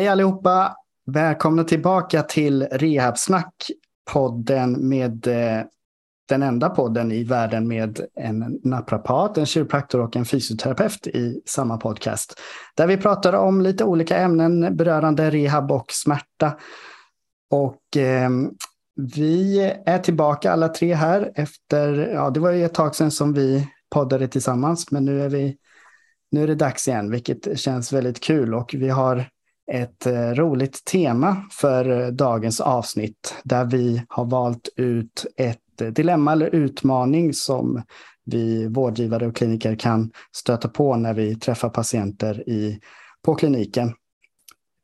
Hej 0.00 0.08
allihopa! 0.08 0.76
Välkomna 1.06 1.64
tillbaka 1.64 2.22
till 2.22 2.62
Rehabsnack, 2.62 3.70
podden 4.12 4.88
med 4.88 5.26
eh, 5.26 5.64
den 6.28 6.42
enda 6.42 6.68
podden 6.68 7.12
i 7.12 7.24
världen 7.24 7.68
med 7.68 8.00
en 8.14 8.60
naprapat, 8.64 9.38
en 9.38 9.46
kiropraktor 9.46 10.00
och 10.00 10.16
en 10.16 10.24
fysioterapeut 10.24 11.06
i 11.06 11.42
samma 11.46 11.76
podcast. 11.76 12.40
Där 12.76 12.86
vi 12.86 12.96
pratar 12.96 13.32
om 13.32 13.60
lite 13.60 13.84
olika 13.84 14.16
ämnen 14.16 14.76
berörande 14.76 15.30
rehab 15.30 15.72
och 15.72 15.92
smärta. 15.92 16.56
Och 17.50 17.96
eh, 17.96 18.30
vi 19.14 19.60
är 19.86 19.98
tillbaka 19.98 20.52
alla 20.52 20.68
tre 20.68 20.94
här 20.94 21.32
efter, 21.34 21.92
ja 22.14 22.30
det 22.30 22.40
var 22.40 22.50
ju 22.50 22.64
ett 22.64 22.74
tag 22.74 22.94
sedan 22.94 23.10
som 23.10 23.32
vi 23.32 23.68
poddade 23.90 24.28
tillsammans, 24.28 24.90
men 24.90 25.04
nu 25.04 25.22
är 25.22 25.28
vi 25.28 25.56
nu 26.30 26.42
är 26.42 26.46
det 26.46 26.54
dags 26.54 26.88
igen, 26.88 27.10
vilket 27.10 27.58
känns 27.58 27.92
väldigt 27.92 28.20
kul 28.20 28.54
och 28.54 28.74
vi 28.78 28.88
har 28.88 29.26
ett 29.72 30.06
eh, 30.06 30.30
roligt 30.30 30.84
tema 30.84 31.36
för 31.50 32.00
eh, 32.00 32.08
dagens 32.08 32.60
avsnitt 32.60 33.34
där 33.44 33.64
vi 33.64 34.02
har 34.08 34.24
valt 34.24 34.68
ut 34.76 35.26
ett 35.36 35.58
dilemma 35.94 36.32
eller 36.32 36.54
utmaning 36.54 37.34
som 37.34 37.82
vi 38.24 38.66
vårdgivare 38.68 39.26
och 39.26 39.36
kliniker 39.36 39.74
kan 39.74 40.10
stöta 40.36 40.68
på 40.68 40.96
när 40.96 41.14
vi 41.14 41.34
träffar 41.34 41.68
patienter 41.68 42.48
i, 42.48 42.80
på 43.22 43.34
kliniken. 43.34 43.92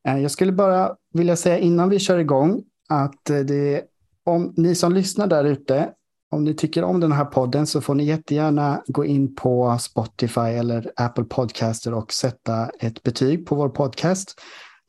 Eh, 0.08 0.18
jag 0.18 0.30
skulle 0.30 0.52
bara 0.52 0.94
vilja 1.14 1.36
säga 1.36 1.58
innan 1.58 1.88
vi 1.88 1.98
kör 1.98 2.18
igång 2.18 2.62
att 2.88 3.24
det, 3.24 3.82
om 4.24 4.54
ni 4.56 4.74
som 4.74 4.92
lyssnar 4.92 5.26
där 5.26 5.44
ute, 5.44 5.90
om 6.30 6.44
ni 6.44 6.54
tycker 6.54 6.84
om 6.84 7.00
den 7.00 7.12
här 7.12 7.24
podden 7.24 7.66
så 7.66 7.80
får 7.80 7.94
ni 7.94 8.04
jättegärna 8.04 8.82
gå 8.86 9.04
in 9.04 9.34
på 9.34 9.78
Spotify 9.80 10.40
eller 10.40 10.92
Apple 10.96 11.24
Podcaster 11.24 11.94
och 11.94 12.12
sätta 12.12 12.68
ett 12.80 13.02
betyg 13.02 13.46
på 13.46 13.54
vår 13.54 13.68
podcast. 13.68 14.40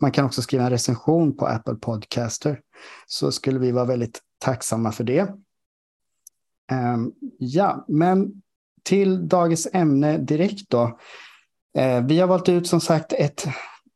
Man 0.01 0.11
kan 0.11 0.25
också 0.25 0.41
skriva 0.41 0.63
en 0.63 0.69
recension 0.69 1.37
på 1.37 1.45
Apple 1.45 1.75
Podcaster. 1.75 2.59
Så 3.07 3.31
skulle 3.31 3.59
vi 3.59 3.71
vara 3.71 3.85
väldigt 3.85 4.21
tacksamma 4.39 4.91
för 4.91 5.03
det. 5.03 5.21
Um, 6.71 7.13
ja, 7.39 7.85
men 7.87 8.41
till 8.83 9.27
dagens 9.27 9.67
ämne 9.73 10.17
direkt 10.17 10.69
då. 10.69 10.99
Uh, 11.77 12.05
vi 12.07 12.19
har 12.19 12.27
valt 12.27 12.49
ut 12.49 12.67
som 12.67 12.81
sagt 12.81 13.13
ett 13.13 13.47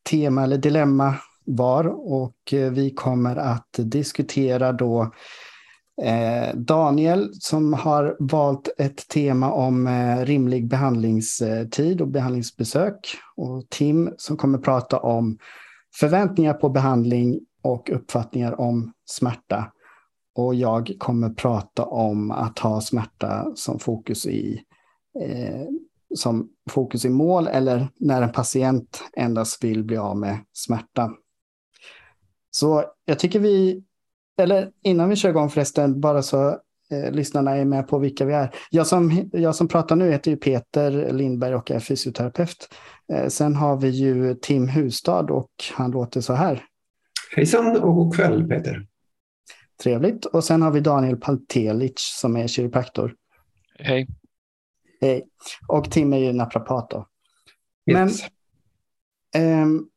tema 0.09 0.43
eller 0.43 0.57
dilemma 0.57 1.15
var 1.45 1.85
och 2.13 2.53
uh, 2.53 2.71
vi 2.71 2.93
kommer 2.93 3.35
att 3.35 3.69
diskutera 3.77 4.71
då 4.71 5.01
uh, 6.01 6.55
Daniel 6.55 7.29
som 7.33 7.73
har 7.73 8.15
valt 8.19 8.69
ett 8.77 9.07
tema 9.07 9.51
om 9.51 9.87
eh, 9.87 10.25
rimlig 10.25 10.67
behandlingstid 10.67 12.01
och 12.01 12.07
behandlingsbesök 12.07 13.17
och 13.35 13.69
Tim 13.69 14.13
som 14.17 14.37
kommer 14.37 14.57
prata 14.57 14.99
om 14.99 15.37
förväntningar 15.95 16.53
på 16.53 16.69
behandling 16.69 17.39
och 17.61 17.89
uppfattningar 17.89 18.61
om 18.61 18.93
smärta. 19.05 19.71
Och 20.35 20.55
jag 20.55 20.91
kommer 20.99 21.29
prata 21.29 21.85
om 21.85 22.31
att 22.31 22.59
ha 22.59 22.81
smärta 22.81 23.51
som 23.55 23.79
fokus 23.79 24.25
i, 24.25 24.63
eh, 25.19 25.67
som 26.15 26.49
fokus 26.69 27.05
i 27.05 27.09
mål 27.09 27.47
eller 27.47 27.87
när 27.99 28.21
en 28.21 28.31
patient 28.31 29.03
endast 29.17 29.63
vill 29.63 29.83
bli 29.83 29.97
av 29.97 30.17
med 30.17 30.39
smärta. 30.53 31.11
Så 32.51 32.83
jag 33.05 33.19
tycker 33.19 33.39
vi, 33.39 33.83
eller 34.41 34.71
innan 34.83 35.09
vi 35.09 35.15
kör 35.15 35.29
igång 35.29 35.49
förresten, 35.49 36.01
bara 36.01 36.21
så 36.21 36.57
eh, 36.91 37.11
lyssnarna 37.11 37.51
är 37.51 37.65
med 37.65 37.87
på 37.87 37.99
vilka 37.99 38.25
vi 38.25 38.33
är. 38.33 38.55
Jag 38.69 38.87
som, 38.87 39.29
jag 39.31 39.55
som 39.55 39.67
pratar 39.67 39.95
nu 39.95 40.11
heter 40.11 40.31
ju 40.31 40.37
Peter 40.37 41.13
Lindberg 41.13 41.55
och 41.55 41.71
är 41.71 41.79
fysioterapeut. 41.79 42.69
Eh, 43.13 43.27
sen 43.27 43.55
har 43.55 43.77
vi 43.77 43.89
ju 43.89 44.35
Tim 44.35 44.67
Hustad 44.67 45.31
och 45.31 45.51
han 45.73 45.91
låter 45.91 46.21
så 46.21 46.33
här. 46.33 46.65
Hejsan 47.35 47.81
och 47.81 47.95
god 47.95 48.15
kväll 48.15 48.47
Peter. 48.47 48.87
Trevligt. 49.83 50.25
Och 50.25 50.43
sen 50.43 50.61
har 50.61 50.71
vi 50.71 50.79
Daniel 50.79 51.17
Paltelic 51.17 51.93
som 51.97 52.37
är 52.37 52.47
kiropraktor. 52.47 53.15
Hej. 53.79 54.07
Hej. 55.01 55.27
Och 55.67 55.91
Tim 55.91 56.13
är 56.13 56.17
ju 56.17 56.33
naprapat 56.33 56.89
då. 56.89 57.07
Yes. 57.91 58.23
Men 59.33 59.61
ähm, 59.61 59.87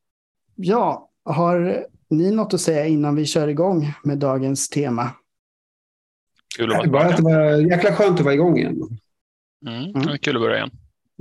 ja, 0.55 1.11
har 1.25 1.87
ni 2.11 2.31
något 2.31 2.55
att 2.55 2.61
säga 2.61 2.87
innan 2.87 3.15
vi 3.15 3.27
kör 3.27 3.49
igång 3.49 3.93
med 4.05 4.19
dagens 4.19 4.69
tema? 4.69 5.11
Kul 6.57 6.71
att 6.71 6.77
vara 6.77 6.83
tillbaka. 6.83 7.17
Det 7.17 7.23
var 7.23 7.71
jäkla 7.71 7.93
skönt 7.93 8.19
att 8.19 8.25
vara 8.25 8.35
igång 8.35 8.59
igen. 8.59 8.99
Mm, 9.67 10.03
mm. 10.03 10.19
Kul 10.19 10.37
att 10.37 10.43
börja 10.43 10.57
igen. 10.57 10.71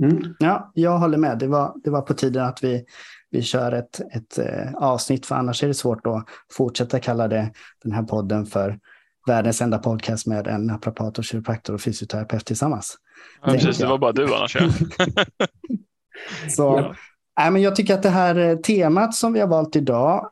Mm. 0.02 0.34
Ja, 0.38 0.72
jag 0.74 0.98
håller 0.98 1.18
med. 1.18 1.38
Det 1.38 1.46
var, 1.46 1.74
det 1.84 1.90
var 1.90 2.02
på 2.02 2.14
tiden 2.14 2.44
att 2.44 2.64
vi, 2.64 2.84
vi 3.30 3.42
kör 3.42 3.72
ett, 3.72 4.00
ett 4.00 4.38
eh, 4.38 4.74
avsnitt, 4.74 5.26
för 5.26 5.34
annars 5.34 5.62
är 5.62 5.68
det 5.68 5.74
svårt 5.74 6.06
att 6.06 6.24
fortsätta 6.52 7.00
kalla 7.00 7.28
det, 7.28 7.52
den 7.84 7.92
här 7.92 8.02
podden 8.02 8.46
för 8.46 8.78
världens 9.26 9.62
enda 9.62 9.78
podcast 9.78 10.26
med 10.26 10.46
en 10.46 10.66
naprapat 10.66 11.18
och 11.18 11.24
kiropraktor 11.24 11.74
och 11.74 11.80
fysioterapeut 11.80 12.46
tillsammans. 12.46 12.98
Ja, 13.42 13.52
precis, 13.52 13.78
det 13.78 13.86
var 13.86 13.98
bara 13.98 14.12
du 14.12 14.34
annars. 14.34 14.56
Ja. 14.56 14.68
Så, 16.50 16.62
ja. 16.62 16.94
Nej, 17.38 17.50
men 17.50 17.62
jag 17.62 17.76
tycker 17.76 17.94
att 17.94 18.02
det 18.02 18.10
här 18.10 18.36
eh, 18.36 18.56
temat 18.56 19.14
som 19.14 19.32
vi 19.32 19.40
har 19.40 19.46
valt 19.46 19.76
idag 19.76 20.30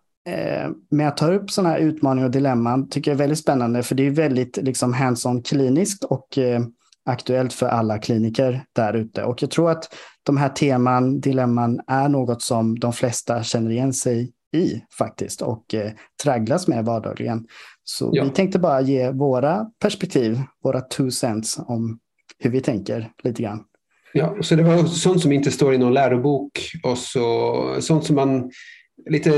med 0.90 1.08
att 1.08 1.16
ta 1.16 1.32
upp 1.32 1.50
sådana 1.50 1.74
här 1.74 1.78
utmaningar 1.78 2.26
och 2.26 2.32
dilemman 2.32 2.88
tycker 2.88 3.10
jag 3.10 3.16
är 3.16 3.18
väldigt 3.18 3.38
spännande, 3.38 3.82
för 3.82 3.94
det 3.94 4.06
är 4.06 4.10
väldigt 4.10 4.56
liksom 4.56 4.94
hands-on 4.94 5.42
kliniskt 5.42 6.04
och 6.04 6.38
eh, 6.38 6.62
aktuellt 7.04 7.52
för 7.52 7.66
alla 7.66 7.98
kliniker 7.98 8.64
där 8.72 8.94
ute. 8.94 9.24
Och 9.24 9.42
jag 9.42 9.50
tror 9.50 9.70
att 9.70 9.94
de 10.22 10.36
här 10.36 10.48
teman, 10.48 11.20
dilemman, 11.20 11.80
är 11.86 12.08
något 12.08 12.42
som 12.42 12.78
de 12.78 12.92
flesta 12.92 13.42
känner 13.42 13.70
igen 13.70 13.92
sig 13.92 14.32
i 14.56 14.82
faktiskt 14.98 15.42
och 15.42 15.74
eh, 15.74 15.92
tragglas 16.22 16.68
med 16.68 16.84
vardagligen. 16.84 17.46
Så 17.84 18.10
ja. 18.12 18.24
vi 18.24 18.30
tänkte 18.30 18.58
bara 18.58 18.80
ge 18.80 19.10
våra 19.10 19.66
perspektiv, 19.82 20.40
våra 20.64 20.80
two 20.80 21.10
cents 21.10 21.58
om 21.58 21.98
hur 22.38 22.50
vi 22.50 22.60
tänker 22.60 23.10
lite 23.22 23.42
grann. 23.42 23.64
Ja, 24.14 24.36
så 24.40 24.54
det 24.54 24.62
var 24.62 24.84
sånt 24.84 25.20
som 25.20 25.32
inte 25.32 25.50
står 25.50 25.74
i 25.74 25.78
någon 25.78 25.94
lärobok 25.94 26.50
och 26.82 26.98
så, 26.98 27.76
sånt 27.80 28.04
som 28.04 28.16
man 28.16 28.50
lite, 29.06 29.30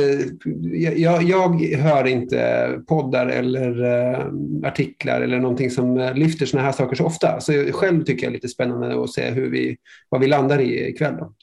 jag, 0.97 1.23
jag 1.23 1.61
hör 1.61 2.07
inte 2.07 2.83
poddar 2.87 3.27
eller 3.27 3.85
uh, 3.85 4.69
artiklar 4.69 5.21
eller 5.21 5.39
någonting 5.39 5.71
som 5.71 5.99
eh, 5.99 6.15
lyfter 6.15 6.47
sådana 6.47 6.67
här 6.67 6.73
saker 6.73 6.97
så 6.97 7.05
ofta. 7.05 7.41
Så 7.41 7.53
jag 7.53 7.75
själv 7.75 8.05
tycker 8.05 8.23
jag 8.23 8.31
är 8.31 8.35
lite 8.35 8.49
spännande 8.49 9.03
att 9.03 9.11
se 9.11 9.31
hur 9.31 9.51
vi, 9.51 9.77
vad 10.09 10.21
vi 10.21 10.27
landar 10.27 10.61
i 10.61 10.89
ikväll. 10.89 11.17
Då. 11.17 11.35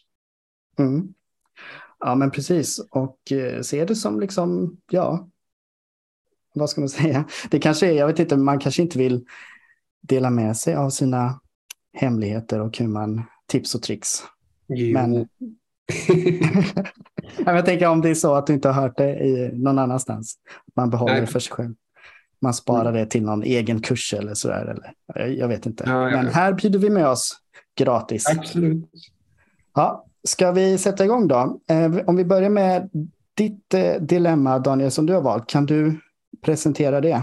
Mm. 0.84 1.14
Ja, 2.00 2.16
men 2.16 2.32
precis. 2.32 2.80
Och 2.92 3.18
uh, 3.32 3.62
se 3.62 3.86
det 3.86 3.96
som 3.96 4.20
liksom, 4.20 4.78
ja, 4.92 5.30
vad 6.54 6.70
ska 6.70 6.82
man 6.82 6.90
säga? 7.00 7.26
Det 7.52 7.60
kanske 7.60 7.88
är, 7.88 7.92
jag 7.92 8.08
vet 8.08 8.20
inte, 8.20 8.38
man 8.38 8.60
kanske 8.60 8.82
inte 8.82 8.98
vill 8.98 9.26
dela 10.02 10.30
med 10.30 10.58
sig 10.58 10.76
av 10.76 10.90
sina 10.90 11.42
hemligheter 11.94 12.60
och 12.60 12.78
hur 12.78 12.88
man 12.88 13.24
tips 13.48 13.76
och 13.76 13.82
tricks. 13.82 14.24
Jo. 14.68 14.94
Men 14.94 15.14
jag 17.38 17.66
tänker 17.66 17.88
om 17.88 18.02
det 18.02 18.10
är 18.10 18.16
så 18.16 18.34
att 18.34 18.48
du 18.48 18.54
inte 18.54 18.70
har 18.70 18.82
hört 18.82 18.98
det 18.98 19.10
i 19.10 19.50
någon 19.54 19.80
annanstans. 19.80 20.36
Man 20.76 20.90
behåller 20.90 21.14
Nej. 21.14 21.22
det 21.22 21.28
för 21.28 21.40
sig 21.40 21.54
själv. 21.54 21.74
Man 22.42 22.54
sparar 22.54 22.90
mm. 22.90 22.94
det 22.94 23.06
till 23.06 23.24
någon 23.24 23.44
egen 23.44 23.82
kurs 23.82 24.14
eller 24.14 24.34
sådär. 24.34 24.76
Eller, 25.16 25.28
jag 25.28 25.48
vet 25.48 25.66
inte. 25.66 25.84
Ja, 25.88 26.10
ja, 26.10 26.18
Men 26.18 26.28
här 26.28 26.54
bjuder 26.54 26.80
vi 26.80 26.90
med 26.90 27.08
oss 27.08 27.38
gratis. 27.78 28.28
Absolut. 28.38 28.86
Ja, 29.74 30.06
ska 30.24 30.52
vi 30.52 30.78
sätta 30.78 31.06
igång 31.06 31.28
då? 31.28 31.60
Eh, 31.70 31.98
om 32.08 32.16
vi 32.16 32.26
börjar 32.26 32.50
med 32.50 32.90
ditt 33.34 33.74
eh, 33.74 33.94
dilemma, 34.02 34.60
Daniel, 34.60 34.92
som 34.92 35.06
du 35.06 35.14
har 35.14 35.22
valt. 35.22 35.50
Kan 35.50 35.66
du 35.66 36.00
presentera 36.46 37.02
det? 37.02 37.22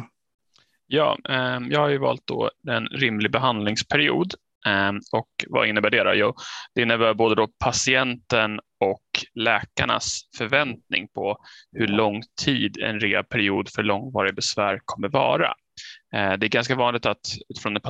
Ja, 0.87 1.19
eh, 1.29 1.59
jag 1.71 1.81
har 1.81 1.89
ju 1.89 1.99
valt 1.99 2.23
då 2.25 2.51
en 2.69 2.87
rimlig 2.87 3.33
behandlingsperiod 3.33 4.35
Ehm, 4.67 5.01
och 5.13 5.29
vad 5.49 5.69
innebär 5.69 5.91
det? 5.91 6.05
Då? 6.05 6.15
Jo, 6.15 6.35
det 6.75 6.83
innebär 6.83 7.15
både 7.15 7.35
då 7.35 7.49
patienten 7.65 8.61
och 8.81 9.05
läkarnas 9.35 10.21
förväntning 10.39 11.09
på 11.15 11.37
hur 11.73 11.89
lång 11.89 12.23
tid 12.43 12.79
en 12.79 13.01
rehabperiod 13.01 13.69
för 13.75 13.83
långvarig 13.83 14.35
besvär 14.35 14.81
kommer 14.85 15.09
vara. 15.09 15.55
Ehm, 16.15 16.41
det 16.41 16.47
är 16.47 16.51
ganska 16.51 16.75
vanligt 16.75 17.07
att 17.07 17.27
utifrån 17.49 17.77
en 17.77 17.83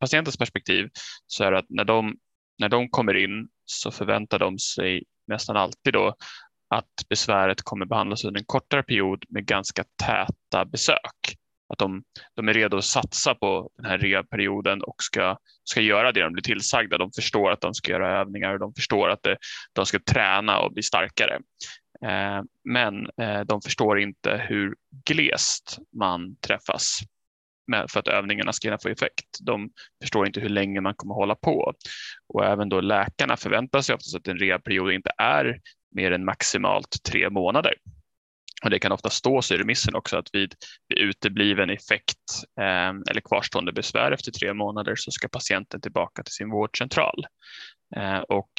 patientens 0.00 0.36
perspektiv 0.36 0.88
så 1.26 1.44
är 1.44 1.52
det 1.52 1.58
att 1.58 1.66
när 1.68 1.84
de, 1.84 2.16
när 2.58 2.68
de 2.68 2.88
kommer 2.88 3.14
in 3.14 3.48
så 3.64 3.90
förväntar 3.90 4.38
de 4.38 4.58
sig 4.58 5.02
nästan 5.26 5.56
alltid 5.56 5.92
då 5.92 6.14
att 6.70 7.08
besväret 7.08 7.62
kommer 7.62 7.86
behandlas 7.86 8.24
under 8.24 8.40
en 8.40 8.46
kortare 8.46 8.82
period 8.82 9.24
med 9.28 9.46
ganska 9.46 9.84
täta 10.06 10.64
besök 10.64 11.36
att 11.68 11.78
de, 11.78 12.02
de 12.34 12.48
är 12.48 12.54
redo 12.54 12.76
att 12.76 12.84
satsa 12.84 13.34
på 13.34 13.70
den 13.76 13.86
här 13.86 13.98
rehabperioden 13.98 14.82
och 14.82 15.02
ska, 15.02 15.36
ska 15.64 15.80
göra 15.80 16.12
det 16.12 16.22
de 16.22 16.32
blir 16.32 16.42
tillsagda. 16.42 16.98
De 16.98 17.10
förstår 17.12 17.50
att 17.50 17.60
de 17.60 17.74
ska 17.74 17.92
göra 17.92 18.20
övningar 18.20 18.52
och 18.52 18.58
de 18.58 18.74
förstår 18.74 19.08
att 19.08 19.22
det, 19.22 19.36
de 19.72 19.86
ska 19.86 19.98
träna 19.98 20.58
och 20.58 20.72
bli 20.72 20.82
starkare. 20.82 21.34
Eh, 22.04 22.42
men 22.64 23.10
eh, 23.20 23.40
de 23.40 23.60
förstår 23.60 24.00
inte 24.00 24.46
hur 24.48 24.74
glest 25.04 25.78
man 25.92 26.36
träffas 26.36 26.98
med, 27.66 27.90
för 27.90 28.00
att 28.00 28.08
övningarna 28.08 28.52
ska 28.52 28.78
få 28.78 28.88
effekt. 28.88 29.26
De 29.40 29.70
förstår 30.02 30.26
inte 30.26 30.40
hur 30.40 30.48
länge 30.48 30.80
man 30.80 30.94
kommer 30.94 31.14
hålla 31.14 31.34
på 31.34 31.74
och 32.28 32.44
även 32.44 32.68
då 32.68 32.80
läkarna 32.80 33.36
förväntar 33.36 33.80
sig 33.80 33.94
oftast 33.94 34.16
att 34.16 34.28
en 34.28 34.38
rehabperiod 34.38 34.92
inte 34.92 35.10
är 35.18 35.60
mer 35.94 36.12
än 36.12 36.24
maximalt 36.24 37.02
tre 37.08 37.30
månader. 37.30 37.74
Och 38.66 38.70
det 38.70 38.78
kan 38.78 38.92
ofta 38.92 39.10
stå 39.10 39.40
i 39.50 39.56
remissen 39.56 39.94
också 39.94 40.16
att 40.16 40.28
vid, 40.32 40.54
vid 40.88 40.98
utebliven 40.98 41.70
effekt 41.70 42.44
eh, 42.60 42.88
eller 43.10 43.20
kvarstående 43.20 43.72
besvär 43.72 44.12
efter 44.12 44.32
tre 44.32 44.54
månader 44.54 44.94
så 44.96 45.10
ska 45.10 45.28
patienten 45.28 45.80
tillbaka 45.80 46.22
till 46.22 46.32
sin 46.32 46.50
vårdcentral. 46.50 47.26
Eh, 47.96 48.18
och 48.18 48.50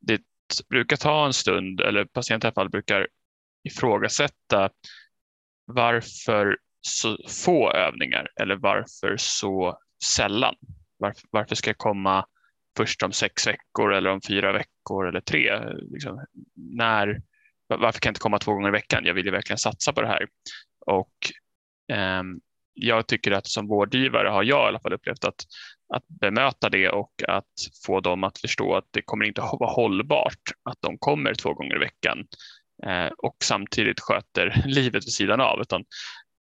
det 0.00 0.22
brukar 0.68 0.96
ta 0.96 1.26
en 1.26 1.32
stund, 1.32 1.80
eller 1.80 2.04
patienten 2.04 2.48
i 2.48 2.48
alla 2.48 2.54
fall 2.54 2.70
brukar 2.70 3.08
ifrågasätta 3.68 4.70
varför 5.64 6.58
så 6.80 7.18
få 7.44 7.72
övningar 7.72 8.28
eller 8.40 8.56
varför 8.56 9.16
så 9.18 9.78
sällan? 10.16 10.54
Varför, 10.96 11.22
varför 11.30 11.54
ska 11.54 11.70
jag 11.70 11.78
komma 11.78 12.26
först 12.76 13.02
om 13.02 13.12
sex 13.12 13.46
veckor 13.46 13.92
eller 13.92 14.10
om 14.10 14.20
fyra 14.20 14.52
veckor 14.52 15.08
eller 15.08 15.20
tre? 15.20 15.60
Liksom, 15.74 16.24
när, 16.54 17.20
varför 17.76 18.00
kan 18.00 18.08
jag 18.08 18.10
inte 18.10 18.20
komma 18.20 18.38
två 18.38 18.52
gånger 18.52 18.68
i 18.68 18.72
veckan? 18.72 19.04
Jag 19.04 19.14
vill 19.14 19.26
ju 19.26 19.32
verkligen 19.32 19.58
satsa 19.58 19.92
på 19.92 20.00
det 20.00 20.08
här. 20.08 20.26
Och 20.86 21.14
eh, 21.92 22.22
jag 22.74 23.06
tycker 23.06 23.32
att 23.32 23.46
som 23.46 23.66
vårdgivare 23.66 24.28
har 24.28 24.42
jag 24.42 24.66
i 24.66 24.68
alla 24.68 24.80
fall 24.80 24.92
upplevt 24.92 25.24
att, 25.24 25.44
att 25.94 26.08
bemöta 26.08 26.68
det 26.68 26.88
och 26.88 27.22
att 27.28 27.52
få 27.86 28.00
dem 28.00 28.24
att 28.24 28.38
förstå 28.38 28.74
att 28.76 28.88
det 28.90 29.02
kommer 29.02 29.24
inte 29.24 29.40
vara 29.40 29.72
hållbart 29.72 30.42
att 30.62 30.78
de 30.80 30.98
kommer 30.98 31.34
två 31.34 31.54
gånger 31.54 31.76
i 31.76 31.78
veckan 31.78 32.26
eh, 32.86 33.12
och 33.18 33.36
samtidigt 33.42 34.00
sköter 34.00 34.62
livet 34.66 35.06
vid 35.06 35.12
sidan 35.12 35.40
av. 35.40 35.60
Utan 35.60 35.84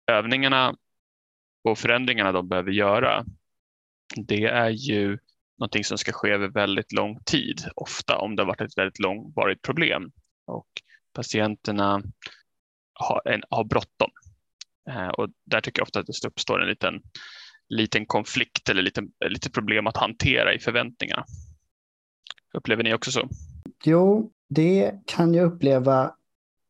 övningarna 0.07 0.77
och 1.65 1.79
förändringarna 1.79 2.33
de 2.33 2.49
behöver 2.49 2.71
göra, 2.71 3.25
det 4.17 4.45
är 4.45 4.71
ju 4.71 5.19
någonting 5.59 5.85
som 5.85 5.99
ska 5.99 6.13
ske 6.13 6.31
över 6.31 6.49
väldigt 6.49 6.93
lång 6.93 7.21
tid, 7.25 7.65
ofta 7.75 8.19
om 8.19 8.37
det 8.37 8.43
har 8.43 8.47
varit 8.47 8.61
ett 8.61 8.79
väldigt 8.79 8.99
långvarigt 8.99 9.63
problem. 9.63 10.13
Och 10.47 10.69
patienterna 11.13 12.03
har, 12.95 13.23
en, 13.25 13.43
har 13.51 13.65
bråttom. 13.65 14.11
Eh, 14.91 15.09
och 15.09 15.29
där 15.45 15.61
tycker 15.61 15.81
jag 15.81 15.87
ofta 15.87 16.01
att 16.01 16.07
det 16.07 16.29
uppstår 16.29 16.63
en 16.63 16.69
liten, 16.69 17.03
liten 17.69 18.07
konflikt 18.07 18.69
eller 18.69 18.83
lite, 18.83 19.03
lite 19.29 19.51
problem 19.51 19.87
att 19.87 19.97
hantera 19.97 20.55
i 20.55 20.59
förväntningarna. 20.59 21.25
Upplever 22.55 22.83
ni 22.83 22.95
också 22.95 23.11
så? 23.11 23.29
Jo, 23.85 24.33
det 24.49 24.93
kan 25.07 25.35
jag 25.35 25.47
uppleva 25.47 26.15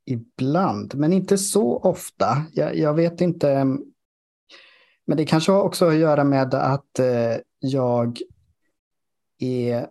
ibland, 0.07 0.95
men 0.95 1.13
inte 1.13 1.39
så 1.39 1.79
ofta. 1.79 2.47
Jag, 2.53 2.77
jag 2.77 2.95
vet 2.95 3.21
inte. 3.21 3.65
Men 5.05 5.17
det 5.17 5.25
kanske 5.25 5.53
också 5.53 5.85
har 5.85 5.93
att 5.93 5.99
göra 5.99 6.25
med 6.25 6.55
att 6.55 6.99
eh, 6.99 7.37
jag 7.59 8.19
är 9.39 9.87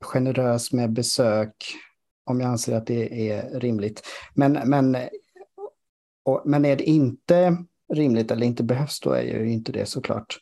generös 0.00 0.72
med 0.72 0.92
besök 0.92 1.74
om 2.28 2.40
jag 2.40 2.50
anser 2.50 2.76
att 2.76 2.86
det 2.86 3.30
är 3.30 3.60
rimligt. 3.60 4.02
Men, 4.34 4.52
men, 4.52 4.96
och, 6.24 6.42
men 6.44 6.64
är 6.64 6.76
det 6.76 6.84
inte 6.84 7.56
rimligt 7.92 8.30
eller 8.30 8.46
inte 8.46 8.62
behövs, 8.62 9.00
då 9.00 9.10
är 9.10 9.22
ju 9.22 9.50
inte 9.50 9.72
det 9.72 9.86
såklart. 9.86 10.38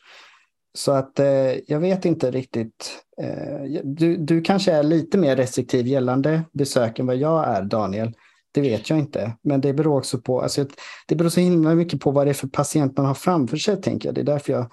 Så 0.73 0.91
att 0.91 1.19
eh, 1.19 1.53
jag 1.67 1.79
vet 1.79 2.05
inte 2.05 2.31
riktigt. 2.31 3.03
Eh, 3.21 3.81
du, 3.83 4.17
du 4.17 4.41
kanske 4.41 4.71
är 4.71 4.83
lite 4.83 5.17
mer 5.17 5.35
restriktiv 5.35 5.87
gällande 5.87 6.43
besök 6.51 6.99
än 6.99 7.07
vad 7.07 7.15
jag 7.15 7.47
är, 7.47 7.61
Daniel. 7.61 8.13
Det 8.51 8.61
vet 8.61 8.89
jag 8.89 8.99
inte. 8.99 9.31
Men 9.41 9.61
det 9.61 9.73
beror 9.73 9.97
också 9.97 10.17
på, 10.17 10.41
alltså, 10.41 10.65
det 11.07 11.15
beror 11.15 11.29
så 11.29 11.39
himla 11.39 11.75
mycket 11.75 11.99
på 11.99 12.11
vad 12.11 12.27
det 12.27 12.31
är 12.31 12.33
för 12.33 12.47
patient 12.47 12.97
man 12.97 13.05
har 13.05 13.13
framför 13.13 13.57
sig, 13.57 13.81
tänker 13.81 14.07
jag. 14.07 14.15
Det 14.15 14.21
är 14.21 14.25
därför 14.25 14.53
jag 14.53 14.71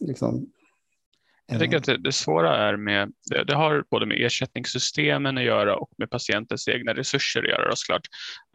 liksom, 0.00 0.46
jag 1.50 1.60
tycker 1.60 1.76
att 1.76 1.84
det, 1.84 1.96
det 1.96 2.12
svåra 2.12 2.56
är 2.56 2.76
med, 2.76 3.12
det, 3.30 3.44
det, 3.44 3.54
har 3.54 3.84
både 3.90 4.06
med 4.06 4.20
ersättningssystemen 4.20 5.38
att 5.38 5.44
göra 5.44 5.76
och 5.76 5.90
med 5.98 6.10
patientens 6.10 6.68
egna 6.68 6.94
resurser 6.94 7.42
att 7.42 7.48
göra 7.48 7.76
såklart. 7.76 8.06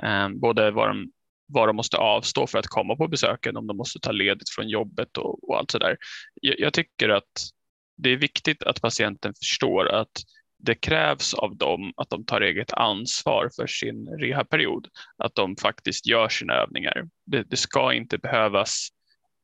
Eh, 0.04 0.30
både 0.30 0.72
vad 0.72 0.90
de, 0.90 1.12
vad 1.48 1.70
de 1.70 1.76
måste 1.76 1.98
avstå 1.98 2.48
för 2.48 2.60
att 2.60 2.68
komma 2.68 2.96
på 2.96 3.08
besöken, 3.08 3.58
om 3.58 3.68
de 3.68 3.78
måste 3.78 4.00
ta 4.00 4.12
ledigt 4.12 4.50
från 4.50 4.70
jobbet 4.70 5.18
och, 5.18 5.50
och 5.50 5.58
allt 5.58 5.72
sådär. 5.72 5.98
Jag, 6.42 6.60
jag 6.60 6.74
tycker 6.74 7.10
att 7.10 7.50
det 7.98 8.10
är 8.10 8.18
viktigt 8.18 8.64
att 8.64 8.82
patienten 8.82 9.34
förstår 9.40 9.90
att 9.90 10.12
det 10.60 10.76
krävs 10.76 11.34
av 11.34 11.58
dem 11.58 11.94
att 11.98 12.10
de 12.10 12.26
tar 12.26 12.42
eget 12.42 12.74
ansvar 12.74 13.50
för 13.56 13.68
sin 13.68 14.08
rehabperiod, 14.20 14.88
att 15.18 15.36
de 15.36 15.56
faktiskt 15.56 16.08
gör 16.08 16.30
sina 16.30 16.54
övningar. 16.54 17.08
Det, 17.26 17.44
det, 17.44 17.58
ska 17.58 17.94
inte 17.94 18.18
behövas 18.18 18.90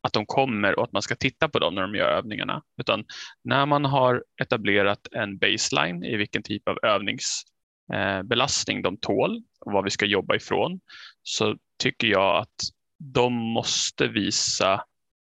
att 0.02 0.14
de 0.14 0.26
kommer 0.26 0.80
och 0.80 0.84
att 0.84 0.92
man 0.92 1.02
ska 1.02 1.16
titta 1.16 1.50
på 1.50 1.60
dem 1.60 1.76
när 1.76 1.82
de 1.82 1.96
gör 1.96 2.08
övningarna, 2.08 2.64
utan 2.82 3.06
när 3.44 3.66
man 3.66 3.86
har 3.86 4.24
etablerat 4.42 5.08
en 5.12 5.38
baseline 5.38 6.04
i 6.04 6.18
vilken 6.18 6.44
typ 6.44 6.68
av 6.68 6.78
övningsbelastning 6.84 8.78
eh, 8.78 8.84
de 8.84 8.98
tål 8.98 9.44
och 9.60 9.72
vad 9.72 9.84
vi 9.84 9.90
ska 9.90 10.06
jobba 10.06 10.36
ifrån, 10.36 10.80
så 11.24 11.56
tycker 11.84 12.08
jag 12.08 12.38
att 12.38 12.56
de 12.98 13.34
måste 13.34 14.08
visa 14.08 14.86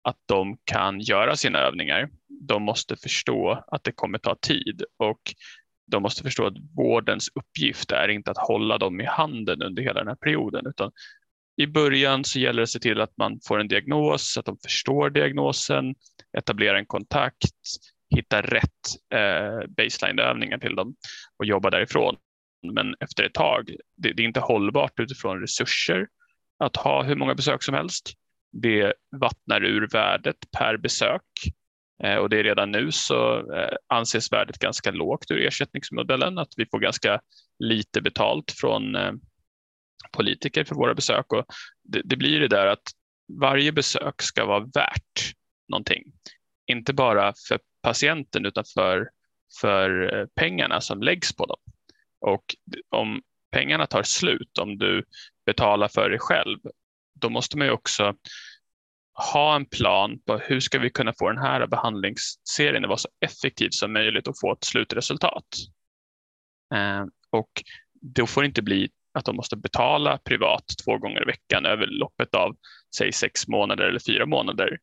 att 0.04 0.18
de 0.26 0.58
kan 0.64 1.00
göra 1.00 1.36
sina 1.36 1.60
övningar. 1.60 2.10
De 2.28 2.64
måste 2.64 2.96
förstå 2.96 3.64
att 3.68 3.84
det 3.84 3.92
kommer 3.92 4.18
ta 4.18 4.36
tid 4.36 4.84
och 4.98 5.22
de 5.88 6.04
måste 6.04 6.24
förstå 6.24 6.46
att 6.46 6.58
vårdens 6.76 7.30
uppgift 7.36 7.92
är 7.92 8.08
inte 8.08 8.32
att 8.32 8.38
hålla 8.38 8.78
dem 8.78 9.02
i 9.02 9.06
handen 9.06 9.62
under 9.62 9.84
hela 9.84 10.00
den 10.00 10.08
här 10.08 10.16
perioden, 10.16 10.68
utan 10.68 10.92
i 11.58 11.68
början 11.68 12.24
så 12.24 12.40
gäller 12.40 12.58
det 12.58 12.64
att 12.64 12.70
se 12.70 12.80
till 12.80 13.02
att 13.02 13.18
man 13.18 13.40
får 13.48 13.60
en 13.60 13.68
diagnos, 13.68 14.38
att 14.38 14.46
de 14.46 14.58
förstår 14.58 15.10
diagnosen, 15.10 15.96
etablera 16.38 16.78
en 16.78 16.86
kontakt, 16.86 17.52
hitta 18.16 18.42
rätt 18.42 18.70
eh, 19.14 19.68
baseline-övningar 19.68 20.58
till 20.58 20.76
dem 20.76 20.96
och 21.40 21.46
jobba 21.46 21.70
därifrån. 21.70 22.16
Men 22.74 22.96
efter 23.00 23.24
ett 23.24 23.34
tag, 23.34 23.76
det, 23.98 24.14
det 24.14 24.24
är 24.24 24.28
inte 24.28 24.40
hållbart 24.40 25.00
utifrån 25.00 25.40
resurser 25.42 26.08
att 26.60 26.76
ha 26.76 27.04
hur 27.04 27.16
många 27.16 27.36
besök 27.36 27.64
som 27.64 27.74
helst. 27.74 28.14
Det 28.52 28.94
vattnar 29.20 29.64
ur 29.64 29.88
värdet 29.88 30.38
per 30.52 30.78
besök 30.78 31.22
Eh, 32.04 32.16
och 32.16 32.30
det 32.30 32.40
är 32.40 32.44
redan 32.44 32.72
nu 32.72 32.92
så 32.92 33.54
eh, 33.54 33.76
anses 33.88 34.32
värdet 34.32 34.60
ganska 34.60 34.92
lågt 34.92 35.32
ur 35.32 35.48
ersättningsmodellen, 35.48 36.38
att 36.38 36.54
vi 36.58 36.66
får 36.66 36.80
ganska 36.80 37.22
lite 37.60 38.02
betalt 38.02 38.52
från 38.52 38.96
eh, 38.96 39.12
politiker 40.12 40.64
för 40.64 40.76
våra 40.76 40.94
besök. 40.94 41.34
Och 41.34 41.46
det, 41.84 42.02
det 42.06 42.16
blir 42.16 42.40
det 42.40 42.48
där 42.48 42.68
att 42.68 42.92
varje 43.40 43.72
besök 43.72 44.22
ska 44.22 44.46
vara 44.46 44.60
värt 44.60 45.34
någonting. 45.70 46.04
Inte 46.68 46.94
bara 46.94 47.34
för 47.48 47.60
patienten 47.82 48.46
utan 48.46 48.64
för, 48.74 49.10
för 49.62 50.16
eh, 50.16 50.26
pengarna 50.36 50.82
som 50.82 51.02
läggs 51.02 51.36
på 51.36 51.46
dem. 51.46 51.60
Och 52.22 52.56
om 52.90 53.22
pengarna 53.52 53.86
tar 53.86 54.04
slut, 54.04 54.58
om 54.58 54.78
du 54.78 55.06
betalar 55.46 55.88
för 55.88 56.10
dig 56.10 56.20
själv, 56.20 56.60
då 57.14 57.30
måste 57.30 57.58
man 57.58 57.68
ju 57.68 57.74
också 57.74 58.16
ha 59.14 59.56
en 59.56 59.66
plan 59.66 60.20
på 60.26 60.38
hur 60.38 60.60
ska 60.60 60.80
vi 60.80 60.90
kunna 60.90 61.14
få 61.20 61.30
den 61.30 61.44
här 61.44 61.68
behandlingsserien 61.68 62.84
att 62.84 62.90
vara 62.90 62.98
så 62.98 63.10
effektiv 63.20 63.70
som 63.72 63.94
möjligt 63.94 64.28
och 64.28 64.36
få 64.42 64.54
ett 64.54 64.64
slutresultat. 64.64 65.48
Eh, 66.76 67.06
och 67.30 67.64
då 68.02 68.28
får 68.28 68.42
det 68.42 68.48
inte 68.48 68.62
bli 68.62 68.90
att 69.14 69.26
de 69.26 69.36
måste 69.36 69.58
betala 69.58 70.18
privat 70.18 70.64
två 70.86 70.98
gånger 70.98 71.22
i 71.22 71.26
veckan 71.26 71.66
över 71.66 71.88
loppet 71.88 72.36
av 72.36 72.56
säg 72.98 73.12
sex 73.12 73.48
månader 73.48 73.84
eller 73.84 74.00
fyra 74.00 74.26
månader. 74.26 74.78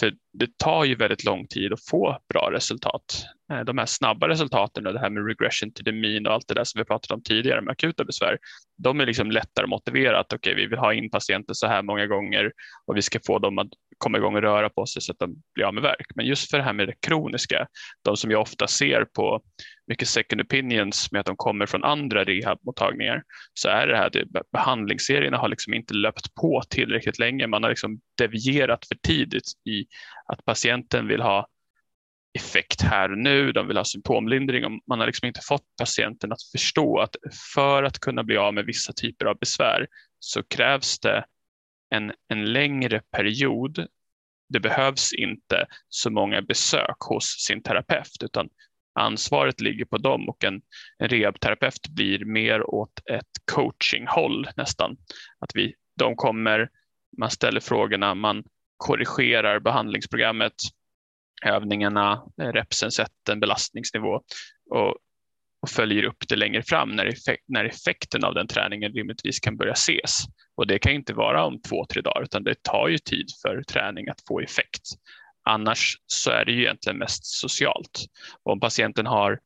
För 0.00 0.12
det 0.32 0.58
tar 0.58 0.84
ju 0.84 0.94
väldigt 0.94 1.24
lång 1.24 1.46
tid 1.46 1.72
att 1.72 1.86
få 1.86 2.18
bra 2.28 2.50
resultat. 2.52 3.24
Eh, 3.52 3.60
de 3.60 3.78
här 3.78 3.86
snabba 3.86 4.28
resultaten 4.28 4.86
och 4.86 4.92
det 4.92 5.00
här 5.00 5.10
med 5.10 5.26
regression 5.26 5.72
to 5.72 5.82
the 5.84 5.92
mean 5.92 6.26
och 6.26 6.32
allt 6.32 6.48
det 6.48 6.54
där 6.54 6.64
som 6.64 6.78
vi 6.78 6.84
pratade 6.84 7.14
om 7.14 7.22
tidigare 7.22 7.60
med 7.60 7.72
akuta 7.72 8.04
besvär, 8.04 8.38
de 8.76 9.00
är 9.00 9.06
liksom 9.06 9.30
lättare 9.30 9.64
att 9.64 9.70
motivera 9.70 10.20
att 10.20 10.32
okej, 10.32 10.52
okay, 10.52 10.64
vi 10.64 10.70
vill 10.70 10.78
ha 10.78 10.94
in 10.94 11.10
patienter 11.10 11.54
så 11.54 11.66
här 11.66 11.82
många 11.82 12.06
gånger 12.06 12.52
och 12.86 12.96
vi 12.96 13.02
ska 13.02 13.18
få 13.26 13.38
dem 13.38 13.58
att 13.58 13.68
komma 14.00 14.18
igång 14.18 14.34
och 14.34 14.42
röra 14.42 14.70
på 14.70 14.86
sig 14.86 15.02
så 15.02 15.12
att 15.12 15.18
de 15.18 15.42
blir 15.54 15.64
av 15.64 15.74
med 15.74 15.82
verk. 15.82 16.06
Men 16.14 16.26
just 16.26 16.50
för 16.50 16.58
det 16.58 16.64
här 16.64 16.72
med 16.72 16.88
det 16.88 16.94
kroniska, 17.00 17.66
de 18.04 18.16
som 18.16 18.30
jag 18.30 18.40
ofta 18.40 18.66
ser 18.66 19.04
på 19.04 19.42
mycket 19.86 20.08
second 20.08 20.40
opinions 20.40 21.12
med 21.12 21.20
att 21.20 21.26
de 21.26 21.36
kommer 21.36 21.66
från 21.66 21.84
andra 21.84 22.24
rehabmottagningar, 22.24 23.22
så 23.54 23.68
är 23.68 23.86
det 23.86 23.96
här 23.96 24.06
att 24.06 24.50
behandlingsserierna 24.52 25.38
har 25.38 25.48
liksom 25.48 25.74
inte 25.74 25.94
löpt 25.94 26.34
på 26.34 26.62
tillräckligt 26.70 27.18
länge. 27.18 27.46
Man 27.46 27.62
har 27.62 27.70
liksom 27.70 28.00
devierat 28.18 28.86
för 28.86 28.94
tidigt 28.94 29.52
i 29.68 29.86
att 30.26 30.44
patienten 30.44 31.08
vill 31.08 31.20
ha 31.20 31.46
effekt 32.38 32.82
här 32.82 33.12
och 33.12 33.18
nu, 33.18 33.52
de 33.52 33.66
vill 33.66 33.76
ha 33.76 33.84
symptomlindring 33.84 34.64
och 34.64 34.70
man 34.88 34.98
har 34.98 35.06
liksom 35.06 35.26
inte 35.26 35.40
fått 35.48 35.64
patienten 35.78 36.32
att 36.32 36.42
förstå 36.52 36.98
att 36.98 37.16
för 37.54 37.82
att 37.82 37.98
kunna 37.98 38.24
bli 38.24 38.36
av 38.36 38.54
med 38.54 38.64
vissa 38.64 38.92
typer 38.92 39.26
av 39.26 39.38
besvär 39.38 39.86
så 40.18 40.42
krävs 40.42 40.98
det 40.98 41.24
en, 41.90 42.12
en 42.28 42.52
längre 42.52 43.00
period. 43.10 43.86
Det 44.48 44.60
behövs 44.60 45.12
inte 45.12 45.66
så 45.88 46.10
många 46.10 46.42
besök 46.42 46.96
hos 46.98 47.24
sin 47.24 47.62
terapeut 47.62 48.22
utan 48.22 48.48
ansvaret 48.94 49.60
ligger 49.60 49.84
på 49.84 49.98
dem 49.98 50.28
och 50.28 50.44
en, 50.44 50.62
en 50.98 51.08
rehabterapeut 51.08 51.88
blir 51.88 52.24
mer 52.24 52.70
åt 52.70 53.00
ett 53.10 53.30
coachinghåll 53.52 54.48
nästan. 54.56 54.96
Att 55.38 55.50
vi, 55.54 55.74
de 55.96 56.16
kommer, 56.16 56.70
man 57.18 57.30
ställer 57.30 57.60
frågorna, 57.60 58.14
man 58.14 58.44
korrigerar 58.76 59.60
behandlingsprogrammet, 59.60 60.54
övningarna, 61.42 62.22
eh, 62.42 62.48
repsen 62.48 62.90
sätter 62.90 63.32
en 63.32 63.40
belastningsnivå 63.40 64.22
och 64.70 64.96
och 65.62 65.70
följer 65.70 66.04
upp 66.04 66.28
det 66.28 66.36
längre 66.36 66.62
fram 66.62 66.90
när, 66.90 67.06
effek 67.06 67.40
när 67.48 67.64
effekten 67.64 68.24
av 68.24 68.34
den 68.34 68.46
träningen 68.46 68.92
rimligtvis 68.92 69.40
kan 69.40 69.56
börja 69.56 69.72
ses. 69.72 70.24
Och 70.54 70.66
det 70.66 70.78
kan 70.78 70.92
inte 70.92 71.14
vara 71.14 71.44
om 71.44 71.62
två, 71.62 71.86
tre 71.86 72.02
dagar 72.02 72.22
utan 72.22 72.44
det 72.44 72.62
tar 72.62 72.88
ju 72.88 72.98
tid 72.98 73.26
för 73.42 73.62
träning 73.62 74.08
att 74.08 74.20
få 74.28 74.40
effekt. 74.40 74.82
Annars 75.44 75.96
så 76.06 76.30
är 76.30 76.44
det 76.44 76.52
ju 76.52 76.60
egentligen 76.60 76.98
mest 76.98 77.26
socialt. 77.26 78.06
Och 78.42 78.52
om 78.52 78.60
patienten 78.60 79.06
har 79.06 79.38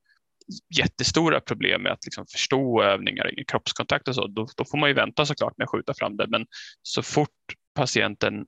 jättestora 0.77 1.39
problem 1.39 1.81
med 1.81 1.91
att 1.91 2.05
liksom 2.05 2.25
förstå 2.27 2.83
övningar, 2.83 3.31
kroppskontakt 3.47 4.07
och 4.07 4.15
så, 4.15 4.27
då, 4.27 4.47
då, 4.57 4.65
får 4.65 4.77
man 4.77 4.89
ju 4.89 4.93
vänta 4.93 5.25
såklart 5.25 5.57
med 5.57 5.65
att 5.65 5.71
skjuta 5.71 5.93
fram 5.93 6.17
det. 6.17 6.27
Men 6.27 6.45
så 6.81 7.01
fort 7.01 7.29
patienten 7.75 8.45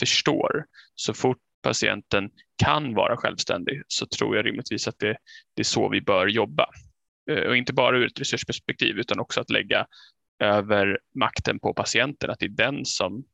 förstår, 0.00 0.64
så 0.94 1.14
fort 1.14 1.38
patienten 1.62 2.30
kan 2.62 2.94
vara 2.94 3.16
självständig 3.16 3.82
så 3.88 4.06
tror 4.06 4.36
jag 4.36 4.46
rimligtvis 4.46 4.88
att 4.88 4.98
det, 4.98 5.16
det 5.56 5.62
är 5.62 5.64
så 5.64 5.88
vi 5.88 6.00
bör 6.00 6.26
jobba. 6.26 6.66
Eh, 7.28 7.48
och 7.48 7.56
inte 7.56 7.72
bara 7.72 7.98
ur 7.98 8.06
ett 8.06 8.20
resursperspektiv 8.20 8.98
utan 8.98 9.20
också 9.20 9.40
att 9.40 9.50
lägga 9.50 9.86
över 10.42 10.98
makten 11.14 11.58
på 11.58 11.74
patienten, 11.74 12.30
att 12.30 12.38
det 12.38 12.46
är 12.46 12.50
den 12.50 12.84
som 12.84 13.24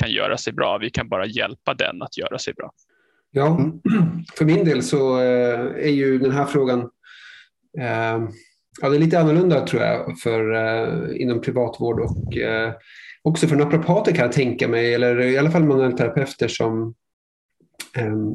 kan 0.00 0.10
göra 0.10 0.36
sig 0.36 0.52
bra. 0.52 0.78
Vi 0.78 0.90
kan 0.90 1.08
bara 1.08 1.26
hjälpa 1.26 1.74
den 1.74 2.02
att 2.02 2.18
göra 2.18 2.38
sig 2.38 2.54
bra. 2.54 2.72
Ja, 3.30 3.72
för 4.38 4.44
min 4.44 4.64
del 4.64 4.82
så 4.82 5.20
eh, 5.20 5.60
är 5.60 5.90
ju 5.90 6.18
den 6.18 6.30
här 6.30 6.44
frågan 6.44 6.80
eh, 7.78 8.28
ja, 8.80 8.88
det 8.88 8.96
är 8.96 8.98
lite 8.98 9.20
annorlunda 9.20 9.66
tror 9.66 9.82
jag 9.82 10.18
för, 10.18 11.16
inom 11.16 11.40
privatvård 11.40 12.00
och 12.00 12.36
också 13.22 13.46
för 13.46 13.56
naprapater 13.56 14.12
kan 14.12 14.24
jag 14.24 14.32
tänka 14.32 14.68
mig, 14.68 14.94
eller 14.94 15.20
i 15.20 15.38
alla 15.38 15.50
fall 15.50 15.64
manuellterapeuter 15.64 16.48
som 16.48 16.94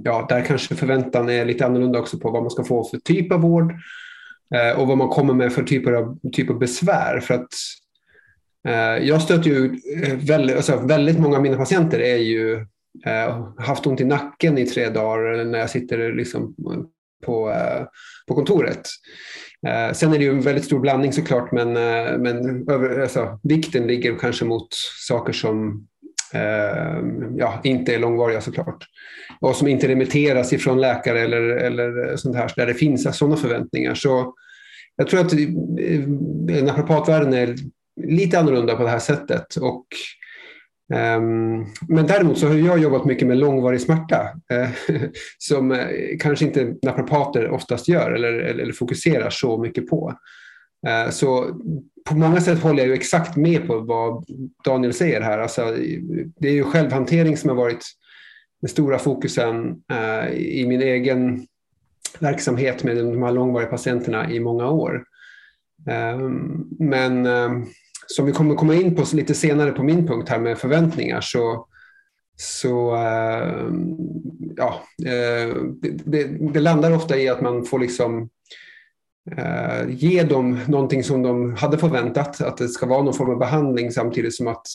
ja, 0.03 0.25
där 0.29 0.45
kanske 0.45 0.75
förväntan 0.75 1.29
är 1.29 1.45
lite 1.45 1.65
annorlunda 1.65 1.99
också 1.99 2.19
på 2.19 2.31
vad 2.31 2.43
man 2.43 2.51
ska 2.51 2.63
få 2.63 2.83
för 2.83 2.97
typ 2.97 3.31
av 3.31 3.41
vård 3.41 3.73
Eh, 4.55 4.79
och 4.79 4.87
vad 4.87 4.97
man 4.97 5.09
kommer 5.09 5.33
med 5.33 5.53
för 5.53 5.63
typer 5.63 5.91
av, 5.91 6.19
typ 6.31 6.49
av 6.49 6.59
besvär. 6.59 7.19
För 7.19 7.33
att, 7.33 7.53
eh, 8.67 9.07
jag 9.07 9.21
stöter 9.21 9.49
ju 9.49 9.79
eh, 10.03 10.15
väldigt, 10.15 10.55
alltså 10.55 10.77
väldigt 10.77 11.19
många 11.19 11.37
av 11.37 11.43
mina 11.43 11.57
patienter 11.57 11.99
är 11.99 12.17
ju 12.17 12.65
eh, 13.05 13.47
haft 13.57 13.87
ont 13.87 14.01
i 14.01 14.05
nacken 14.05 14.57
i 14.57 14.65
tre 14.65 14.89
dagar 14.89 15.45
när 15.45 15.59
jag 15.59 15.69
sitter 15.69 16.13
liksom 16.13 16.55
på, 17.25 17.49
eh, 17.49 17.85
på 18.27 18.35
kontoret. 18.35 18.87
Eh, 19.67 19.93
sen 19.93 20.13
är 20.13 20.17
det 20.17 20.23
ju 20.23 20.31
en 20.31 20.41
väldigt 20.41 20.65
stor 20.65 20.79
blandning 20.79 21.13
såklart 21.13 21.51
men, 21.51 21.67
eh, 21.67 22.17
men 22.17 22.69
över, 22.69 22.99
alltså, 22.99 23.39
vikten 23.43 23.87
ligger 23.87 24.17
kanske 24.17 24.45
mot 24.45 24.67
saker 25.07 25.33
som 25.33 25.87
Eh, 26.33 27.03
ja, 27.37 27.61
inte 27.63 27.95
är 27.95 27.99
långvariga 27.99 28.41
såklart. 28.41 28.85
Och 29.39 29.55
som 29.55 29.67
inte 29.67 29.87
remitteras 29.87 30.53
ifrån 30.53 30.81
läkare 30.81 31.21
eller, 31.21 31.41
eller 31.41 32.15
sånt 32.15 32.35
här, 32.35 32.51
där 32.55 32.65
det 32.65 32.73
finns 32.73 33.17
sådana 33.17 33.37
förväntningar. 33.37 33.95
Så 33.95 34.33
jag 34.95 35.07
tror 35.07 35.19
att 35.19 35.33
eh, 35.33 36.63
naprapatvärlden 36.63 37.33
är 37.33 37.55
lite 38.03 38.39
annorlunda 38.39 38.75
på 38.75 38.83
det 38.83 38.89
här 38.89 38.99
sättet. 38.99 39.55
Och, 39.55 39.85
um, 41.17 41.65
men 41.87 42.07
däremot 42.07 42.37
så 42.37 42.47
har 42.47 42.55
jag 42.55 42.79
jobbat 42.79 43.05
mycket 43.05 43.27
med 43.27 43.37
långvarig 43.37 43.81
smärta 43.81 44.29
eh, 44.51 44.69
som 45.37 45.87
kanske 46.19 46.45
inte 46.45 46.75
naprapater 46.81 47.49
oftast 47.49 47.87
gör 47.87 48.11
eller, 48.11 48.33
eller, 48.33 48.63
eller 48.63 48.73
fokuserar 48.73 49.29
så 49.29 49.57
mycket 49.57 49.89
på. 49.89 50.13
Eh, 50.87 51.09
så 51.09 51.59
på 52.05 52.15
många 52.15 52.41
sätt 52.41 52.59
håller 52.59 52.79
jag 52.79 52.87
ju 52.87 52.93
exakt 52.93 53.35
med 53.35 53.67
på 53.67 53.79
vad 53.79 54.25
Daniel 54.65 54.93
säger 54.93 55.21
här. 55.21 55.39
Alltså, 55.39 55.75
det 56.39 56.47
är 56.47 56.53
ju 56.53 56.63
självhantering 56.63 57.37
som 57.37 57.49
har 57.49 57.57
varit 57.57 57.85
den 58.61 58.69
stora 58.69 58.99
fokusen 58.99 59.75
eh, 59.91 60.31
i 60.33 60.65
min 60.67 60.81
egen 60.81 61.47
verksamhet 62.19 62.83
med 62.83 62.97
de 62.97 63.23
här 63.23 63.31
långvariga 63.31 63.69
patienterna 63.69 64.31
i 64.31 64.39
många 64.39 64.69
år. 64.69 65.03
Eh, 65.89 66.19
men 66.79 67.27
som 68.07 68.25
vi 68.25 68.31
kommer 68.31 68.55
komma 68.55 68.75
in 68.75 68.95
på 68.95 69.03
lite 69.13 69.33
senare 69.33 69.71
på 69.71 69.83
min 69.83 70.07
punkt 70.07 70.29
här 70.29 70.39
med 70.39 70.57
förväntningar 70.57 71.21
så, 71.21 71.67
så 72.35 72.97
ja, 74.57 74.83
eh, 75.05 75.55
det, 76.05 76.23
det 76.53 76.59
landar 76.59 76.91
ofta 76.91 77.17
i 77.17 77.29
att 77.29 77.41
man 77.41 77.65
får 77.65 77.79
liksom 77.79 78.21
eh, 78.21 78.27
Eh, 79.37 79.89
ge 79.89 80.23
dem 80.23 80.59
någonting 80.67 81.03
som 81.03 81.21
de 81.21 81.55
hade 81.55 81.77
förväntat, 81.77 82.41
att 82.41 82.57
det 82.57 82.67
ska 82.67 82.85
vara 82.85 83.03
någon 83.03 83.13
form 83.13 83.29
av 83.29 83.39
behandling 83.39 83.91
samtidigt 83.91 84.35
som 84.35 84.47
att 84.47 84.65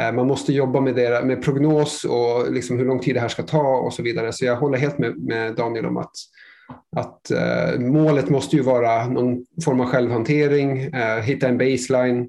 eh, 0.00 0.12
man 0.12 0.26
måste 0.26 0.52
jobba 0.52 0.80
med, 0.80 0.94
det, 0.94 1.24
med 1.24 1.42
prognos 1.42 2.04
och 2.04 2.52
liksom 2.52 2.78
hur 2.78 2.86
lång 2.86 3.00
tid 3.00 3.16
det 3.16 3.20
här 3.20 3.28
ska 3.28 3.42
ta 3.42 3.76
och 3.76 3.92
så 3.92 4.02
vidare. 4.02 4.32
Så 4.32 4.44
jag 4.44 4.56
håller 4.56 4.78
helt 4.78 4.98
med, 4.98 5.16
med 5.16 5.54
Daniel 5.54 5.86
om 5.86 5.96
att 5.96 6.12
att 6.96 7.30
eh, 7.30 7.80
målet 7.80 8.30
måste 8.30 8.56
ju 8.56 8.62
vara 8.62 9.08
någon 9.08 9.46
form 9.64 9.80
av 9.80 9.86
självhantering, 9.86 10.80
eh, 10.80 11.22
hitta 11.22 11.48
en 11.48 11.58
baseline 11.58 12.28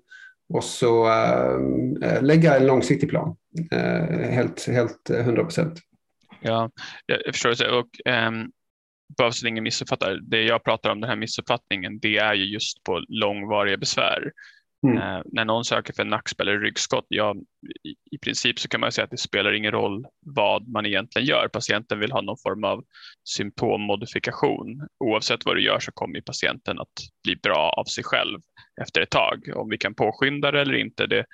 och 0.54 0.64
så 0.64 1.08
eh, 1.08 2.10
eh 2.10 2.24
lägga 2.24 2.58
en 2.58 2.68
långsiktig 2.68 3.10
plan. 3.10 3.36
Eh, 3.72 4.30
helt, 4.30 4.68
helt 4.68 5.10
100 5.10 5.44
procent. 5.44 5.80
Ja, 6.42 6.70
jag 7.06 7.36
förstår. 7.36 7.78
Och, 7.80 8.14
um, 8.28 8.52
att 9.22 9.44
ingen 9.44 9.64
missuppfattar, 9.64 10.20
det 10.22 10.42
jag 10.42 10.64
pratar 10.64 10.90
om, 10.90 11.02
den 11.02 11.10
här 11.10 11.18
missuppfattningen, 11.18 12.00
det 12.00 12.18
är 12.18 12.34
ju 12.34 12.46
just 12.46 12.84
på 12.84 13.06
långvariga 13.08 13.78
besvär. 13.78 14.32
Mm. 14.88 14.98
Eh, 14.98 15.22
när 15.26 15.46
någon 15.46 15.66
söker 15.66 15.94
för 15.94 16.06
nackspel 16.06 16.48
eller 16.48 16.60
ryggskott, 16.60 17.06
ja, 17.10 17.36
i, 17.84 18.16
i, 18.16 18.18
princip 18.18 18.60
så 18.60 18.68
kan 18.68 18.80
man 18.80 18.92
säga 18.92 19.06
att 19.06 19.12
det 19.12 19.18
spelar 19.18 19.54
ingen 19.54 19.72
roll 19.72 20.06
vad 20.26 20.68
man 20.68 20.86
egentligen 20.86 21.28
gör. 21.28 21.48
Patienten 21.48 22.00
vill 22.00 22.12
ha 22.12 22.22
någon 22.22 22.38
form 22.44 22.64
av 22.64 22.84
symptommodifikation. 23.24 24.88
Oavsett 25.00 25.46
vad 25.46 25.56
du 25.56 25.64
gör 25.64 25.80
så 25.80 25.92
kommer 25.92 26.22
patienten 26.22 26.80
att 26.80 26.94
bli 27.24 27.36
bra 27.36 27.70
av 27.78 27.84
sig 27.84 28.04
själv 28.04 28.40
efter 28.82 29.02
ett 29.02 29.10
tag. 29.10 29.50
Om 29.56 29.70
vi 29.70 29.78
kan 29.78 29.96
påskynda 29.96 30.52
det 30.52 30.62
eller 30.62 30.76
inte, 30.76 31.06
det, 31.08 31.26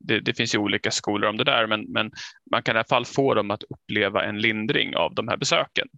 det, 0.00 0.20
det, 0.20 0.34
finns 0.34 0.54
ju 0.54 0.58
olika 0.58 0.90
skolor 0.90 1.28
om 1.28 1.36
det 1.36 1.44
där, 1.44 1.66
men, 1.66 1.80
men 1.80 2.10
man 2.50 2.62
kan 2.62 2.76
i 2.76 2.78
alla 2.78 2.88
fall 2.88 3.04
få 3.04 3.34
dem 3.34 3.50
att 3.50 3.62
uppleva 3.62 4.24
en 4.24 4.38
lindring 4.38 4.96
av 4.96 5.14
de 5.14 5.28
här 5.28 5.36
besöken. 5.36 5.88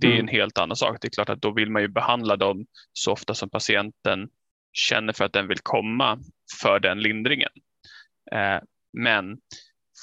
Det 0.00 0.06
är 0.06 0.12
en 0.12 0.18
mm. 0.18 0.28
helt 0.28 0.58
annan 0.58 0.76
sak. 0.76 0.98
Det 1.00 1.08
är 1.08 1.10
klart 1.10 1.28
att 1.28 1.42
då 1.42 1.50
vill 1.50 1.70
man 1.70 1.82
ju 1.82 1.88
behandla 1.88 2.36
dem 2.36 2.66
så 2.92 3.12
ofta 3.12 3.34
som 3.34 3.50
patienten 3.50 4.28
känner 4.72 5.12
för 5.12 5.24
att 5.24 5.32
den 5.32 5.48
vill 5.48 5.58
komma 5.62 6.18
för 6.62 6.80
den 6.80 7.00
lindringen. 7.00 7.50
Eh, 8.32 8.58
men 8.92 9.38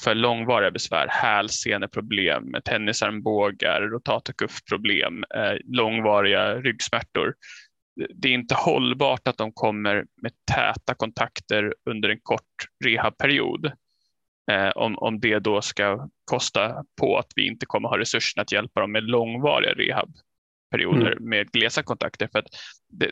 för 0.03 0.15
långvariga 0.15 0.71
besvär, 0.71 1.07
hälseneproblem, 1.07 2.55
tennisarmbågar, 2.65 3.81
rotatorkuffproblem, 3.81 5.23
eh, 5.35 5.57
långvariga 5.65 6.55
ryggsmärtor. 6.55 7.35
Det 8.15 8.27
är 8.27 8.33
inte 8.33 8.55
hållbart 8.55 9.27
att 9.27 9.38
de 9.38 9.51
kommer 9.51 10.05
med 10.21 10.31
täta 10.55 10.93
kontakter 10.93 11.73
under 11.89 12.09
en 12.09 12.19
kort 12.23 12.67
rehabperiod. 12.85 13.71
Eh, 14.51 14.69
om, 14.69 14.97
om 14.97 15.19
det 15.19 15.39
då 15.39 15.62
ska 15.62 16.09
kosta 16.25 16.83
på 17.01 17.17
att 17.17 17.31
vi 17.35 17.47
inte 17.47 17.65
kommer 17.65 17.89
ha 17.89 17.97
resurserna 17.97 18.41
att 18.41 18.51
hjälpa 18.51 18.81
dem 18.81 18.91
med 18.91 19.03
långvariga 19.03 19.73
rehabperioder 19.73 21.12
mm. 21.12 21.29
med 21.29 21.51
glesa 21.51 21.83
kontakter. 21.83 22.29
För 22.31 22.39
att 22.39 22.47
det, 22.89 23.12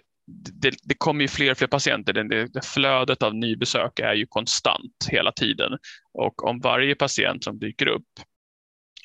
det, 0.53 0.73
det, 0.83 0.95
kommer 0.97 1.21
ju 1.21 1.27
fler 1.27 1.51
och 1.51 1.57
fler 1.57 1.67
patienter. 1.67 2.13
Det, 2.13 2.47
det, 2.47 2.65
flödet 2.65 3.23
av 3.23 3.35
nybesök 3.35 4.00
är 4.00 4.13
ju 4.13 4.25
konstant 4.25 5.07
hela 5.09 5.31
tiden 5.31 5.77
och 6.13 6.43
om 6.43 6.59
varje 6.59 6.95
patient 6.95 7.43
som 7.43 7.59
dyker 7.59 7.88
upp 7.88 8.09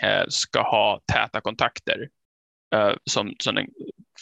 eh, 0.02 0.24
ska 0.28 0.62
ha 0.62 1.00
täta 1.12 1.40
kontakter 1.40 2.08
eh, 2.74 2.94
som, 3.10 3.34
som 3.38 3.56
en, 3.56 3.66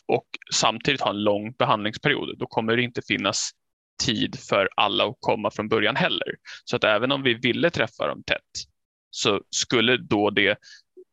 och 0.06 0.26
samtidigt 0.54 1.00
ha 1.00 1.10
en 1.10 1.22
lång 1.22 1.52
behandlingsperiod, 1.52 2.38
då 2.38 2.46
kommer 2.46 2.76
det 2.76 2.82
inte 2.82 3.02
finnas 3.08 3.50
tid 4.04 4.38
för 4.48 4.68
alla 4.76 5.04
att 5.04 5.16
komma 5.20 5.50
från 5.50 5.68
början 5.68 5.96
heller. 5.96 6.34
Så 6.64 6.76
att 6.76 6.84
även 6.84 7.12
om 7.12 7.22
vi 7.22 7.34
ville 7.34 7.70
träffa 7.70 8.06
dem 8.06 8.22
tätt 8.26 8.40
så 9.10 9.40
skulle 9.50 9.96
då 9.96 10.30
det 10.30 10.58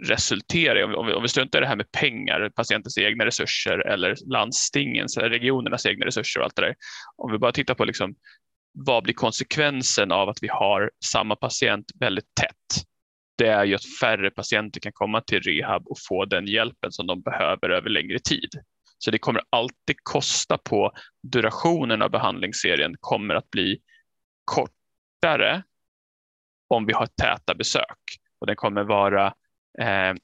resultera 0.03 0.97
om 0.97 1.07
vi, 1.07 1.13
om 1.13 1.21
vi 1.21 1.27
struntar 1.27 1.59
i 1.59 1.61
det 1.61 1.67
här 1.67 1.75
med 1.75 1.91
pengar, 1.91 2.50
patientens 2.55 2.97
egna 2.97 3.25
resurser 3.25 3.88
eller 3.88 4.15
landstingens 4.31 5.17
eller 5.17 5.29
regionernas 5.29 5.85
egna 5.85 6.05
resurser 6.05 6.39
och 6.39 6.45
allt 6.45 6.55
det 6.55 6.61
där. 6.61 6.75
Om 7.15 7.31
vi 7.31 7.38
bara 7.38 7.51
tittar 7.51 7.73
på 7.73 7.85
liksom, 7.85 8.15
vad 8.73 9.03
blir 9.03 9.13
konsekvensen 9.13 10.11
av 10.11 10.29
att 10.29 10.38
vi 10.41 10.47
har 10.47 10.91
samma 11.05 11.35
patient 11.35 11.85
väldigt 12.00 12.35
tätt? 12.39 12.85
Det 13.38 13.47
är 13.47 13.65
ju 13.65 13.75
att 13.75 14.00
färre 14.01 14.31
patienter 14.31 14.79
kan 14.79 14.91
komma 14.91 15.21
till 15.21 15.41
rehab 15.41 15.88
och 15.88 15.97
få 16.09 16.25
den 16.25 16.47
hjälpen 16.47 16.91
som 16.91 17.07
de 17.07 17.21
behöver 17.21 17.69
över 17.69 17.89
längre 17.89 18.19
tid. 18.19 18.50
Så 19.03 19.12
det 19.12 19.20
kommer 19.20 19.41
alltid 19.50 19.96
kosta 20.03 20.58
på 20.58 20.91
durationen 21.24 22.01
av 22.01 22.10
behandlingsserien 22.10 22.96
kommer 23.00 23.36
att 23.36 23.50
bli 23.50 23.81
kortare 24.46 25.63
om 26.67 26.86
vi 26.86 26.93
har 26.93 27.05
täta 27.05 27.55
besök 27.55 28.00
och 28.39 28.48
den 28.48 28.55
kommer 28.55 28.84
vara 28.84 29.34
Eh, 29.79 30.15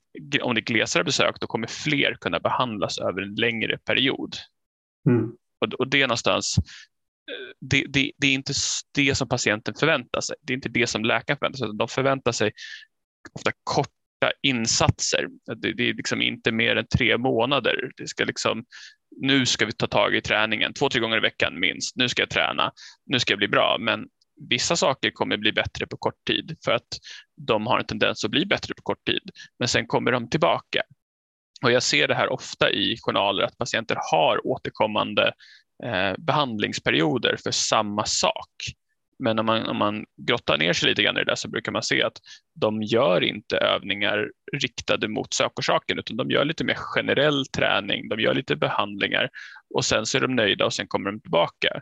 om 0.41 0.55
det 0.55 0.59
är 0.59 0.73
glesare 0.73 1.03
besök 1.03 1.35
då 1.39 1.47
kommer 1.47 1.67
fler 1.67 2.13
kunna 2.13 2.39
behandlas 2.39 2.97
över 2.97 3.21
en 3.21 3.35
längre 3.35 3.77
period. 3.77 4.35
Mm. 5.09 5.31
Och, 5.61 5.73
och, 5.73 5.87
det 5.87 6.01
är 6.01 6.07
någonstans, 6.07 6.57
eh, 6.57 7.53
det, 7.59 7.85
det, 7.89 8.11
det, 8.17 8.27
är 8.27 8.33
inte 8.33 8.53
det 8.93 9.15
som 9.15 9.29
patienten 9.29 9.73
förväntar 9.79 10.21
sig. 10.21 10.35
Det 10.41 10.53
är 10.53 10.55
inte 10.55 10.69
det 10.69 10.87
som 10.87 11.05
läkaren 11.05 11.37
förväntar 11.37 11.57
sig. 11.57 11.67
De 11.73 11.87
förväntar 11.87 12.31
sig 12.31 12.51
ofta 13.33 13.51
korta 13.63 13.91
insatser. 14.41 15.27
Det, 15.55 15.73
det 15.73 15.89
är 15.89 15.93
liksom 15.93 16.21
inte 16.21 16.51
mer 16.51 16.75
än 16.75 16.87
tre 16.87 17.17
månader. 17.17 17.91
Det 17.97 18.07
ska 18.07 18.23
liksom 18.23 18.65
nu 19.21 19.45
ska 19.45 19.65
vi 19.65 19.71
ta 19.71 19.87
tag 19.87 20.15
i 20.15 20.21
träningen 20.21 20.73
två, 20.73 20.89
tre 20.89 21.01
gånger 21.01 21.17
i 21.17 21.19
veckan 21.19 21.59
minst. 21.59 21.95
Nu 21.95 22.09
ska 22.09 22.21
jag 22.21 22.29
träna, 22.29 22.71
nu 23.05 23.19
ska 23.19 23.31
jag 23.31 23.37
bli 23.37 23.47
bra. 23.47 23.77
Men 23.79 24.07
vissa 24.49 24.75
saker 24.75 25.11
kommer 25.11 25.37
bli 25.37 25.51
bättre 25.51 25.87
på 25.87 25.97
kort 25.97 26.25
tid 26.27 26.57
för 26.65 26.71
att 26.71 26.87
de 27.35 27.67
har 27.67 27.79
en 27.79 27.85
tendens 27.85 28.25
att 28.25 28.31
bli 28.31 28.45
bättre 28.45 28.73
på 28.73 28.81
kort 28.81 29.05
tid. 29.05 29.29
Men 29.59 29.67
sen 29.67 29.87
kommer 29.87 30.11
de 30.11 30.29
tillbaka. 30.29 30.81
Och 31.63 31.71
jag 31.71 31.83
ser 31.83 32.07
det 32.07 32.15
här 32.15 32.29
ofta 32.29 32.71
i 32.71 32.97
journaler 33.01 33.43
att 33.43 33.57
patienter 33.57 33.97
har 34.11 34.47
återkommande 34.47 35.33
eh, 35.83 36.13
behandlingsperioder 36.17 37.37
för 37.43 37.51
samma 37.51 38.05
sak. 38.05 38.51
Men 39.19 39.39
om 39.39 39.45
man, 39.45 39.65
om 39.65 39.77
man 39.77 40.05
grottar 40.17 40.57
ner 40.57 40.73
sig 40.73 40.89
lite 40.89 41.03
grann 41.03 41.17
i 41.17 41.19
det 41.19 41.25
där 41.25 41.35
så 41.35 41.49
brukar 41.49 41.71
man 41.71 41.83
se 41.83 42.03
att 42.03 42.17
de 42.53 42.83
gör 42.83 43.23
inte 43.23 43.57
övningar 43.57 44.31
riktade 44.53 45.07
mot 45.07 45.33
sökorsaken 45.33 45.99
utan 45.99 46.17
de 46.17 46.31
gör 46.31 46.45
lite 46.45 46.63
mer 46.63 46.77
generell 46.95 47.45
träning, 47.45 48.09
de 48.09 48.19
gör 48.19 48.33
lite 48.33 48.55
behandlingar 48.55 49.29
och 49.73 49.85
sen 49.85 50.05
så 50.05 50.17
är 50.17 50.21
de 50.21 50.35
nöjda 50.35 50.65
och 50.65 50.73
sen 50.73 50.87
kommer 50.87 51.11
de 51.11 51.21
tillbaka. 51.21 51.81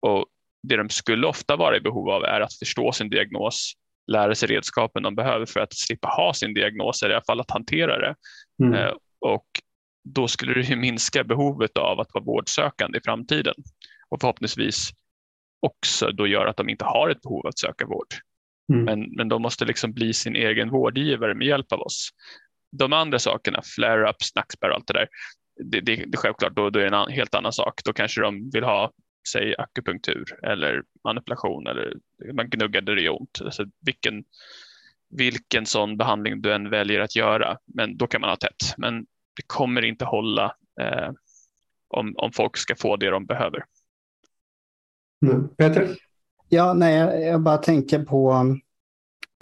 Och 0.00 0.26
det 0.68 0.76
de 0.76 0.88
skulle 0.88 1.26
ofta 1.26 1.56
vara 1.56 1.76
i 1.76 1.80
behov 1.80 2.10
av 2.10 2.24
är 2.24 2.40
att 2.40 2.54
förstå 2.54 2.92
sin 2.92 3.10
diagnos, 3.10 3.72
lära 4.12 4.34
sig 4.34 4.48
redskapen 4.48 5.02
de 5.02 5.14
behöver 5.14 5.46
för 5.46 5.60
att 5.60 5.74
slippa 5.74 6.08
ha 6.08 6.34
sin 6.34 6.54
diagnos, 6.54 7.02
eller 7.02 7.12
i 7.12 7.14
alla 7.14 7.24
fall 7.24 7.40
att 7.40 7.50
hantera 7.50 7.98
det. 7.98 8.14
Mm. 8.62 8.74
Eh, 8.74 8.92
och 9.20 9.46
då 10.04 10.28
skulle 10.28 10.62
det 10.62 10.76
minska 10.76 11.24
behovet 11.24 11.76
av 11.76 12.00
att 12.00 12.14
vara 12.14 12.24
vårdsökande 12.24 12.98
i 12.98 13.00
framtiden 13.04 13.54
och 14.08 14.20
förhoppningsvis 14.20 14.90
också 15.62 16.10
då 16.10 16.26
gör 16.26 16.46
att 16.46 16.56
de 16.56 16.68
inte 16.68 16.84
har 16.84 17.08
ett 17.08 17.22
behov 17.22 17.46
att 17.46 17.58
söka 17.58 17.86
vård. 17.86 18.06
Mm. 18.72 18.84
Men, 18.84 19.16
men 19.16 19.28
de 19.28 19.42
måste 19.42 19.64
liksom 19.64 19.92
bli 19.92 20.12
sin 20.12 20.36
egen 20.36 20.70
vårdgivare 20.70 21.34
med 21.34 21.46
hjälp 21.46 21.72
av 21.72 21.80
oss. 21.80 22.10
De 22.72 22.92
andra 22.92 23.18
sakerna, 23.18 23.60
flare-up, 23.76 24.22
snackspärr 24.22 24.68
och 24.68 24.74
allt 24.74 24.86
det 24.86 24.92
där, 24.92 25.08
det, 25.64 25.80
det, 25.80 25.96
det 25.96 26.16
är 26.16 26.16
självklart, 26.16 26.56
då, 26.56 26.70
då 26.70 26.78
är 26.78 26.90
det 26.90 26.96
en 26.96 27.12
helt 27.12 27.34
annan 27.34 27.52
sak. 27.52 27.80
Då 27.84 27.92
kanske 27.92 28.20
de 28.20 28.50
vill 28.50 28.64
ha, 28.64 28.92
säg 29.32 29.54
akupunktur 29.58 30.24
eller 30.42 30.82
manipulation 31.04 31.66
eller 31.66 31.94
man 32.32 32.50
gnuggade 32.50 32.94
det 32.94 33.08
ont. 33.08 33.40
Alltså 33.44 33.64
vilken, 33.86 34.24
vilken 35.10 35.66
sån 35.66 35.96
behandling 35.96 36.42
du 36.42 36.52
än 36.52 36.70
väljer 36.70 37.00
att 37.00 37.16
göra, 37.16 37.58
men 37.74 37.96
då 37.96 38.06
kan 38.06 38.20
man 38.20 38.30
ha 38.30 38.36
tätt. 38.36 38.74
Men 38.76 39.00
det 39.36 39.42
kommer 39.46 39.84
inte 39.84 40.04
hålla 40.04 40.56
eh, 40.80 41.10
om, 41.88 42.14
om 42.16 42.32
folk 42.32 42.56
ska 42.56 42.74
få 42.76 42.96
det 42.96 43.10
de 43.10 43.26
behöver. 43.26 43.64
Mm. 45.22 45.48
Peter? 45.56 45.96
Ja, 46.48 46.74
nej, 46.74 47.22
jag 47.22 47.40
bara 47.40 47.58
tänker 47.58 48.04
på 48.04 48.32
um, 48.32 48.60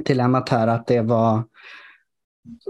dilemmat 0.04 0.49
här 0.49 0.66
att 0.66 0.87
det 0.87 1.00
var 1.00 1.42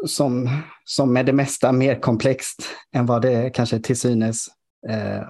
som, 0.07 0.49
som 0.85 1.13
med 1.13 1.27
det 1.27 1.33
mesta 1.33 1.73
mer 1.73 2.01
komplext 2.01 2.63
än 2.93 3.07
vad 3.07 3.23
det 3.23 3.51
kanske 3.51 3.81
till 3.81 4.01
synes 4.01 4.47
eh, 4.89 5.23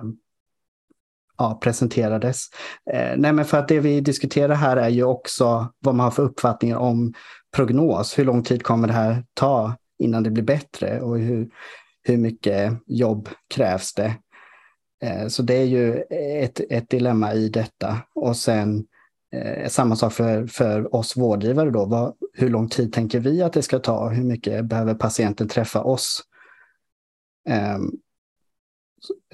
ja, 1.39 1.59
presenterades. 1.63 2.47
Eh, 2.93 3.17
nej, 3.17 3.33
men 3.33 3.45
för 3.45 3.59
att 3.59 3.69
det 3.69 3.81
vi 3.81 4.01
diskuterar 4.01 4.55
här 4.55 4.77
är 4.77 4.89
ju 4.89 5.05
också 5.05 5.73
vad 5.79 5.95
man 5.95 6.05
har 6.05 6.11
för 6.11 6.23
uppfattningar 6.23 6.77
om 6.77 7.15
prognos. 7.57 8.19
Hur 8.19 8.25
lång 8.25 8.43
tid 8.43 8.63
kommer 8.63 8.89
det 8.89 8.95
här 8.95 9.25
ta 9.35 9.77
innan 9.99 10.23
det 10.23 10.31
blir 10.31 10.45
bättre 10.45 11.01
och 11.01 11.19
hur, 11.19 11.51
hur 12.03 12.17
mycket 12.17 12.73
jobb 12.87 13.29
krävs 13.55 13.95
det? 13.95 14.15
Eh, 15.03 15.27
så 15.29 15.43
det 15.43 15.55
är 15.55 15.65
ju 15.65 16.03
ett, 16.43 16.61
ett 16.71 16.91
dilemma 16.91 17.35
i 17.35 17.49
detta. 17.49 17.99
Och 18.15 18.37
sen 18.37 18.87
eh, 19.33 19.69
samma 19.69 19.97
sak 19.97 20.13
för, 20.13 20.47
för 20.47 20.95
oss 20.95 21.17
vårdgivare 21.17 21.71
då. 21.71 21.85
Vad, 21.85 22.15
hur 22.33 22.49
lång 22.49 22.69
tid 22.69 22.93
tänker 22.93 23.21
vi 23.21 23.43
att 23.43 23.53
det 23.53 23.63
ska 23.63 23.79
ta? 23.79 24.09
Hur 24.09 24.25
mycket 24.25 24.65
behöver 24.65 24.95
patienten 24.95 25.49
träffa 25.49 25.83
oss? 25.83 26.23
Ehm, 27.49 27.91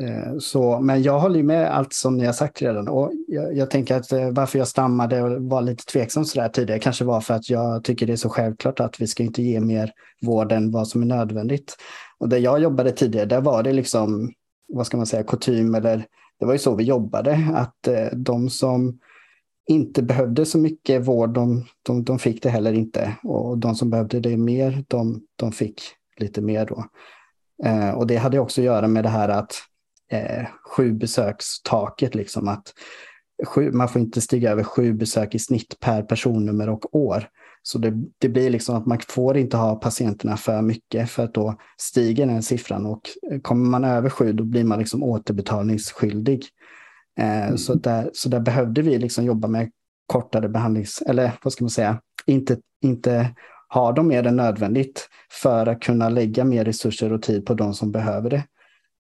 eh, 0.00 0.38
så, 0.38 0.80
men 0.80 1.02
jag 1.02 1.20
håller 1.20 1.42
med 1.42 1.76
allt 1.76 1.92
som 1.92 2.16
ni 2.16 2.26
har 2.26 2.32
sagt 2.32 2.62
redan. 2.62 2.88
Och 2.88 3.12
jag, 3.28 3.56
jag 3.56 3.70
tänker 3.70 3.96
att 3.96 4.12
eh, 4.12 4.30
varför 4.30 4.58
jag 4.58 4.68
stammade 4.68 5.22
och 5.22 5.42
var 5.42 5.62
lite 5.62 5.84
tveksam 5.84 6.24
så 6.24 6.40
där 6.40 6.48
tidigare 6.48 6.80
kanske 6.80 7.04
var 7.04 7.20
för 7.20 7.34
att 7.34 7.50
jag 7.50 7.84
tycker 7.84 8.06
det 8.06 8.12
är 8.12 8.16
så 8.16 8.28
självklart 8.28 8.80
att 8.80 9.00
vi 9.00 9.06
ska 9.06 9.22
inte 9.22 9.42
ge 9.42 9.60
mer 9.60 9.92
vård 10.22 10.52
än 10.52 10.70
vad 10.70 10.88
som 10.88 11.02
är 11.02 11.06
nödvändigt. 11.06 11.76
Och 12.18 12.28
där 12.28 12.38
jag 12.38 12.60
jobbade 12.60 12.92
tidigare, 12.92 13.26
där 13.26 13.40
var 13.40 13.62
det 13.62 13.72
liksom 13.72 14.32
vad 14.68 14.86
ska 14.86 14.96
man 14.96 15.06
säga, 15.06 15.22
kutym 15.22 15.74
eller 15.74 16.06
det 16.38 16.46
var 16.46 16.52
ju 16.52 16.58
så 16.58 16.74
vi 16.74 16.84
jobbade, 16.84 17.50
att 17.54 17.88
eh, 17.88 18.06
de 18.12 18.50
som 18.50 18.98
inte 19.68 20.02
behövde 20.02 20.46
så 20.46 20.58
mycket 20.58 21.06
vård, 21.06 21.34
de, 21.34 21.64
de, 21.82 22.04
de, 22.04 22.18
fick 22.18 22.42
det 22.42 22.50
heller 22.50 22.72
inte. 22.72 23.16
Och 23.22 23.58
de 23.58 23.74
som 23.74 23.90
behövde 23.90 24.20
det 24.20 24.36
mer, 24.36 24.84
de, 24.88 25.22
de 25.36 25.52
fick 25.52 25.82
lite 26.16 26.40
mer 26.40 26.66
då. 26.66 26.84
Eh, 27.64 27.90
och 27.90 28.06
det 28.06 28.16
hade 28.16 28.38
också 28.38 28.60
att 28.60 28.64
göra 28.64 28.88
med 28.88 29.04
det 29.04 29.08
här 29.08 29.28
att 29.28 29.54
eh, 30.10 30.46
sju 30.76 30.92
besökstaket, 30.92 32.14
liksom 32.14 32.48
att 32.48 32.72
sju, 33.46 33.72
man 33.72 33.88
får 33.88 34.02
inte 34.02 34.20
stiga 34.20 34.50
över 34.50 34.62
sju 34.62 34.92
besök 34.94 35.34
i 35.34 35.38
snitt 35.38 35.80
per 35.80 36.02
personnummer 36.02 36.68
och 36.68 36.94
år. 36.96 37.28
Så 37.66 37.78
det, 37.78 37.92
det, 38.18 38.28
blir 38.28 38.50
liksom 38.50 38.76
att 38.76 38.86
man 38.86 38.98
får 39.08 39.36
inte 39.36 39.56
ha 39.56 39.76
patienterna 39.76 40.36
för 40.36 40.62
mycket 40.62 41.10
för 41.10 41.24
att 41.24 41.34
då 41.34 41.54
stiger 41.80 42.26
den 42.26 42.42
siffran 42.42 42.86
och 42.86 43.00
kommer 43.42 43.70
man 43.70 43.84
över 43.84 44.10
sju 44.10 44.32
då 44.32 44.44
blir 44.44 44.64
man 44.64 44.78
liksom 44.78 45.02
återbetalningsskyldig. 45.02 46.44
Eh, 47.18 47.46
mm. 47.46 47.58
så, 47.58 47.74
där, 47.74 48.10
så 48.12 48.28
där 48.28 48.40
behövde 48.40 48.82
vi 48.82 48.98
liksom 48.98 49.24
jobba 49.24 49.48
med 49.48 49.70
kortare 50.06 50.48
behandlings, 50.48 51.02
eller 51.06 51.32
vad 51.42 51.52
ska 51.52 51.64
man 51.64 51.70
säga, 51.70 52.00
inte, 52.26 52.56
inte 52.80 53.34
ha 53.68 53.92
dem 53.92 54.08
mer 54.08 54.26
än 54.26 54.36
nödvändigt 54.36 55.08
för 55.42 55.66
att 55.66 55.80
kunna 55.80 56.08
lägga 56.08 56.44
mer 56.44 56.64
resurser 56.64 57.12
och 57.12 57.22
tid 57.22 57.46
på 57.46 57.54
de 57.54 57.74
som 57.74 57.92
behöver 57.92 58.30
det. 58.30 58.44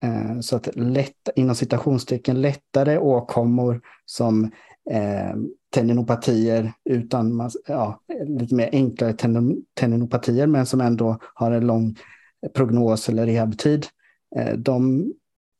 Eh, 0.04 0.40
så 0.40 0.56
att 0.56 0.76
lätt, 0.76 1.28
inom 1.36 1.54
citationstecken 1.54 2.40
lättare 2.40 2.98
åkommor 2.98 3.80
som 4.04 4.44
eh, 4.90 5.34
tendinopatier 5.70 6.72
utan 6.84 7.50
ja, 7.66 8.00
lite 8.26 8.54
mer 8.54 8.68
enklare 8.72 9.12
tendinopatier 9.74 10.46
men 10.46 10.66
som 10.66 10.80
ändå 10.80 11.18
har 11.34 11.50
en 11.50 11.66
lång 11.66 11.96
prognos 12.54 13.08
eller 13.08 13.26
rehabtid. 13.26 13.86
Eh, 14.36 14.52
de 14.52 15.12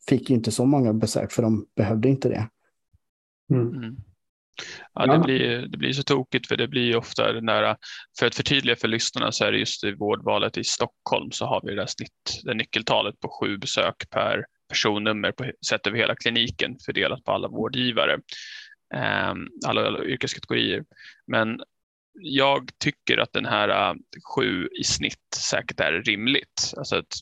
fick 0.09 0.31
inte 0.31 0.51
så 0.51 0.65
många 0.65 0.93
besök 0.93 1.33
för 1.33 1.43
de 1.43 1.67
behövde 1.77 2.09
inte 2.09 2.29
det. 2.29 2.49
Mm. 3.51 3.69
mm. 3.69 3.97
Ja, 4.95 5.07
det, 5.07 5.19
blir, 5.19 5.67
det 5.67 5.79
blir 5.79 5.93
så 5.93 6.03
tokigt 6.03 6.49
för 6.49 6.57
det 6.57 6.69
blir 6.69 6.97
ofta 6.97 7.33
nära, 7.33 7.77
för 8.19 8.27
att 8.27 8.35
förtydliga 8.35 8.77
för 8.77 8.89
lyssnarna 8.89 9.33
så 9.33 9.45
är 9.45 9.53
det 9.53 9.59
just 9.59 9.85
i 9.85 9.93
vårdvalet 9.93 10.59
i 10.59 10.65
Stockholm 10.65 11.31
så 11.31 11.47
har 11.47 11.61
vi 11.65 11.71
det 11.71 11.77
där 11.77 11.87
snitt, 11.87 12.41
det 12.45 12.55
nyckeltalet 12.55 13.21
på 13.21 13.29
sju 13.41 13.59
besök 13.59 14.11
per 14.11 14.45
personnummer 14.69 15.33
på, 15.33 15.51
sett 15.67 15.87
över 15.87 15.99
hela 15.99 16.15
kliniken 16.15 16.77
fördelat 16.87 17.25
på 17.25 17.33
alla 17.33 17.49
vårdgivare. 17.49 18.19
Ehm, 18.95 19.49
alla, 19.67 19.87
alla 19.87 20.05
yrkeskategorier. 20.05 20.85
Men 21.27 21.61
jag 22.23 22.71
tycker 22.79 23.19
att 23.19 23.33
den 23.33 23.47
här 23.47 23.91
uh, 23.91 23.99
sju 24.35 24.69
i 24.81 24.85
snitt 24.85 25.35
säkert 25.37 25.81
är 25.81 25.93
rimligt. 25.93 26.75
Alltså 26.77 26.97
att 26.97 27.15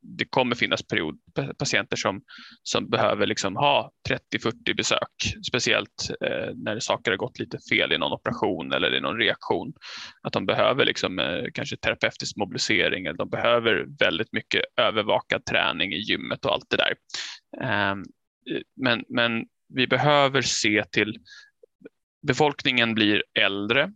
det 0.00 0.24
kommer 0.24 0.54
finnas 0.54 0.82
period, 0.82 1.18
patienter 1.58 1.96
som, 1.96 2.22
som 2.62 2.90
behöver 2.90 3.26
liksom 3.26 3.56
ha 3.56 3.90
30-40 4.32 4.76
besök, 4.76 5.34
speciellt 5.48 6.10
eh, 6.20 6.54
när 6.54 6.80
saker 6.80 7.10
har 7.10 7.18
gått 7.18 7.38
lite 7.38 7.58
fel 7.70 7.92
i 7.92 7.98
någon 7.98 8.12
operation 8.12 8.72
eller 8.72 8.94
i 8.94 9.00
någon 9.00 9.18
reaktion. 9.18 9.72
Att 10.22 10.32
de 10.32 10.46
behöver 10.46 10.84
liksom, 10.84 11.18
eh, 11.18 11.44
kanske 11.54 11.76
terapeutisk 11.76 12.36
mobilisering 12.36 13.06
eller 13.06 13.18
de 13.18 13.30
behöver 13.30 13.86
väldigt 13.98 14.32
mycket 14.32 14.62
övervakad 14.76 15.44
träning 15.44 15.92
i 15.92 15.98
gymmet 15.98 16.44
och 16.44 16.52
allt 16.52 16.70
det 16.70 16.76
där. 16.76 16.94
Eh, 17.62 17.96
men, 18.76 19.04
men 19.08 19.46
vi 19.74 19.86
behöver 19.86 20.42
se 20.42 20.84
till 20.84 21.18
befolkningen 22.22 22.94
blir 22.94 23.24
äldre. 23.38 23.92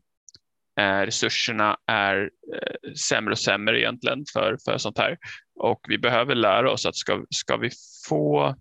Eh, 0.80 1.00
resurserna 1.00 1.78
är 1.86 2.30
eh, 2.54 2.92
sämre 2.92 3.32
och 3.32 3.38
sämre 3.38 3.80
egentligen 3.80 4.24
för, 4.32 4.58
för 4.64 4.78
sånt 4.78 4.98
här 4.98 5.18
och 5.54 5.86
vi 5.88 5.98
behöver 5.98 6.34
lära 6.34 6.72
oss 6.72 6.86
att 6.86 6.96
ska, 6.96 7.24
ska 7.30 7.56
vi 7.56 7.70
få 8.08 8.56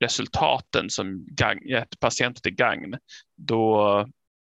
resultaten 0.00 0.90
som 0.90 1.26
gett 1.64 2.00
patienten 2.00 2.42
till 2.42 2.54
gagn, 2.54 2.98
då, 3.36 4.06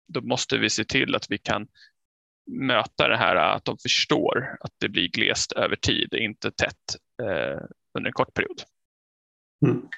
då 0.08 0.20
måste 0.20 0.58
vi 0.58 0.70
se 0.70 0.84
till 0.84 1.14
att 1.14 1.26
vi 1.30 1.38
kan 1.38 1.68
möta 2.50 3.08
det 3.08 3.16
här 3.16 3.36
att 3.36 3.64
de 3.64 3.78
förstår 3.78 4.56
att 4.60 4.72
det 4.78 4.88
blir 4.88 5.08
glest 5.08 5.52
över 5.52 5.76
tid, 5.76 6.14
inte 6.14 6.50
tätt 6.50 6.96
eh, 7.22 7.60
under 7.94 8.08
en 8.08 8.12
kort 8.12 8.34
period. 8.34 8.62
Mm. 9.66 9.88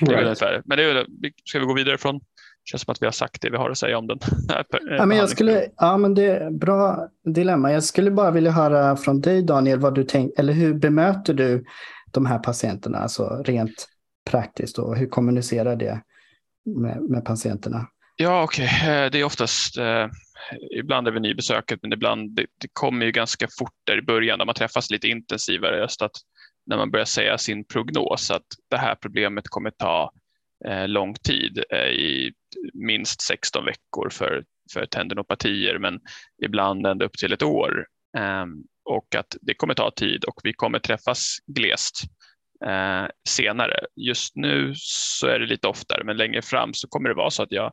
Det 0.00 0.14
är 0.14 0.22
ungefär. 0.22 0.62
Men 0.64 0.78
det 0.78 0.84
är, 0.84 1.06
ska 1.44 1.58
vi 1.58 1.64
gå 1.64 1.74
vidare 1.74 1.98
från? 1.98 2.18
Det 2.18 2.70
känns 2.70 2.82
som 2.82 2.92
att 2.92 3.02
vi 3.02 3.06
har 3.06 3.12
sagt 3.12 3.42
det 3.42 3.50
vi 3.50 3.56
har 3.56 3.70
att 3.70 3.78
säga 3.78 3.98
om 3.98 4.06
den. 4.06 4.18
ja, 4.98 5.06
men 5.06 5.16
jag 5.16 5.28
skulle, 5.28 5.66
ja, 5.76 5.96
men 5.96 6.14
det 6.14 6.26
är 6.26 6.50
bra 6.50 7.08
dilemma. 7.24 7.72
Jag 7.72 7.84
skulle 7.84 8.10
bara 8.10 8.30
vilja 8.30 8.50
höra 8.50 8.96
från 8.96 9.20
dig 9.20 9.42
Daniel, 9.42 9.78
vad 9.78 9.94
du 9.94 10.04
tänk, 10.04 10.38
eller 10.38 10.52
hur 10.52 10.74
bemöter 10.74 11.34
du 11.34 11.64
de 12.10 12.26
här 12.26 12.38
patienterna, 12.38 12.98
alltså 12.98 13.42
rent 13.44 13.88
praktiskt 14.30 14.78
och 14.78 14.96
hur 14.96 15.06
kommunicerar 15.06 15.76
det 15.76 16.00
med, 16.64 17.02
med 17.02 17.24
patienterna? 17.24 17.86
Ja, 18.16 18.42
okej, 18.42 18.64
okay. 18.64 19.04
Eh, 19.04 19.10
det 19.10 19.20
är 19.20 19.24
oftast 19.24 19.78
eh, 19.78 20.06
ibland 20.78 21.08
är 21.08 21.12
vi 21.12 21.20
nybesöket, 21.20 21.78
men 21.82 21.92
ibland 21.92 22.30
det, 22.30 22.46
det 22.60 22.68
kommer 22.72 23.06
ju 23.06 23.12
ganska 23.12 23.46
fort 23.58 23.74
där 23.84 23.98
i 23.98 24.02
början, 24.02 24.38
där 24.38 24.46
man 24.46 24.54
träffas 24.54 24.90
lite 24.90 25.08
intensivare. 25.08 25.80
Just 25.80 26.02
att 26.02 26.12
när 26.70 26.76
man 26.76 26.90
börjar 26.90 27.04
säga 27.04 27.38
sin 27.38 27.64
prognos 27.64 28.30
att 28.30 28.46
det 28.70 28.76
här 28.76 28.94
problemet 28.94 29.48
kommer 29.48 29.70
ta 29.70 30.12
eh, 30.66 30.88
lång 30.88 31.14
tid, 31.14 31.64
eh, 31.70 31.88
i 31.88 32.32
minst 32.74 33.22
16 33.22 33.64
veckor 33.64 34.10
för, 34.10 34.44
för 34.72 34.86
tendinopatier, 34.86 35.78
men 35.78 36.00
ibland 36.44 36.86
ända 36.86 37.04
upp 37.04 37.18
till 37.18 37.32
ett 37.32 37.42
år. 37.42 37.86
Eh, 38.16 38.46
och 38.84 39.14
att 39.14 39.36
det 39.40 39.54
kommer 39.54 39.74
ta 39.74 39.90
tid 39.90 40.24
och 40.24 40.40
vi 40.44 40.52
kommer 40.52 40.78
träffas 40.78 41.36
glest 41.46 42.02
eh, 42.64 43.06
senare. 43.28 43.80
Just 43.96 44.36
nu 44.36 44.72
så 44.76 45.26
är 45.26 45.38
det 45.38 45.46
lite 45.46 45.68
oftare, 45.68 46.04
men 46.04 46.16
längre 46.16 46.42
fram 46.42 46.74
så 46.74 46.88
kommer 46.88 47.08
det 47.08 47.14
vara 47.14 47.30
så 47.30 47.42
att 47.42 47.52
jag, 47.52 47.72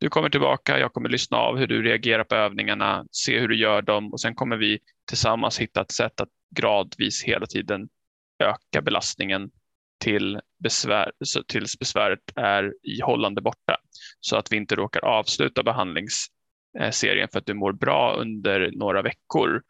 du 0.00 0.08
kommer 0.08 0.30
tillbaka, 0.30 0.78
jag 0.78 0.92
kommer 0.92 1.08
lyssna 1.08 1.36
av 1.36 1.58
hur 1.58 1.66
du 1.66 1.82
reagerar 1.82 2.24
på 2.24 2.34
övningarna, 2.34 3.04
se 3.10 3.38
hur 3.38 3.48
du 3.48 3.56
gör 3.56 3.82
dem 3.82 4.12
och 4.12 4.20
sen 4.20 4.34
kommer 4.34 4.56
vi 4.56 4.78
tillsammans 5.08 5.58
hitta 5.60 5.80
ett 5.80 5.92
sätt 5.92 6.20
att 6.20 6.28
gradvis 6.56 7.24
hela 7.24 7.46
tiden 7.46 7.88
öka 8.38 8.82
belastningen 8.82 9.50
till 9.98 10.40
besvär, 10.58 11.12
tills 11.46 11.78
besväret 11.78 12.20
är 12.36 12.74
i 12.82 13.00
hållande 13.00 13.40
borta 13.40 13.76
så 14.20 14.36
att 14.36 14.52
vi 14.52 14.56
inte 14.56 14.76
råkar 14.76 15.04
avsluta 15.04 15.62
behandlingsserien 15.62 17.28
för 17.32 17.38
att 17.38 17.46
du 17.46 17.54
mår 17.54 17.72
bra 17.72 18.16
under 18.16 18.70
några 18.72 19.02
veckor 19.02 19.62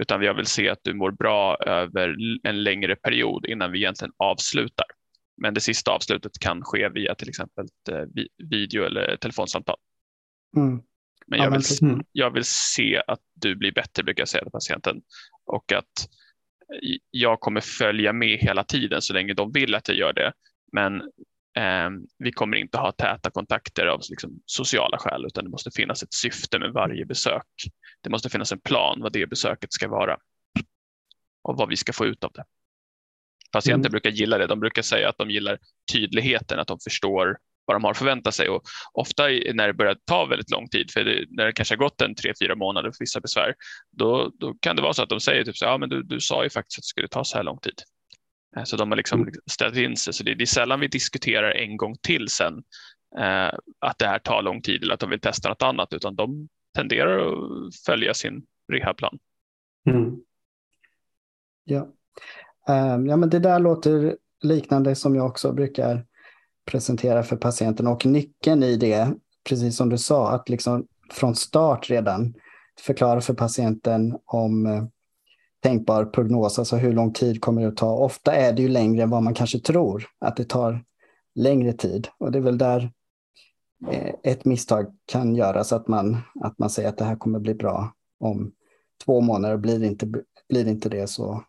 utan 0.00 0.22
jag 0.22 0.34
vill 0.34 0.46
se 0.46 0.68
att 0.68 0.78
du 0.82 0.94
mår 0.94 1.10
bra 1.10 1.56
över 1.66 2.16
en 2.42 2.62
längre 2.62 2.96
period 2.96 3.46
innan 3.46 3.72
vi 3.72 3.78
egentligen 3.78 4.12
avslutar. 4.16 4.86
Men 5.36 5.54
det 5.54 5.60
sista 5.60 5.90
avslutet 5.90 6.38
kan 6.40 6.62
ske 6.62 6.88
via 6.88 7.14
till 7.14 7.28
exempel 7.28 7.66
eh, 7.90 8.24
video 8.48 8.84
eller 8.84 9.16
telefonsamtal. 9.16 9.76
Mm. 10.56 10.82
Men, 11.26 11.40
jag, 11.40 11.50
vill, 11.50 11.62
mm. 11.82 12.04
jag 12.12 12.30
vill 12.30 12.44
se 12.44 13.02
att 13.06 13.20
du 13.34 13.54
blir 13.54 13.72
bättre, 13.72 14.02
brukar 14.02 14.20
jag 14.20 14.28
säga 14.28 14.42
till 14.42 14.52
patienten. 14.52 15.02
Och 15.46 15.72
att 15.72 16.08
jag 17.10 17.40
kommer 17.40 17.60
följa 17.60 18.12
med 18.12 18.38
hela 18.38 18.64
tiden 18.64 19.02
så 19.02 19.12
länge 19.12 19.34
de 19.34 19.52
vill 19.52 19.74
att 19.74 19.88
jag 19.88 19.96
gör 19.96 20.12
det. 20.12 20.32
Men 20.72 21.00
eh, 21.56 21.90
vi 22.18 22.32
kommer 22.32 22.56
inte 22.56 22.78
ha 22.78 22.92
täta 22.92 23.30
kontakter 23.30 23.86
av 23.86 24.00
liksom, 24.10 24.40
sociala 24.46 24.98
skäl, 24.98 25.26
utan 25.26 25.44
det 25.44 25.50
måste 25.50 25.70
finnas 25.70 26.02
ett 26.02 26.14
syfte 26.14 26.58
med 26.58 26.72
varje 26.72 27.06
besök. 27.06 27.46
Det 28.00 28.10
måste 28.10 28.30
finnas 28.30 28.52
en 28.52 28.60
plan 28.60 29.00
vad 29.00 29.12
det 29.12 29.26
besöket 29.26 29.72
ska 29.72 29.88
vara 29.88 30.16
och 31.42 31.56
vad 31.56 31.68
vi 31.68 31.76
ska 31.76 31.92
få 31.92 32.06
ut 32.06 32.24
av 32.24 32.32
det. 32.32 32.44
Patienter 33.52 33.88
mm. 33.88 33.90
brukar 33.90 34.10
gilla 34.10 34.38
det. 34.38 34.46
De 34.46 34.60
brukar 34.60 34.82
säga 34.82 35.08
att 35.08 35.18
de 35.18 35.30
gillar 35.30 35.58
tydligheten, 35.92 36.58
att 36.58 36.68
de 36.68 36.78
förstår 36.84 37.38
vad 37.64 37.74
de 37.76 37.84
har 37.84 37.94
förväntat 37.94 38.34
sig. 38.34 38.48
Och 38.48 38.62
ofta 38.92 39.22
när 39.54 39.66
det 39.66 39.74
börjar 39.74 39.96
ta 40.04 40.26
väldigt 40.26 40.50
lång 40.50 40.68
tid, 40.68 40.90
för 40.90 41.04
det, 41.04 41.26
när 41.30 41.46
det 41.46 41.52
kanske 41.52 41.74
har 41.74 41.78
gått 41.78 42.00
en 42.00 42.14
tre, 42.14 42.32
fyra 42.42 42.54
månader 42.54 42.90
för 42.90 42.96
vissa 43.00 43.20
besvär, 43.20 43.54
då, 43.90 44.32
då 44.38 44.54
kan 44.60 44.76
det 44.76 44.82
vara 44.82 44.92
så 44.92 45.02
att 45.02 45.08
de 45.08 45.20
säger 45.20 45.44
typ 45.44 45.56
så 45.56 45.64
ja 45.64 45.78
men 45.78 45.88
du, 45.88 46.02
du 46.02 46.20
sa 46.20 46.44
ju 46.44 46.50
faktiskt 46.50 46.78
att 46.78 46.82
det 46.82 46.86
skulle 46.86 47.08
ta 47.08 47.24
så 47.24 47.36
här 47.36 47.44
lång 47.44 47.58
tid. 47.58 47.82
Eh, 48.56 48.64
så 48.64 48.76
de 48.76 48.90
har 48.90 48.96
liksom 48.96 49.20
mm. 49.20 49.34
ställt 49.50 49.76
in 49.76 49.96
sig. 49.96 50.12
Så 50.12 50.24
det, 50.24 50.34
det 50.34 50.44
är 50.44 50.46
sällan 50.46 50.80
vi 50.80 50.88
diskuterar 50.88 51.50
en 51.50 51.76
gång 51.76 51.96
till 52.02 52.28
sen 52.28 52.62
eh, 53.18 53.58
att 53.80 53.98
det 53.98 54.06
här 54.06 54.18
tar 54.18 54.42
lång 54.42 54.62
tid 54.62 54.82
eller 54.82 54.94
att 54.94 55.00
de 55.00 55.10
vill 55.10 55.20
testa 55.20 55.48
något 55.48 55.62
annat, 55.62 55.92
utan 55.92 56.14
de 56.14 56.48
tenderar 56.74 57.18
att 57.18 57.76
följa 57.86 58.14
sin 58.14 58.42
rehabplan. 58.72 59.18
Mm. 59.90 60.16
Ja. 61.64 61.88
Um, 62.68 63.06
ja, 63.06 63.16
men 63.16 63.30
det 63.30 63.38
där 63.38 63.58
låter 63.58 64.16
liknande 64.42 64.94
som 64.94 65.14
jag 65.14 65.26
också 65.26 65.52
brukar 65.52 66.06
presentera 66.64 67.22
för 67.22 67.36
patienten 67.36 67.86
och 67.86 68.06
nyckeln 68.06 68.62
i 68.62 68.76
det, 68.76 69.14
precis 69.48 69.76
som 69.76 69.88
du 69.88 69.98
sa, 69.98 70.30
att 70.30 70.48
liksom 70.48 70.86
från 71.10 71.34
start 71.34 71.90
redan 71.90 72.34
förklara 72.80 73.20
för 73.20 73.34
patienten 73.34 74.18
om 74.24 74.66
eh, 74.66 74.84
tänkbar 75.62 76.04
prognos, 76.04 76.58
alltså 76.58 76.76
hur 76.76 76.92
lång 76.92 77.12
tid 77.12 77.40
kommer 77.40 77.62
det 77.62 77.68
att 77.68 77.76
ta. 77.76 77.90
Ofta 77.90 78.34
är 78.34 78.52
det 78.52 78.62
ju 78.62 78.68
längre 78.68 79.02
än 79.02 79.10
vad 79.10 79.22
man 79.22 79.34
kanske 79.34 79.58
tror, 79.58 80.04
att 80.18 80.36
det 80.36 80.44
tar 80.44 80.84
längre 81.34 81.72
tid. 81.72 82.08
Och 82.18 82.32
det 82.32 82.38
är 82.38 82.42
väl 82.42 82.58
där 82.58 82.92
eh, 83.90 84.14
ett 84.22 84.44
misstag 84.44 84.86
kan 85.06 85.34
göras, 85.34 85.72
att 85.72 85.88
man, 85.88 86.18
att 86.40 86.58
man 86.58 86.70
säger 86.70 86.88
att 86.88 86.98
det 86.98 87.04
här 87.04 87.16
kommer 87.16 87.38
bli 87.38 87.54
bra 87.54 87.92
om 88.20 88.52
två 89.04 89.20
månader. 89.20 89.56
Blir 89.56 89.78
det 89.78 89.86
inte, 89.86 90.06
blir 90.48 90.64
det, 90.64 90.70
inte 90.70 90.88
det 90.88 91.06
så 91.06 91.44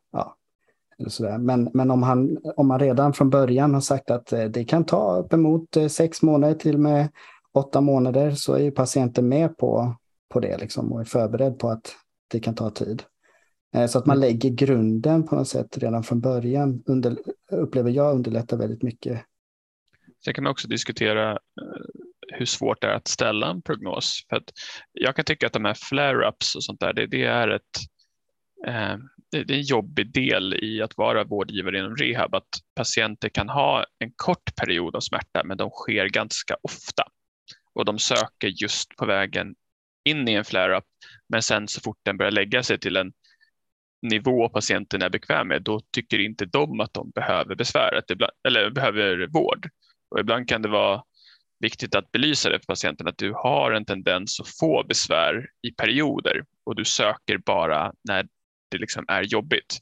ja, 1.03 1.27
eller 1.27 1.37
så 1.37 1.43
Men, 1.43 1.69
men 1.73 1.91
om, 1.91 2.03
han, 2.03 2.37
om 2.55 2.67
man 2.67 2.79
redan 2.79 3.13
från 3.13 3.29
början 3.29 3.73
har 3.73 3.81
sagt 3.81 4.11
att 4.11 4.33
eh, 4.33 4.45
det 4.45 4.65
kan 4.65 4.85
ta 4.85 5.17
uppemot 5.17 5.77
eh, 5.77 5.87
sex 5.87 6.21
månader 6.21 6.53
till 6.53 6.77
med 6.77 7.09
åtta 7.53 7.81
månader 7.81 8.31
så 8.31 8.53
är 8.53 8.59
ju 8.59 8.71
patienten 8.71 9.27
med 9.27 9.57
på, 9.57 9.95
på 10.29 10.39
det 10.39 10.57
liksom 10.57 10.93
och 10.93 11.01
är 11.01 11.05
förberedd 11.05 11.59
på 11.59 11.69
att 11.69 11.95
det 12.27 12.39
kan 12.39 12.55
ta 12.55 12.69
tid. 12.69 13.03
Eh, 13.75 13.87
så 13.87 13.99
att 13.99 14.05
man 14.05 14.17
mm. 14.17 14.29
lägger 14.29 14.49
grunden 14.49 15.27
på 15.27 15.35
något 15.35 15.47
sätt 15.47 15.77
redan 15.77 16.03
från 16.03 16.21
början 16.21 16.83
under, 16.85 17.17
upplever 17.51 17.91
jag 17.91 18.15
underlättar 18.15 18.57
väldigt 18.57 18.83
mycket. 18.83 19.21
Sen 20.25 20.33
kan 20.33 20.43
man 20.43 20.51
också 20.51 20.67
diskutera 20.67 21.39
hur 22.33 22.45
svårt 22.45 22.81
det 22.81 22.87
är 22.87 22.95
att 22.95 23.07
ställa 23.07 23.49
en 23.49 23.61
prognos. 23.61 24.25
För 24.29 24.43
jag 24.91 25.15
kan 25.15 25.25
tycka 25.25 25.47
att 25.47 25.53
de 25.53 25.65
här 25.65 25.73
flare-ups 25.73 26.55
och 26.55 26.63
sånt 26.63 26.79
där, 26.79 26.93
det, 26.93 27.07
det 27.07 27.23
är 27.23 27.47
ett 27.47 27.77
eh, 28.67 28.97
det 29.33 29.53
är 29.53 29.57
en 29.57 29.61
jobbig 29.61 30.13
del 30.13 30.63
i 30.63 30.81
att 30.81 30.97
vara 30.97 31.23
vårdgivare 31.23 31.77
inom 31.77 31.95
rehab 31.95 32.35
att 32.35 32.49
patienter 32.75 33.29
kan 33.29 33.49
ha 33.49 33.85
en 33.99 34.11
kort 34.15 34.55
period 34.55 34.95
av 34.95 34.99
smärta 34.99 35.43
men 35.43 35.57
de 35.57 35.69
sker 35.69 36.09
ganska 36.09 36.55
ofta. 36.61 37.03
Och 37.73 37.85
de 37.85 37.99
söker 37.99 38.47
just 38.47 38.89
på 38.89 39.05
vägen 39.05 39.55
in 40.03 40.27
i 40.27 40.33
en 40.33 40.45
flare-up 40.45 40.83
men 41.29 41.41
sen 41.41 41.67
så 41.67 41.81
fort 41.81 41.99
den 42.03 42.17
börjar 42.17 42.31
lägga 42.31 42.63
sig 42.63 42.79
till 42.79 42.97
en 42.97 43.13
nivå 44.01 44.49
patienten 44.49 45.01
är 45.01 45.09
bekväm 45.09 45.47
med 45.47 45.61
då 45.61 45.79
tycker 45.91 46.19
inte 46.19 46.45
de 46.45 46.79
att 46.79 46.93
de 46.93 47.09
behöver 47.09 47.55
besväret 47.55 48.05
eller 48.47 48.69
behöver 48.69 49.27
vård. 49.27 49.69
Och 50.09 50.19
ibland 50.19 50.49
kan 50.49 50.61
det 50.61 50.69
vara 50.69 51.03
viktigt 51.59 51.95
att 51.95 52.11
belysa 52.11 52.49
det 52.49 52.59
för 52.59 52.65
patienten 52.65 53.07
att 53.07 53.17
du 53.17 53.33
har 53.33 53.71
en 53.71 53.85
tendens 53.85 54.39
att 54.39 54.57
få 54.59 54.83
besvär 54.87 55.47
i 55.61 55.71
perioder 55.71 56.45
och 56.63 56.75
du 56.75 56.85
söker 56.85 57.37
bara 57.37 57.93
när 58.03 58.27
det 58.73 58.79
liksom 58.79 59.05
är 59.07 59.21
jobbigt. 59.21 59.77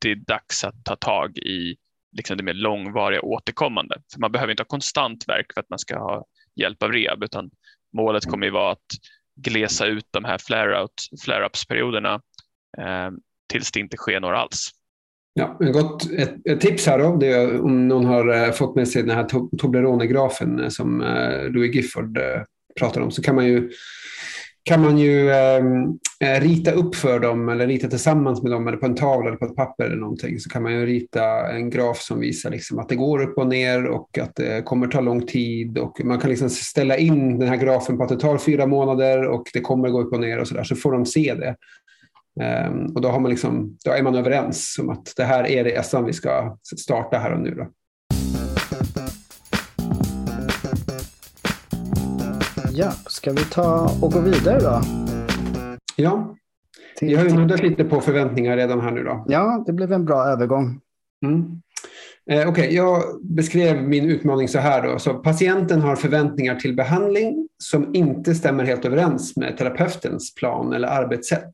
Det 0.00 0.10
är 0.10 0.16
dags 0.16 0.64
att 0.64 0.84
ta 0.84 0.96
tag 0.96 1.38
i 1.38 1.76
liksom 2.16 2.36
det 2.36 2.42
mer 2.42 2.54
långvariga 2.54 3.20
återkommande. 3.20 4.02
För 4.12 4.20
man 4.20 4.32
behöver 4.32 4.50
inte 4.50 4.60
ha 4.60 4.68
konstant 4.68 5.28
verk 5.28 5.46
för 5.54 5.60
att 5.60 5.70
man 5.70 5.78
ska 5.78 5.98
ha 5.98 6.24
hjälp 6.56 6.82
av 6.82 6.92
rehab, 6.92 7.22
utan 7.24 7.50
målet 7.92 8.26
kommer 8.26 8.46
ju 8.46 8.52
vara 8.52 8.72
att 8.72 8.86
glesa 9.36 9.86
ut 9.86 10.06
de 10.10 10.24
här 10.24 10.38
flare-ups-perioderna 10.38 12.14
eh, 12.78 13.10
tills 13.48 13.72
det 13.72 13.80
inte 13.80 13.96
sker 13.96 14.20
några 14.20 14.38
alls. 14.38 14.70
Ja, 15.34 15.56
gott, 15.60 16.10
ett, 16.12 16.46
ett, 16.46 16.60
tips 16.60 16.86
här 16.86 16.98
då, 16.98 17.16
det 17.16 17.26
är 17.26 17.60
om 17.60 17.88
någon 17.88 18.04
har 18.04 18.34
eh, 18.34 18.52
fått 18.52 18.76
med 18.76 18.88
sig 18.88 19.02
den 19.02 19.16
här 19.16 19.24
Toblerone-grafen 19.58 20.60
eh, 20.60 20.68
som 20.68 21.02
eh, 21.02 21.50
Louis 21.50 21.74
Gifford 21.74 22.18
eh, 22.18 22.42
pratar 22.80 23.00
om, 23.00 23.10
så 23.10 23.22
kan 23.22 23.34
man 23.34 23.46
ju 23.46 23.70
kan 24.64 24.82
man 24.82 24.98
ju 24.98 25.30
ehm, 25.30 25.98
eh, 26.20 26.40
rita 26.40 26.72
upp 26.72 26.94
för 26.94 27.20
dem 27.20 27.48
eller 27.48 27.66
rita 27.66 27.88
tillsammans 27.88 28.42
med 28.42 28.52
dem 28.52 28.68
eller 28.68 28.78
på 28.78 28.86
en 28.86 28.94
tavla 28.94 29.28
eller 29.28 29.38
på 29.38 29.44
ett 29.44 29.56
papper 29.56 29.84
eller 29.84 29.96
någonting 29.96 30.38
så 30.38 30.50
kan 30.50 30.62
man 30.62 30.72
ju 30.72 30.86
rita 30.86 31.50
en 31.52 31.70
graf 31.70 31.98
som 31.98 32.20
visar 32.20 32.50
liksom 32.50 32.78
att 32.78 32.88
det 32.88 32.96
går 32.96 33.22
upp 33.22 33.38
och 33.38 33.46
ner 33.46 33.86
och 33.86 34.18
att 34.18 34.34
det 34.34 34.64
kommer 34.64 34.86
ta 34.86 35.00
lång 35.00 35.26
tid 35.26 35.78
och 35.78 36.04
man 36.04 36.18
kan 36.18 36.30
liksom 36.30 36.50
ställa 36.50 36.96
in 36.96 37.38
den 37.38 37.48
här 37.48 37.56
grafen 37.56 37.96
på 37.96 38.02
att 38.02 38.08
det 38.08 38.20
tar 38.20 38.38
fyra 38.38 38.66
månader 38.66 39.28
och 39.28 39.46
det 39.52 39.60
kommer 39.60 39.88
gå 39.88 40.00
upp 40.00 40.12
och 40.12 40.20
ner 40.20 40.38
och 40.38 40.48
så 40.48 40.54
där 40.54 40.64
så 40.64 40.76
får 40.76 40.92
de 40.92 41.06
se 41.06 41.34
det. 41.34 41.56
Eh, 42.40 42.72
och 42.94 43.00
då, 43.00 43.08
har 43.08 43.20
man 43.20 43.30
liksom, 43.30 43.76
då 43.84 43.90
är 43.90 44.02
man 44.02 44.14
överens 44.14 44.78
om 44.80 44.90
att 44.90 45.12
det 45.16 45.24
här 45.24 45.46
är 45.46 45.64
resan 45.64 46.04
vi 46.04 46.12
ska 46.12 46.56
starta 46.76 47.18
här 47.18 47.32
och 47.32 47.40
nu. 47.40 47.50
Då. 47.50 47.66
Ja, 52.74 52.92
ska 53.06 53.32
vi 53.32 53.44
ta 53.44 53.98
och 54.02 54.12
gå 54.12 54.20
vidare 54.20 54.60
då? 54.60 54.80
Ja, 55.96 56.36
vi 57.00 57.14
har 57.14 57.24
ju 57.24 57.32
nuddat 57.32 57.62
lite 57.62 57.84
på 57.84 58.00
förväntningar 58.00 58.56
redan 58.56 58.80
här 58.80 58.90
nu 58.90 59.04
då. 59.04 59.24
Ja, 59.28 59.64
det 59.66 59.72
blev 59.72 59.92
en 59.92 60.04
bra 60.04 60.24
övergång. 60.24 60.80
Mm. 61.24 61.60
Eh, 62.30 62.48
Okej, 62.48 62.48
okay, 62.48 62.74
jag 62.74 63.02
beskrev 63.22 63.82
min 63.82 64.10
utmaning 64.10 64.48
så 64.48 64.58
här 64.58 64.88
då. 64.88 64.98
Så 64.98 65.14
patienten 65.14 65.80
har 65.80 65.96
förväntningar 65.96 66.54
till 66.54 66.74
behandling 66.74 67.48
som 67.58 67.94
inte 67.94 68.34
stämmer 68.34 68.64
helt 68.64 68.84
överens 68.84 69.36
med 69.36 69.56
terapeutens 69.56 70.34
plan 70.34 70.72
eller 70.72 70.88
arbetssätt. 70.88 71.52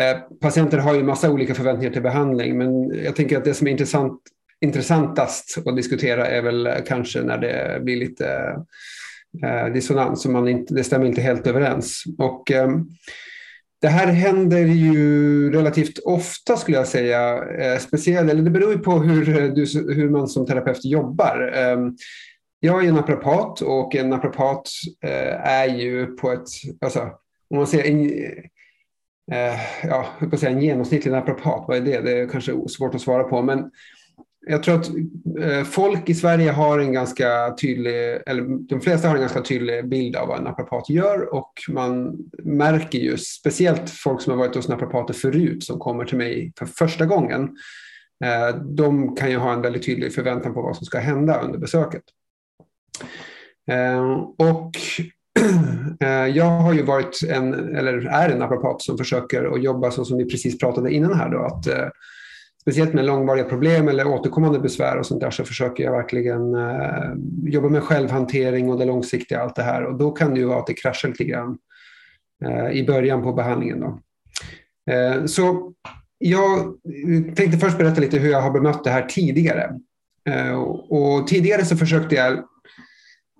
Eh, 0.00 0.18
patienter 0.40 0.78
har 0.78 0.94
ju 0.94 1.02
massa 1.02 1.30
olika 1.30 1.54
förväntningar 1.54 1.92
till 1.92 2.02
behandling, 2.02 2.58
men 2.58 2.94
jag 3.04 3.16
tänker 3.16 3.38
att 3.38 3.44
det 3.44 3.54
som 3.54 3.66
är 3.66 3.70
intressant, 3.70 4.20
intressantast 4.60 5.58
att 5.66 5.76
diskutera 5.76 6.26
är 6.26 6.42
väl 6.42 6.68
kanske 6.86 7.22
när 7.22 7.38
det 7.38 7.80
blir 7.82 7.96
lite 7.96 8.56
Eh, 9.42 9.72
dissonans 9.72 10.26
och 10.26 10.32
man 10.32 10.48
inte, 10.48 10.74
det 10.74 10.84
stämmer 10.84 11.06
inte 11.06 11.20
helt 11.20 11.46
överens. 11.46 12.04
Och, 12.18 12.50
eh, 12.50 12.68
det 13.80 13.88
här 13.88 14.06
händer 14.06 14.58
ju 14.58 15.50
relativt 15.52 15.98
ofta 15.98 16.56
skulle 16.56 16.76
jag 16.76 16.88
säga. 16.88 17.44
Eh, 17.44 17.78
speciellt, 17.78 18.30
eller 18.30 18.42
det 18.42 18.50
beror 18.50 18.72
ju 18.72 18.78
på 18.78 18.92
hur, 18.92 19.28
eh, 19.28 19.52
du, 19.52 19.94
hur 19.94 20.10
man 20.10 20.28
som 20.28 20.46
terapeut 20.46 20.84
jobbar. 20.84 21.52
Eh, 21.54 21.78
jag 22.60 22.86
är 22.86 22.92
naprapat 22.92 23.60
och 23.60 23.94
en 23.94 24.10
naprapat 24.10 24.68
eh, 25.04 25.48
är 25.48 25.66
ju 25.66 26.06
på 26.06 26.32
ett, 26.32 26.48
alltså, 26.80 27.00
om 27.50 27.56
man 27.56 27.66
säger, 27.66 27.84
en, 27.84 28.10
eh, 29.32 29.60
ja, 29.82 30.06
jag 30.20 30.38
säga 30.38 30.52
en 30.52 30.62
genomsnittlig 30.62 31.12
naprapat, 31.12 31.64
vad 31.68 31.76
är 31.76 31.80
det? 31.80 32.00
Det 32.00 32.20
är 32.20 32.28
kanske 32.28 32.68
svårt 32.68 32.94
att 32.94 33.00
svara 33.00 33.24
på. 33.24 33.42
Men 33.42 33.70
jag 34.48 34.62
tror 34.62 34.74
att 34.74 34.88
eh, 35.40 35.64
folk 35.64 36.08
i 36.08 36.14
Sverige 36.14 36.50
har 36.50 36.78
en 36.78 36.92
ganska 36.92 37.54
tydlig, 37.60 38.18
eller 38.26 38.68
de 38.68 38.80
flesta 38.80 39.08
har 39.08 39.14
en 39.14 39.20
ganska 39.20 39.42
tydlig 39.42 39.88
bild 39.88 40.16
av 40.16 40.28
vad 40.28 40.38
en 40.38 40.44
naprapat 40.44 40.90
gör 40.90 41.34
och 41.34 41.52
man 41.68 42.18
märker 42.42 42.98
ju, 42.98 43.16
speciellt 43.16 43.90
folk 43.90 44.22
som 44.22 44.30
har 44.30 44.38
varit 44.38 44.54
hos 44.54 44.68
naprapater 44.68 45.14
förut 45.14 45.64
som 45.64 45.78
kommer 45.78 46.04
till 46.04 46.18
mig 46.18 46.52
för 46.58 46.66
första 46.66 47.06
gången, 47.06 47.42
eh, 48.24 48.56
de 48.56 49.16
kan 49.16 49.30
ju 49.30 49.36
ha 49.36 49.52
en 49.52 49.62
väldigt 49.62 49.86
tydlig 49.86 50.14
förväntan 50.14 50.54
på 50.54 50.62
vad 50.62 50.76
som 50.76 50.86
ska 50.86 50.98
hända 50.98 51.40
under 51.40 51.58
besöket. 51.58 52.04
Eh, 53.70 54.12
och 54.38 54.70
jag 56.34 56.44
har 56.44 56.72
ju 56.72 56.82
varit 56.82 57.20
en, 57.28 57.76
eller 57.76 58.06
är 58.06 58.28
en 58.28 58.38
naprapat 58.38 58.82
som 58.82 58.98
försöker 58.98 59.54
att 59.54 59.62
jobba 59.62 59.90
så 59.90 60.04
som 60.04 60.18
vi 60.18 60.24
precis 60.24 60.58
pratade 60.58 60.90
innan 60.90 61.14
här 61.14 61.28
då, 61.28 61.38
att 61.38 61.92
speciellt 62.66 62.94
med 62.94 63.04
långvariga 63.04 63.44
problem 63.44 63.88
eller 63.88 64.06
återkommande 64.06 64.58
besvär 64.58 64.96
och 64.96 65.06
sånt 65.06 65.20
där 65.20 65.30
så 65.30 65.44
försöker 65.44 65.84
jag 65.84 65.92
verkligen 65.92 66.54
eh, 66.54 67.12
jobba 67.44 67.68
med 67.68 67.82
självhantering 67.82 68.70
och 68.70 68.78
det 68.78 68.84
långsiktiga 68.84 69.40
allt 69.40 69.54
det 69.54 69.62
här 69.62 69.84
och 69.84 69.98
då 69.98 70.10
kan 70.10 70.34
det 70.34 70.40
ju 70.40 70.46
vara 70.46 70.58
att 70.58 70.66
det 70.66 70.74
kraschar 70.74 71.08
lite 71.08 71.24
grann 71.24 71.58
eh, 72.44 72.70
i 72.70 72.86
början 72.86 73.22
på 73.22 73.32
behandlingen. 73.32 73.80
Då. 73.80 74.00
Eh, 74.92 75.24
så 75.24 75.72
jag 76.18 76.74
tänkte 77.36 77.58
först 77.58 77.78
berätta 77.78 78.00
lite 78.00 78.18
hur 78.18 78.30
jag 78.30 78.40
har 78.40 78.50
bemött 78.50 78.84
det 78.84 78.90
här 78.90 79.02
tidigare. 79.02 79.74
Eh, 80.28 80.54
och 80.88 81.26
tidigare 81.26 81.64
så 81.64 81.76
försökte 81.76 82.14
jag 82.14 82.44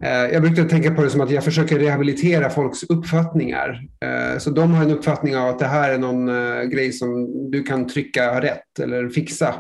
Eh, 0.03 0.33
jag 0.33 0.43
brukar 0.43 0.65
tänka 0.65 0.95
på 0.95 1.03
det 1.03 1.11
som 1.11 1.21
att 1.21 1.31
jag 1.31 1.45
försöker 1.45 1.79
rehabilitera 1.79 2.51
folks 2.51 2.83
uppfattningar. 2.83 3.81
Eh, 4.05 4.39
så 4.39 4.51
de 4.51 4.75
har 4.75 4.85
en 4.85 4.91
uppfattning 4.91 5.37
av 5.37 5.49
att 5.49 5.59
det 5.59 5.67
här 5.67 5.93
är 5.93 5.99
någon 5.99 6.29
eh, 6.29 6.63
grej 6.63 6.93
som 6.93 7.27
du 7.51 7.63
kan 7.63 7.87
trycka 7.87 8.41
rätt 8.41 8.79
eller 8.81 9.09
fixa 9.09 9.55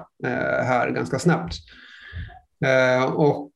här 0.62 0.90
ganska 0.90 1.18
snabbt. 1.18 1.54
Och 3.14 3.50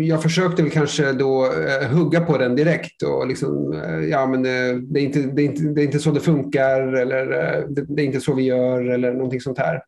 jag 0.00 0.22
försökte 0.22 0.62
väl 0.62 0.70
kanske 0.70 1.12
då 1.12 1.52
hugga 1.92 2.20
på 2.20 2.38
den 2.38 2.56
direkt 2.56 3.02
och 3.02 3.26
liksom, 3.26 3.82
ja 4.10 4.26
men 4.26 4.42
det 4.42 5.00
är, 5.00 5.02
inte, 5.02 5.18
det, 5.20 5.42
är 5.42 5.44
inte, 5.44 5.62
det 5.62 5.82
är 5.82 5.84
inte 5.84 5.98
så 5.98 6.10
det 6.10 6.20
funkar 6.20 6.80
eller 6.80 7.26
det 7.68 8.02
är 8.02 8.06
inte 8.06 8.20
så 8.20 8.34
vi 8.34 8.42
gör 8.42 8.90
eller 8.90 9.12
någonting 9.12 9.40
sånt 9.40 9.58
här. 9.58 9.80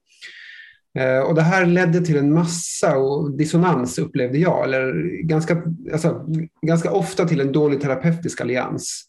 Eh, 0.98 1.18
och 1.18 1.34
det 1.34 1.42
här 1.42 1.66
ledde 1.66 2.00
till 2.00 2.16
en 2.16 2.32
massa 2.32 2.96
och 2.96 3.30
dissonans 3.30 3.98
upplevde 3.98 4.38
jag, 4.38 4.64
eller 4.64 4.92
ganska, 5.22 5.62
alltså, 5.92 6.26
ganska 6.66 6.90
ofta 6.92 7.24
till 7.24 7.40
en 7.40 7.52
dålig 7.52 7.80
terapeutisk 7.80 8.40
allians. 8.40 9.08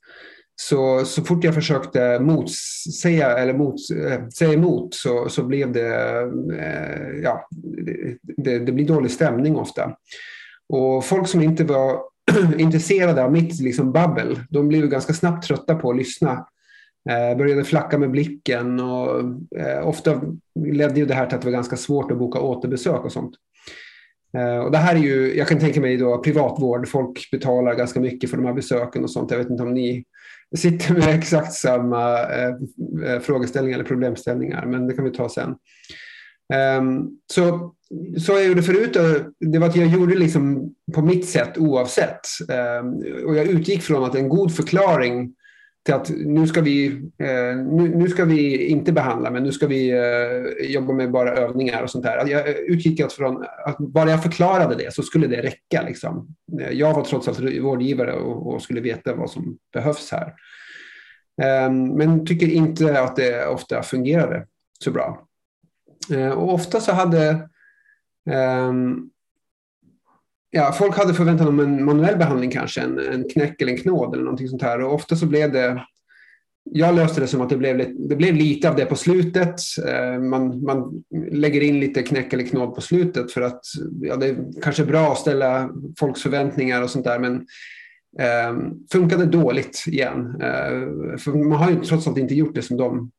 Så, 0.55 1.05
så 1.05 1.23
fort 1.23 1.43
jag 1.43 1.53
försökte 1.53 2.19
motsäga 2.19 3.37
eller 3.37 3.53
mot, 3.53 3.75
eh, 3.95 4.27
säga 4.27 4.53
emot 4.53 4.93
så, 4.93 5.29
så 5.29 5.43
blev 5.43 5.71
det, 5.71 6.21
eh, 6.59 7.21
ja, 7.23 7.47
det, 8.37 8.59
det, 8.59 8.71
blir 8.71 8.87
dålig 8.87 9.11
stämning 9.11 9.55
ofta. 9.55 9.95
Och 10.69 11.05
folk 11.05 11.27
som 11.27 11.41
inte 11.41 11.63
var 11.63 11.99
intresserade 12.57 13.23
av 13.23 13.31
mitt 13.31 13.59
liksom, 13.59 13.91
babbel, 13.91 14.39
de 14.49 14.67
blev 14.67 14.87
ganska 14.87 15.13
snabbt 15.13 15.47
trötta 15.47 15.75
på 15.75 15.89
att 15.89 15.97
lyssna 15.97 16.45
Eh, 17.09 17.37
började 17.37 17.63
flacka 17.63 17.97
med 17.97 18.11
blicken 18.11 18.79
och 18.79 19.19
eh, 19.59 19.87
ofta 19.87 20.21
ledde 20.55 20.99
ju 20.99 21.05
det 21.05 21.13
här 21.13 21.25
till 21.25 21.35
att 21.35 21.41
det 21.41 21.47
var 21.47 21.53
ganska 21.53 21.77
svårt 21.77 22.11
att 22.11 22.17
boka 22.17 22.39
återbesök 22.39 23.05
och 23.05 23.11
sånt. 23.11 23.35
Eh, 24.37 24.57
och 24.57 24.71
det 24.71 24.77
här 24.77 24.95
är 24.95 24.99
ju, 24.99 25.37
jag 25.37 25.47
kan 25.47 25.59
tänka 25.59 25.81
mig 25.81 25.97
då 25.97 26.17
privatvård, 26.17 26.87
folk 26.87 27.31
betalar 27.31 27.75
ganska 27.75 27.99
mycket 27.99 28.29
för 28.29 28.37
de 28.37 28.45
här 28.45 28.53
besöken 28.53 29.03
och 29.03 29.11
sånt. 29.11 29.31
Jag 29.31 29.37
vet 29.37 29.49
inte 29.49 29.63
om 29.63 29.73
ni 29.73 30.03
sitter 30.55 30.93
med 30.93 31.15
exakt 31.19 31.53
samma 31.53 32.19
eh, 32.19 32.55
eh, 33.05 33.19
frågeställningar 33.19 33.77
eller 33.77 33.87
problemställningar, 33.87 34.65
men 34.65 34.87
det 34.87 34.93
kan 34.93 35.05
vi 35.05 35.11
ta 35.11 35.29
sen. 35.29 35.55
Ehm, 36.53 37.07
så, 37.33 37.73
så 38.17 38.31
jag 38.31 38.45
gjorde 38.45 38.63
förut, 38.63 38.97
det 39.39 39.59
var 39.59 39.67
att 39.67 39.75
jag 39.75 39.87
gjorde 39.87 40.15
liksom 40.15 40.73
på 40.93 41.01
mitt 41.01 41.29
sätt 41.29 41.57
oavsett. 41.57 42.19
Ehm, 42.49 42.93
och 43.25 43.35
jag 43.35 43.47
utgick 43.47 43.81
från 43.81 44.03
att 44.03 44.15
en 44.15 44.29
god 44.29 44.55
förklaring 44.55 45.33
till 45.83 45.93
att 45.93 46.09
nu 46.09 46.47
ska 46.47 46.61
vi, 46.61 46.87
eh, 47.17 47.57
nu, 47.57 47.95
nu, 47.95 48.09
ska 48.09 48.25
vi 48.25 48.67
inte 48.67 48.91
behandla, 48.91 49.31
men 49.31 49.43
nu 49.43 49.51
ska 49.51 49.67
vi 49.67 49.91
eh, 49.91 50.71
jobba 50.71 50.93
med 50.93 51.11
bara 51.11 51.35
övningar 51.35 51.83
och 51.83 51.89
sånt 51.89 52.03
där. 52.03 52.17
Alltså, 52.17 52.33
jag 52.33 52.49
utgick 52.49 52.99
alltså 52.99 53.17
från 53.17 53.45
att 53.65 53.77
bara 53.77 54.09
jag 54.09 54.23
förklarade 54.23 54.75
det 54.75 54.93
så 54.93 55.03
skulle 55.03 55.27
det 55.27 55.41
räcka. 55.41 55.81
Liksom. 55.81 56.35
Eh, 56.61 56.71
jag 56.71 56.93
var 56.93 57.03
trots 57.03 57.27
allt 57.27 57.39
vårdgivare 57.39 58.13
och, 58.13 58.53
och 58.53 58.61
skulle 58.61 58.81
veta 58.81 59.15
vad 59.15 59.29
som 59.29 59.57
behövs 59.73 60.11
här. 60.11 60.33
Eh, 61.41 61.71
men 61.71 62.25
tycker 62.25 62.47
inte 62.47 63.01
att 63.01 63.15
det 63.15 63.47
ofta 63.47 63.83
fungerade 63.83 64.47
så 64.83 64.91
bra. 64.91 65.27
Eh, 66.11 66.29
och 66.29 66.53
ofta 66.53 66.79
så 66.79 66.91
hade 66.91 67.49
ehm, 68.29 69.09
ja, 70.55 70.71
folk 70.71 70.97
hade 70.97 71.13
förväntan 71.13 71.47
om 71.47 71.59
en 71.59 71.85
manuell 71.85 72.17
behandling 72.17 72.51
kanske, 72.51 72.81
en, 72.81 72.99
en 72.99 73.29
knäck 73.29 73.61
eller 73.61 73.71
en 73.71 73.77
knåd 73.77 74.13
eller 74.13 74.23
någonting 74.23 74.47
sånt 74.47 74.61
här. 74.61 74.81
Och 74.81 74.93
ofta 74.93 75.15
så 75.15 75.25
blev 75.25 75.51
det, 75.51 75.83
jag 76.63 76.95
löste 76.95 77.21
det 77.21 77.27
som 77.27 77.41
att 77.41 77.49
det 77.49 77.57
blev, 77.57 77.95
det 78.09 78.15
blev 78.15 78.35
lite 78.35 78.69
av 78.69 78.75
det 78.75 78.85
på 78.85 78.95
slutet. 78.95 79.55
Eh, 79.87 80.19
man, 80.19 80.63
man 80.63 81.03
lägger 81.31 81.61
in 81.61 81.79
lite 81.79 82.03
knäck 82.03 82.33
eller 82.33 82.43
knåd 82.43 82.75
på 82.75 82.81
slutet 82.81 83.31
för 83.31 83.41
att 83.41 83.61
ja, 84.01 84.15
det 84.15 84.27
är 84.27 84.61
kanske 84.61 84.85
bra 84.85 85.11
att 85.11 85.17
ställa 85.17 85.69
folks 85.99 86.21
förväntningar 86.21 86.81
och 86.81 86.89
sånt 86.89 87.05
där. 87.05 87.19
Men 87.19 87.35
eh, 88.19 88.73
funkade 88.91 89.25
dåligt 89.25 89.83
igen. 89.87 90.41
Eh, 90.41 91.17
för 91.17 91.43
man 91.49 91.59
har 91.59 91.71
ju 91.71 91.75
trots 91.75 92.07
allt 92.07 92.17
inte 92.17 92.35
gjort 92.35 92.55
det 92.55 92.61
som 92.61 92.77
de 92.77 93.11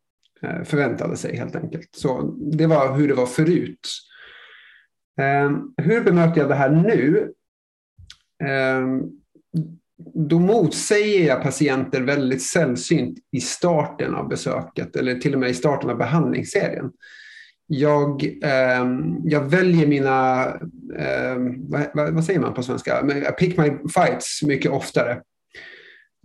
eh, 0.42 0.62
förväntade 0.64 1.16
sig 1.16 1.37
helt 1.37 1.57
enkelt. 1.57 1.88
Så 1.97 2.35
det 2.53 2.66
var 2.66 2.97
hur 2.97 3.09
det 3.09 3.14
var 3.14 3.27
förut. 3.27 3.88
Ehm, 5.20 5.74
hur 5.77 6.05
bemöter 6.05 6.40
jag 6.40 6.48
det 6.48 6.55
här 6.55 6.70
nu? 6.70 7.33
Ehm, 8.44 9.03
då 10.14 10.38
motsäger 10.38 11.27
jag 11.27 11.42
patienter 11.42 12.00
väldigt 12.00 12.42
sällsynt 12.42 13.18
i 13.31 13.40
starten 13.40 14.14
av 14.14 14.29
besöket 14.29 14.96
eller 14.96 15.14
till 15.14 15.35
och 15.35 15.40
med 15.40 15.50
i 15.50 15.55
starten 15.55 15.90
av 15.90 15.96
behandlingsserien. 15.96 16.92
Jag, 17.66 18.24
eh, 18.24 18.87
jag 19.24 19.40
väljer 19.40 19.87
mina, 19.87 20.46
eh, 20.98 21.37
vad, 21.92 22.14
vad, 22.14 22.24
säger 22.24 22.40
man 22.40 22.55
på 22.55 22.62
svenska, 22.62 23.07
I 23.11 23.33
pick 23.38 23.59
my 23.59 23.70
fights 23.94 24.42
mycket 24.42 24.70
oftare. 24.70 25.20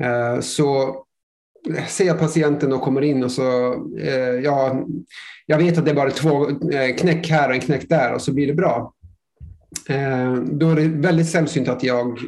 Eh, 0.04 0.40
så 0.40 1.04
ser 1.88 2.06
jag 2.06 2.20
patienten 2.20 2.74
och 2.74 2.82
kommer 2.82 3.02
in 3.02 3.24
och 3.24 3.32
så, 3.32 3.74
eh, 4.00 4.40
ja, 4.44 4.86
jag 5.46 5.58
vet 5.58 5.78
att 5.78 5.86
det 5.86 5.92
är 5.92 5.96
bara 5.96 6.12
två 6.12 6.50
eh, 6.50 6.96
knäck 6.98 7.30
här 7.30 7.50
och 7.50 7.56
en 7.56 7.62
knäck 7.62 7.90
där 7.90 8.14
och 8.14 8.22
så 8.22 8.34
blir 8.34 8.48
det 8.48 8.54
bra. 8.54 8.94
Eh, 9.90 10.34
då 10.34 10.70
är 10.70 10.76
det 10.76 10.88
väldigt 10.88 11.30
sällsynt 11.30 11.68
att 11.68 11.84
jag 11.84 12.20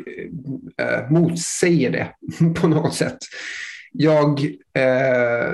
eh, 0.78 1.12
motsäger 1.12 1.91
det 1.91 2.08
på 2.62 2.67
något 2.67 2.94
sätt. 2.94 3.17
Jag 3.91 4.39
eh, 4.74 5.50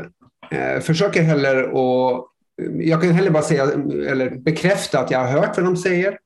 eh, 0.52 0.80
försöker 0.82 1.22
heller 1.22 1.64
och, 1.64 2.28
jag 2.80 3.02
kan 3.02 3.12
heller 3.12 3.32
bara 3.32 3.44
säga, 3.44 3.64
eller 4.10 4.36
bekräfta 4.36 5.00
att 5.00 5.12
jag 5.12 5.20
har 5.20 5.28
hört 5.28 5.58
vad 5.58 5.66
de 5.66 5.78
säger. 5.78 6.18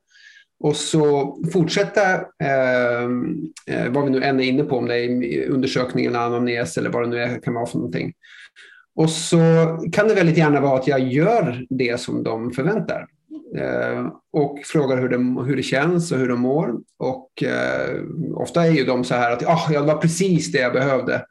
Och 0.62 0.76
så 0.76 1.36
fortsätta 1.52 2.12
eh, 2.14 3.02
eh, 3.66 3.90
vad 3.90 4.04
vi 4.04 4.10
nu 4.10 4.22
än 4.22 4.40
är 4.40 4.44
inne 4.44 4.62
på, 4.62 4.76
om 4.76 4.86
det 4.86 4.98
är 4.98 5.48
undersökningen, 5.48 6.16
anamnes 6.16 6.78
eller 6.78 6.90
vad 6.90 7.02
det 7.02 7.08
nu 7.08 7.18
är, 7.18 7.40
kan 7.42 7.54
vara 7.54 7.66
för 7.66 7.78
någonting. 7.78 8.12
Och 8.94 9.10
så 9.10 9.38
kan 9.92 10.08
det 10.08 10.14
väldigt 10.14 10.38
gärna 10.38 10.60
vara 10.60 10.78
att 10.78 10.86
jag 10.86 11.00
gör 11.00 11.66
det 11.70 12.00
som 12.00 12.22
de 12.22 12.50
förväntar. 12.50 13.06
Eh, 13.56 14.06
och 14.32 14.58
frågar 14.64 15.00
hur 15.00 15.08
det, 15.08 15.44
hur 15.46 15.56
det 15.56 15.62
känns 15.62 16.12
och 16.12 16.18
hur 16.18 16.28
de 16.28 16.40
mår. 16.40 16.74
Och 16.98 17.42
eh, 17.42 18.00
ofta 18.34 18.66
är 18.66 18.70
ju 18.70 18.84
de 18.84 19.04
så 19.04 19.14
här 19.14 19.32
att 19.32 19.46
ah, 19.46 19.68
ja, 19.70 19.80
det 19.80 19.86
var 19.86 20.00
precis 20.00 20.52
det 20.52 20.58
jag 20.58 20.72
behövde. 20.72 21.24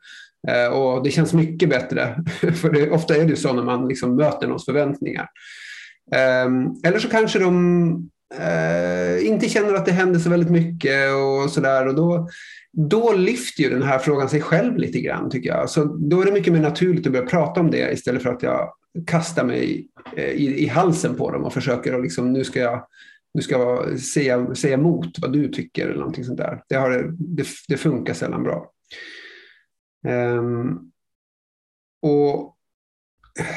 Eh, 0.47 0.73
och 0.73 1.03
det 1.03 1.11
känns 1.11 1.33
mycket 1.33 1.69
bättre. 1.69 2.23
För 2.61 2.69
det, 2.69 2.89
ofta 2.89 3.15
är 3.15 3.25
det 3.25 3.35
så 3.35 3.53
när 3.53 3.63
man 3.63 3.87
liksom 3.87 4.15
möter 4.15 4.47
någons 4.47 4.65
förväntningar. 4.65 5.27
Eh, 6.15 6.47
eller 6.83 6.99
så 6.99 7.09
kanske 7.09 7.39
de 7.39 8.11
eh, 8.39 9.27
inte 9.27 9.49
känner 9.49 9.73
att 9.73 9.85
det 9.85 9.91
händer 9.91 10.19
så 10.19 10.29
väldigt 10.29 10.51
mycket 10.51 11.13
och 11.13 11.49
sådär. 11.49 11.93
Då, 11.93 12.29
då 12.71 13.13
lyfter 13.13 13.63
ju 13.63 13.69
den 13.69 13.83
här 13.83 13.99
frågan 13.99 14.29
sig 14.29 14.41
själv 14.41 14.77
lite 14.77 15.01
grann 15.01 15.29
tycker 15.29 15.49
jag. 15.49 15.69
Så 15.69 15.83
då 15.83 16.21
är 16.21 16.25
det 16.25 16.31
mycket 16.31 16.53
mer 16.53 16.61
naturligt 16.61 17.07
att 17.07 17.13
börja 17.13 17.25
prata 17.25 17.59
om 17.59 17.71
det 17.71 17.91
istället 17.91 18.23
för 18.23 18.29
att 18.29 18.43
jag 18.43 18.73
kastar 19.07 19.43
mig 19.43 19.89
i, 20.17 20.21
i, 20.21 20.63
i 20.63 20.67
halsen 20.67 21.15
på 21.15 21.31
dem 21.31 21.43
och 21.43 21.53
försöker 21.53 21.93
att 21.93 22.03
liksom, 22.03 22.33
nu 22.33 22.43
ska 22.43 22.59
jag 22.59 22.87
nu 23.33 23.41
ska 23.41 23.55
jag 23.59 23.99
säga, 23.99 24.55
säga 24.55 24.73
emot 24.73 25.19
vad 25.19 25.33
du 25.33 25.47
tycker 25.47 25.85
eller 25.85 25.99
någonting 25.99 26.25
sånt 26.25 26.37
där. 26.37 26.63
Det, 26.69 26.75
har, 26.75 27.15
det, 27.17 27.47
det 27.67 27.77
funkar 27.77 28.13
sällan 28.13 28.43
bra. 28.43 28.71
Um, 30.07 30.91
och 32.01 32.57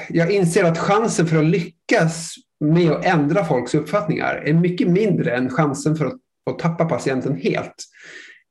jag 0.09 0.31
inser 0.31 0.65
att 0.65 0.79
chansen 0.79 1.27
för 1.27 1.37
att 1.37 1.45
lyckas 1.45 2.35
med 2.73 2.93
att 2.93 3.05
ändra 3.05 3.45
folks 3.45 3.75
uppfattningar 3.75 4.43
är 4.47 4.55
mycket 4.55 4.89
mindre 4.89 5.31
än 5.31 5.51
chansen 5.51 5.97
för 5.97 6.07
att, 6.07 6.19
att 6.51 6.59
tappa 6.59 6.85
patienten 6.85 7.37
helt. 7.37 7.75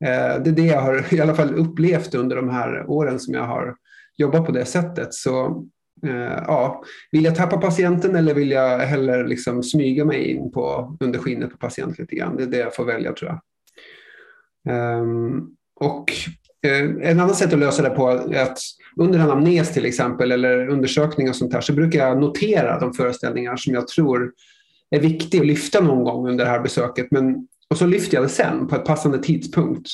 Eh, 0.05 0.43
det 0.43 0.49
är 0.49 0.55
det 0.55 0.65
jag 0.65 0.81
har 0.81 1.13
i 1.13 1.21
alla 1.21 1.35
fall 1.35 1.55
upplevt 1.55 2.15
under 2.15 2.35
de 2.35 2.49
här 2.49 2.85
åren 2.89 3.19
som 3.19 3.33
jag 3.33 3.43
har 3.43 3.75
jobbat 4.17 4.45
på 4.45 4.51
det 4.51 4.65
sättet. 4.65 5.13
Så 5.13 5.65
eh, 6.05 6.43
ja, 6.47 6.83
vill 7.11 7.23
jag 7.23 7.35
tappa 7.35 7.57
patienten 7.57 8.15
eller 8.15 8.33
vill 8.33 8.51
jag 8.51 8.79
hellre 8.79 9.27
liksom 9.27 9.63
smyga 9.63 10.05
mig 10.05 10.31
in 10.31 10.51
på, 10.51 10.97
under 10.99 11.19
skinnet 11.19 11.51
på 11.51 11.57
patienten 11.57 11.95
lite 11.99 12.15
grann? 12.15 12.35
Det 12.37 12.43
är 12.43 12.47
det 12.47 12.57
jag 12.57 12.75
får 12.75 12.85
välja 12.85 13.13
tror 13.13 13.31
jag. 13.31 13.41
Ehm, 14.69 15.47
och 15.75 16.11
Eh, 16.63 17.09
en 17.09 17.19
annan 17.19 17.35
sätt 17.35 17.53
att 17.53 17.59
lösa 17.59 17.83
det 17.83 17.89
på 17.89 18.09
är 18.09 18.41
att 18.41 18.59
under 18.97 19.19
anamnes 19.19 19.73
till 19.73 19.85
exempel 19.85 20.31
eller 20.31 20.67
undersökningar 20.67 21.31
och 21.31 21.35
sånt 21.35 21.53
här 21.53 21.61
så 21.61 21.73
brukar 21.73 22.07
jag 22.07 22.19
notera 22.19 22.79
de 22.79 22.93
föreställningar 22.93 23.55
som 23.55 23.73
jag 23.73 23.87
tror 23.87 24.31
är 24.89 24.99
viktiga 24.99 25.41
att 25.41 25.47
lyfta 25.47 25.81
någon 25.81 26.03
gång 26.03 26.29
under 26.29 26.45
det 26.45 26.51
här 26.51 26.59
besöket. 26.59 27.07
Men, 27.11 27.47
och 27.69 27.77
så 27.77 27.85
lyfter 27.85 28.15
jag 28.17 28.23
det 28.23 28.29
sen 28.29 28.67
på 28.67 28.75
ett 28.75 28.85
passande 28.85 29.23
tidpunkt. 29.23 29.87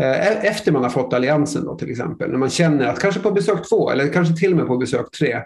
Eh, 0.00 0.10
e-, 0.10 0.40
efter 0.42 0.72
man 0.72 0.82
har 0.82 0.90
fått 0.90 1.12
alliansen 1.12 1.64
då 1.64 1.78
till 1.78 1.90
exempel. 1.90 2.30
När 2.30 2.38
man 2.38 2.50
känner 2.50 2.86
att 2.86 3.00
kanske 3.00 3.20
på 3.20 3.30
besök 3.30 3.68
två 3.68 3.90
eller 3.90 4.12
kanske 4.12 4.36
till 4.36 4.50
och 4.50 4.56
med 4.56 4.66
på 4.66 4.76
besök 4.76 5.10
tre 5.18 5.42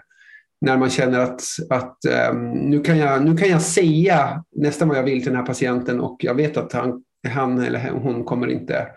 när 0.61 0.77
man 0.77 0.89
känner 0.89 1.19
att, 1.19 1.43
att 1.69 1.97
um, 2.31 2.49
nu, 2.49 2.83
kan 2.83 2.97
jag, 2.97 3.25
nu 3.25 3.37
kan 3.37 3.49
jag 3.49 3.61
säga 3.61 4.43
nästan 4.55 4.87
vad 4.87 4.97
jag 4.97 5.03
vill 5.03 5.21
till 5.21 5.31
den 5.31 5.39
här 5.39 5.45
patienten 5.45 5.99
och 5.99 6.17
jag 6.19 6.35
vet 6.35 6.57
att 6.57 6.73
han 6.73 7.03
han 7.27 7.63
eller 7.63 7.89
hon 7.89 8.23
kommer 8.23 8.47
inte, 8.47 8.87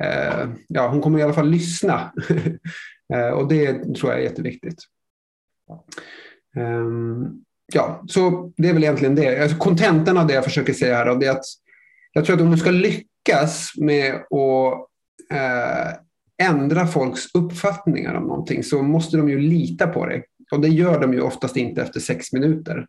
Eh, 0.00 0.48
ja 0.68 0.88
hon 0.88 1.00
kommer 1.00 1.18
i 1.18 1.22
alla 1.22 1.32
fall 1.32 1.50
lyssna. 1.50 2.12
eh, 3.14 3.28
och 3.28 3.48
det 3.48 3.94
tror 3.94 4.12
jag 4.12 4.20
är 4.20 4.24
jätteviktigt. 4.24 4.82
Ehm, 6.56 7.44
ja, 7.72 8.04
så 8.06 8.52
det 8.56 8.68
är 8.68 8.72
väl 8.72 8.82
egentligen 8.82 9.14
det. 9.14 9.42
Alltså, 9.42 9.56
kontentan 9.56 10.18
av 10.18 10.26
det 10.26 10.34
jag 10.34 10.44
försöker 10.44 10.72
säga 10.72 10.96
här 10.96 11.16
det 11.18 11.26
är 11.26 11.30
att 11.30 11.44
jag 12.12 12.24
tror 12.24 12.36
att 12.36 12.42
om 12.42 12.50
du 12.50 12.56
ska 12.56 12.70
lyckas 12.70 13.72
med 13.76 14.14
att 14.14 14.88
eh, 15.32 15.94
ändra 16.42 16.86
folks 16.86 17.34
uppfattningar 17.34 18.14
om 18.14 18.24
någonting 18.24 18.64
så 18.64 18.82
måste 18.82 19.16
de 19.16 19.28
ju 19.28 19.38
lita 19.38 19.86
på 19.86 20.06
dig. 20.06 20.24
Och 20.52 20.60
det 20.60 20.68
gör 20.68 21.00
de 21.00 21.12
ju 21.12 21.20
oftast 21.20 21.56
inte 21.56 21.82
efter 21.82 22.00
sex 22.00 22.32
minuter. 22.32 22.86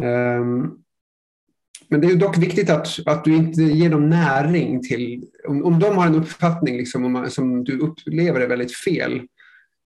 Um, 0.00 0.78
men 1.88 2.00
det 2.00 2.06
är 2.06 2.16
dock 2.16 2.38
viktigt 2.38 2.70
att, 2.70 2.88
att 3.06 3.24
du 3.24 3.34
inte 3.34 3.62
ger 3.62 3.90
dem 3.90 4.10
näring 4.10 4.82
till... 4.82 5.24
Om, 5.48 5.64
om 5.64 5.78
de 5.78 5.96
har 5.96 6.06
en 6.06 6.14
uppfattning 6.14 6.76
liksom, 6.76 7.04
om, 7.04 7.30
som 7.30 7.64
du 7.64 7.78
upplever 7.78 8.40
är 8.40 8.48
väldigt 8.48 8.76
fel 8.76 9.22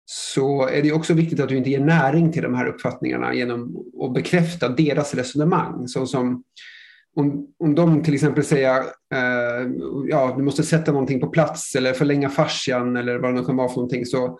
så 0.05 0.67
är 0.67 0.81
det 0.81 0.91
också 0.91 1.13
viktigt 1.13 1.39
att 1.39 1.49
du 1.49 1.57
inte 1.57 1.69
ger 1.69 1.79
näring 1.79 2.31
till 2.31 2.43
de 2.43 2.53
här 2.53 2.65
uppfattningarna 2.65 3.33
genom 3.33 3.75
att 4.01 4.13
bekräfta 4.13 4.69
deras 4.69 5.13
resonemang. 5.13 5.87
Så 5.87 6.05
som 6.05 6.43
om, 7.15 7.47
om 7.59 7.75
de 7.75 8.03
till 8.03 8.13
exempel 8.13 8.43
säger 8.43 8.77
eh, 9.13 9.67
ja, 10.09 10.33
du 10.37 10.43
måste 10.43 10.63
sätta 10.63 10.91
någonting 10.91 11.19
på 11.19 11.27
plats 11.27 11.75
eller 11.75 11.93
förlänga 11.93 12.29
fascian 12.29 12.97
eller 12.97 13.17
vad 13.17 13.35
det 13.35 13.43
kan 13.43 13.55
vara 13.57 13.69
för 13.69 13.75
någonting 13.75 14.05
så 14.05 14.39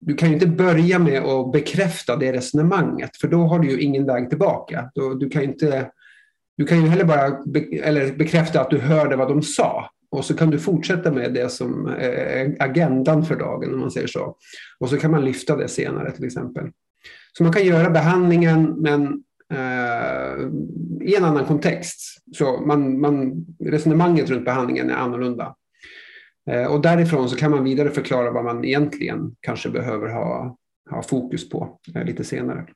du 0.00 0.14
kan 0.14 0.28
ju 0.28 0.34
inte 0.34 0.46
börja 0.46 0.98
med 0.98 1.22
att 1.22 1.52
bekräfta 1.52 2.16
det 2.16 2.32
resonemanget 2.32 3.16
för 3.16 3.28
då 3.28 3.38
har 3.38 3.58
du 3.58 3.70
ju 3.70 3.80
ingen 3.80 4.06
väg 4.06 4.28
tillbaka. 4.28 4.90
Då, 4.94 5.14
du 5.14 5.28
kan 5.28 5.42
inte 5.42 5.90
du 6.56 6.66
kan 6.66 6.82
ju 6.82 6.88
heller 6.88 7.04
bara 7.04 7.42
be, 7.46 7.60
eller 7.60 8.12
bekräfta 8.12 8.60
att 8.60 8.70
du 8.70 8.78
hörde 8.78 9.16
vad 9.16 9.28
de 9.28 9.42
sa. 9.42 9.90
Och 10.10 10.24
så 10.24 10.36
kan 10.36 10.50
du 10.50 10.58
fortsätta 10.58 11.12
med 11.12 11.34
det 11.34 11.48
som 11.48 11.86
är 11.86 12.56
agendan 12.58 13.24
för 13.24 13.36
dagen, 13.36 13.74
om 13.74 13.80
man 13.80 13.90
säger 13.90 14.06
så. 14.06 14.36
Och 14.78 14.88
så 14.88 14.96
kan 14.96 15.10
man 15.10 15.24
lyfta 15.24 15.56
det 15.56 15.68
senare 15.68 16.10
till 16.10 16.24
exempel. 16.24 16.70
Så 17.32 17.42
man 17.42 17.52
kan 17.52 17.64
göra 17.64 17.90
behandlingen, 17.90 18.64
men 18.64 19.24
eh, 19.52 20.48
i 21.00 21.16
en 21.16 21.24
annan 21.24 21.44
kontext. 21.44 22.22
Så 22.32 22.60
man, 22.60 23.00
man, 23.00 23.46
resonemanget 23.60 24.30
runt 24.30 24.44
behandlingen 24.44 24.90
är 24.90 24.94
annorlunda. 24.94 25.56
Eh, 26.50 26.66
och 26.66 26.80
därifrån 26.80 27.28
så 27.28 27.36
kan 27.36 27.50
man 27.50 27.64
vidare 27.64 27.90
förklara 27.90 28.30
vad 28.30 28.44
man 28.44 28.64
egentligen 28.64 29.36
kanske 29.40 29.70
behöver 29.70 30.08
ha, 30.08 30.56
ha 30.90 31.02
fokus 31.02 31.48
på 31.48 31.78
eh, 31.94 32.04
lite 32.04 32.24
senare. 32.24 32.66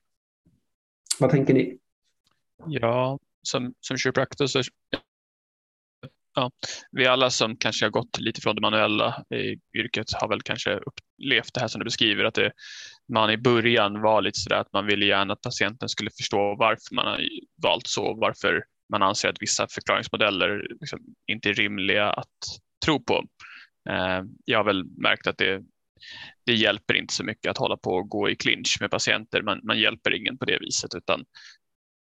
Vad 1.21 1.31
tänker 1.31 1.55
ni? 1.55 1.79
Ja, 2.67 3.19
som, 3.43 3.75
som 3.81 3.97
kiropraktor 3.97 4.47
så 4.47 4.63
ja, 6.35 6.51
vi 6.93 7.07
alla 7.07 7.31
som 7.31 7.57
kanske 7.57 7.85
har 7.85 7.91
gått 7.91 8.21
lite 8.21 8.41
från 8.41 8.55
det 8.55 8.61
manuella 8.61 9.25
i 9.35 9.79
yrket 9.79 10.13
har 10.13 10.29
väl 10.29 10.43
kanske 10.43 10.75
upplevt 10.75 11.55
det 11.55 11.61
här 11.61 11.69
som 11.69 11.79
du 11.79 11.85
beskriver, 11.85 12.25
att 12.25 12.35
det, 12.35 12.53
man 13.13 13.31
i 13.31 13.37
början 13.37 14.03
var 14.03 14.23
lite 14.23 14.39
sådär 14.39 14.57
att 14.57 14.73
man 14.73 14.87
ville 14.87 15.07
gärna 15.07 15.33
att 15.33 15.41
patienten 15.41 15.89
skulle 15.89 16.11
förstå 16.11 16.57
varför 16.59 16.95
man 16.95 17.07
har 17.07 17.21
valt 17.63 17.87
så, 17.87 18.15
varför 18.15 18.65
man 18.93 19.03
anser 19.03 19.29
att 19.29 19.43
vissa 19.43 19.67
förklaringsmodeller 19.71 20.67
liksom 20.81 21.01
inte 21.27 21.49
är 21.49 21.55
rimliga 21.55 22.11
att 22.11 22.39
tro 22.85 23.05
på. 23.05 23.25
Eh, 23.91 24.23
jag 24.45 24.59
har 24.59 24.65
väl 24.65 24.85
märkt 24.85 25.27
att 25.27 25.39
det, 25.39 25.63
det 26.47 26.55
hjälper 26.55 26.95
inte 26.95 27.15
så 27.15 27.25
mycket 27.25 27.51
att 27.51 27.59
hålla 27.59 27.77
på 27.77 27.91
och 27.91 28.09
gå 28.09 28.31
i 28.31 28.37
clinch 28.37 28.77
med 28.81 28.91
patienter. 28.91 29.43
Man, 29.43 29.61
man 29.63 29.79
hjälper 29.79 30.15
ingen 30.15 30.39
på 30.39 30.45
det 30.45 30.59
viset, 30.59 30.95
utan 30.95 31.25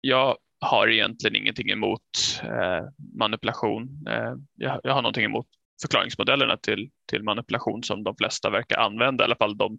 jag 0.00 0.36
har 0.64 0.88
egentligen 0.88 1.36
ingenting 1.36 1.70
emot 1.70 2.00
eh, 2.42 2.84
manipulation. 3.18 4.06
Eh, 4.08 4.34
jag, 4.54 4.80
jag, 4.82 4.94
har 4.94 5.02
någonting 5.02 5.24
emot 5.24 5.46
förklaringsmodellerna 5.82 6.56
till, 6.56 6.90
till 7.10 7.22
manipulation 7.22 7.82
som 7.82 8.04
de 8.04 8.16
flesta 8.16 8.50
verkar 8.50 8.78
använda, 8.78 9.24
i 9.24 9.26
alla 9.26 9.36
fall 9.36 9.56
de 9.56 9.78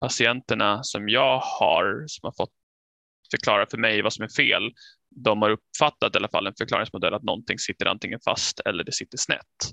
patienterna 0.00 0.82
som 0.82 1.08
jag 1.08 1.38
har 1.38 2.04
som 2.06 2.26
har 2.26 2.32
fått 2.36 2.52
förklara 3.30 3.66
för 3.70 3.78
mig 3.78 4.02
vad 4.02 4.12
som 4.12 4.24
är 4.24 4.28
fel. 4.28 4.72
De 5.10 5.42
har 5.42 5.50
uppfattat 5.50 6.14
i 6.14 6.18
alla 6.18 6.28
fall 6.28 6.46
en 6.46 6.54
förklaringsmodell 6.58 7.14
att 7.14 7.22
någonting 7.22 7.58
sitter 7.58 7.86
antingen 7.86 8.20
fast 8.24 8.60
eller 8.60 8.84
det 8.84 8.92
sitter 8.92 9.18
snett. 9.18 9.72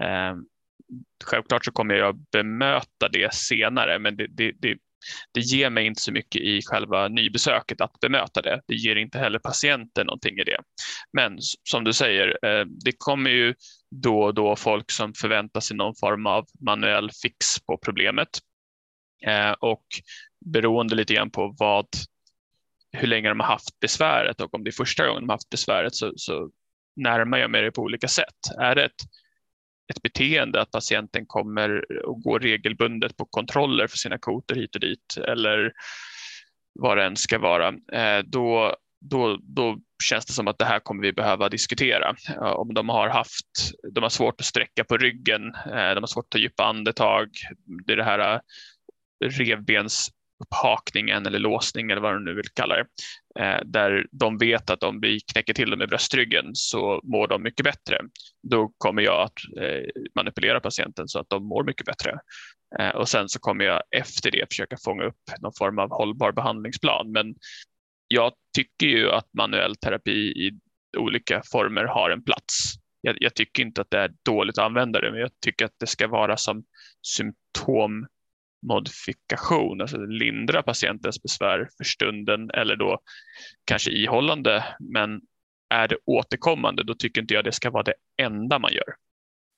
Eh, 0.00 0.34
självklart 1.24 1.64
så 1.64 1.72
kommer 1.72 1.94
jag 1.94 2.18
bemöta 2.32 3.08
det 3.12 3.34
senare, 3.34 3.98
men 3.98 4.16
det, 4.16 4.26
det, 4.26 4.52
det, 4.58 4.78
det 5.32 5.40
ger 5.40 5.70
mig 5.70 5.86
inte 5.86 6.02
så 6.02 6.12
mycket 6.12 6.40
i 6.40 6.62
själva 6.62 7.08
nybesöket 7.08 7.80
att 7.80 8.00
bemöta 8.00 8.42
det. 8.42 8.60
Det 8.66 8.74
ger 8.74 8.96
inte 8.96 9.18
heller 9.18 9.38
patienten 9.38 10.06
någonting 10.06 10.38
i 10.38 10.44
det. 10.44 10.58
Men 11.12 11.38
som 11.62 11.84
du 11.84 11.92
säger, 11.92 12.38
eh, 12.46 12.64
det 12.84 12.92
kommer 12.98 13.30
ju 13.30 13.54
då 13.90 14.22
och 14.22 14.34
då 14.34 14.56
folk 14.56 14.90
som 14.90 15.14
förväntar 15.14 15.60
sig 15.60 15.76
någon 15.76 15.94
form 16.00 16.26
av 16.26 16.46
manuell 16.60 17.10
fix 17.22 17.60
på 17.66 17.78
problemet. 17.78 18.28
Eh, 19.26 19.52
och 19.52 19.86
beroende 20.46 20.94
lite 20.94 21.14
grann 21.14 21.30
på 21.30 21.54
vad, 21.58 21.86
hur 22.92 23.08
länge 23.08 23.28
de 23.28 23.40
har 23.40 23.46
haft 23.46 23.80
besväret 23.80 24.40
och 24.40 24.54
om 24.54 24.64
det 24.64 24.70
är 24.70 24.72
första 24.72 25.06
gången 25.06 25.22
de 25.22 25.28
har 25.28 25.34
haft 25.34 25.50
besväret 25.50 25.94
så, 25.94 26.12
så 26.16 26.50
närmar 26.96 27.38
jag 27.38 27.50
mig 27.50 27.62
det 27.62 27.72
på 27.72 27.82
olika 27.82 28.08
sätt. 28.08 28.34
Är 28.60 28.74
det 28.74 28.84
ett 28.84 29.02
ett 29.88 30.02
beteende 30.02 30.60
att 30.60 30.70
patienten 30.70 31.26
kommer 31.26 31.92
och 32.06 32.22
går 32.22 32.40
regelbundet 32.40 33.16
på 33.16 33.24
kontroller 33.24 33.86
för 33.86 33.98
sina 33.98 34.18
koter 34.18 34.54
hit 34.54 34.74
och 34.74 34.80
dit 34.80 35.16
eller 35.28 35.72
vad 36.78 36.96
det 36.96 37.04
än 37.04 37.16
ska 37.16 37.38
vara, 37.38 37.68
eh, 37.68 38.24
då, 38.24 38.76
då, 39.00 39.38
då 39.42 39.78
känns 40.04 40.26
det 40.26 40.32
som 40.32 40.48
att 40.48 40.58
det 40.58 40.64
här 40.64 40.80
kommer 40.80 41.02
vi 41.02 41.12
behöva 41.12 41.48
diskutera. 41.48 42.16
Eh, 42.28 42.42
om 42.42 42.74
de 42.74 42.88
har 42.88 43.08
haft, 43.08 43.72
de 43.92 44.02
har 44.02 44.10
svårt 44.10 44.40
att 44.40 44.46
sträcka 44.46 44.84
på 44.84 44.96
ryggen, 44.96 45.54
eh, 45.54 45.94
de 45.94 46.00
har 46.00 46.06
svårt 46.06 46.24
att 46.24 46.30
ta 46.30 46.38
djupa 46.38 46.64
andetag, 46.64 47.28
det 47.86 47.92
är 47.92 47.96
det 47.96 48.04
här 48.04 48.40
revbens 49.24 50.10
upphakningen 50.44 51.26
eller 51.26 51.38
låsning 51.38 51.90
eller 51.90 52.00
vad 52.00 52.14
de 52.14 52.24
nu 52.24 52.34
vill 52.34 52.48
kalla 52.54 52.74
det, 52.74 52.86
eh, 53.40 53.60
där 53.64 54.06
de 54.10 54.38
vet 54.38 54.70
att 54.70 54.82
om 54.82 55.00
vi 55.00 55.20
knäcker 55.32 55.54
till 55.54 55.70
dem 55.70 55.82
i 55.82 55.86
bröstryggen 55.86 56.50
så 56.54 57.00
mår 57.04 57.28
de 57.28 57.42
mycket 57.42 57.64
bättre. 57.64 58.00
Då 58.42 58.72
kommer 58.78 59.02
jag 59.02 59.22
att 59.22 59.62
eh, 59.62 59.82
manipulera 60.14 60.60
patienten 60.60 61.08
så 61.08 61.18
att 61.18 61.28
de 61.28 61.48
mår 61.48 61.64
mycket 61.64 61.86
bättre. 61.86 62.18
Eh, 62.78 62.88
och 62.88 63.08
sen 63.08 63.28
så 63.28 63.38
kommer 63.38 63.64
jag 63.64 63.82
efter 63.90 64.30
det 64.30 64.46
försöka 64.50 64.76
fånga 64.84 65.04
upp 65.04 65.22
någon 65.40 65.52
form 65.58 65.78
av 65.78 65.90
hållbar 65.90 66.32
behandlingsplan. 66.32 67.12
Men 67.12 67.34
jag 68.08 68.32
tycker 68.56 68.86
ju 68.86 69.10
att 69.10 69.28
manuell 69.38 69.76
terapi 69.76 70.10
i 70.20 70.58
olika 70.98 71.42
former 71.52 71.84
har 71.84 72.10
en 72.10 72.24
plats. 72.24 72.74
Jag, 73.00 73.16
jag 73.20 73.34
tycker 73.34 73.62
inte 73.62 73.80
att 73.80 73.90
det 73.90 73.98
är 73.98 74.12
dåligt 74.24 74.58
att 74.58 74.64
använda 74.64 75.00
det, 75.00 75.10
men 75.10 75.20
jag 75.20 75.30
tycker 75.44 75.64
att 75.64 75.74
det 75.80 75.86
ska 75.86 76.08
vara 76.08 76.36
som 76.36 76.64
symptom 77.02 78.06
modifikation, 78.62 79.80
alltså 79.80 79.96
lindra 79.96 80.62
patientens 80.62 81.22
besvär 81.22 81.68
för 81.76 81.84
stunden 81.84 82.50
eller 82.50 82.76
då 82.76 82.98
kanske 83.64 83.90
ihållande. 83.90 84.64
Men 84.80 85.20
är 85.70 85.88
det 85.88 85.96
återkommande, 86.06 86.84
då 86.84 86.94
tycker 86.94 87.20
inte 87.20 87.34
jag 87.34 87.44
det 87.44 87.52
ska 87.52 87.70
vara 87.70 87.82
det 87.82 87.94
enda 88.22 88.58
man 88.58 88.72
gör. 88.72 88.94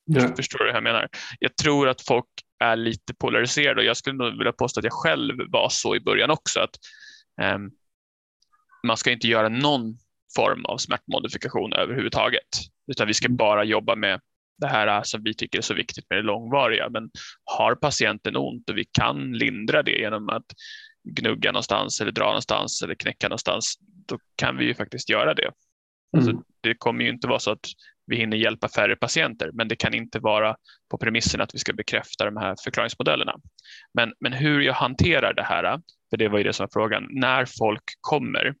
Ja. 0.05 0.35
Förstår 0.35 0.59
du 0.59 0.65
hur 0.65 0.73
jag 0.73 0.83
menar? 0.83 1.09
Jag 1.39 1.55
tror 1.55 1.89
att 1.89 2.01
folk 2.01 2.25
är 2.59 2.75
lite 2.75 3.13
polariserade 3.13 3.81
och 3.81 3.85
jag 3.85 3.97
skulle 3.97 4.17
nog 4.17 4.37
vilja 4.37 4.51
påstå 4.51 4.79
att 4.79 4.83
jag 4.83 4.93
själv 4.93 5.35
var 5.47 5.69
så 5.69 5.95
i 5.95 5.99
början 5.99 6.31
också. 6.31 6.59
att 6.59 6.75
um, 7.55 7.71
Man 8.83 8.97
ska 8.97 9.11
inte 9.11 9.27
göra 9.27 9.49
någon 9.49 9.97
form 10.35 10.65
av 10.65 10.77
smärtmodifikation 10.77 11.73
överhuvudtaget, 11.73 12.47
utan 12.87 13.07
vi 13.07 13.13
ska 13.13 13.25
mm. 13.25 13.37
bara 13.37 13.63
jobba 13.63 13.95
med 13.95 14.21
det 14.59 14.67
här 14.67 15.03
som 15.03 15.23
vi 15.23 15.33
tycker 15.33 15.57
är 15.57 15.61
så 15.61 15.73
viktigt 15.73 16.05
med 16.09 16.19
det 16.19 16.23
långvariga. 16.23 16.89
Men 16.89 17.09
har 17.43 17.75
patienten 17.75 18.35
ont 18.35 18.69
och 18.69 18.77
vi 18.77 18.85
kan 18.91 19.31
lindra 19.31 19.83
det 19.83 19.99
genom 19.99 20.29
att 20.29 20.45
gnugga 21.03 21.51
någonstans 21.51 22.01
eller 22.01 22.11
dra 22.11 22.25
någonstans 22.25 22.81
eller 22.81 22.95
knäcka 22.95 23.27
någonstans, 23.27 23.75
då 24.07 24.17
kan 24.35 24.57
vi 24.57 24.65
ju 24.65 24.73
faktiskt 24.73 25.09
göra 25.09 25.33
det. 25.33 25.51
Alltså, 26.17 26.31
mm. 26.31 26.43
Det 26.61 26.75
kommer 26.75 27.03
ju 27.03 27.09
inte 27.09 27.27
vara 27.27 27.39
så 27.39 27.51
att 27.51 27.65
vi 28.05 28.15
hinner 28.15 28.37
hjälpa 28.37 28.69
färre 28.69 28.95
patienter, 28.95 29.49
men 29.53 29.67
det 29.67 29.75
kan 29.75 29.93
inte 29.93 30.19
vara 30.19 30.55
på 30.91 30.97
premissen 30.97 31.41
att 31.41 31.55
vi 31.55 31.59
ska 31.59 31.73
bekräfta 31.73 32.25
de 32.25 32.37
här 32.37 32.55
förklaringsmodellerna. 32.63 33.35
Men, 33.93 34.13
men 34.19 34.33
hur 34.33 34.61
jag 34.61 34.73
hanterar 34.73 35.33
det 35.33 35.43
här, 35.43 35.81
för 36.09 36.17
det 36.17 36.27
var 36.27 36.37
ju 36.37 36.43
det 36.43 36.53
som 36.53 36.63
var 36.63 36.69
frågan, 36.73 37.07
när 37.09 37.45
folk 37.59 37.83
kommer 38.01 38.53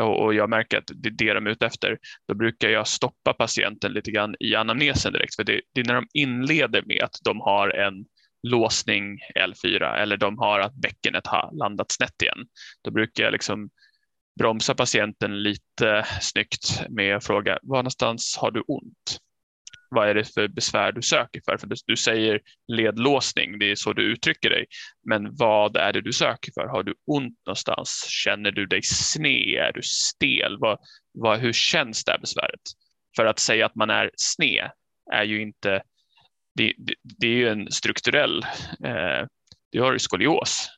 och, 0.00 0.34
jag 0.34 0.50
märker 0.50 0.78
att 0.78 0.90
det 0.94 1.08
är 1.08 1.12
det 1.12 1.32
de 1.32 1.46
är 1.46 1.50
ute 1.50 1.66
efter, 1.66 1.98
då 2.28 2.34
brukar 2.34 2.68
jag 2.68 2.88
stoppa 2.88 3.32
patienten 3.32 3.92
lite 3.92 4.10
grann 4.10 4.34
i 4.40 4.54
anamnesen 4.54 5.12
direkt, 5.12 5.36
för 5.36 5.44
det, 5.44 5.60
det 5.74 5.80
är 5.80 5.84
när 5.84 5.94
de 5.94 6.06
inleder 6.14 6.82
med 6.86 7.02
att 7.02 7.16
de 7.24 7.40
har 7.40 7.68
en 7.68 8.04
låsning 8.42 9.18
L4 9.38 9.96
eller 9.96 10.16
de 10.16 10.38
har 10.38 10.60
att 10.60 10.74
bäckenet 10.74 11.26
har 11.26 11.50
landat 11.52 11.92
snett 11.92 12.22
igen. 12.22 12.46
Då 12.82 12.90
brukar 12.90 13.24
jag 13.24 13.32
liksom 13.32 13.70
bromsa 14.38 14.74
patienten 14.74 15.42
lite 15.42 16.06
snyggt 16.20 16.82
med 16.88 17.16
att 17.16 17.26
fråga 17.26 17.58
var 17.62 17.78
någonstans 17.78 18.36
har 18.40 18.50
du 18.50 18.60
ont? 18.60 19.18
Vad 19.90 20.08
är 20.08 20.14
det 20.14 20.34
för 20.34 20.48
besvär 20.48 20.92
du 20.92 21.02
söker 21.02 21.40
för? 21.44 21.58
För 21.58 21.68
du 21.86 21.96
säger 21.96 22.40
ledlåsning, 22.68 23.58
det 23.58 23.70
är 23.70 23.74
så 23.74 23.92
du 23.92 24.02
uttrycker 24.02 24.50
dig. 24.50 24.66
Men 25.08 25.36
vad 25.36 25.76
är 25.76 25.92
det 25.92 26.00
du 26.00 26.12
söker 26.12 26.52
för? 26.52 26.66
Har 26.66 26.82
du 26.82 26.94
ont 27.06 27.38
någonstans? 27.46 28.06
Känner 28.08 28.50
du 28.50 28.66
dig 28.66 28.82
sned? 28.82 29.58
Är 29.58 29.72
du 29.72 29.82
stel? 29.82 30.56
Vad, 30.58 30.78
vad, 31.12 31.38
hur 31.38 31.52
känns 31.52 32.04
det 32.04 32.12
här 32.12 32.18
besväret? 32.18 32.60
För 33.16 33.26
att 33.26 33.38
säga 33.38 33.66
att 33.66 33.74
man 33.74 33.90
är 33.90 34.10
sned 34.16 34.70
är 35.12 35.24
ju 35.24 35.42
inte, 35.42 35.82
det, 36.54 36.74
det, 36.78 36.94
det 37.02 37.26
är 37.26 37.34
ju 37.34 37.48
en 37.48 37.70
strukturell, 37.70 38.42
eh, 38.84 39.26
du 39.72 39.80
har 39.80 39.92
ju 39.92 39.98
skolios 39.98 40.70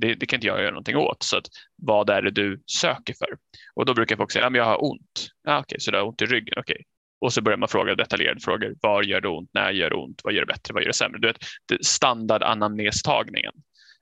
det, 0.00 0.14
det, 0.14 0.26
kan 0.26 0.36
inte 0.36 0.46
jag 0.46 0.60
göra 0.60 0.70
någonting 0.70 0.96
åt. 0.96 1.22
Så 1.22 1.36
att, 1.36 1.46
vad 1.76 2.10
är 2.10 2.22
det 2.22 2.30
du 2.30 2.62
söker 2.66 3.14
för? 3.18 3.28
Och 3.74 3.86
då 3.86 3.94
brukar 3.94 4.16
folk 4.16 4.32
säga 4.32 4.46
att 4.46 4.56
jag 4.56 4.64
har 4.64 4.84
ont. 4.84 5.28
Ah, 5.46 5.58
Okej, 5.58 5.60
okay, 5.60 5.80
så 5.80 5.90
du 5.90 5.96
har 5.98 6.04
ont 6.04 6.22
i 6.22 6.26
ryggen. 6.26 6.58
Okay. 6.58 6.76
Och 7.20 7.32
så 7.32 7.42
börjar 7.42 7.58
man 7.58 7.68
fråga 7.68 7.94
detaljerade 7.94 8.40
frågor. 8.40 8.74
Var 8.80 9.02
gör 9.02 9.20
det 9.20 9.28
ont? 9.28 9.50
När 9.54 9.70
gör 9.70 9.90
det 9.90 9.96
ont? 9.96 10.20
Vad 10.24 10.32
gör 10.32 10.40
det 10.40 10.46
bättre? 10.46 10.74
Vad 10.74 10.82
gör 10.82 10.88
det 10.88 10.94
sämre? 10.94 11.18
Du 11.18 11.28
vet, 11.28 11.38
det 11.68 11.84
standard 11.84 12.42
anamnestagningen. 12.42 13.52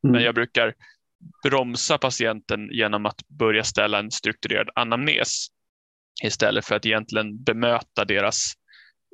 Mm. 0.05 0.13
Men 0.13 0.23
jag 0.23 0.35
brukar 0.35 0.75
bromsa 1.43 1.99
patienten 1.99 2.69
genom 2.73 3.07
att 3.07 3.29
börja 3.29 3.65
ställa 3.65 3.99
en 3.99 4.11
strukturerad 4.11 4.71
anamnes 4.75 5.47
istället 6.25 6.65
för 6.65 6.75
att 6.75 6.87
egentligen 6.87 7.45
bemöta 7.45 8.05
deras, 8.05 8.53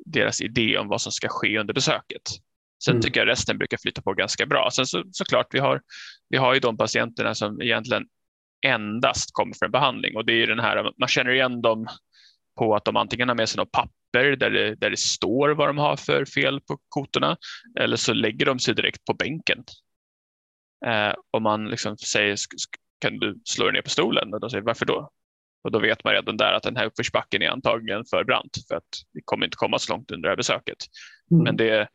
deras 0.05 0.41
idé 0.41 0.77
om 0.77 0.87
vad 0.87 1.01
som 1.01 1.11
ska 1.11 1.27
ske 1.29 1.59
under 1.59 1.73
besöket. 1.73 2.21
Sen 2.83 2.91
mm. 2.91 3.01
tycker 3.01 3.19
jag 3.19 3.27
resten 3.27 3.57
brukar 3.57 3.77
flytta 3.77 4.01
på 4.01 4.13
ganska 4.13 4.45
bra. 4.45 4.69
Sen 4.71 4.85
så, 4.85 5.03
såklart, 5.11 5.47
vi 5.51 5.59
har, 5.59 5.81
vi 6.29 6.37
har 6.37 6.53
ju 6.53 6.59
de 6.59 6.77
patienterna 6.77 7.35
som 7.35 7.61
egentligen 7.61 8.07
endast 8.65 9.29
kommer 9.33 9.55
för 9.59 9.65
en 9.65 9.71
behandling 9.71 10.15
och 10.15 10.25
det 10.25 10.33
är 10.33 10.47
den 10.47 10.59
här, 10.59 10.91
man 10.99 11.07
känner 11.07 11.31
igen 11.31 11.61
dem 11.61 11.87
på 12.57 12.75
att 12.75 12.85
de 12.85 12.95
antingen 12.95 13.27
har 13.27 13.35
med 13.35 13.49
sig 13.49 13.57
något 13.57 13.71
papper 13.71 14.35
där 14.35 14.49
det, 14.49 14.75
där 14.75 14.89
det 14.89 14.99
står 14.99 15.49
vad 15.49 15.69
de 15.69 15.77
har 15.77 15.95
för 15.95 16.25
fel 16.25 16.61
på 16.61 16.77
kotorna 16.89 17.37
eller 17.79 17.97
så 17.97 18.13
lägger 18.13 18.45
de 18.45 18.59
sig 18.59 18.75
direkt 18.75 19.05
på 19.05 19.13
bänken. 19.13 19.63
Eh, 20.85 21.13
och 21.31 21.41
man 21.41 21.67
liksom 21.67 21.97
säger, 21.97 22.37
kan 23.01 23.19
du 23.19 23.39
slå 23.45 23.65
dig 23.65 23.73
ner 23.73 23.81
på 23.81 23.89
stolen? 23.89 24.33
Och 24.33 24.39
de 24.39 24.49
säger, 24.49 24.63
varför 24.63 24.85
då? 24.85 25.09
Och 25.63 25.71
då 25.71 25.79
vet 25.79 26.03
man 26.03 26.13
redan 26.13 26.37
där 26.37 26.53
att 26.53 26.63
den 26.63 26.75
här 26.75 26.85
uppförsbacken 26.85 27.41
är 27.41 27.49
antagligen 27.49 28.05
för 28.05 28.23
brant 28.23 28.57
för 28.67 28.75
att 28.75 28.89
vi 29.13 29.21
kommer 29.25 29.45
inte 29.45 29.57
komma 29.57 29.79
så 29.79 29.93
långt 29.93 30.11
under 30.11 30.27
det 30.27 30.31
här 30.31 30.37
besöket. 30.37 30.77
Mm. 31.31 31.43
Men 31.43 31.57
det, 31.57 31.87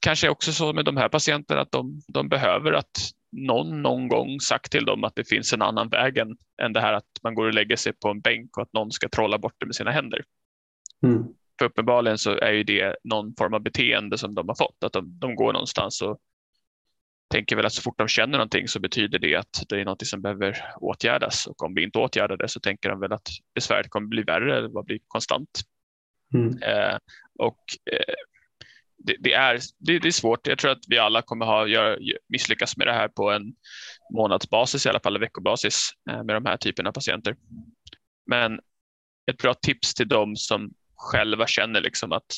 kanske 0.00 0.28
också 0.28 0.52
så 0.52 0.72
med 0.72 0.84
de 0.84 0.96
här 0.96 1.08
patienterna 1.08 1.60
att 1.60 1.72
de, 1.72 2.00
de 2.08 2.28
behöver 2.28 2.72
att 2.72 3.10
någon 3.32 3.82
någon 3.82 4.08
gång 4.08 4.40
sagt 4.40 4.72
till 4.72 4.84
dem 4.84 5.04
att 5.04 5.14
det 5.14 5.28
finns 5.28 5.52
en 5.52 5.62
annan 5.62 5.88
väg 5.88 6.18
än, 6.18 6.36
än 6.62 6.72
det 6.72 6.80
här 6.80 6.92
att 6.92 7.08
man 7.22 7.34
går 7.34 7.46
och 7.46 7.54
lägger 7.54 7.76
sig 7.76 7.92
på 7.92 8.08
en 8.08 8.20
bänk 8.20 8.56
och 8.56 8.62
att 8.62 8.72
någon 8.72 8.92
ska 8.92 9.08
trolla 9.08 9.38
bort 9.38 9.54
det 9.58 9.66
med 9.66 9.74
sina 9.74 9.90
händer. 9.90 10.24
Mm. 11.02 11.24
För 11.58 11.66
uppenbarligen 11.66 12.18
så 12.18 12.30
är 12.30 12.52
ju 12.52 12.64
det 12.64 12.96
någon 13.04 13.34
form 13.38 13.54
av 13.54 13.60
beteende 13.60 14.18
som 14.18 14.34
de 14.34 14.48
har 14.48 14.54
fått, 14.54 14.84
att 14.84 14.92
de, 14.92 15.18
de 15.18 15.34
går 15.34 15.52
någonstans 15.52 16.02
och 16.02 16.18
tänker 17.30 17.56
väl 17.56 17.66
att 17.66 17.72
så 17.72 17.82
fort 17.82 17.98
de 17.98 18.08
känner 18.08 18.38
någonting 18.38 18.68
så 18.68 18.80
betyder 18.80 19.18
det 19.18 19.36
att 19.36 19.62
det 19.68 19.80
är 19.80 19.84
något 19.84 20.06
som 20.06 20.22
behöver 20.22 20.56
åtgärdas 20.76 21.46
och 21.46 21.62
om 21.62 21.74
vi 21.74 21.82
inte 21.82 21.98
åtgärdar 21.98 22.36
det 22.36 22.48
så 22.48 22.60
tänker 22.60 22.88
de 22.88 23.00
väl 23.00 23.12
att 23.12 23.28
besväret 23.54 23.90
kommer 23.90 24.06
bli 24.06 24.22
värre 24.22 24.58
eller 24.58 24.82
bli 24.82 25.00
konstant. 25.08 25.60
Mm. 26.34 26.62
Eh, 26.62 26.98
och 27.38 27.64
eh, 27.92 28.14
det, 29.04 29.16
det, 29.20 29.32
är, 29.32 29.60
det, 29.78 29.98
det, 29.98 30.08
är 30.08 30.12
svårt. 30.12 30.46
Jag 30.46 30.58
tror 30.58 30.70
att 30.70 30.84
vi 30.88 30.98
alla 30.98 31.22
kommer 31.22 31.46
ha 31.46 31.66
gör, 31.66 31.98
misslyckas 32.28 32.76
med 32.76 32.86
det 32.86 32.92
här 32.92 33.08
på 33.08 33.30
en 33.30 33.54
månadsbasis, 34.14 34.86
i 34.86 34.88
alla 34.88 35.00
fall 35.00 35.14
en 35.14 35.20
veckobasis 35.20 35.90
eh, 36.10 36.24
med 36.24 36.36
de 36.36 36.46
här 36.46 36.56
typerna 36.56 36.88
av 36.88 36.92
patienter. 36.92 37.36
Men 38.26 38.60
ett 39.30 39.38
bra 39.38 39.54
tips 39.54 39.94
till 39.94 40.08
dem 40.08 40.36
som 40.36 40.70
själva 40.96 41.46
känner 41.46 41.80
liksom 41.80 42.12
att 42.12 42.32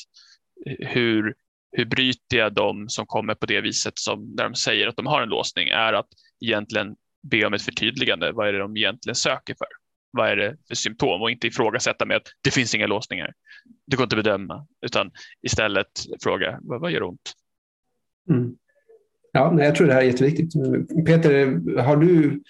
eh, 0.65 0.87
hur, 0.87 1.35
hur 1.71 1.85
bryter 1.85 2.37
jag 2.37 2.53
dem 2.53 2.89
som 2.89 3.05
kommer 3.05 3.35
på 3.35 3.45
det 3.45 3.61
viset 3.61 3.99
som 3.99 4.33
när 4.37 4.43
de 4.43 4.55
säger 4.55 4.87
att 4.87 4.95
de 4.95 5.07
har 5.07 5.21
en 5.21 5.29
låsning 5.29 5.69
är 5.69 5.93
att 5.93 6.07
egentligen 6.45 6.95
be 7.31 7.45
om 7.45 7.53
ett 7.53 7.61
förtydligande. 7.61 8.31
Vad 8.31 8.47
är 8.47 8.53
det 8.53 8.59
de 8.59 8.77
egentligen 8.77 9.15
söker 9.15 9.55
för? 9.55 9.82
Vad 10.13 10.29
är 10.29 10.35
det 10.35 10.57
för 10.67 10.75
symptom 10.75 11.21
och 11.21 11.31
inte 11.31 11.47
ifrågasätta 11.47 12.05
med 12.05 12.17
att 12.17 12.27
det 12.43 12.51
finns 12.51 12.75
inga 12.75 12.87
låsningar. 12.87 13.33
Det 13.87 13.95
går 13.95 14.03
inte 14.03 14.17
att 14.17 14.23
bedöma 14.23 14.67
utan 14.81 15.11
istället 15.41 15.87
fråga 16.23 16.59
vad, 16.61 16.81
vad 16.81 16.91
gör 16.91 17.03
ont? 17.03 17.33
Mm. 18.29 18.55
Ja, 19.31 19.51
nej, 19.51 19.65
jag 19.65 19.75
tror 19.75 19.87
det 19.87 19.93
här 19.93 20.01
är 20.01 20.05
jätteviktigt. 20.05 20.53
Peter, 21.05 21.45
har 21.81 21.97
du, 21.97 22.41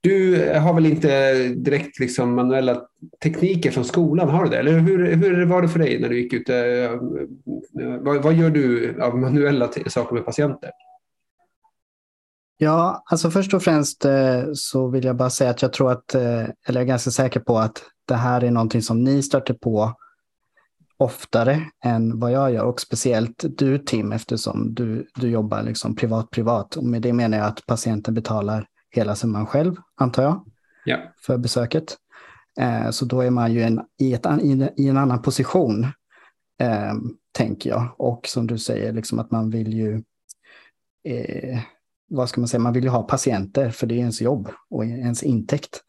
du 0.00 0.48
har 0.58 0.74
väl 0.74 0.86
inte 0.86 1.34
direkt 1.48 1.98
liksom 1.98 2.34
manuella 2.34 2.82
tekniker 3.22 3.70
från 3.70 3.84
skolan, 3.84 4.28
har 4.28 4.44
du 4.44 4.50
det? 4.50 4.58
Eller 4.58 4.78
hur, 4.78 5.12
hur 5.16 5.46
var 5.46 5.62
det 5.62 5.68
för 5.68 5.78
dig 5.78 6.00
när 6.00 6.08
du 6.08 6.20
gick 6.20 6.32
ut? 6.32 6.48
Eh, 6.48 7.00
vad, 8.00 8.22
vad 8.22 8.34
gör 8.34 8.50
du 8.50 8.94
av 9.02 9.18
manuella 9.18 9.68
saker 9.86 10.14
med 10.14 10.24
patienter? 10.24 10.70
Ja, 12.62 13.02
alltså 13.06 13.30
först 13.30 13.54
och 13.54 13.62
främst 13.62 14.04
eh, 14.04 14.44
så 14.54 14.88
vill 14.88 15.04
jag 15.04 15.16
bara 15.16 15.30
säga 15.30 15.50
att 15.50 15.62
jag 15.62 15.72
tror 15.72 15.92
att, 15.92 16.14
eh, 16.14 16.22
eller 16.42 16.54
jag 16.66 16.76
är 16.76 16.84
ganska 16.84 17.10
säker 17.10 17.40
på 17.40 17.58
att 17.58 17.82
det 18.08 18.14
här 18.14 18.44
är 18.44 18.50
någonting 18.50 18.82
som 18.82 19.04
ni 19.04 19.22
stöter 19.22 19.54
på 19.54 19.94
oftare 20.96 21.60
än 21.84 22.18
vad 22.20 22.32
jag 22.32 22.52
gör 22.52 22.64
och 22.64 22.80
speciellt 22.80 23.44
du 23.58 23.78
Tim 23.78 24.12
eftersom 24.12 24.74
du, 24.74 25.06
du 25.14 25.30
jobbar 25.30 25.62
liksom 25.62 25.96
privat 25.96 26.30
privat 26.30 26.76
och 26.76 26.84
med 26.84 27.02
det 27.02 27.12
menar 27.12 27.38
jag 27.38 27.46
att 27.46 27.66
patienten 27.66 28.14
betalar 28.14 28.66
hela 28.90 29.14
summan 29.14 29.46
själv 29.46 29.76
antar 29.96 30.22
jag 30.22 30.44
ja. 30.84 30.98
för 31.26 31.38
besöket. 31.38 31.96
Eh, 32.60 32.90
så 32.90 33.04
då 33.04 33.20
är 33.20 33.30
man 33.30 33.52
ju 33.52 33.62
en, 33.62 33.80
i, 34.00 34.14
ett, 34.14 34.26
i, 34.76 34.88
en 34.88 34.96
annan 34.96 35.22
position 35.22 35.86
tänker 37.32 37.70
jag 37.70 37.88
och 37.98 38.26
som 38.26 38.46
du 38.46 38.58
säger 38.58 38.92
liksom 38.92 39.18
att 39.18 39.30
man 39.30 39.50
vill 39.50 39.72
ju 39.72 40.02
vad 42.10 42.28
ska 42.28 42.40
man 42.40 42.48
säga, 42.48 42.60
man 42.60 42.72
vill 42.72 42.84
ju 42.84 42.90
ha 42.90 43.02
patienter 43.02 43.70
för 43.70 43.86
det 43.86 43.94
är 43.94 43.98
ens 43.98 44.20
jobb 44.20 44.48
och 44.70 44.84
ens 44.84 45.22
intäkt. 45.22 45.80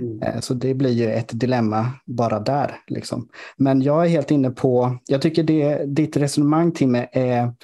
Mm. 0.00 0.22
Eh, 0.22 0.40
så 0.40 0.54
det 0.54 0.74
blir 0.74 0.90
ju 0.90 1.10
ett 1.10 1.40
dilemma 1.40 1.92
bara 2.04 2.40
där. 2.40 2.80
Liksom. 2.86 3.28
Men 3.56 3.82
jag 3.82 4.04
är 4.04 4.08
helt 4.08 4.30
inne 4.30 4.50
på, 4.50 4.98
jag 5.06 5.22
tycker 5.22 5.42
det, 5.42 5.84
ditt 5.84 6.16
resonemang 6.16 6.72
Timme 6.72 7.08
är, 7.12 7.54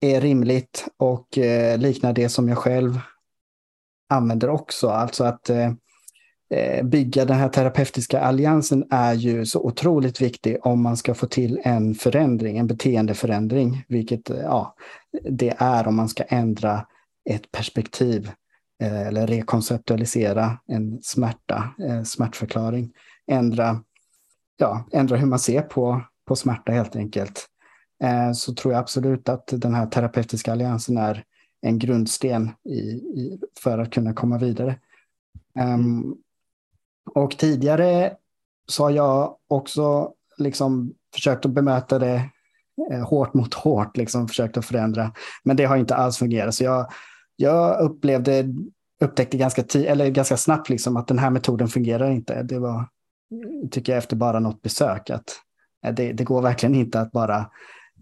är 0.00 0.20
rimligt 0.20 0.86
och 0.96 1.38
eh, 1.38 1.78
liknar 1.78 2.12
det 2.12 2.28
som 2.28 2.48
jag 2.48 2.58
själv 2.58 2.98
använder 4.08 4.50
också. 4.50 4.88
Alltså 4.88 5.24
att 5.24 5.50
eh, 5.50 5.72
eh, 6.50 6.84
bygga 6.84 7.24
den 7.24 7.36
här 7.36 7.48
terapeutiska 7.48 8.20
alliansen 8.20 8.84
är 8.90 9.14
ju 9.14 9.46
så 9.46 9.60
otroligt 9.60 10.20
viktig 10.20 10.56
om 10.62 10.82
man 10.82 10.96
ska 10.96 11.14
få 11.14 11.26
till 11.26 11.60
en 11.64 11.94
förändring, 11.94 12.58
en 12.58 12.66
beteendeförändring, 12.66 13.84
vilket 13.88 14.28
ja, 14.28 14.74
det 15.30 15.54
är 15.58 15.88
om 15.88 15.96
man 15.96 16.08
ska 16.08 16.22
ändra 16.22 16.86
ett 17.28 17.52
perspektiv 17.52 18.30
eh, 18.82 19.06
eller 19.06 19.26
rekonceptualisera 19.26 20.58
en 20.66 21.02
smärta, 21.02 21.74
eh, 21.88 22.02
smärtförklaring. 22.02 22.92
Ändra, 23.26 23.82
ja, 24.56 24.88
ändra 24.92 25.16
hur 25.16 25.26
man 25.26 25.38
ser 25.38 25.62
på, 25.62 26.02
på 26.24 26.36
smärta 26.36 26.72
helt 26.72 26.96
enkelt. 26.96 27.46
Eh, 28.02 28.32
så 28.32 28.54
tror 28.54 28.74
jag 28.74 28.80
absolut 28.80 29.28
att 29.28 29.46
den 29.46 29.74
här 29.74 29.86
terapeutiska 29.86 30.52
alliansen 30.52 30.96
är 30.96 31.24
en 31.60 31.78
grundsten 31.78 32.50
i, 32.64 32.78
i 32.80 33.40
för 33.60 33.78
att 33.78 33.92
kunna 33.92 34.12
komma 34.12 34.38
vidare. 34.38 34.78
Um, 35.58 36.16
och 37.14 37.38
tidigare 37.38 38.16
så 38.66 38.82
har 38.82 38.90
jag 38.90 39.36
också 39.48 40.12
liksom 40.36 40.94
försökt 41.14 41.46
att 41.46 41.52
bemöta 41.52 41.98
det 41.98 42.30
hårt 43.06 43.34
mot 43.34 43.54
hårt, 43.54 43.96
liksom 43.96 44.28
försökt 44.28 44.56
att 44.56 44.64
förändra. 44.64 45.12
Men 45.44 45.56
det 45.56 45.64
har 45.64 45.76
inte 45.76 45.96
alls 45.96 46.18
fungerat. 46.18 46.54
Så 46.54 46.64
jag 46.64 46.90
jag 47.40 47.80
upplevde, 47.80 48.44
upptäckte 49.00 49.36
ganska, 49.36 49.62
eller 49.78 50.08
ganska 50.08 50.36
snabbt 50.36 50.68
liksom 50.68 50.96
att 50.96 51.08
den 51.08 51.18
här 51.18 51.30
metoden 51.30 51.68
fungerar 51.68 52.10
inte. 52.10 52.42
Det 52.42 52.58
var, 52.58 52.88
tycker 53.70 53.92
jag, 53.92 53.98
efter 53.98 54.16
bara 54.16 54.40
något 54.40 54.62
besök. 54.62 55.10
att 55.10 55.24
eh, 55.84 55.94
det, 55.94 56.12
det 56.12 56.24
går 56.24 56.42
verkligen 56.42 56.74
inte 56.74 57.00
att 57.00 57.12
bara 57.12 57.38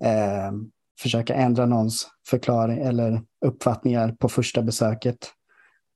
eh, 0.02 0.52
försöka 1.00 1.34
ändra 1.34 1.66
någons 1.66 2.08
förklaring 2.28 2.78
eller 2.78 3.22
uppfattningar 3.46 4.16
på 4.18 4.28
första 4.28 4.62
besöket. 4.62 5.32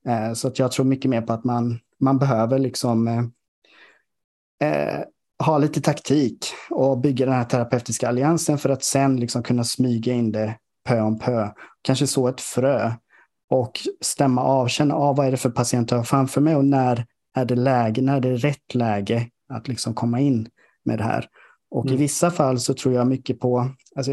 Eh, 0.07 0.33
så 0.33 0.47
att 0.47 0.59
jag 0.59 0.71
tror 0.71 0.85
mycket 0.85 1.09
mer 1.09 1.21
på 1.21 1.33
att 1.33 1.43
man, 1.43 1.79
man 1.99 2.19
behöver 2.19 2.59
liksom 2.59 3.07
eh, 3.07 3.23
eh 4.69 5.03
ha 5.45 5.57
lite 5.57 5.81
taktik 5.81 6.45
och 6.69 6.99
bygga 6.99 7.25
den 7.25 7.35
här 7.35 7.43
terapeutiska 7.43 8.09
alliansen 8.09 8.57
för 8.57 8.69
att 8.69 8.83
sen 8.83 9.19
liksom 9.19 9.43
kunna 9.43 9.63
smyga 9.63 10.13
in 10.13 10.31
det 10.31 10.57
pö 10.83 11.01
om 11.01 11.19
pö. 11.19 11.49
Kanske 11.81 12.07
så 12.07 12.27
ett 12.27 12.41
frö 12.41 12.91
och 13.51 13.79
stämma 14.01 14.43
av, 14.43 14.67
känna 14.67 14.95
av 14.95 15.15
vad 15.15 15.27
är 15.27 15.31
det 15.31 15.37
för 15.37 15.49
patient 15.49 15.91
jag 15.91 15.97
har 15.97 16.03
framför 16.03 16.41
mig 16.41 16.55
och 16.55 16.65
när 16.65 17.05
är 17.35 17.45
det 17.45 17.55
läge, 17.55 18.01
när 18.01 18.17
är 18.17 18.21
det 18.21 18.35
rätt 18.35 18.75
läge 18.75 19.29
att 19.49 19.67
liksom 19.67 19.93
komma 19.93 20.19
in 20.19 20.49
med 20.83 20.97
det 20.97 21.03
här. 21.03 21.29
Och 21.71 21.85
mm. 21.85 21.95
i 21.95 21.97
vissa 21.97 22.31
fall 22.31 22.59
så 22.59 22.73
tror 22.73 22.93
jag 22.93 23.07
mycket 23.07 23.39
på, 23.39 23.69
alltså, 23.95 24.11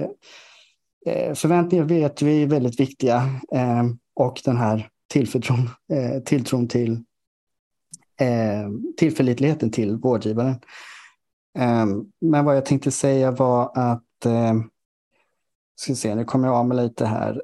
eh, 1.07 1.35
förväntningar 1.35 1.85
vet 1.85 2.23
vi 2.23 2.43
är 2.43 2.47
väldigt 2.47 2.81
viktiga 2.81 3.17
eh, 3.55 3.85
och 4.15 4.41
den 4.45 4.57
här 4.57 4.89
tillförtron, 5.11 5.71
eh, 5.93 6.23
tilltron 6.23 6.69
till 6.69 6.93
eh, 8.21 8.69
tillförlitligheten 8.97 9.71
till 9.71 9.97
vårdgivaren. 9.97 10.61
Men 12.21 12.45
vad 12.45 12.57
jag 12.57 12.67
tänkte 12.67 12.91
säga 12.91 13.31
var 13.31 13.73
att, 13.75 14.03
ska 15.77 15.95
se, 15.95 16.15
nu 16.15 16.25
kommer 16.25 16.49
jag 16.49 16.57
av 16.57 16.67
mig 16.69 16.77
lite 16.77 17.07
här. 17.07 17.43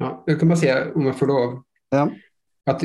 Ja, 0.00 0.24
jag 0.26 0.38
kan 0.38 0.48
bara 0.48 0.58
säga, 0.58 0.86
om 0.94 1.06
jag 1.06 1.18
får 1.18 1.26
lov, 1.26 1.62
ja. 1.90 2.10
att 2.66 2.80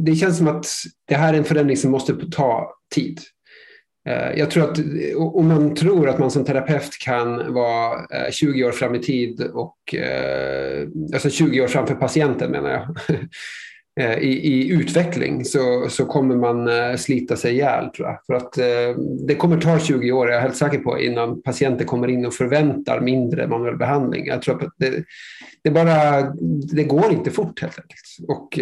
det 0.00 0.16
känns 0.16 0.38
som 0.38 0.48
att 0.48 0.66
det 1.08 1.14
här 1.14 1.34
är 1.34 1.38
en 1.38 1.44
förändring 1.44 1.76
som 1.76 1.90
måste 1.90 2.30
ta 2.30 2.74
tid. 2.94 3.20
Eh, 4.08 4.38
jag 4.38 4.50
tror 4.50 4.70
att 4.70 4.78
om 5.16 5.48
man 5.48 5.74
tror 5.74 6.08
att 6.08 6.18
man 6.18 6.30
som 6.30 6.44
terapeut 6.44 6.98
kan 7.04 7.54
vara 7.54 8.06
20 8.30 8.60
eh, 8.60 8.68
år 8.68 8.72
fram 8.72 8.94
i 8.94 8.98
tid 8.98 9.40
och 9.40 9.94
eh, 9.94 10.88
alltså 11.14 11.30
20 11.30 11.60
år 11.60 11.66
framför 11.66 11.94
patienten 11.94 12.50
menar 12.50 12.70
jag. 12.70 12.96
I, 14.20 14.28
i, 14.28 14.68
utveckling 14.68 15.44
så, 15.44 15.86
så 15.88 16.04
kommer 16.04 16.36
man 16.36 16.68
slita 16.98 17.36
sig 17.36 17.52
ihjäl 17.52 17.90
tror 17.90 18.08
jag. 18.08 18.18
För 18.26 18.34
att 18.34 18.52
det 19.26 19.34
kommer 19.34 19.60
ta 19.60 19.78
20 19.78 20.12
år, 20.12 20.28
jag 20.28 20.36
är 20.36 20.40
helt 20.40 20.56
säker 20.56 20.78
på, 20.78 20.98
innan 20.98 21.42
patienter 21.42 21.84
kommer 21.84 22.08
in 22.08 22.26
och 22.26 22.34
förväntar 22.34 23.00
mindre 23.00 23.48
manuell 23.48 23.76
behandling. 23.76 24.26
Jag 24.26 24.42
tror 24.42 24.64
att 24.64 24.72
det, 24.76 25.04
det, 25.64 25.70
bara, 25.70 26.22
det 26.72 26.84
går 26.84 27.12
inte 27.12 27.30
fort 27.30 27.60
helt 27.60 27.78
enkelt. 27.78 28.28
Och 28.28 28.58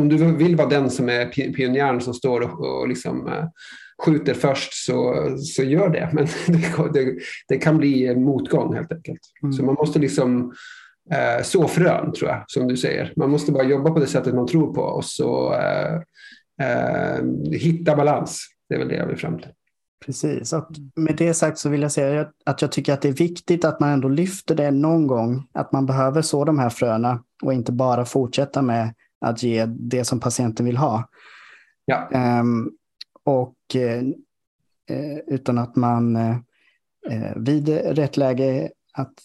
om 0.00 0.08
du 0.08 0.36
vill 0.36 0.56
vara 0.56 0.68
den 0.68 0.90
som 0.90 1.08
är 1.08 1.52
pionjären 1.52 2.00
som 2.00 2.14
står 2.14 2.40
och, 2.40 2.80
och 2.80 2.88
liksom 2.88 3.30
skjuter 4.02 4.34
först 4.34 4.72
så, 4.72 5.28
så 5.38 5.62
gör 5.62 5.88
det. 5.88 6.10
Men 6.12 6.26
det, 6.46 7.00
det, 7.00 7.18
det 7.48 7.56
kan 7.58 7.78
bli 7.78 8.14
motgång 8.16 8.74
helt 8.74 8.92
enkelt. 8.92 9.20
Mm. 9.42 9.52
Så 9.52 9.64
man 9.64 9.74
måste 9.74 9.98
liksom 9.98 10.52
eh, 11.10 11.42
så 11.42 11.68
frön 11.68 12.12
tror 12.12 12.30
jag, 12.30 12.44
som 12.46 12.68
du 12.68 12.76
säger. 12.76 13.12
Man 13.16 13.30
måste 13.30 13.52
bara 13.52 13.64
jobba 13.64 13.90
på 13.90 13.98
det 13.98 14.06
sättet 14.06 14.34
man 14.34 14.46
tror 14.46 14.74
på 14.74 14.82
och 14.82 15.04
så 15.04 15.54
eh, 15.54 15.94
eh, 16.62 17.24
hitta 17.52 17.96
balans. 17.96 18.46
Det 18.68 18.74
är 18.74 18.78
väl 18.78 18.88
det 18.88 18.96
jag 18.96 19.06
vill 19.06 19.16
fram 19.16 19.38
till. 19.38 19.48
Precis, 20.06 20.52
och 20.52 20.68
med 20.96 21.16
det 21.16 21.34
sagt 21.34 21.58
så 21.58 21.68
vill 21.68 21.82
jag 21.82 21.92
säga 21.92 22.28
att 22.44 22.62
jag 22.62 22.72
tycker 22.72 22.92
att 22.92 23.02
det 23.02 23.08
är 23.08 23.12
viktigt 23.12 23.64
att 23.64 23.80
man 23.80 23.90
ändå 23.90 24.08
lyfter 24.08 24.54
det 24.54 24.70
någon 24.70 25.06
gång. 25.06 25.48
Att 25.52 25.72
man 25.72 25.86
behöver 25.86 26.22
så 26.22 26.44
de 26.44 26.58
här 26.58 26.70
fröna 26.70 27.22
och 27.42 27.52
inte 27.52 27.72
bara 27.72 28.04
fortsätta 28.04 28.62
med 28.62 28.94
att 29.20 29.42
ge 29.42 29.66
det 29.66 30.04
som 30.04 30.20
patienten 30.20 30.66
vill 30.66 30.76
ha. 30.76 31.08
Ja. 31.84 32.08
Um, 32.40 32.70
och 33.24 33.56
eh, 33.74 34.02
eh, 34.90 35.18
utan 35.26 35.58
att 35.58 35.76
man 35.76 36.16
eh, 36.16 36.36
vid 37.36 37.68
rätt 37.68 38.16
läge 38.16 38.70
att 38.92 39.18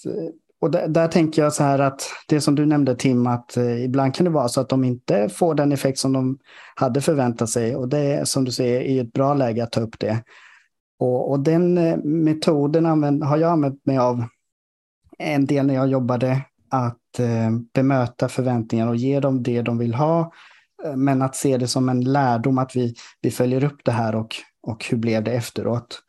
och 0.63 0.71
där, 0.71 0.87
där, 0.87 1.07
tänker 1.07 1.41
jag 1.41 1.53
så 1.53 1.63
här 1.63 1.79
att 1.79 2.01
det 2.27 2.41
som 2.41 2.55
du 2.55 2.65
nämnde 2.65 2.95
Tim, 2.95 3.27
att 3.27 3.57
eh, 3.57 3.83
ibland 3.83 4.15
kan 4.15 4.23
det 4.23 4.29
vara 4.29 4.47
så 4.47 4.61
att 4.61 4.69
de 4.69 4.83
inte 4.83 5.29
får 5.29 5.55
den 5.55 5.71
effekt 5.71 5.99
som 5.99 6.13
de 6.13 6.37
hade 6.75 7.01
förväntat 7.01 7.49
sig. 7.49 7.75
Och 7.75 7.89
det 7.89 7.97
är 7.97 8.25
som 8.25 8.45
du 8.45 8.51
säger 8.51 8.81
i 8.81 8.99
ett 8.99 9.13
bra 9.13 9.33
läge 9.33 9.63
att 9.63 9.71
ta 9.71 9.81
upp 9.81 9.99
det. 9.99 10.23
Och, 10.99 11.31
och 11.31 11.39
den 11.39 11.77
eh, 11.77 11.97
metoden 11.97 12.85
använd, 12.85 13.23
har 13.23 13.37
jag 13.37 13.51
använt 13.51 13.85
mig 13.85 13.97
av 13.97 14.23
en 15.17 15.45
del 15.45 15.65
när 15.65 15.73
jag 15.73 15.87
jobbade, 15.87 16.41
att 16.69 17.19
eh, 17.19 17.51
bemöta 17.73 18.29
förväntningar 18.29 18.87
och 18.87 18.95
ge 18.95 19.19
dem 19.19 19.43
det 19.43 19.61
de 19.61 19.77
vill 19.77 19.93
ha 19.93 20.31
eh, 20.85 20.95
men 20.95 21.21
att 21.21 21.35
se 21.35 21.57
det 21.57 21.67
som 21.67 21.89
en 21.89 22.01
lärdom 22.03 22.57
att 22.57 22.75
vi, 22.75 22.95
vi 23.21 23.31
följer 23.31 23.63
upp 23.63 23.79
det 23.85 23.91
här 23.91 24.15
och, 24.15 24.35
och 24.61 24.85
hur 24.85 24.97
blev 24.97 25.23
det 25.23 25.31
efteråt. 25.31 26.03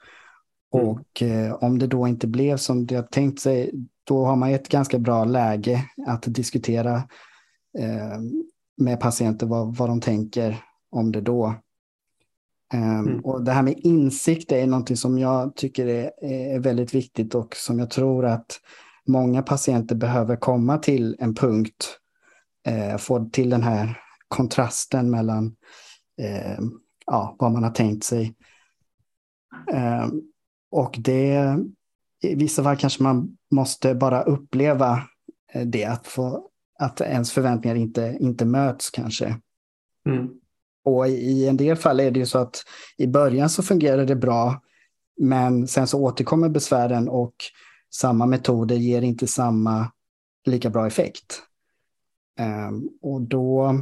Mm. 0.74 0.88
Och 0.88 1.22
eh, 1.22 1.54
om 1.54 1.78
det 1.78 1.86
då 1.86 2.08
inte 2.08 2.26
blev 2.26 2.56
som 2.56 2.86
det 2.86 2.94
har 2.94 3.02
tänkt 3.02 3.40
sig, 3.40 3.70
då 4.04 4.24
har 4.24 4.36
man 4.36 4.50
ett 4.50 4.68
ganska 4.68 4.98
bra 4.98 5.24
läge 5.24 5.84
att 6.06 6.22
diskutera 6.26 6.96
eh, 7.78 8.18
med 8.76 9.00
patienter 9.00 9.46
vad, 9.46 9.76
vad 9.76 9.88
de 9.88 10.00
tänker 10.00 10.56
om 10.90 11.12
det 11.12 11.20
då. 11.20 11.54
Um, 12.74 12.82
mm. 12.82 13.20
Och 13.20 13.44
det 13.44 13.52
här 13.52 13.62
med 13.62 13.78
insikt 13.78 14.52
är 14.52 14.66
någonting 14.66 14.96
som 14.96 15.18
jag 15.18 15.56
tycker 15.56 15.86
är, 15.86 16.10
är 16.24 16.58
väldigt 16.58 16.94
viktigt 16.94 17.34
och 17.34 17.56
som 17.56 17.78
jag 17.78 17.90
tror 17.90 18.26
att 18.26 18.60
många 19.06 19.42
patienter 19.42 19.94
behöver 19.94 20.36
komma 20.36 20.78
till 20.78 21.16
en 21.18 21.34
punkt, 21.34 21.98
eh, 22.66 22.96
få 22.96 23.30
till 23.32 23.50
den 23.50 23.62
här 23.62 24.00
kontrasten 24.28 25.10
mellan 25.10 25.56
eh, 26.20 26.58
ja, 27.06 27.36
vad 27.38 27.52
man 27.52 27.64
har 27.64 27.70
tänkt 27.70 28.04
sig. 28.04 28.34
Eh, 29.72 30.06
och 30.74 30.96
det, 30.98 31.58
i 32.22 32.34
vissa 32.34 32.62
fall 32.62 32.76
kanske 32.76 33.02
man 33.02 33.36
måste 33.50 33.94
bara 33.94 34.22
uppleva 34.22 35.02
eh, 35.52 35.66
det, 35.66 35.84
att, 35.84 36.06
få, 36.06 36.48
att 36.78 37.00
ens 37.00 37.32
förväntningar 37.32 37.76
inte, 37.76 38.16
inte 38.20 38.44
möts 38.44 38.90
kanske. 38.90 39.40
Mm. 40.08 40.28
Och 40.84 41.08
i 41.08 41.48
en 41.48 41.56
del 41.56 41.76
fall 41.76 42.00
är 42.00 42.10
det 42.10 42.20
ju 42.20 42.26
så 42.26 42.38
att 42.38 42.62
i 42.96 43.06
början 43.06 43.50
så 43.50 43.62
fungerar 43.62 44.04
det 44.04 44.16
bra, 44.16 44.60
men 45.20 45.68
sen 45.68 45.86
så 45.86 46.00
återkommer 46.00 46.48
besvären 46.48 47.08
och 47.08 47.34
samma 47.94 48.26
metoder 48.26 48.76
ger 48.76 49.02
inte 49.02 49.26
samma 49.26 49.92
lika 50.46 50.70
bra 50.70 50.86
effekt. 50.86 51.42
Um, 52.40 52.88
och 53.02 53.20
då 53.20 53.78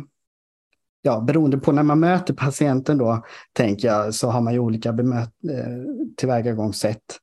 ja, 1.02 1.20
beroende 1.20 1.58
på 1.58 1.72
när 1.72 1.82
man 1.82 2.00
möter 2.00 2.34
patienten 2.34 2.98
då, 2.98 3.24
tänker 3.52 3.88
jag, 3.88 4.14
så 4.14 4.30
har 4.30 4.40
man 4.40 4.52
ju 4.52 4.58
olika 4.58 4.92
bemöt, 4.92 5.30
eh, 5.50 6.14
tillvägagångssätt. 6.16 7.20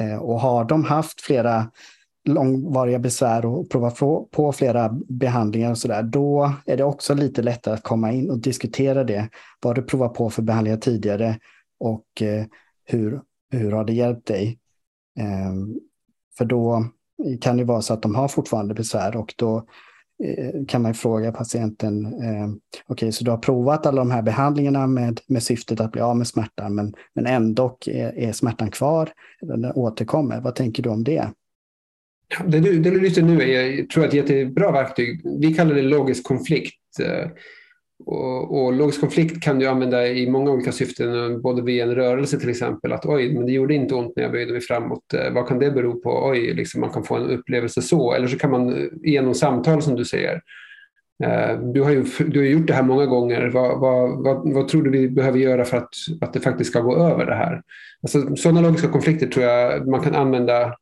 Eh, 0.00 0.16
och 0.16 0.40
har 0.40 0.64
de 0.64 0.84
haft 0.84 1.20
flera 1.20 1.70
långvariga 2.24 2.98
besvär 2.98 3.46
och 3.46 3.70
provat 3.70 3.98
på, 4.32 4.52
flera 4.56 4.96
behandlingar 5.08 5.70
och 5.70 5.78
så 5.78 5.88
där, 5.88 6.02
då 6.02 6.52
är 6.66 6.76
det 6.76 6.84
också 6.84 7.14
lite 7.14 7.42
lättare 7.42 7.74
att 7.74 7.82
komma 7.82 8.12
in 8.12 8.30
och 8.30 8.38
diskutera 8.38 9.04
det. 9.04 9.28
Vad 9.62 9.74
du 9.74 9.82
provat 9.82 10.14
på 10.14 10.30
för 10.30 10.42
behandlingar 10.42 10.78
tidigare 10.78 11.38
och 11.80 12.22
eh, 12.22 12.44
hur, 12.84 13.20
hur 13.50 13.72
har 13.72 13.84
det 13.84 13.92
hjälpt 13.92 14.26
dig? 14.26 14.58
För 16.38 16.44
då 16.44 16.84
kan 17.40 17.56
det 17.56 17.64
vara 17.64 17.82
så 17.82 17.94
att 17.94 18.02
de 18.02 18.14
har 18.14 18.28
fortfarande 18.28 18.74
besvär 18.74 19.16
och 19.16 19.34
då 19.36 19.66
Eh, 20.24 20.64
kan 20.68 20.82
man 20.82 20.94
fråga 20.94 21.32
patienten, 21.32 22.06
eh, 22.06 22.48
okej, 22.48 22.60
okay, 22.88 23.12
så 23.12 23.24
du 23.24 23.30
har 23.30 23.38
provat 23.38 23.86
alla 23.86 23.98
de 24.00 24.10
här 24.10 24.22
behandlingarna 24.22 24.86
med, 24.86 25.20
med 25.26 25.42
syftet 25.42 25.80
att 25.80 25.92
bli 25.92 26.00
av 26.00 26.16
med 26.16 26.26
smärtan, 26.26 26.74
men, 26.74 26.94
men 27.14 27.26
ändå 27.26 27.78
är, 27.86 28.18
är 28.18 28.32
smärtan 28.32 28.70
kvar, 28.70 29.10
den 29.40 29.64
återkommer. 29.64 30.40
Vad 30.40 30.54
tänker 30.54 30.82
du 30.82 30.88
om 30.88 31.04
det? 31.04 31.30
Det 32.46 32.60
du, 32.60 32.78
det 32.78 32.90
du 32.90 33.00
lyfter 33.00 33.22
nu 33.22 33.42
är, 33.42 33.78
jag 33.78 33.90
tror 33.90 34.04
jag, 34.04 34.14
ett 34.14 34.30
jättebra 34.30 34.72
verktyg. 34.72 35.20
Vi 35.40 35.54
kallar 35.54 35.74
det 35.74 35.82
logisk 35.82 36.24
konflikt. 36.24 37.00
Eh, 37.00 37.30
och, 38.06 38.64
och 38.64 38.72
logisk 38.72 39.00
konflikt 39.00 39.42
kan 39.42 39.58
du 39.58 39.66
använda 39.66 40.08
i 40.08 40.30
många 40.30 40.50
olika 40.50 40.72
syften, 40.72 41.42
både 41.42 41.62
via 41.62 41.84
en 41.84 41.94
rörelse 41.94 42.40
till 42.40 42.50
exempel, 42.50 42.92
att 42.92 43.06
oj, 43.06 43.34
men 43.34 43.46
det 43.46 43.52
gjorde 43.52 43.74
inte 43.74 43.94
ont 43.94 44.12
när 44.16 44.22
jag 44.22 44.32
böjde 44.32 44.52
mig 44.52 44.60
framåt. 44.60 45.14
Eh, 45.14 45.32
vad 45.32 45.48
kan 45.48 45.58
det 45.58 45.70
bero 45.70 46.00
på? 46.00 46.28
Oj, 46.28 46.54
liksom 46.54 46.80
man 46.80 46.90
kan 46.90 47.04
få 47.04 47.16
en 47.16 47.30
upplevelse 47.30 47.82
så. 47.82 48.14
Eller 48.14 48.26
så 48.26 48.38
kan 48.38 48.50
man 48.50 48.68
eh, 48.68 48.86
genom 49.02 49.34
samtal 49.34 49.82
som 49.82 49.96
du 49.96 50.04
säger. 50.04 50.42
Eh, 51.24 51.58
du 51.58 51.82
har 51.82 51.90
ju 51.90 52.04
du 52.26 52.38
har 52.38 52.46
gjort 52.46 52.66
det 52.66 52.74
här 52.74 52.82
många 52.82 53.06
gånger. 53.06 53.50
Vad, 53.50 53.80
vad, 53.80 54.24
vad, 54.24 54.52
vad, 54.52 54.68
tror 54.68 54.82
du 54.82 54.90
vi 54.90 55.08
behöver 55.08 55.38
göra 55.38 55.64
för 55.64 55.76
att, 55.76 55.94
att 56.20 56.32
det 56.32 56.40
faktiskt 56.40 56.70
ska 56.70 56.80
gå 56.80 56.96
över 56.96 57.26
det 57.26 57.34
här? 57.34 57.62
Alltså, 58.02 58.36
sådana 58.36 58.60
logiska 58.60 58.88
konflikter 58.88 59.26
tror 59.26 59.44
jag 59.44 59.88
man 59.88 60.00
kan 60.00 60.14
använda 60.14 60.74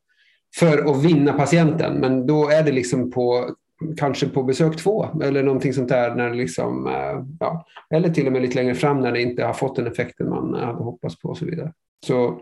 för 0.59 0.91
att 0.91 1.05
vinna 1.05 1.33
patienten. 1.33 2.01
Men 2.01 2.27
då 2.27 2.49
är 2.49 2.63
det 2.63 2.73
liksom 2.73 3.11
på 3.11 3.55
kanske 3.97 4.29
på 4.29 4.43
besök 4.43 4.77
två 4.77 5.07
eller 5.23 5.43
någonting 5.43 5.73
sånt 5.73 5.89
där. 5.89 6.15
När 6.15 6.35
liksom, 6.35 6.87
eh, 6.87 7.25
ja, 7.41 7.67
eller 7.91 8.11
till 8.11 8.27
och 8.27 8.33
med 8.33 8.43
lite 8.43 8.57
längre 8.57 8.75
fram 8.75 9.01
när 9.01 9.13
det 9.13 9.23
inte 9.23 9.45
har 9.45 9.53
fått 9.53 9.77
den 9.77 9.87
effekten 9.87 10.29
man 10.29 10.55
hade 10.55 10.85
hoppats 10.85 11.19
på 11.19 11.29
och 11.29 11.39
så 11.39 11.45
vidare. 11.45 11.73
Så 12.07 12.41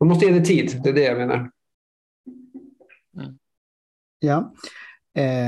man 0.00 0.08
måste 0.08 0.26
ge 0.26 0.32
det 0.32 0.44
tid, 0.44 0.80
det 0.84 0.90
är 0.90 0.94
det 0.94 1.02
jag 1.04 1.18
menar. 1.18 1.50
Mm. 3.16 3.38
Ja. 4.20 4.52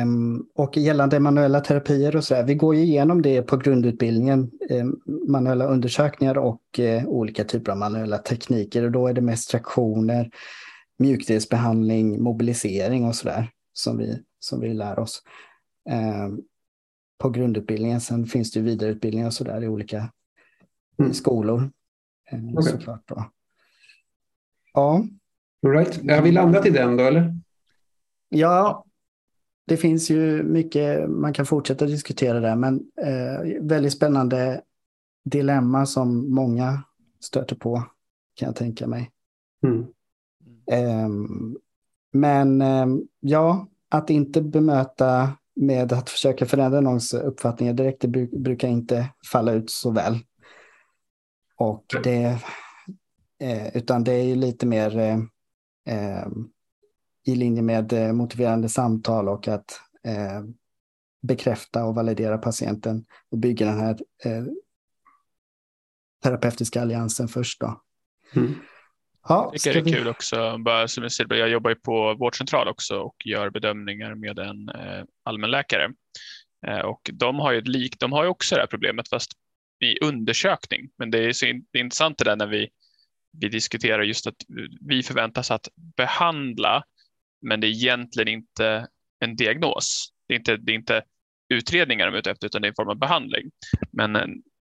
Um, 0.03 0.47
och 0.55 0.77
gällande 0.77 1.21
manuella 1.21 1.61
terapier 1.61 2.17
och 2.17 2.25
så 2.25 2.35
där, 2.35 2.45
vi 2.45 2.55
går 2.55 2.75
ju 2.75 2.83
igenom 2.83 3.23
det 3.23 3.43
på 3.43 3.57
grundutbildningen, 3.57 4.51
um, 4.71 5.01
manuella 5.29 5.67
undersökningar 5.67 6.39
och 6.39 6.63
uh, 6.79 7.07
olika 7.07 7.45
typer 7.45 7.73
av 7.73 7.79
manuella 7.79 8.19
tekniker. 8.19 8.85
Och 8.85 8.91
då 8.91 9.09
är 9.09 9.13
det 9.13 9.21
mest 9.21 9.51
traktioner, 9.51 10.31
mjukdelsbehandling, 10.99 12.23
mobilisering 12.23 13.05
och 13.05 13.15
sådär 13.15 13.51
som 13.73 13.99
vi 13.99 14.23
som 14.45 14.61
vi 14.61 14.75
lär 14.75 14.99
oss 14.99 15.23
eh, 15.91 16.29
på 17.19 17.31
grundutbildningen. 17.31 18.01
Sen 18.01 18.27
finns 18.27 18.53
det 18.53 18.61
vidareutbildningar 18.61 19.27
och 19.27 19.35
så 19.35 19.45
där 19.45 19.63
i 19.63 19.69
olika 19.69 20.13
mm. 20.99 21.15
skolor. 21.15 21.71
Okay. 22.33 22.73
Såklart 22.73 23.03
då. 23.05 23.31
Ja. 24.75 25.07
All 25.63 25.71
right. 25.71 26.11
Har 26.11 26.23
vi 26.23 26.33
landat 26.33 26.67
i 26.67 26.71
den 26.71 26.97
då 26.97 27.05
eller? 27.05 27.35
Ja, 28.29 28.85
det 29.67 29.77
finns 29.77 30.11
ju 30.11 30.43
mycket 30.43 31.11
man 31.11 31.33
kan 31.33 31.47
fortsätta 31.47 31.87
diskutera 31.87 32.41
där, 32.41 32.57
men 32.57 32.91
eh, 33.03 33.63
väldigt 33.63 33.93
spännande 33.93 34.63
dilemma 35.25 35.87
som 35.87 36.35
många 36.35 36.83
stöter 37.21 37.57
på, 37.57 37.83
kan 38.35 38.47
jag 38.47 38.57
tänka 38.57 38.87
mig. 38.87 39.11
Mm. 39.67 39.87
Eh, 40.71 41.09
men 42.13 42.63
eh, 42.63 42.87
ja, 43.21 43.69
att 43.95 44.11
inte 44.11 44.43
bemöta 44.43 45.33
med 45.57 45.93
att 45.93 46.11
försöka 46.11 46.47
förändra 46.47 46.81
någons 46.81 47.15
uppfattningar 47.15 47.73
direkt, 47.73 48.01
det 48.01 48.09
brukar 48.39 48.69
inte 48.69 49.09
falla 49.33 49.53
ut 49.53 49.71
så 49.71 49.91
väl. 49.91 50.19
Och 51.57 51.85
det, 52.03 52.39
eh, 53.41 53.77
utan 53.77 54.05
det 54.05 54.13
är 54.13 54.23
ju 54.23 54.35
lite 54.35 54.67
mer 54.67 54.99
eh, 54.99 55.19
eh, 55.89 56.29
i 57.27 57.35
linje 57.35 57.63
med 57.63 57.93
eh, 57.93 58.13
motiverande 58.13 58.69
samtal 58.69 59.29
och 59.29 59.49
att 59.49 59.81
eh, 60.05 60.43
bekräfta 61.23 61.85
och 61.85 61.95
validera 61.95 62.39
patienten 62.39 63.05
och 63.31 63.39
bygga 63.39 63.67
den 63.67 63.81
här 63.81 63.99
eh, 64.25 64.45
terapeutiska 66.23 66.83
alliansen 66.83 67.29
först. 67.29 67.61
Då. 67.61 67.81
Mm. 68.37 68.55
Ja, 69.29 69.51
jag 69.53 69.63
tycker 69.63 69.75
det 69.75 69.91
är 69.91 69.93
vi... 69.93 69.93
kul 69.93 70.09
också. 70.09 70.59
Bara 70.59 70.89
som 70.89 71.09
jag, 71.19 71.39
jag 71.39 71.49
jobbar 71.49 71.71
ju 71.71 71.77
på 71.77 72.15
vårdcentral 72.15 72.69
också 72.69 72.99
och 72.99 73.17
gör 73.25 73.51
bedömningar 73.51 74.15
med 74.15 74.39
en 74.39 74.69
eh, 74.69 75.05
allmänläkare. 75.23 75.93
Eh, 76.67 76.79
och 76.79 77.11
de 77.13 77.39
har 77.39 77.53
ju 77.53 77.59
ett 77.59 77.69
lik, 77.69 77.99
de 77.99 78.13
har 78.13 78.25
ju 78.25 78.31
också 78.31 78.55
det 78.55 78.61
här 78.61 78.67
problemet 78.67 79.09
fast 79.09 79.33
i 79.85 80.05
undersökning. 80.05 80.91
Men 80.99 81.11
det 81.11 81.19
är 81.19 81.33
så 81.33 81.47
det 81.47 81.79
är 81.79 81.83
intressant 81.83 82.19
det 82.19 82.25
där 82.25 82.37
när 82.37 82.47
vi, 82.47 82.69
vi 83.41 83.49
diskuterar 83.49 84.03
just 84.03 84.27
att 84.27 84.37
vi 84.81 85.03
förväntas 85.03 85.51
att 85.51 85.69
behandla 85.97 86.85
men 87.45 87.61
det 87.61 87.67
är 87.67 87.71
egentligen 87.71 88.29
inte 88.29 88.89
en 89.21 89.37
diagnos. 89.37 90.09
Det 90.29 90.35
är 90.35 90.39
inte, 90.39 90.57
det 90.57 90.73
är 90.73 90.77
inte 90.77 91.03
utredningar 91.49 92.07
de 92.07 92.15
är 92.15 92.19
ute 92.19 92.31
efter, 92.31 92.47
utan 92.47 92.63
det 92.63 92.67
är 92.67 92.71
en 92.71 92.75
form 92.75 92.89
av 92.89 92.99
behandling. 92.99 93.51
Men 93.91 94.17
eh, 94.17 94.27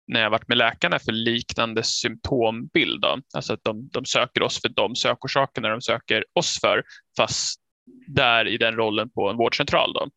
när 0.07 0.21
jag 0.23 0.31
varit 0.31 0.49
med 0.49 0.59
läkarna 0.59 0.99
för 0.99 1.13
liknande 1.13 1.83
symptombild, 1.83 3.01
då, 3.01 3.19
alltså 3.35 3.53
att 3.53 3.65
de, 3.65 3.89
de 3.93 4.05
söker 4.05 4.43
oss 4.43 4.61
för 4.61 4.69
de 4.69 4.97
sökorsakerna 4.97 5.69
de 5.69 5.81
söker 5.81 6.25
oss 6.33 6.59
för, 6.61 6.83
fast 7.17 7.61
där 8.07 8.49
i 8.49 8.57
den 8.57 8.75
rollen 8.75 9.11
på 9.11 9.31
en 9.31 9.37
vårdcentral, 9.37 9.93
då, 9.93 10.11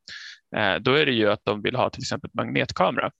eh, 0.59 0.75
då 0.75 0.93
är 0.93 1.05
det 1.05 1.11
ju 1.11 1.31
att 1.31 1.45
de 1.45 1.61
vill 1.61 1.75
ha 1.75 1.89
till 1.89 2.01
exempel 2.01 2.29
magnetkamera 2.33 3.11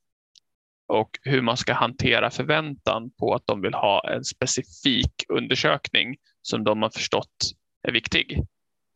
och 0.88 1.10
hur 1.22 1.42
man 1.42 1.58
ska 1.58 1.74
hantera 1.74 2.30
förväntan 2.30 3.12
på 3.20 3.34
att 3.34 3.44
de 3.46 3.62
vill 3.62 3.74
ha 3.74 4.10
en 4.10 4.24
specifik 4.24 5.14
undersökning 5.30 6.16
som 6.42 6.64
de 6.64 6.82
har 6.82 6.90
förstått 6.90 7.52
är 7.88 7.92
viktig. 7.92 8.44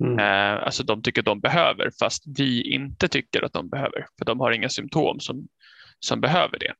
Mm. 0.04 0.20
Eh, 0.20 0.64
alltså 0.64 0.84
de 0.84 1.02
tycker 1.02 1.22
de 1.22 1.40
behöver 1.40 1.92
fast 2.00 2.24
vi 2.38 2.74
inte 2.74 3.08
tycker 3.08 3.42
att 3.42 3.54
de 3.54 3.70
behöver 3.70 4.06
för 4.18 4.26
de 4.26 4.40
har 4.40 4.52
inga 4.52 4.70
symptom 4.70 5.20
som, 5.20 5.48
som 6.00 6.22
behöver 6.22 6.60
det. 6.60 6.74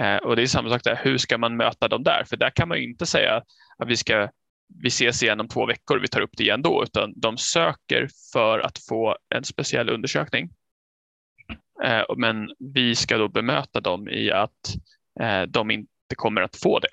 Eh, 0.00 0.16
och 0.16 0.36
det 0.36 0.42
är 0.42 0.46
samma 0.46 0.70
sak 0.70 0.84
där, 0.84 1.00
hur 1.02 1.18
ska 1.18 1.38
man 1.38 1.56
möta 1.56 1.88
dem 1.88 2.02
där? 2.02 2.24
För 2.24 2.36
där 2.36 2.50
kan 2.50 2.68
man 2.68 2.78
inte 2.78 3.06
säga 3.06 3.36
att 3.78 3.88
vi 3.88 3.96
ska 3.96 4.28
vi 4.82 4.88
ses 4.88 5.22
igen 5.22 5.40
om 5.40 5.48
två 5.48 5.66
veckor, 5.66 5.98
vi 5.98 6.08
tar 6.08 6.20
upp 6.20 6.36
det 6.36 6.42
igen 6.42 6.62
då, 6.62 6.82
utan 6.82 7.12
de 7.16 7.38
söker 7.38 8.08
för 8.32 8.58
att 8.58 8.78
få 8.88 9.16
en 9.34 9.44
speciell 9.44 9.88
undersökning. 9.88 10.50
Eh, 11.84 12.04
men 12.16 12.48
vi 12.58 12.94
ska 12.94 13.18
då 13.18 13.28
bemöta 13.28 13.80
dem 13.80 14.08
i 14.08 14.30
att 14.30 14.74
eh, 15.20 15.42
de 15.42 15.70
inte 15.70 16.14
kommer 16.16 16.42
att 16.42 16.56
få 16.56 16.78
det. 16.78 16.88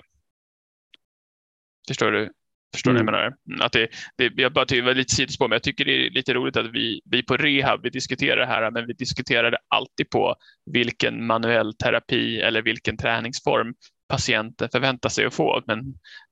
Förstår 1.87 2.11
du? 2.11 2.31
Förstår 2.75 2.91
mm. 2.91 3.05
du 3.05 3.11
vad 3.11 3.21
jag 3.21 3.25
mm. 3.25 3.37
menar? 3.45 3.65
Att 3.65 3.71
det, 3.71 3.89
det, 4.17 4.41
jag 4.41 4.53
bara 4.53 4.65
tycker 4.65 4.81
det 4.81 4.87
var 4.87 4.95
lite 4.95 5.15
sidospår, 5.15 5.47
men 5.47 5.55
jag 5.55 5.63
tycker 5.63 5.85
det 5.85 6.07
är 6.07 6.09
lite 6.09 6.33
roligt 6.33 6.57
att 6.57 6.71
vi, 6.71 7.01
vi 7.05 7.23
på 7.23 7.37
rehab, 7.37 7.79
vi 7.83 7.89
diskuterar 7.89 8.37
det 8.37 8.45
här, 8.45 8.71
men 8.71 8.87
vi 8.87 8.93
diskuterar 8.93 9.51
det 9.51 9.57
alltid 9.67 10.09
på 10.09 10.35
vilken 10.65 11.25
manuell 11.25 11.73
terapi 11.73 12.41
eller 12.41 12.61
vilken 12.61 12.97
träningsform 12.97 13.73
patienten 14.07 14.69
förväntar 14.71 15.09
sig 15.09 15.25
att 15.25 15.33
få. 15.33 15.63
Men 15.67 15.83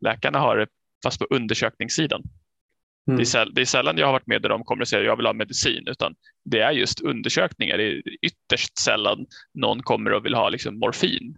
läkarna 0.01 0.39
har 0.39 0.57
det 0.57 0.67
fast 1.03 1.19
på 1.19 1.25
undersökningssidan. 1.25 2.21
Mm. 3.07 3.17
Det, 3.17 3.23
är 3.23 3.25
säll, 3.25 3.53
det 3.53 3.61
är 3.61 3.65
sällan 3.65 3.97
jag 3.97 4.05
har 4.05 4.13
varit 4.13 4.27
med 4.27 4.41
där 4.41 4.49
de 4.49 4.63
kommer 4.63 4.81
och 4.81 4.87
säger 4.87 5.03
att 5.03 5.07
jag 5.07 5.17
vill 5.17 5.25
ha 5.25 5.33
medicin, 5.33 5.83
utan 5.87 6.15
det 6.45 6.59
är 6.59 6.71
just 6.71 7.01
undersökningar. 7.01 7.77
Det 7.77 7.83
är 7.83 8.01
ytterst 8.21 8.77
sällan 8.77 9.25
någon 9.53 9.83
kommer 9.83 10.13
och 10.13 10.25
vill 10.25 10.33
ha 10.33 10.49
liksom 10.49 10.79
morfin 10.79 11.37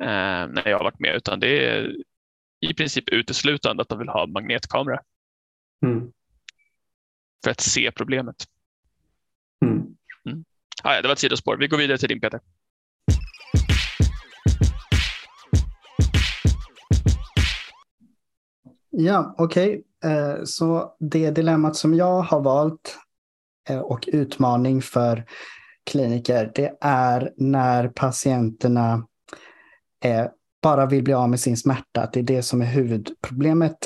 eh, 0.00 0.06
när 0.48 0.68
jag 0.68 0.78
har 0.78 0.84
varit 0.84 1.00
med, 1.00 1.14
utan 1.16 1.40
det 1.40 1.66
är 1.66 1.94
i 2.64 2.74
princip 2.74 3.08
uteslutande 3.08 3.82
att 3.82 3.88
de 3.88 3.98
vill 3.98 4.08
ha 4.08 4.26
magnetkamera. 4.26 5.00
Mm. 5.86 6.12
För 7.44 7.50
att 7.50 7.60
se 7.60 7.92
problemet. 7.92 8.44
Mm. 9.64 9.76
Mm. 10.28 10.44
Ah, 10.82 10.94
ja, 10.94 11.02
det 11.02 11.08
var 11.08 11.12
ett 11.12 11.18
sidospår. 11.18 11.56
Vi 11.56 11.68
går 11.68 11.78
vidare 11.78 11.98
till 11.98 12.08
din 12.08 12.20
Peter. 12.20 12.40
Ja, 18.90 19.34
okej. 19.38 19.82
Okay. 20.00 20.12
Eh, 20.12 20.44
så 20.44 20.96
det 21.00 21.30
dilemmat 21.30 21.76
som 21.76 21.94
jag 21.94 22.22
har 22.22 22.40
valt 22.40 22.98
eh, 23.68 23.78
och 23.78 24.08
utmaning 24.12 24.82
för 24.82 25.24
kliniker, 25.90 26.52
det 26.54 26.78
är 26.80 27.32
när 27.36 27.88
patienterna 27.88 29.06
bara 30.64 30.86
vill 30.86 31.04
bli 31.04 31.12
av 31.12 31.30
med 31.30 31.40
sin 31.40 31.56
smärta, 31.56 32.02
att 32.02 32.12
det 32.12 32.20
är 32.20 32.24
det 32.24 32.42
som 32.42 32.62
är 32.62 32.66
huvudproblemet 32.66 33.76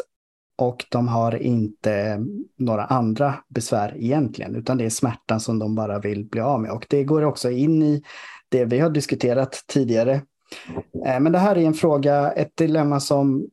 och 0.58 0.84
de 0.90 1.08
har 1.08 1.42
inte 1.42 2.24
några 2.58 2.84
andra 2.84 3.34
besvär 3.48 3.94
egentligen, 3.96 4.56
utan 4.56 4.78
det 4.78 4.84
är 4.84 4.90
smärtan 4.90 5.40
som 5.40 5.58
de 5.58 5.74
bara 5.74 5.98
vill 5.98 6.24
bli 6.24 6.40
av 6.40 6.60
med. 6.60 6.70
Och 6.70 6.86
det 6.88 7.04
går 7.04 7.22
också 7.22 7.50
in 7.50 7.82
i 7.82 8.02
det 8.48 8.64
vi 8.64 8.78
har 8.78 8.90
diskuterat 8.90 9.64
tidigare. 9.66 10.12
Eh, 11.06 11.20
men 11.20 11.32
det 11.32 11.38
här 11.38 11.58
är 11.58 11.62
en 11.62 11.74
fråga, 11.74 12.32
ett 12.32 12.56
dilemma 12.56 13.00
som 13.00 13.46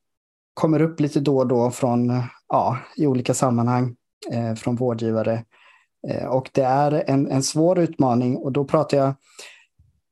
kommer 0.53 0.81
upp 0.81 0.99
lite 0.99 1.19
då 1.19 1.37
och 1.37 1.47
då 1.47 1.71
från, 1.71 2.21
ja, 2.47 2.77
i 2.97 3.07
olika 3.07 3.33
sammanhang 3.33 3.95
eh, 4.31 4.53
från 4.53 4.75
vårdgivare. 4.75 5.43
Eh, 6.07 6.25
och 6.25 6.49
det 6.53 6.63
är 6.63 7.03
en, 7.07 7.27
en 7.27 7.43
svår 7.43 7.79
utmaning 7.79 8.37
och 8.37 8.51
då 8.51 8.65
pratar 8.65 8.97
jag 8.97 9.13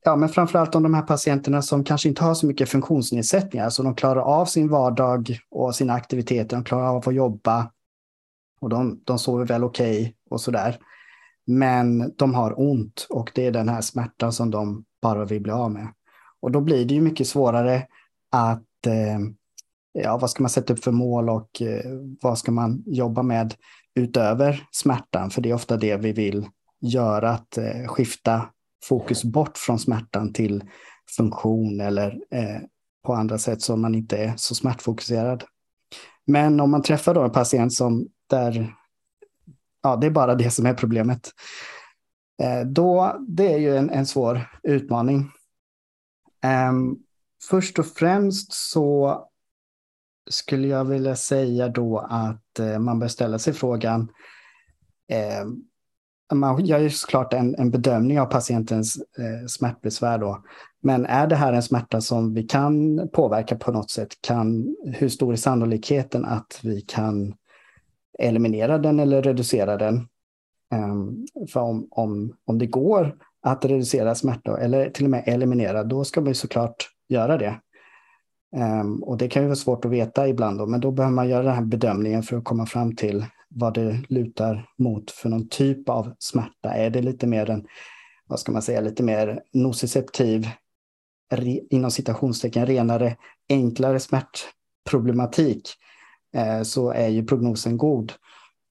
Ja, 0.06 0.16
men 0.16 0.28
framförallt 0.28 0.74
om 0.74 0.82
de 0.82 0.94
här 0.94 1.02
patienterna 1.02 1.62
som 1.62 1.84
kanske 1.84 2.08
inte 2.08 2.24
har 2.24 2.34
så 2.34 2.46
mycket 2.46 2.68
funktionsnedsättningar, 2.68 3.70
så 3.70 3.82
de 3.82 3.94
klarar 3.94 4.20
av 4.20 4.46
sin 4.46 4.68
vardag 4.68 5.38
och 5.50 5.74
sina 5.74 5.92
aktiviteter, 5.92 6.56
de 6.56 6.64
klarar 6.64 6.86
av 6.86 7.08
att 7.08 7.14
jobba 7.14 7.70
och 8.60 8.68
de, 8.68 9.00
de 9.04 9.18
sover 9.18 9.44
väl 9.44 9.64
okej 9.64 10.00
okay 10.00 10.12
och 10.30 10.40
sådär. 10.40 10.78
Men 11.46 12.12
de 12.16 12.34
har 12.34 12.60
ont 12.60 13.06
och 13.10 13.30
det 13.34 13.46
är 13.46 13.50
den 13.50 13.68
här 13.68 13.80
smärtan 13.80 14.32
som 14.32 14.50
de 14.50 14.84
bara 15.02 15.24
vill 15.24 15.42
bli 15.42 15.52
av 15.52 15.70
med. 15.70 15.88
Och 16.40 16.50
då 16.50 16.60
blir 16.60 16.84
det 16.84 16.94
ju 16.94 17.00
mycket 17.00 17.26
svårare 17.26 17.86
att, 18.30 18.86
eh, 18.86 19.18
ja, 19.92 20.18
vad 20.18 20.30
ska 20.30 20.42
man 20.42 20.50
sätta 20.50 20.72
upp 20.72 20.84
för 20.84 20.92
mål 20.92 21.30
och 21.30 21.62
eh, 21.62 21.90
vad 22.20 22.38
ska 22.38 22.52
man 22.52 22.82
jobba 22.86 23.22
med 23.22 23.54
utöver 23.94 24.68
smärtan? 24.70 25.30
För 25.30 25.42
det 25.42 25.50
är 25.50 25.54
ofta 25.54 25.76
det 25.76 25.96
vi 25.96 26.12
vill 26.12 26.46
göra, 26.80 27.30
att 27.30 27.58
eh, 27.58 27.86
skifta 27.86 28.48
fokus 28.88 29.24
bort 29.24 29.58
från 29.58 29.78
smärtan 29.78 30.32
till 30.32 30.64
funktion 31.16 31.80
eller 31.80 32.18
eh, 32.30 32.60
på 33.06 33.14
andra 33.14 33.38
sätt 33.38 33.62
så 33.62 33.76
man 33.76 33.94
inte 33.94 34.16
är 34.16 34.34
så 34.36 34.54
smärtfokuserad. 34.54 35.44
Men 36.26 36.60
om 36.60 36.70
man 36.70 36.82
träffar 36.82 37.14
då 37.14 37.22
en 37.22 37.32
patient 37.32 37.74
som 37.74 38.08
där 38.30 38.74
ja, 39.82 39.96
det 39.96 40.06
är 40.06 40.10
bara 40.10 40.34
det 40.34 40.50
som 40.50 40.66
är 40.66 40.74
problemet. 40.74 41.30
Eh, 42.42 42.66
då, 42.66 43.16
det 43.28 43.52
är 43.52 43.58
ju 43.58 43.76
en, 43.76 43.90
en 43.90 44.06
svår 44.06 44.50
utmaning. 44.62 45.30
Eh, 46.44 46.72
först 47.50 47.78
och 47.78 47.86
främst 47.86 48.52
så 48.52 49.20
skulle 50.30 50.68
jag 50.68 50.84
vilja 50.84 51.16
säga 51.16 51.68
då 51.68 51.98
att 51.98 52.58
eh, 52.58 52.78
man 52.78 52.98
bör 52.98 53.08
ställa 53.08 53.38
sig 53.38 53.52
frågan 53.52 54.08
ehm, 55.08 55.62
man 56.32 56.64
gör 56.64 56.78
ju 56.78 56.90
såklart 56.90 57.32
en, 57.32 57.54
en 57.54 57.70
bedömning 57.70 58.20
av 58.20 58.26
patientens 58.26 58.96
eh, 58.96 59.46
smärtbesvär 59.46 60.18
då. 60.18 60.44
Men 60.82 61.06
är 61.06 61.26
det 61.26 61.36
här 61.36 61.52
en 61.52 61.62
smärta 61.62 62.00
som 62.00 62.34
vi 62.34 62.42
kan 62.42 63.08
påverka 63.12 63.56
på 63.56 63.72
något 63.72 63.90
sätt? 63.90 64.08
Kan, 64.20 64.76
hur 64.84 65.08
stor 65.08 65.32
är 65.32 65.36
sannolikheten 65.36 66.24
att 66.24 66.60
vi 66.62 66.80
kan 66.80 67.34
eliminera 68.18 68.78
den 68.78 69.00
eller 69.00 69.22
reducera 69.22 69.76
den? 69.76 70.08
Um, 70.74 71.26
för 71.52 71.60
om, 71.60 71.88
om, 71.90 72.36
om 72.44 72.58
det 72.58 72.66
går 72.66 73.16
att 73.42 73.64
reducera 73.64 74.14
smärta 74.14 74.58
eller 74.58 74.90
till 74.90 75.04
och 75.04 75.10
med 75.10 75.24
eliminera, 75.26 75.84
då 75.84 76.04
ska 76.04 76.20
man 76.20 76.34
såklart 76.34 76.88
göra 77.08 77.38
det. 77.38 77.60
Um, 78.56 79.02
och 79.02 79.16
det 79.16 79.28
kan 79.28 79.42
ju 79.42 79.48
vara 79.48 79.56
svårt 79.56 79.84
att 79.84 79.90
veta 79.90 80.28
ibland, 80.28 80.58
då, 80.58 80.66
men 80.66 80.80
då 80.80 80.90
behöver 80.90 81.14
man 81.14 81.28
göra 81.28 81.42
den 81.42 81.54
här 81.54 81.64
bedömningen 81.64 82.22
för 82.22 82.36
att 82.36 82.44
komma 82.44 82.66
fram 82.66 82.96
till 82.96 83.24
vad 83.54 83.74
det 83.74 84.02
lutar 84.08 84.68
mot 84.78 85.10
för 85.10 85.28
någon 85.28 85.48
typ 85.48 85.88
av 85.88 86.14
smärta. 86.18 86.74
Är 86.74 86.90
det 86.90 87.02
lite 87.02 87.26
mer 87.26 87.50
en, 87.50 87.66
vad 88.26 88.40
ska 88.40 88.52
man 88.52 88.62
säga, 88.62 88.80
lite 88.80 89.02
mer 89.02 89.42
nociceptiv 89.52 90.48
inom 91.70 91.90
citationstecken 91.90 92.66
renare, 92.66 93.16
enklare 93.48 94.00
smärtproblematik 94.00 95.68
eh, 96.34 96.62
så 96.62 96.90
är 96.90 97.08
ju 97.08 97.26
prognosen 97.26 97.76
god. 97.76 98.12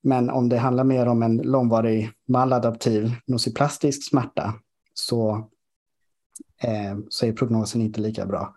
Men 0.04 0.30
om 0.30 0.50
det 0.50 0.58
handlar 0.58 0.84
mer 0.84 1.06
om 1.06 1.24
en 1.24 1.38
långvarig 1.38 2.12
maladaptiv 2.28 3.12
nociplastisk 3.28 4.10
smärta 4.10 4.54
så, 4.94 5.50
eh, 6.62 6.98
så 7.10 7.26
är 7.26 7.34
prognosen 7.34 7.82
inte 7.82 8.02
lika 8.02 8.26
bra. 8.26 8.56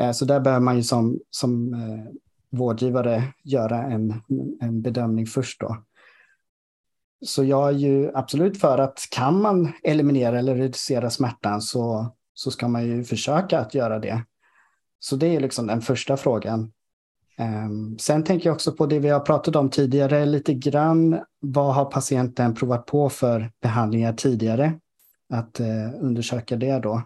Eh, 0.00 0.12
så 0.12 0.24
där 0.24 0.40
behöver 0.40 0.64
man 0.64 0.76
ju 0.76 0.82
som, 0.82 1.18
som 1.30 1.74
eh, 1.74 2.12
vårdgivare 2.50 3.22
göra 3.42 3.82
en, 3.82 4.22
en 4.60 4.82
bedömning 4.82 5.26
först. 5.26 5.60
Då. 5.60 5.76
Så 7.24 7.44
jag 7.44 7.68
är 7.68 7.78
ju 7.78 8.10
absolut 8.14 8.60
för 8.60 8.78
att 8.78 9.08
kan 9.10 9.42
man 9.42 9.72
eliminera 9.82 10.38
eller 10.38 10.54
reducera 10.54 11.10
smärtan 11.10 11.60
så, 11.62 12.14
så 12.34 12.50
ska 12.50 12.68
man 12.68 12.86
ju 12.86 13.04
försöka 13.04 13.58
att 13.58 13.74
göra 13.74 13.98
det. 13.98 14.24
Så 14.98 15.16
det 15.16 15.36
är 15.36 15.40
liksom 15.40 15.66
den 15.66 15.80
första 15.80 16.16
frågan. 16.16 16.72
Ehm, 17.38 17.98
sen 17.98 18.24
tänker 18.24 18.48
jag 18.48 18.54
också 18.54 18.72
på 18.72 18.86
det 18.86 18.98
vi 18.98 19.08
har 19.08 19.20
pratat 19.20 19.56
om 19.56 19.70
tidigare 19.70 20.26
lite 20.26 20.54
grann. 20.54 21.20
Vad 21.40 21.74
har 21.74 21.84
patienten 21.84 22.54
provat 22.54 22.86
på 22.86 23.08
för 23.08 23.50
behandlingar 23.62 24.12
tidigare? 24.12 24.78
Att 25.28 25.60
eh, 25.60 25.90
undersöka 26.00 26.56
det 26.56 26.78
då. 26.78 27.02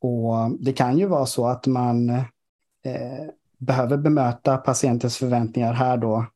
Och 0.00 0.50
det 0.60 0.72
kan 0.72 0.98
ju 0.98 1.06
vara 1.06 1.26
så 1.26 1.46
att 1.46 1.66
man 1.66 2.10
eh, 2.10 3.28
behöver 3.64 3.96
bemöta 3.96 4.56
patientens 4.56 5.16
förväntningar 5.16 5.72
här 5.72 5.96
då 5.96 6.26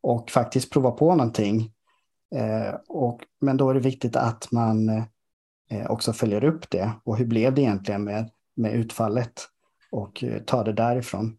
och 0.00 0.30
faktiskt 0.30 0.72
prova 0.72 0.90
på 0.90 1.14
någonting. 1.14 1.72
Eh, 2.34 2.74
och, 2.88 3.20
men 3.40 3.56
då 3.56 3.70
är 3.70 3.74
det 3.74 3.80
viktigt 3.80 4.16
att 4.16 4.52
man 4.52 4.88
eh, 5.70 5.86
också 5.88 6.12
följer 6.12 6.44
upp 6.44 6.70
det. 6.70 6.92
Och 7.04 7.16
hur 7.16 7.26
blev 7.26 7.54
det 7.54 7.62
egentligen 7.62 8.04
med, 8.04 8.30
med 8.56 8.72
utfallet? 8.72 9.48
Och 9.90 10.24
eh, 10.24 10.42
tar 10.42 10.64
det 10.64 10.72
därifrån. 10.72 11.36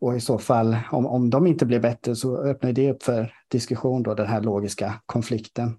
Och 0.00 0.16
i 0.16 0.20
så 0.20 0.38
fall, 0.38 0.78
om, 0.90 1.06
om 1.06 1.30
de 1.30 1.46
inte 1.46 1.66
blir 1.66 1.80
bättre 1.80 2.16
så 2.16 2.36
öppnar 2.36 2.72
det 2.72 2.90
upp 2.90 3.02
för 3.02 3.34
diskussion 3.48 4.02
då, 4.02 4.14
den 4.14 4.26
här 4.26 4.40
logiska 4.40 4.94
konflikten. 5.06 5.76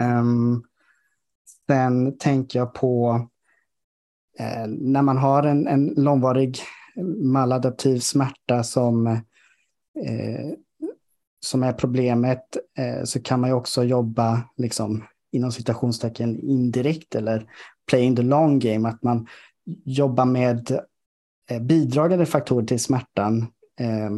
Um, 0.00 0.64
sen 1.66 2.18
tänker 2.18 2.58
jag 2.58 2.74
på 2.74 3.20
eh, 4.38 4.66
när 4.66 5.02
man 5.02 5.18
har 5.18 5.42
en, 5.42 5.66
en 5.66 5.86
långvarig 5.96 6.58
maladaptiv 7.22 7.98
smärta 7.98 8.62
som, 8.62 9.06
eh, 9.06 10.50
som 11.40 11.62
är 11.62 11.72
problemet 11.72 12.56
eh, 12.78 13.04
så 13.04 13.22
kan 13.22 13.40
man 13.40 13.50
ju 13.50 13.56
också 13.56 13.84
jobba 13.84 14.42
liksom, 14.56 15.04
inom 15.32 15.52
citationstecken 15.52 16.40
indirekt 16.40 17.14
eller 17.14 17.50
play 17.88 18.02
in 18.02 18.16
the 18.16 18.22
long 18.22 18.58
game, 18.58 18.88
att 18.88 19.02
man 19.02 19.26
jobbar 19.84 20.24
med 20.24 20.80
Eh, 21.50 21.60
bidragande 21.60 22.26
faktorer 22.26 22.66
till 22.66 22.80
smärtan 22.80 23.46
eh, 23.80 24.10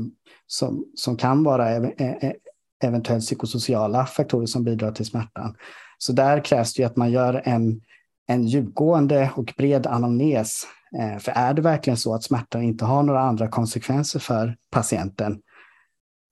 som, 0.47 0.85
som 0.95 1.17
kan 1.17 1.45
vara 1.45 1.71
ev 1.71 1.93
eventuellt 2.85 3.25
psykosociala 3.25 4.07
faktorer 4.07 4.47
som 4.47 4.65
bidrar 4.65 4.93
till 4.93 5.07
smärtan. 5.07 5.57
Så 5.99 6.13
där 6.13 6.45
krävs 6.45 6.75
det 6.75 6.85
att 6.85 6.97
man 6.97 7.11
gör 7.11 7.43
en, 7.45 7.81
en 8.27 8.47
djupgående 8.47 9.31
och 9.37 9.55
bred 9.57 9.87
anamnes. 9.87 10.63
Eh, 10.99 11.19
för 11.19 11.33
är 11.33 11.55
det 11.55 11.63
verkligen 11.63 11.97
så 11.97 12.15
att 12.15 12.25
smärtan 12.25 12.63
inte 12.63 12.85
har 12.85 13.03
några 13.03 13.21
andra 13.21 13.49
konsekvenser 13.49 14.21
för 14.21 14.57
patienten, 14.71 15.43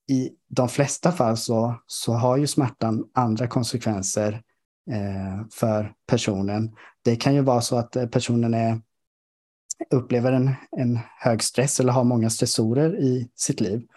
i 0.09 0.31
de 0.47 0.69
flesta 0.69 1.11
fall 1.11 1.37
så, 1.37 1.75
så 1.87 2.13
har 2.13 2.37
ju 2.37 2.47
smärtan 2.47 3.05
andra 3.13 3.47
konsekvenser 3.47 4.41
eh, 4.91 5.47
för 5.53 5.93
personen. 6.07 6.75
Det 7.01 7.15
kan 7.15 7.35
ju 7.35 7.41
vara 7.41 7.61
så 7.61 7.77
att 7.77 7.95
eh, 7.95 8.05
personen 8.05 8.53
är 8.53 8.81
upplever 9.89 10.31
en, 10.31 10.51
en 10.71 10.99
hög 11.19 11.43
stress 11.43 11.79
eller 11.79 11.93
har 11.93 12.03
många 12.03 12.29
stressorer 12.29 12.95
i 12.99 13.29
sitt 13.35 13.61
liv. 13.61 13.87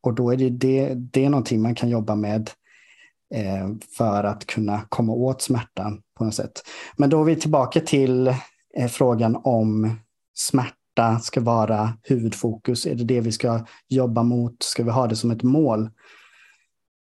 Och 0.00 0.14
då 0.14 0.30
är 0.30 0.36
det, 0.36 0.50
det, 0.50 0.94
det 0.94 1.24
är 1.24 1.30
någonting 1.30 1.62
man 1.62 1.74
kan 1.74 1.88
jobba 1.88 2.14
med 2.14 2.50
eh, 3.34 3.68
för 3.96 4.24
att 4.24 4.46
kunna 4.46 4.82
komma 4.88 5.12
åt 5.12 5.42
smärtan 5.42 6.02
på 6.18 6.24
något 6.24 6.34
sätt. 6.34 6.62
Men 6.96 7.10
då 7.10 7.20
är 7.20 7.24
vi 7.24 7.36
tillbaka 7.36 7.80
till 7.80 8.34
Eh, 8.78 8.88
frågan 8.88 9.36
om 9.44 9.96
smärta 10.34 11.18
ska 11.18 11.40
vara 11.40 11.98
huvudfokus. 12.02 12.86
Är 12.86 12.94
det 12.94 13.04
det 13.04 13.20
vi 13.20 13.32
ska 13.32 13.66
jobba 13.88 14.22
mot? 14.22 14.62
Ska 14.62 14.84
vi 14.84 14.90
ha 14.90 15.06
det 15.06 15.16
som 15.16 15.30
ett 15.30 15.42
mål? 15.42 15.90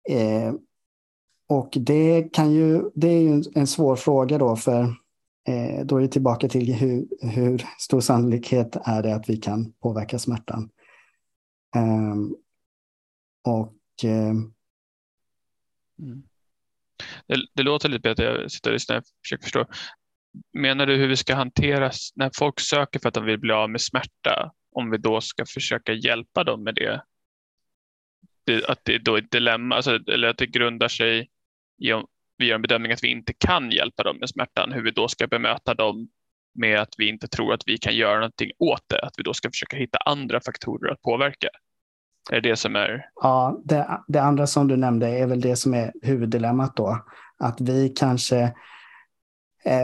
Eh, 0.08 0.54
och 1.48 1.68
det, 1.80 2.32
kan 2.32 2.52
ju, 2.52 2.90
det 2.94 3.08
är 3.08 3.20
ju 3.20 3.42
en 3.54 3.66
svår 3.66 3.96
fråga 3.96 4.38
då, 4.38 4.56
för 4.56 4.94
Eh, 5.48 5.84
då 5.84 5.96
är 5.96 6.00
vi 6.00 6.08
tillbaka 6.08 6.48
till 6.48 6.74
hur, 6.74 7.06
hur 7.20 7.64
stor 7.78 8.00
sannolikhet 8.00 8.76
är 8.84 9.02
det 9.02 9.14
att 9.14 9.28
vi 9.28 9.36
kan 9.36 9.72
påverka 9.72 10.18
smärtan. 10.18 10.70
Ehm, 11.76 12.34
eh, 13.46 13.52
och 13.54 13.74
det, 17.26 17.36
det, 17.54 17.62
låter 17.62 17.88
lite 17.88 18.00
bättre, 18.00 18.24
jag 18.24 18.50
sitter 18.50 18.70
och 18.70 18.74
lyssnar 18.74 18.96
och 18.96 19.04
försöker 19.22 19.42
förstå. 19.42 19.66
Menar 20.52 20.86
du 20.86 20.96
hur 20.96 21.08
vi 21.08 21.16
ska 21.16 21.34
hantera 21.34 21.90
när 22.14 22.30
folk 22.34 22.60
söker 22.60 23.00
för 23.00 23.08
att 23.08 23.14
de 23.14 23.24
vill 23.24 23.38
bli 23.38 23.52
av 23.52 23.70
med 23.70 23.80
smärta, 23.80 24.52
om 24.72 24.90
vi 24.90 24.98
då 24.98 25.20
ska 25.20 25.44
försöka 25.46 25.92
hjälpa 25.92 26.44
dem 26.44 26.64
med 26.64 26.74
det? 26.74 27.02
det 28.44 28.68
att 28.68 28.80
det 28.82 28.98
då 28.98 29.14
är 29.14 29.22
ett 29.22 29.30
dilemma, 29.30 29.76
alltså, 29.76 29.98
eller 30.12 30.28
att 30.28 30.38
det 30.38 30.46
grundar 30.46 30.88
sig 30.88 31.28
i 31.78 31.92
om, 31.92 32.06
vi 32.36 32.46
gör 32.46 32.54
en 32.54 32.62
bedömning 32.62 32.92
att 32.92 33.04
vi 33.04 33.08
inte 33.08 33.32
kan 33.32 33.70
hjälpa 33.70 34.02
dem 34.02 34.16
med 34.16 34.28
smärtan, 34.28 34.72
hur 34.72 34.82
vi 34.82 34.90
då 34.90 35.08
ska 35.08 35.26
bemöta 35.26 35.74
dem 35.74 36.08
med 36.54 36.80
att 36.80 36.94
vi 36.98 37.08
inte 37.08 37.28
tror 37.28 37.54
att 37.54 37.62
vi 37.66 37.78
kan 37.78 37.96
göra 37.96 38.14
någonting 38.14 38.50
åt 38.58 38.82
det, 38.86 39.00
att 39.00 39.14
vi 39.16 39.22
då 39.22 39.34
ska 39.34 39.50
försöka 39.50 39.76
hitta 39.76 39.98
andra 39.98 40.40
faktorer 40.40 40.92
att 40.92 41.02
påverka. 41.02 41.48
Är 42.30 42.40
det 42.40 42.48
det 42.48 42.56
som 42.56 42.76
är? 42.76 43.10
Ja, 43.14 43.60
det, 43.64 44.00
det 44.08 44.22
andra 44.22 44.46
som 44.46 44.68
du 44.68 44.76
nämnde 44.76 45.08
är 45.08 45.26
väl 45.26 45.40
det 45.40 45.56
som 45.56 45.74
är 45.74 45.92
huvuddilemmat 46.02 46.76
då. 46.76 47.06
Att 47.38 47.60
vi 47.60 47.88
kanske 47.88 48.54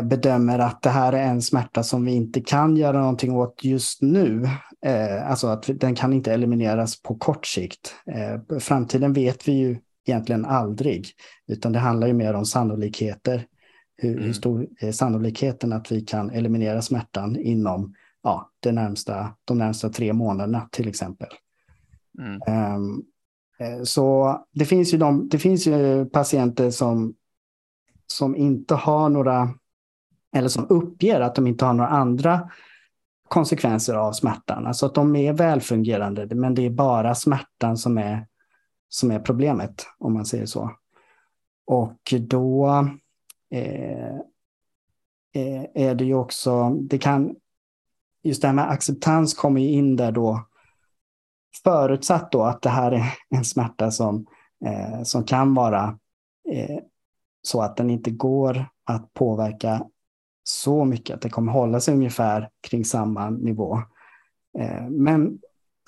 bedömer 0.04 0.58
att 0.58 0.82
det 0.82 0.90
här 0.90 1.12
är 1.12 1.22
en 1.22 1.42
smärta 1.42 1.82
som 1.82 2.04
vi 2.04 2.12
inte 2.12 2.40
kan 2.40 2.76
göra 2.76 3.00
någonting 3.00 3.32
åt 3.32 3.64
just 3.64 4.02
nu. 4.02 4.48
Eh, 4.84 5.30
alltså 5.30 5.46
att 5.46 5.70
den 5.74 5.94
kan 5.94 6.12
inte 6.12 6.32
elimineras 6.32 7.02
på 7.02 7.14
kort 7.14 7.46
sikt. 7.46 7.94
Eh, 8.06 8.58
framtiden 8.58 9.12
vet 9.12 9.48
vi 9.48 9.52
ju 9.52 9.76
egentligen 10.06 10.44
aldrig, 10.44 11.08
utan 11.46 11.72
det 11.72 11.78
handlar 11.78 12.06
ju 12.06 12.12
mer 12.12 12.34
om 12.34 12.46
sannolikheter. 12.46 13.46
Hur, 13.96 14.18
mm. 14.18 14.34
stor 14.34 14.66
är 14.80 14.92
sannolikheten 14.92 15.72
att 15.72 15.92
vi 15.92 16.00
kan 16.00 16.30
eliminera 16.30 16.82
smärtan 16.82 17.36
inom 17.36 17.94
ja, 18.22 18.50
det 18.60 18.72
närmsta, 18.72 19.34
de 19.44 19.58
närmsta 19.58 19.88
tre 19.88 20.12
månaderna 20.12 20.68
till 20.72 20.88
exempel. 20.88 21.28
Mm. 22.18 22.74
Um, 22.76 23.04
så 23.84 24.38
det 24.52 24.64
finns 24.64 24.94
ju, 24.94 24.98
de, 24.98 25.28
det 25.28 25.38
finns 25.38 25.66
ju 25.66 26.06
patienter 26.06 26.70
som, 26.70 27.14
som 28.06 28.36
inte 28.36 28.74
har 28.74 29.08
några, 29.08 29.50
eller 30.34 30.48
som 30.48 30.66
uppger 30.68 31.20
att 31.20 31.34
de 31.34 31.46
inte 31.46 31.64
har 31.64 31.72
några 31.72 31.90
andra 31.90 32.50
konsekvenser 33.28 33.94
av 33.94 34.12
smärtan. 34.12 34.66
Alltså 34.66 34.86
att 34.86 34.94
de 34.94 35.16
är 35.16 35.32
välfungerande, 35.32 36.34
men 36.34 36.54
det 36.54 36.66
är 36.66 36.70
bara 36.70 37.14
smärtan 37.14 37.76
som 37.76 37.98
är 37.98 38.26
som 38.88 39.10
är 39.10 39.18
problemet, 39.18 39.86
om 39.98 40.12
man 40.12 40.26
säger 40.26 40.46
så. 40.46 40.70
Och 41.66 42.14
då 42.20 42.66
eh, 43.50 44.14
eh, 45.34 45.64
är 45.74 45.94
det 45.94 46.04
ju 46.04 46.14
också, 46.14 46.70
det 46.70 46.98
kan, 46.98 47.36
just 48.22 48.42
det 48.42 48.48
här 48.48 48.54
med 48.54 48.70
acceptans 48.70 49.34
kommer 49.34 49.60
ju 49.60 49.68
in 49.68 49.96
där 49.96 50.12
då, 50.12 50.46
förutsatt 51.64 52.32
då 52.32 52.42
att 52.42 52.62
det 52.62 52.70
här 52.70 52.92
är 52.92 53.04
en 53.30 53.44
smärta 53.44 53.90
som, 53.90 54.26
eh, 54.64 55.02
som 55.02 55.24
kan 55.24 55.54
vara 55.54 55.98
eh, 56.52 56.78
så 57.42 57.62
att 57.62 57.76
den 57.76 57.90
inte 57.90 58.10
går 58.10 58.66
att 58.84 59.14
påverka 59.14 59.86
så 60.44 60.84
mycket, 60.84 61.14
att 61.14 61.22
det 61.22 61.30
kommer 61.30 61.52
hålla 61.52 61.80
sig 61.80 61.94
ungefär 61.94 62.50
kring 62.68 62.84
samma 62.84 63.30
nivå. 63.30 63.82
Eh, 64.58 64.88
men 64.88 65.38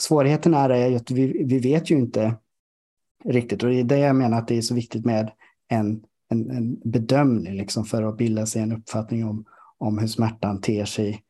svårigheten 0.00 0.54
är 0.54 0.96
att 0.96 1.10
vi, 1.10 1.44
vi 1.44 1.58
vet 1.58 1.90
ju 1.90 1.94
inte 1.94 2.34
riktigt. 3.24 3.62
Och 3.62 3.68
det 3.68 3.80
är 3.80 3.84
det 3.84 3.98
jag 3.98 4.16
menar 4.16 4.38
att 4.38 4.48
det 4.48 4.56
är 4.56 4.62
så 4.62 4.74
viktigt 4.74 5.04
med 5.04 5.32
en, 5.68 6.04
en, 6.28 6.50
en 6.50 6.80
bedömning 6.84 7.56
liksom 7.56 7.84
för 7.84 8.02
att 8.02 8.16
bilda 8.16 8.46
sig 8.46 8.62
en 8.62 8.72
uppfattning 8.72 9.24
om, 9.24 9.44
om 9.78 9.98
hur 9.98 10.06
smärtan 10.06 10.60
ter 10.60 10.84
sig 10.84 11.22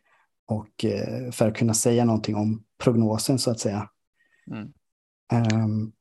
och 0.47 0.85
eh, 0.85 1.31
för 1.31 1.49
att 1.49 1.57
kunna 1.57 1.75
säga 1.75 2.05
någonting 2.05 2.37
om 2.37 2.65
prognosen 2.79 3.39
så 3.39 3.51
att 3.51 3.61
säga. 3.61 3.89
Mm. 4.51 4.73
Um, 5.63 5.93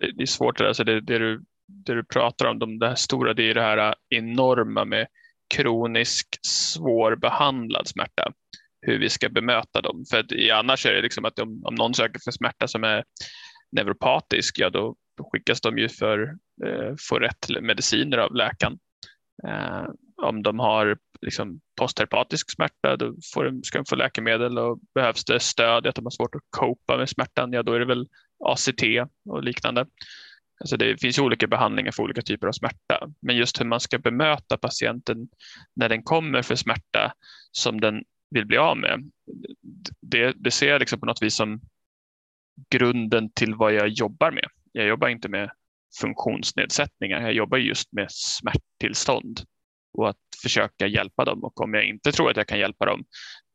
det, 0.00 0.12
det, 0.12 0.22
är 0.22 0.26
svårt 0.26 0.58
det 0.58 0.64
där, 0.64 0.72
så 0.72 0.84
det, 0.84 1.00
det, 1.00 1.18
du, 1.18 1.44
det 1.66 1.94
du 1.94 2.04
pratar 2.04 2.46
om, 2.46 2.58
de 2.58 2.78
där 2.78 2.94
stora, 2.94 3.34
det 3.34 3.50
är 3.50 3.54
det 3.54 3.62
här 3.62 3.94
enorma 4.08 4.84
med 4.84 5.06
kronisk 5.54 6.38
svårbehandlad 6.46 7.88
smärta 7.88 8.32
hur 8.86 8.98
vi 8.98 9.10
ska 9.10 9.28
bemöta 9.28 9.80
dem. 9.80 10.04
För 10.10 10.18
att 10.18 10.26
annars 10.52 10.86
är 10.86 10.92
det 10.92 11.02
liksom 11.02 11.24
att 11.24 11.38
om, 11.38 11.62
om 11.64 11.74
någon 11.74 11.94
söker 11.94 12.20
för 12.24 12.30
smärta 12.30 12.68
som 12.68 12.84
är 12.84 13.04
neuropatisk, 13.72 14.58
ja 14.58 14.70
då 14.70 14.96
skickas 15.32 15.60
de 15.60 15.78
ju 15.78 15.88
för 15.88 16.22
att 16.22 16.68
eh, 16.68 16.94
få 17.08 17.18
rätt 17.18 17.48
mediciner 17.62 18.18
av 18.18 18.34
läkaren. 18.34 18.78
Eh, 19.48 19.84
om 20.22 20.42
de 20.42 20.58
har 20.58 20.98
liksom 21.20 21.60
postterapatisk 21.76 22.50
smärta, 22.54 22.96
då 22.96 23.14
får 23.34 23.44
de, 23.44 23.62
ska 23.62 23.78
de 23.78 23.84
få 23.84 23.96
läkemedel 23.96 24.58
och 24.58 24.78
behövs 24.94 25.24
det 25.24 25.40
stöd, 25.40 25.86
att 25.86 25.94
de 25.94 26.04
har 26.04 26.10
svårt 26.10 26.34
att 26.34 26.42
copa 26.50 26.96
med 26.96 27.08
smärtan, 27.08 27.52
ja 27.52 27.62
då 27.62 27.72
är 27.72 27.78
det 27.78 27.86
väl 27.86 28.08
ACT 28.44 28.82
och 29.28 29.44
liknande. 29.44 29.86
Alltså 30.60 30.76
det 30.76 31.00
finns 31.00 31.18
olika 31.18 31.46
behandlingar 31.46 31.92
för 31.92 32.02
olika 32.02 32.22
typer 32.22 32.46
av 32.46 32.52
smärta, 32.52 33.08
men 33.20 33.36
just 33.36 33.60
hur 33.60 33.64
man 33.64 33.80
ska 33.80 33.98
bemöta 33.98 34.56
patienten 34.56 35.28
när 35.76 35.88
den 35.88 36.02
kommer 36.02 36.42
för 36.42 36.54
smärta 36.54 37.12
som 37.52 37.80
den 37.80 38.04
vill 38.30 38.46
bli 38.46 38.56
av 38.56 38.76
med, 38.76 39.10
det, 40.00 40.32
det 40.36 40.50
ser 40.50 40.68
jag 40.68 40.80
liksom 40.80 41.00
på 41.00 41.06
något 41.06 41.22
vis 41.22 41.34
som 41.34 41.60
grunden 42.70 43.32
till 43.32 43.54
vad 43.54 43.74
jag 43.74 43.88
jobbar 43.88 44.30
med. 44.30 44.44
Jag 44.72 44.86
jobbar 44.86 45.08
inte 45.08 45.28
med 45.28 45.50
funktionsnedsättningar, 46.00 47.20
jag 47.20 47.32
jobbar 47.32 47.58
just 47.58 47.92
med 47.92 48.06
smärttillstånd 48.10 49.40
och 49.92 50.08
att 50.08 50.16
försöka 50.42 50.86
hjälpa 50.86 51.24
dem. 51.24 51.44
Och 51.44 51.60
om 51.60 51.74
jag 51.74 51.84
inte 51.84 52.12
tror 52.12 52.30
att 52.30 52.36
jag 52.36 52.46
kan 52.46 52.58
hjälpa 52.58 52.86
dem, 52.86 53.04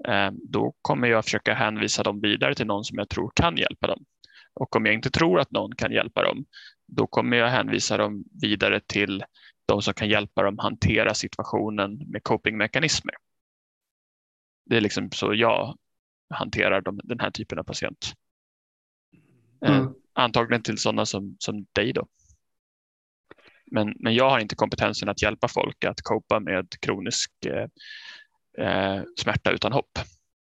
eh, 0.08 0.32
då 0.32 0.74
kommer 0.82 1.08
jag 1.08 1.24
försöka 1.24 1.54
hänvisa 1.54 2.04
dem 2.04 2.22
vidare 2.22 2.56
till 2.56 2.68
någon 2.68 2.84
som 2.84 2.98
jag 2.98 3.10
tror 3.10 3.32
kan 3.36 3.58
hjälpa 3.58 3.88
dem. 3.88 4.06
Och 4.54 4.76
om 4.76 4.86
jag 4.86 4.96
inte 4.96 5.10
tror 5.10 5.40
att 5.40 5.52
någon 5.52 5.76
kan 5.76 5.92
hjälpa 5.92 6.24
dem, 6.24 6.46
då 6.92 7.08
kommer 7.08 7.38
jag 7.38 7.50
hänvisa 7.50 7.98
dem 7.98 8.24
vidare 8.42 8.80
till 8.80 9.24
de 9.66 9.82
som 9.82 9.94
kan 9.94 10.10
hjälpa 10.10 10.44
dem 10.44 10.58
hantera 10.58 11.14
situationen 11.14 11.98
med 12.08 12.24
copingmekanismer. 12.24 13.14
Det 14.66 14.78
är 14.78 14.82
liksom 14.82 15.12
så 15.12 15.34
jag 15.34 15.78
hanterar 16.30 16.82
de, 16.82 17.00
den 17.04 17.20
här 17.20 17.32
typen 17.32 17.60
av 17.60 17.64
patient. 17.64 18.14
Eh, 19.66 19.78
mm. 19.78 19.94
antagligen 20.14 20.64
till 20.64 20.78
sådana 20.78 21.06
som, 21.06 21.36
som 21.40 21.66
dig 21.74 21.94
då. 21.94 22.08
Men, 23.72 23.94
men 24.00 24.16
jag 24.16 24.30
har 24.30 24.40
inte 24.40 24.56
kompetensen 24.56 25.10
att 25.10 25.22
hjälpa 25.22 25.48
folk 25.48 25.84
att 25.84 26.02
copa 26.02 26.40
med 26.40 26.68
kronisk 26.80 27.32
eh, 27.46 27.68
eh, 28.68 29.04
smärta 29.18 29.52
utan 29.52 29.72
hopp. 29.72 30.00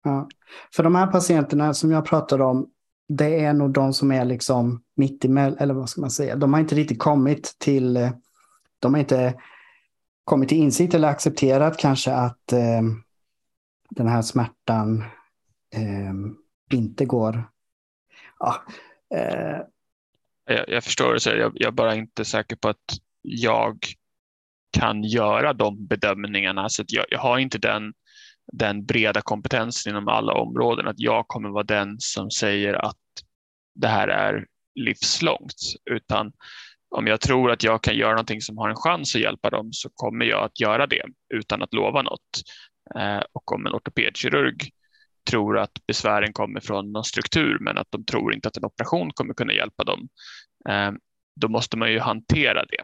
Ja. 0.03 0.29
För 0.75 0.83
de 0.83 0.95
här 0.95 1.07
patienterna 1.07 1.73
som 1.73 1.91
jag 1.91 2.05
pratar 2.05 2.41
om, 2.41 2.69
det 3.07 3.39
är 3.39 3.53
nog 3.53 3.73
de 3.73 3.93
som 3.93 4.11
är 4.11 4.25
liksom 4.25 4.83
mitt 4.95 5.25
emellan, 5.25 5.57
eller 5.57 5.73
vad 5.73 5.89
ska 5.89 6.01
man 6.01 6.11
säga, 6.11 6.35
de 6.35 6.53
har 6.53 6.59
inte 6.59 6.75
riktigt 6.75 6.99
kommit 6.99 7.55
till, 7.59 7.97
eh, 7.97 8.11
de 8.79 8.93
har 8.93 8.99
inte 8.99 9.33
kommit 10.23 10.49
till 10.49 10.57
insikt 10.57 10.93
eller 10.93 11.07
accepterat 11.07 11.77
kanske 11.77 12.13
att 12.13 12.51
eh, 12.51 12.81
den 13.89 14.07
här 14.07 14.21
smärtan 14.21 15.03
eh, 15.75 16.13
inte 16.77 17.05
går. 17.05 17.49
Ja, 18.39 18.63
eh. 19.15 19.59
jag, 20.45 20.69
jag, 20.69 20.83
förstår, 20.83 21.17
så 21.17 21.29
jag, 21.29 21.51
jag 21.55 21.67
är 21.67 21.71
bara 21.71 21.95
inte 21.95 22.25
säker 22.25 22.55
på 22.55 22.69
att 22.69 22.97
jag 23.21 23.77
kan 24.77 25.03
göra 25.03 25.53
de 25.53 25.87
bedömningarna. 25.87 26.69
Så 26.69 26.83
jag, 26.87 27.05
jag 27.09 27.19
har 27.19 27.37
inte 27.37 27.57
den, 27.57 27.93
den 28.51 28.85
breda 28.85 29.21
kompetensen 29.21 29.89
inom 29.89 30.07
alla 30.07 30.33
områden 30.33 30.87
att 30.87 30.99
jag 30.99 31.27
kommer 31.27 31.49
vara 31.49 31.63
den 31.63 31.95
som 31.99 32.31
säger 32.31 32.73
att 32.73 32.97
det 33.75 33.87
här 33.87 34.07
är 34.07 34.45
livslångt, 34.75 35.55
utan 35.91 36.31
om 36.95 37.07
jag 37.07 37.21
tror 37.21 37.51
att 37.51 37.63
jag 37.63 37.83
kan 37.83 37.95
göra 37.95 38.11
någonting 38.11 38.41
som 38.41 38.57
har 38.57 38.69
en 38.69 38.75
chans 38.75 39.15
att 39.15 39.21
hjälpa 39.21 39.49
dem 39.49 39.69
så 39.73 39.89
kommer 39.93 40.25
jag 40.25 40.43
att 40.43 40.59
göra 40.59 40.87
det 40.87 41.03
utan 41.33 41.61
att 41.61 41.73
lova 41.73 42.01
något. 42.01 42.41
Eh, 42.95 43.21
och 43.33 43.51
om 43.51 43.65
en 43.65 43.73
ortopedkirurg 43.73 44.69
tror 45.29 45.59
att 45.59 45.71
besvären 45.87 46.33
kommer 46.33 46.59
från 46.59 46.91
någon 46.91 47.03
struktur 47.03 47.57
men 47.59 47.77
att 47.77 47.87
de 47.89 48.05
tror 48.05 48.33
inte 48.33 48.47
att 48.47 48.57
en 48.57 48.65
operation 48.65 49.11
kommer 49.11 49.33
kunna 49.33 49.53
hjälpa 49.53 49.83
dem, 49.83 50.07
eh, 50.69 50.91
då 51.41 51.47
måste 51.47 51.77
man 51.77 51.91
ju 51.91 51.99
hantera 51.99 52.65
det. 52.65 52.83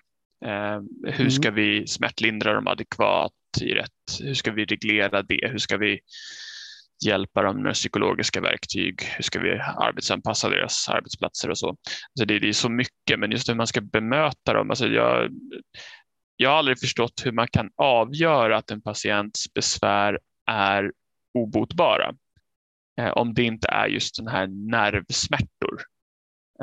Eh, 0.50 0.82
hur 1.04 1.20
mm. 1.20 1.32
ska 1.32 1.52
vi 1.52 1.88
smärtlindra 1.88 2.54
dem 2.54 2.68
adekvat 2.68 3.32
i 3.62 3.74
rätt? 3.74 4.20
Hur 4.22 4.34
ska 4.34 4.52
vi 4.52 4.66
reglera 4.66 5.22
det? 5.22 5.48
Hur 5.48 5.58
ska 5.58 5.78
vi 5.78 6.00
hjälpa 7.06 7.42
dem 7.42 7.64
med 7.64 7.74
psykologiska 7.74 8.42
verktyg? 8.42 9.02
Hur 9.04 9.24
ska 9.24 9.40
vi 9.40 9.60
arbetsanpassa 9.60 10.50
deras 10.50 10.90
arbetsplatser 10.90 11.50
och 11.50 11.58
så? 11.58 11.78
så 12.14 12.26
det, 12.26 12.40
det, 12.40 12.50
är 12.50 12.54
så 12.54 12.70
mycket, 12.70 13.20
men 13.20 13.32
just 13.32 13.50
hur 13.50 13.56
man 13.56 13.68
ska 13.68 13.82
bemöta 13.82 14.54
dem. 14.54 14.70
Alltså 14.70 14.88
jag, 14.88 15.30
jag 16.36 16.50
har 16.50 16.58
aldrig 16.58 16.80
förstått 16.80 17.22
hur 17.26 17.32
man 17.32 17.48
kan 17.48 17.70
avgöra 17.76 18.58
att 18.58 18.72
en 18.72 18.82
patients 18.82 19.54
besvär 19.54 20.20
är 20.52 20.92
obotbara 21.34 22.14
eh, 23.00 23.10
om 23.10 23.34
det 23.34 23.44
inte 23.44 23.68
är 23.68 23.88
just 23.88 24.18
den 24.18 24.28
här 24.28 24.48
nervsmärtor 24.48 25.82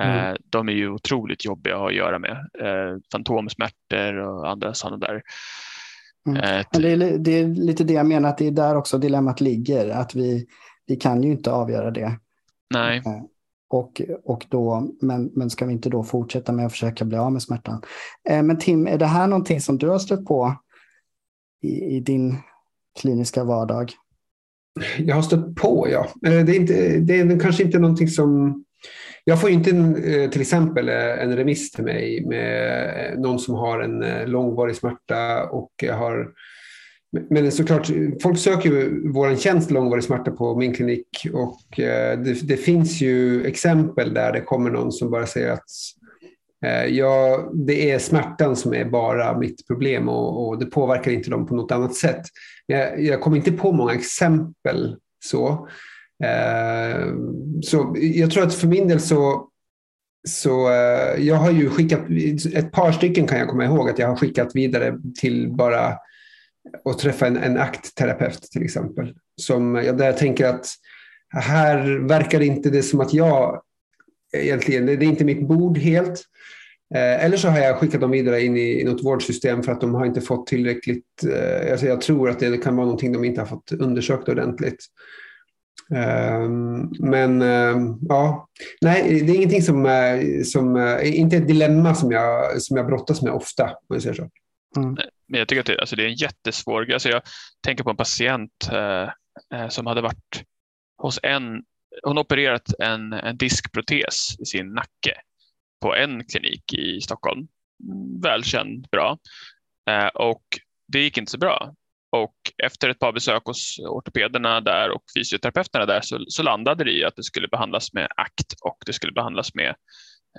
Mm. 0.01 0.19
Eh, 0.19 0.37
de 0.45 0.69
är 0.69 0.73
ju 0.73 0.91
otroligt 0.91 1.45
jobbiga 1.45 1.77
att 1.77 1.95
göra 1.95 2.19
med. 2.19 2.49
Eh, 2.61 2.97
fantomsmärtor 3.13 4.17
och 4.17 4.51
andra 4.51 4.75
sådana 4.75 4.97
där. 4.97 5.23
Mm. 6.27 6.37
Eh, 6.37 6.67
det, 6.73 6.93
är, 6.93 7.19
det, 7.19 7.31
är, 7.31 7.47
lite 7.47 7.85
det 7.85 7.93
jag 7.93 8.07
menar, 8.07 8.29
att 8.29 8.39
det 8.39 8.47
är 8.47 8.51
där 8.51 8.77
också 8.77 8.99
dilemmat 8.99 9.41
ligger. 9.41 9.89
Att 9.89 10.15
vi, 10.15 10.47
vi 10.87 10.97
kan 10.97 11.23
ju 11.23 11.33
inte 11.33 11.53
avgöra 11.53 11.91
det. 11.91 12.19
Nej. 12.75 13.03
Och, 13.69 14.03
och 14.25 14.47
då, 14.49 14.91
men, 15.01 15.31
men 15.35 15.51
ska 15.51 15.67
vi 15.67 15.73
inte 15.73 15.91
då 15.91 16.03
fortsätta 16.03 16.53
med 16.53 16.67
att 16.67 16.73
försöka 16.73 17.05
bli 17.05 17.19
av 17.19 17.33
med 17.33 17.43
smärtan? 17.43 17.83
Men 18.29 18.59
Tim, 18.59 18.87
är 18.87 18.99
det 18.99 19.07
här 19.07 19.27
någonting 19.27 19.61
som 19.61 19.79
du 19.79 19.89
har 19.89 19.99
stött 19.99 20.25
på 20.25 20.55
i, 21.63 21.85
i 21.97 22.01
din 22.01 22.37
kliniska 23.01 23.45
vardag? 23.45 23.93
Jag 24.99 25.15
har 25.15 25.23
stött 25.23 25.55
på, 25.55 25.87
ja. 25.91 26.09
Det 26.21 26.29
är, 26.29 26.55
inte, 26.55 26.99
det 26.99 27.21
är 27.21 27.41
kanske 27.41 27.63
inte 27.63 27.79
någonting 27.79 28.09
som 28.09 28.65
jag 29.29 29.41
får 29.41 29.51
inte 29.51 29.71
eh, 29.71 30.31
till 30.31 30.41
exempel 30.41 30.89
eh, 30.89 31.23
en 31.23 31.37
remiss 31.37 31.71
till 31.71 31.85
mig 31.85 32.27
med 32.27 33.13
eh, 33.13 33.19
någon 33.19 33.39
som 33.39 33.55
har 33.55 33.81
en 33.81 34.31
långvarig 34.31 34.77
smärta 34.77 35.45
och 35.45 35.85
har 35.93 36.29
men 37.31 37.53
såklart, 37.53 37.91
folk 38.23 38.39
söker 38.39 38.71
ju 38.71 39.09
vår 39.13 39.37
tjänst 39.37 39.71
långvarig 39.71 40.05
smärta 40.05 40.31
på 40.31 40.57
min 40.57 40.75
klinik 40.75 41.27
och 41.33 41.61
det, 41.77 42.49
det, 42.49 42.57
finns 42.57 43.01
ju 43.01 43.45
exempel 43.47 44.15
där 44.15 44.33
det 44.33 44.41
kommer 44.41 44.71
någon 44.71 44.93
som 44.93 45.11
bara 45.11 45.27
säger 45.27 45.51
att 45.51 45.71
ja, 46.89 47.49
det 47.55 47.91
är 47.91 47.99
smärtan 47.99 48.57
som 48.57 48.75
är 48.75 48.85
bara 48.85 49.39
mitt 49.39 49.67
problem 49.67 50.09
och, 50.09 50.49
och 50.49 50.59
det 50.59 50.67
påverkar 50.67 51.11
inte 51.11 51.31
dem 51.31 51.47
på 51.47 51.55
något 51.55 51.73
annat 51.73 51.95
sätt. 51.95 52.23
Jag, 52.67 53.03
jag 53.03 53.21
kommer 53.21 53.37
inte 53.37 53.53
på 53.53 53.73
många 53.73 53.95
exempel 53.95 54.97
så. 55.25 55.69
Eh, 56.25 57.13
så 57.63 57.97
jag 57.99 58.31
tror 58.31 58.43
att 58.43 58.55
för 58.55 58.67
min 58.67 58.89
del 58.89 59.01
så, 59.01 59.49
så 60.29 60.69
eh, 60.71 61.27
jag 61.27 61.37
har 61.37 61.51
ju 61.51 61.71
skickat, 61.71 62.01
ett 62.55 62.73
par 62.73 62.93
stycken 62.93 63.27
kan 63.27 63.39
jag 63.39 63.49
komma 63.49 63.65
ihåg 63.65 63.91
att 63.91 63.99
jag 63.99 64.09
har 64.09 64.17
skickat 64.17 64.57
vidare 64.57 64.99
till 65.21 65.53
bara 65.53 65.95
att 66.85 66.99
träffa 66.99 67.27
en, 67.27 67.37
en 67.37 67.59
aktterapeut 67.59 68.43
till 68.43 68.65
exempel. 68.65 69.15
Som, 69.41 69.73
där 69.73 70.07
jag 70.07 70.19
tänker 70.19 70.47
att 70.47 70.67
här 71.29 72.09
verkar 72.09 72.41
inte 72.41 72.71
det 72.71 72.83
som 72.83 73.01
att 73.01 73.15
jag 73.15 73.63
egentligen, 74.37 74.87
det 74.87 74.93
är 74.93 75.03
inte 75.03 75.25
mitt 75.25 75.49
bord 75.49 75.79
helt. 75.79 76.23
Eh, 76.95 77.25
eller 77.25 77.37
så 77.37 77.49
har 77.49 77.59
jag 77.59 77.77
skickat 77.77 78.01
dem 78.01 78.11
vidare 78.11 78.43
in 78.43 78.57
i 78.57 78.85
något 78.85 79.05
vårdsystem 79.05 79.63
för 79.63 79.73
att 79.73 79.81
de 79.81 79.95
har 79.95 80.07
inte 80.07 80.21
fått 80.21 80.47
tillräckligt, 80.47 81.25
eh, 81.33 81.73
alltså 81.73 81.87
jag 81.87 82.01
tror 82.01 82.31
att 82.31 82.39
det 82.39 82.59
kan 82.59 82.77
vara 82.77 82.87
någonting 82.87 83.13
de 83.13 83.25
inte 83.25 83.41
har 83.41 83.47
fått 83.47 83.73
undersökt 83.73 84.29
ordentligt. 84.29 84.85
Ehm, 85.95 86.93
men 86.99 87.43
ehm, 87.43 87.99
ja, 88.09 88.49
nej, 88.81 89.23
det 89.25 89.33
är 89.33 89.37
ingenting 89.37 89.63
som, 89.63 89.85
som 90.45 90.99
inte 91.03 91.37
ett 91.37 91.49
dilemma 91.49 91.95
som 91.95 92.13
jag, 92.13 92.63
som 92.63 92.77
jag 92.77 92.87
brottas 92.87 93.23
med 93.23 93.33
ofta, 93.33 93.65
om 93.65 93.97
jag 93.97 94.03
säger 94.03 94.15
så. 94.15 94.29
Mm. 94.77 94.97
Men 95.29 95.39
jag 95.39 95.49
tycker 95.49 95.61
att 95.61 95.67
det, 95.67 95.81
alltså 95.81 95.97
det 95.97 96.03
är 96.03 96.09
en 96.09 96.15
jättesvår 96.15 96.83
grej. 96.83 96.95
Alltså 96.95 97.09
jag 97.09 97.23
tänker 97.61 97.85
på 97.85 97.91
en 97.91 97.97
patient 97.97 98.69
eh, 98.73 99.09
eh, 99.55 99.69
som 99.69 99.87
hade 99.87 100.01
varit 100.01 100.45
hos 100.99 101.21
en, 101.23 101.63
hon 102.03 102.19
opererat 102.19 102.75
en, 102.79 103.13
en 103.13 103.37
diskprotes 103.37 104.41
i 104.41 104.45
sin 104.45 104.75
nacke 104.75 105.21
på 105.81 105.95
en 105.95 106.25
klinik 106.25 106.73
i 106.73 107.01
Stockholm. 107.01 107.49
Välkänd, 108.23 108.89
bra. 108.91 109.19
Eh, 109.91 110.07
och 110.07 110.43
det 110.89 111.01
gick 111.01 111.19
inte 111.19 111.33
så 111.33 111.39
bra. 111.39 111.75
Och 112.23 112.37
efter 112.65 112.89
ett 112.89 112.99
par 112.99 113.13
besök 113.13 113.43
hos 113.45 113.79
ortopederna 113.79 114.61
där 114.61 114.91
och 114.91 115.03
fysioterapeuterna 115.17 115.87
där 115.87 116.01
så, 116.01 116.25
så 116.29 116.43
landade 116.43 116.85
det 116.85 116.91
i 116.91 117.05
att 117.05 117.17
det 117.17 117.23
skulle 117.23 117.49
behandlas 117.49 117.93
med 117.93 118.09
ACT 118.17 118.55
och 118.61 118.79
det 118.87 118.93
skulle 118.93 119.13
behandlas 119.13 119.55
med 119.55 119.75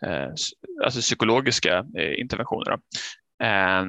eh, 0.06 0.30
alltså 0.84 1.00
psykologiska 1.00 1.86
eh, 1.98 2.20
interventioner. 2.20 2.80
Eh, 3.44 3.86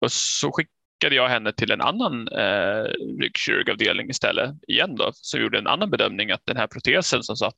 och 0.00 0.12
så 0.12 0.52
skickade 0.52 1.16
jag 1.16 1.28
henne 1.28 1.52
till 1.52 1.70
en 1.70 1.80
annan 1.80 2.28
eh, 2.28 2.84
ryggkirurgavdelning 3.20 4.10
istället 4.10 4.50
igen 4.68 4.96
då, 4.96 5.10
som 5.14 5.40
gjorde 5.40 5.58
en 5.58 5.66
annan 5.66 5.90
bedömning 5.90 6.30
att 6.30 6.46
den 6.46 6.56
här 6.56 6.66
protesen 6.66 7.22
som 7.22 7.36
satt 7.36 7.56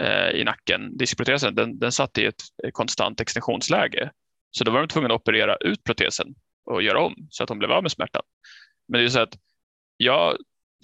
eh, 0.00 0.30
i 0.30 0.44
nacken, 0.44 0.96
diskprotesen, 0.96 1.54
den, 1.54 1.78
den 1.78 1.92
satt 1.92 2.18
i 2.18 2.24
ett 2.24 2.42
eh, 2.64 2.70
konstant 2.70 3.20
extensionsläge. 3.20 4.10
Så 4.50 4.64
då 4.64 4.70
var 4.70 4.80
de 4.80 4.88
tvungna 4.88 5.14
att 5.14 5.20
operera 5.20 5.56
ut 5.56 5.84
protesen 5.84 6.34
och 6.64 6.82
göra 6.82 7.00
om 7.00 7.14
så 7.30 7.42
att 7.42 7.48
hon 7.48 7.58
blev 7.58 7.72
av 7.72 7.82
med 7.82 7.92
smärtan. 7.92 8.22
Men 8.88 9.00
det 9.00 9.06
är 9.06 9.08
så 9.08 9.20
att 9.20 9.38
jag 9.96 10.36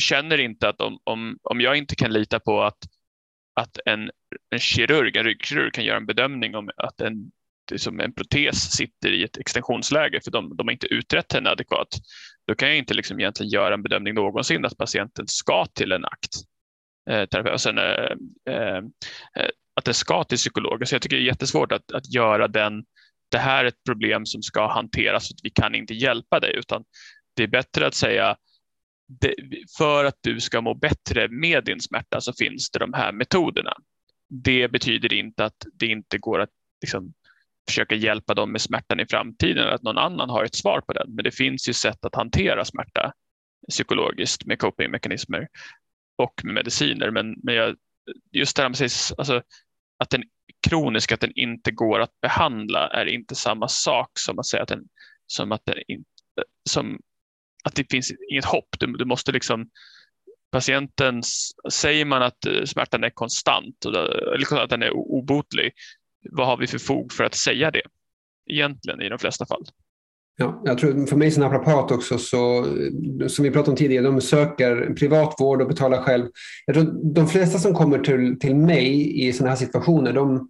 känner 0.02 0.38
inte 0.38 0.68
att 0.68 0.80
om, 0.80 0.98
om, 1.04 1.38
om 1.42 1.60
jag 1.60 1.76
inte 1.76 1.96
kan 1.96 2.12
lita 2.12 2.40
på 2.40 2.62
att, 2.62 2.78
att 3.54 3.78
en, 3.86 4.10
en 4.50 4.58
kirurg, 4.58 5.16
en 5.16 5.24
ryggkirurg 5.24 5.72
kan 5.72 5.84
göra 5.84 5.96
en 5.96 6.06
bedömning 6.06 6.54
om 6.54 6.70
att 6.76 7.00
en 7.00 7.32
liksom 7.70 8.00
en 8.00 8.12
protes 8.12 8.72
sitter 8.72 9.12
i 9.12 9.24
ett 9.24 9.36
extensionsläge 9.36 10.20
för 10.24 10.30
de, 10.30 10.56
de 10.56 10.66
har 10.66 10.72
inte 10.72 10.86
utrett 10.86 11.32
henne 11.32 11.50
adekvat, 11.50 11.88
då 12.46 12.54
kan 12.54 12.68
jag 12.68 12.78
inte 12.78 12.94
liksom 12.94 13.20
egentligen 13.20 13.50
göra 13.50 13.74
en 13.74 13.82
bedömning 13.82 14.14
någonsin 14.14 14.64
att 14.64 14.78
patienten 14.78 15.28
ska 15.28 15.66
till 15.66 15.92
en 15.92 16.04
akt. 16.04 16.34
Eh, 17.10 17.52
och 17.52 17.60
sen, 17.60 17.78
eh, 17.78 18.12
eh, 18.50 18.82
att 19.74 19.84
det 19.84 19.94
ska 19.94 20.24
till 20.24 20.38
psykolog. 20.38 20.88
Så 20.88 20.94
jag 20.94 21.02
tycker 21.02 21.16
det 21.16 21.22
är 21.22 21.26
jättesvårt 21.26 21.72
att, 21.72 21.92
att 21.92 22.14
göra 22.14 22.48
den, 22.48 22.84
det 23.30 23.38
här 23.38 23.64
är 23.64 23.68
ett 23.68 23.84
problem 23.86 24.26
som 24.26 24.42
ska 24.42 24.72
hanteras, 24.72 25.30
vi 25.42 25.50
kan 25.50 25.74
inte 25.74 25.94
hjälpa 25.94 26.40
dig, 26.40 26.56
utan 26.56 26.84
det 27.38 27.42
är 27.44 27.48
bättre 27.48 27.86
att 27.86 27.94
säga 27.94 28.36
det, 29.20 29.34
för 29.78 30.04
att 30.04 30.16
du 30.20 30.40
ska 30.40 30.60
må 30.60 30.74
bättre 30.74 31.28
med 31.28 31.64
din 31.64 31.80
smärta 31.80 32.20
så 32.20 32.32
finns 32.32 32.70
det 32.70 32.78
de 32.78 32.92
här 32.92 33.12
metoderna. 33.12 33.72
Det 34.28 34.68
betyder 34.68 35.12
inte 35.12 35.44
att 35.44 35.66
det 35.72 35.86
inte 35.86 36.18
går 36.18 36.40
att 36.40 36.50
liksom, 36.82 37.12
försöka 37.68 37.94
hjälpa 37.94 38.34
dem 38.34 38.52
med 38.52 38.60
smärtan 38.60 39.00
i 39.00 39.06
framtiden, 39.06 39.68
att 39.68 39.82
någon 39.82 39.98
annan 39.98 40.30
har 40.30 40.44
ett 40.44 40.54
svar 40.54 40.80
på 40.80 40.92
den. 40.92 41.14
Men 41.14 41.24
det 41.24 41.30
finns 41.30 41.68
ju 41.68 41.72
sätt 41.72 42.04
att 42.04 42.14
hantera 42.14 42.64
smärta 42.64 43.12
psykologiskt 43.68 44.44
med 44.44 44.58
copingmekanismer 44.58 45.48
och 46.16 46.40
med 46.44 46.54
mediciner. 46.54 47.10
Men, 47.10 47.36
men 47.42 47.54
jag, 47.54 47.76
just 48.32 48.56
det 48.56 48.62
här 48.62 48.68
med 48.68 48.90
alltså, 49.18 49.42
att 49.98 50.10
den 50.10 50.22
kronisk, 50.68 51.12
att 51.12 51.20
den 51.20 51.32
inte 51.38 51.70
går 51.70 52.00
att 52.00 52.20
behandla 52.20 52.88
är 52.88 53.06
inte 53.06 53.34
samma 53.34 53.68
sak 53.68 54.10
som 54.18 54.38
att 54.38 54.46
säga 54.46 54.62
att 54.62 54.68
den, 54.68 54.84
som 55.26 55.52
att 55.52 55.64
den 55.64 55.78
inte, 55.88 56.04
som 56.70 56.98
att 57.64 57.74
det 57.74 57.90
finns 57.90 58.12
inget 58.30 58.44
hopp. 58.44 58.68
Du, 58.78 58.86
du 58.86 59.04
måste 59.04 59.32
liksom 59.32 59.68
patienten, 60.50 61.22
säger 61.70 62.04
man 62.04 62.22
att 62.22 62.46
eh, 62.46 62.64
smärtan 62.64 63.04
är 63.04 63.10
konstant 63.10 63.84
eller 63.84 64.62
att 64.62 64.70
den 64.70 64.82
är 64.82 64.92
obotlig, 64.92 65.72
vad 66.30 66.46
har 66.46 66.56
vi 66.56 66.66
för 66.66 66.78
fog 66.78 67.12
för 67.12 67.24
att 67.24 67.34
säga 67.34 67.70
det 67.70 67.82
egentligen 68.50 69.02
i 69.02 69.08
de 69.08 69.18
flesta 69.18 69.46
fall? 69.46 69.64
Ja, 70.40 70.62
jag 70.64 70.78
tror 70.78 71.06
för 71.06 71.16
mig 71.16 71.30
som 71.30 71.42
naprapat 71.42 71.90
också, 71.90 72.18
så, 72.18 72.58
eh, 72.58 73.26
som 73.26 73.42
vi 73.42 73.50
pratade 73.50 73.70
om 73.70 73.76
tidigare, 73.76 74.04
de 74.04 74.20
söker 74.20 74.94
privat 74.94 75.34
vård 75.38 75.62
och 75.62 75.68
betalar 75.68 76.02
själv. 76.02 76.26
Jag 76.66 76.76
tror 76.76 77.14
de 77.14 77.28
flesta 77.28 77.58
som 77.58 77.74
kommer 77.74 77.98
till, 77.98 78.38
till 78.38 78.56
mig 78.56 79.20
i 79.26 79.32
sådana 79.32 79.50
här 79.50 79.56
situationer, 79.56 80.12
de, 80.12 80.48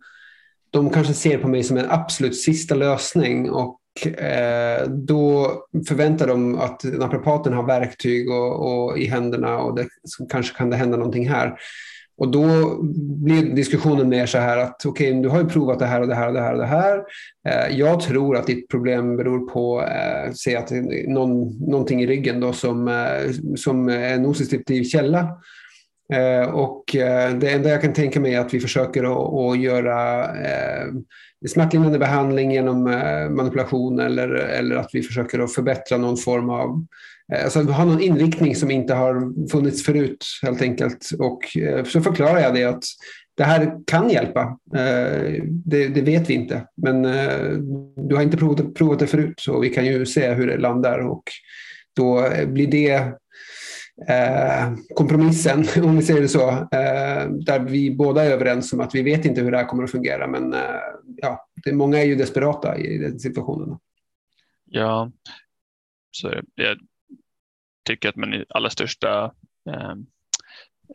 de 0.70 0.90
kanske 0.90 1.14
ser 1.14 1.38
på 1.38 1.48
mig 1.48 1.62
som 1.62 1.76
en 1.76 1.90
absolut 1.90 2.36
sista 2.36 2.74
lösning 2.74 3.50
och 3.50 3.77
eh, 4.07 4.88
då 4.88 5.53
förväntar 5.88 6.26
de 6.26 6.59
att 6.59 6.84
naprapaten 6.84 7.53
har 7.53 7.62
verktyg 7.62 8.30
och, 8.30 8.88
och 8.88 8.99
i 8.99 9.07
händerna 9.07 9.59
och 9.59 9.76
det, 9.76 9.88
kanske 10.30 10.57
kan 10.57 10.70
det 10.70 10.76
hända 10.76 10.96
någonting 10.96 11.28
här. 11.28 11.59
Och 12.18 12.30
då 12.30 12.78
blir 13.24 13.55
diskussionen 13.55 14.09
mer 14.09 14.26
så 14.26 14.38
här 14.38 14.57
att 14.59 14.86
okej, 14.86 15.11
okay, 15.11 15.22
du 15.22 15.28
har 15.28 15.38
ju 15.38 15.49
provat 15.49 15.78
det 15.78 15.86
här 15.86 16.01
och 16.01 16.09
det 16.09 16.14
här 16.14 16.28
och 16.28 16.34
det 16.34 16.40
här 16.40 16.53
och 16.53 16.59
det 16.59 16.66
här. 16.66 17.03
Eh, 17.49 17.78
jag 17.78 18.01
tror 18.01 18.36
att 18.36 18.46
ditt 18.46 18.68
problem 18.68 19.16
beror 19.16 19.46
på, 19.46 19.82
eh, 19.82 20.32
säg 20.32 20.57
att 20.57 20.70
någon, 21.07 21.59
någonting 21.70 22.03
i 22.03 22.07
ryggen 22.07 22.40
då 22.40 22.53
som, 22.53 22.88
eh, 22.88 23.30
som 23.57 23.88
är 23.88 24.14
en 24.14 24.22
nociceptiv 24.22 24.84
källa. 24.84 25.38
Eh, 26.12 26.49
och 26.49 26.96
eh, 26.96 27.34
det 27.34 27.51
enda 27.51 27.68
jag 27.68 27.82
kan 27.82 27.92
tänka 27.92 28.20
mig 28.20 28.34
är 28.34 28.40
att 28.40 28.55
vi 28.55 28.61
försöker 28.61 29.05
att, 29.05 29.34
att 29.34 29.61
göra 29.61 30.24
eh, 30.24 30.86
smärtlindrande 31.47 31.99
behandling 31.99 32.53
genom 32.53 32.86
eh, 32.86 33.30
manipulation 33.30 34.01
eller, 34.01 34.28
eller 34.28 34.76
att 34.76 34.91
vi 34.93 35.03
försöker 35.03 35.39
att 35.39 35.55
förbättra 35.55 35.99
någon 35.99 36.16
form 36.16 36.51
av 36.51 36.86
eh, 37.32 37.45
Alltså 37.45 37.62
ha 37.62 37.84
någon 37.84 38.03
inriktning 38.03 38.57
som 38.57 38.70
inte 38.70 38.95
har 38.95 39.49
funnits 39.51 39.84
förut 39.84 40.24
helt 40.43 40.62
enkelt. 40.62 41.11
Och 41.18 41.57
eh, 41.57 41.84
så 41.84 42.01
förklarar 42.01 42.41
jag 42.41 42.55
det 42.55 42.64
att 42.64 42.84
det 43.36 43.45
här 43.45 43.72
kan 43.86 44.11
hjälpa. 44.11 44.59
Det, 45.49 45.89
det 45.89 46.03
vet 46.03 46.30
vi 46.30 46.34
inte. 46.34 46.66
Men 46.76 47.03
du 48.09 48.14
har 48.14 48.22
inte 48.22 48.36
provat, 48.36 48.74
provat 48.74 48.99
det 48.99 49.07
förut 49.07 49.34
så 49.36 49.61
vi 49.61 49.68
kan 49.68 49.86
ju 49.86 50.07
se 50.07 50.32
hur 50.34 50.47
det 50.47 50.57
landar 50.57 50.99
och 50.99 51.22
då 51.97 52.28
blir 52.47 52.66
det 52.66 53.12
eh, 54.07 54.74
kompromissen, 54.94 55.64
om 55.84 55.96
vi 55.96 56.03
säger 56.03 56.20
det 56.20 56.28
så, 56.28 56.51
eh, 56.51 57.28
där 57.30 57.59
vi 57.59 57.90
båda 57.90 58.24
är 58.24 58.30
överens 58.30 58.72
om 58.72 58.80
att 58.80 58.94
vi 58.94 59.03
vet 59.03 59.24
inte 59.24 59.40
hur 59.40 59.51
det 59.51 59.59
här 59.59 59.66
kommer 59.66 59.84
att 59.84 59.90
fungera. 59.90 60.26
Men 60.26 60.53
eh, 60.53 60.80
ja, 61.16 61.49
det, 61.64 61.72
många 61.72 61.99
är 61.99 62.05
ju 62.05 62.14
desperata 62.14 62.78
i 62.78 62.99
den 62.99 63.20
situationen. 63.20 63.78
Ja, 64.64 65.12
så 66.11 66.42
jag 66.55 66.78
tycker 67.86 68.09
att 68.09 68.16
man 68.16 68.34
i 68.34 68.44
allra 68.49 68.70
största 68.70 69.32
eh, 69.70 69.94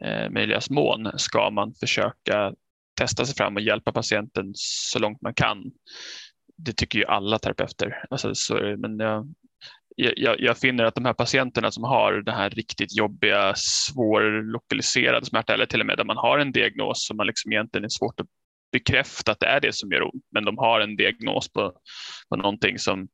eh, 0.01 0.29
möjliga 0.29 0.59
mån 0.69 1.11
ska 1.15 1.49
man 1.49 1.73
försöka 1.73 2.53
testa 2.95 3.25
sig 3.25 3.35
fram 3.35 3.55
och 3.55 3.61
hjälpa 3.61 3.91
patienten 3.91 4.51
så 4.55 4.99
långt 4.99 5.21
man 5.21 5.33
kan. 5.33 5.71
Det 6.57 6.73
tycker 6.73 6.99
ju 6.99 7.05
alla 7.05 7.39
terapeuter. 7.39 8.05
Alltså, 8.09 8.35
så, 8.35 8.75
men 8.77 8.99
jag, 8.99 9.33
jag, 9.95 10.39
jag, 10.39 10.57
finner 10.57 10.83
att 10.83 10.95
de 10.95 11.05
här 11.05 11.13
patienterna 11.13 11.71
som 11.71 11.83
har 11.83 12.13
den 12.13 12.35
här 12.35 12.49
riktigt 12.49 12.97
jobbiga, 12.97 13.53
svårlokaliserade 13.55 15.25
smärta 15.25 15.53
eller 15.53 15.65
till 15.65 15.79
och 15.79 15.85
med 15.85 15.97
där 15.97 16.03
man 16.03 16.17
har 16.17 16.39
en 16.39 16.51
diagnos 16.51 17.07
som 17.07 17.17
man 17.17 17.27
liksom 17.27 17.51
egentligen 17.51 17.85
är 17.85 17.89
svårt 17.89 18.19
att 18.19 18.27
bekräfta 18.71 19.31
att 19.31 19.39
det 19.39 19.45
är 19.45 19.61
det 19.61 19.75
som 19.75 19.91
gör 19.91 20.03
ont, 20.03 20.23
men 20.31 20.45
de 20.45 20.57
har 20.57 20.79
en 20.79 20.95
diagnos 20.95 21.53
på, 21.53 21.73
på 22.29 22.35
någonting 22.35 22.79
som 22.79 23.07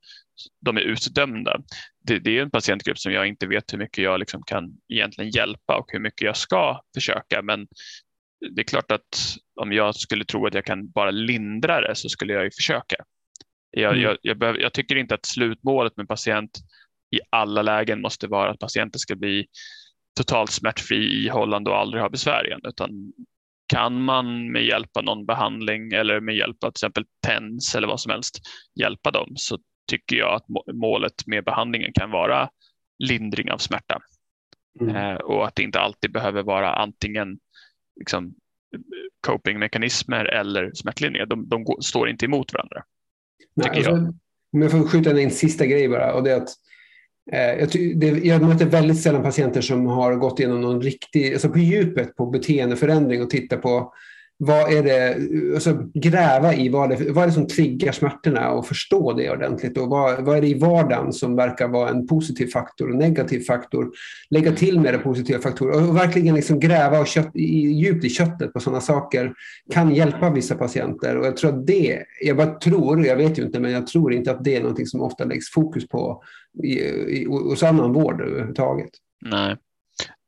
de 0.66 0.78
är 0.78 0.82
utdömda. 0.82 1.62
Det, 2.08 2.20
det 2.20 2.38
är 2.38 2.42
en 2.42 2.52
patientgrupp 2.52 3.00
som 3.00 3.12
jag 3.14 3.28
inte 3.28 3.48
vet 3.48 3.74
hur 3.74 3.78
mycket 3.78 4.04
jag 4.04 4.20
liksom 4.20 4.44
kan 4.44 4.72
egentligen 4.94 5.32
hjälpa 5.32 5.78
och 5.78 5.86
hur 5.88 6.00
mycket 6.00 6.22
jag 6.22 6.38
ska 6.38 6.82
försöka, 6.94 7.42
men 7.42 7.68
det 8.56 8.62
är 8.62 8.66
klart 8.66 8.92
att 8.92 9.36
om 9.62 9.74
jag 9.74 9.96
skulle 9.96 10.26
tro 10.26 10.48
att 10.48 10.54
jag 10.54 10.66
kan 10.66 10.90
bara 10.90 11.12
lindra 11.12 11.82
det 11.82 11.96
så 11.96 12.10
skulle 12.10 12.34
jag 12.34 12.44
ju 12.44 12.52
försöka. 12.52 12.96
Jag, 13.72 13.92
mm. 13.92 14.04
jag, 14.04 14.18
jag, 14.22 14.38
behöver, 14.38 14.60
jag, 14.60 14.74
tycker 14.74 14.96
inte 14.96 15.16
att 15.16 15.26
slutmålet 15.26 15.98
med 15.98 16.08
patient 16.08 16.52
i 17.16 17.20
alla 17.30 17.62
lägen 17.62 18.02
måste 18.02 18.28
vara 18.28 18.52
att 18.52 18.60
patienten 18.60 19.00
ska 19.00 19.16
bli 19.16 19.48
totalt 20.18 20.52
smärtfri, 20.52 21.26
ihållande 21.26 21.70
och 21.70 21.78
aldrig 21.78 22.02
ha 22.02 22.10
besvär 22.10 22.48
igen, 22.48 22.62
utan 22.64 23.14
kan 23.68 24.02
man 24.02 24.52
med 24.52 24.66
hjälp 24.66 24.98
av 24.98 25.04
någon 25.04 25.26
behandling 25.26 25.92
eller 25.92 26.20
med 26.20 26.36
hjälp 26.36 26.64
av 26.64 26.72
till 26.72 26.80
exempel 26.80 27.06
TENS 27.28 27.76
eller 27.76 27.88
vad 27.88 28.00
som 28.00 28.12
helst 28.12 28.40
hjälpa 28.80 29.12
dem 29.12 29.34
så 29.36 29.58
tycker 29.90 30.16
jag 30.16 30.34
att 30.34 30.46
målet 30.74 31.28
med 31.28 31.44
behandlingen 31.44 31.92
kan 31.94 32.12
vara 32.12 32.50
lindring 33.00 33.52
av 33.52 33.58
smärta. 33.58 34.00
Mm. 34.82 34.96
Eh, 34.96 35.16
och 35.16 35.48
att 35.48 35.56
det 35.56 35.64
inte 35.64 35.80
alltid 35.80 36.12
behöver 36.12 36.44
vara 36.44 36.74
antingen 36.74 37.40
liksom, 38.00 38.34
copingmekanismer 39.28 40.26
eller 40.26 40.72
smärtlindring. 40.74 41.28
De, 41.28 41.50
de 41.50 41.64
går, 41.64 41.82
står 41.82 42.10
inte 42.10 42.26
emot 42.26 42.54
varandra. 42.54 42.84
Nej, 43.56 43.70
alltså. 43.76 43.92
Om 44.54 44.62
jag 44.62 44.72
får 44.72 44.88
skjuta 44.88 45.12
in 45.12 45.18
en 45.18 45.32
sista 45.32 45.66
grej 45.66 45.90
bara. 45.90 46.14
Och 46.14 46.24
det 46.24 46.32
är 46.32 46.38
att, 46.38 46.50
eh, 47.32 47.40
jag, 47.40 48.00
det, 48.00 48.08
jag 48.08 48.42
möter 48.42 48.66
väldigt 48.66 49.02
sällan 49.02 49.24
patienter 49.24 49.62
som 49.62 49.86
har 49.86 50.16
gått 50.16 50.40
igenom 50.40 50.62
någon 50.62 50.82
riktig, 50.82 51.34
alltså 51.34 51.50
på 51.50 51.60
djupet 51.60 52.16
på 52.16 52.26
beteendeförändring 52.26 53.22
och 53.22 53.30
tittar 53.30 53.58
på 53.58 53.94
vad 54.42 54.74
är 54.74 54.84
det, 54.84 55.18
alltså 55.54 55.84
gräva 55.94 56.54
i 56.54 56.70
vad, 56.70 56.90
det, 56.90 57.12
vad 57.12 57.24
är 57.24 57.28
det 57.28 57.34
som 57.34 57.48
triggar 57.48 57.92
smärtorna 57.92 58.52
och 58.52 58.68
förstå 58.68 59.14
det 59.14 59.32
ordentligt. 59.32 59.78
Och 59.78 59.88
vad, 59.88 60.26
vad 60.26 60.38
är 60.38 60.42
det 60.42 60.48
i 60.48 60.60
vardagen 60.60 61.14
som 61.14 61.36
verkar 61.36 61.68
vara 61.68 61.90
en 61.90 62.08
positiv 62.08 62.48
faktor 62.48 62.90
och 62.90 62.96
negativ 62.96 63.40
faktor. 63.40 63.92
Lägga 64.30 64.52
till 64.52 64.80
med 64.80 64.94
det 64.94 64.98
positiva 64.98 65.40
faktorer 65.40 65.90
och 65.90 65.96
verkligen 65.96 66.36
liksom 66.36 66.60
gräva 66.60 67.00
och 67.00 67.08
kött, 67.08 67.32
i, 67.34 67.72
djupt 67.72 68.06
i 68.06 68.10
köttet 68.10 68.54
på 68.54 68.60
sådana 68.60 68.82
saker 68.82 69.34
kan 69.74 69.96
hjälpa 69.96 70.30
vissa 70.30 70.56
patienter. 70.56 71.18
Och 71.18 71.26
jag 71.26 71.38
tror 71.38 71.50
att 71.50 71.68
det, 71.68 72.04
jag 72.22 72.38
bara 72.38 72.60
tror, 72.60 73.06
jag 73.06 73.16
vet 73.16 73.40
ju 73.40 73.44
inte, 73.44 73.60
men 73.60 73.72
jag 73.72 73.88
tror 73.88 74.14
inte 74.14 74.32
att 74.32 74.44
det 74.44 74.56
är 74.56 74.62
någonting 74.62 74.86
som 74.86 75.02
ofta 75.02 75.24
läggs 75.24 75.52
fokus 75.52 75.88
på 75.88 76.24
i, 76.64 76.74
i, 76.74 77.26
hos 77.26 77.64
annan 77.64 77.94
vård 77.94 78.22
överhuvudtaget. 78.22 78.90
Nej, 79.22 79.56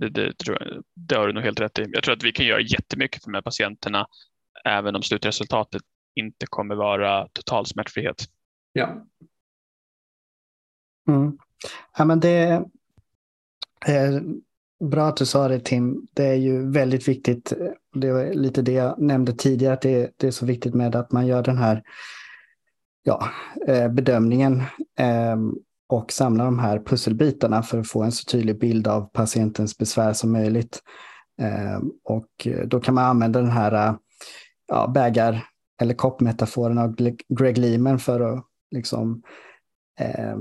det, 0.02 0.10
det, 0.10 0.38
tror 0.38 0.58
jag, 0.60 0.84
det 0.96 1.16
har 1.16 1.28
du 1.28 1.34
nog 1.34 1.44
helt 1.44 1.60
rätt 1.60 1.80
i. 1.80 1.86
Jag 1.92 2.04
tror 2.04 2.16
att 2.16 2.24
vi 2.24 2.32
kan 2.32 2.46
göra 2.46 2.62
jättemycket 2.62 3.24
för 3.24 3.32
de 3.32 3.36
här 3.36 3.42
patienterna 3.42 4.08
även 4.66 4.96
om 4.96 5.02
slutresultatet 5.02 5.82
inte 6.16 6.46
kommer 6.50 6.76
vara 6.76 7.28
total 7.28 7.66
smärtfrihet. 7.66 8.26
Ja. 8.74 9.06
Mm. 11.08 11.38
Ja, 11.98 12.06
men 12.06 12.20
det 12.20 12.64
är 13.86 14.24
bra 14.80 15.08
att 15.08 15.18
du 15.18 15.26
sa 15.26 15.48
det 15.48 15.60
Tim. 15.60 16.08
Det 16.14 16.26
är 16.26 16.36
ju 16.36 16.72
väldigt 16.72 17.08
viktigt. 17.08 17.54
Det 17.94 18.12
var 18.12 18.34
lite 18.34 18.62
det 18.62 18.72
jag 18.72 19.02
nämnde 19.02 19.34
tidigare, 19.34 19.74
att 19.74 19.82
det, 19.82 20.14
det 20.18 20.28
är 20.28 20.32
så 20.32 20.46
viktigt 20.46 20.74
med 20.74 20.96
att 20.96 21.12
man 21.12 21.28
gör 21.28 21.44
den 21.44 21.58
här 21.58 21.84
ja, 23.04 23.30
eh, 23.68 23.88
bedömningen. 23.88 24.64
Ehm, 25.00 25.56
och 25.92 26.12
samla 26.12 26.44
de 26.44 26.60
här 26.60 26.80
pusselbitarna 26.80 27.64
för 27.64 27.80
att 27.80 27.88
få 27.88 28.04
en 28.04 28.12
så 28.12 28.26
tydlig 28.26 28.60
bild 28.60 28.88
av 28.88 29.02
patientens 29.02 29.78
besvär 29.78 30.14
som 30.14 30.32
möjligt. 30.32 30.80
Eh, 31.42 31.80
och 32.04 32.48
då 32.66 32.80
kan 32.80 32.96
man 32.96 33.06
använda 33.06 33.42
den 33.42 33.52
här 33.52 33.96
ja, 34.68 34.88
bägar 34.88 35.44
eller 35.82 35.94
koppmetaforen 35.94 36.78
av 36.78 36.96
Greg 37.30 37.58
Lehman 37.58 38.00
för 38.00 38.20
att 38.20 38.46
liksom, 38.72 39.24
eh, 40.00 40.38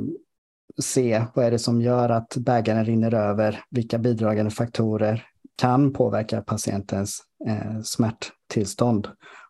se 0.83 1.25
vad 1.35 1.45
är 1.45 1.51
det 1.51 1.59
som 1.59 1.83
gör 1.83 2.09
att 2.09 2.37
bägaren 2.37 2.85
rinner 2.85 3.15
över, 3.15 3.65
vilka 3.71 3.99
bidragande 3.99 4.51
faktorer 4.51 5.27
kan 5.57 5.93
påverka 5.93 6.43
patientens 6.43 7.23
eh, 7.47 7.81
smärttillstånd. 7.83 9.09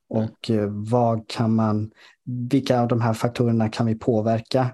Och 0.09 0.51
eh, 0.51 0.69
vad 0.69 1.29
kan 1.29 1.55
man, 1.55 1.91
vilka 2.25 2.81
av 2.81 2.89
de 2.89 3.01
här 3.01 3.15
faktorerna 3.15 3.69
kan 3.69 3.87
vi 3.87 3.95
påverka 3.95 4.71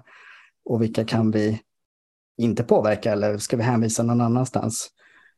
och 0.67 0.81
vilka 0.81 1.05
kan 1.05 1.31
vi 1.31 1.59
inte 2.37 2.63
påverka 2.63 3.11
eller 3.11 3.37
ska 3.37 3.57
vi 3.57 3.63
hänvisa 3.63 4.03
någon 4.03 4.21
annanstans? 4.21 4.91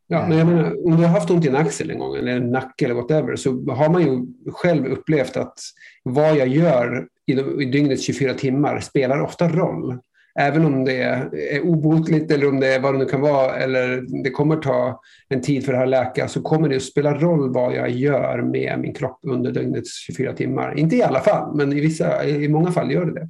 Ja, 0.07 0.25
men 0.27 0.37
jag 0.37 0.47
menar, 0.47 0.85
om 0.85 0.97
du 0.97 1.03
har 1.03 1.07
haft 1.07 1.29
ont 1.29 1.45
i 1.45 1.47
en 1.47 1.55
axel 1.55 1.91
en 1.91 1.99
gång 1.99 2.15
eller 2.15 2.31
en 2.31 2.51
nacke 2.51 2.85
eller 2.85 2.95
whatever 2.95 3.35
så 3.35 3.49
har 3.71 3.89
man 3.89 4.01
ju 4.01 4.25
själv 4.51 4.85
upplevt 4.85 5.37
att 5.37 5.59
vad 6.03 6.35
jag 6.35 6.47
gör 6.47 7.07
i, 7.25 7.31
i 7.31 7.65
dygnets 7.65 8.03
24 8.03 8.33
timmar 8.33 8.79
spelar 8.79 9.21
ofta 9.21 9.49
roll. 9.49 9.97
Även 10.39 10.65
om 10.65 10.85
det 10.85 11.01
är 11.01 11.61
obotligt 11.61 12.31
eller 12.31 12.49
om 12.49 12.59
det 12.59 12.67
är 12.67 12.79
vad 12.79 12.93
det 12.93 12.97
nu 12.97 13.05
kan 13.05 13.21
vara 13.21 13.55
eller 13.55 14.05
det 14.23 14.29
kommer 14.29 14.55
ta 14.55 15.01
en 15.29 15.41
tid 15.41 15.65
för 15.65 15.71
det 15.71 15.77
här 15.77 15.85
att 15.85 15.89
läka 15.89 16.27
så 16.27 16.41
kommer 16.41 16.69
det 16.69 16.75
att 16.75 16.83
spela 16.83 17.13
roll 17.13 17.53
vad 17.53 17.75
jag 17.75 17.89
gör 17.89 18.41
med 18.41 18.79
min 18.79 18.93
kropp 18.93 19.19
under 19.23 19.51
dygnets 19.51 19.99
24 19.99 20.33
timmar. 20.33 20.79
Inte 20.79 20.95
i 20.95 21.03
alla 21.03 21.19
fall, 21.19 21.55
men 21.55 21.73
i, 21.73 21.81
vissa, 21.81 22.25
i 22.25 22.49
många 22.49 22.71
fall 22.71 22.91
gör 22.91 23.05
det 23.05 23.13
det. 23.13 23.27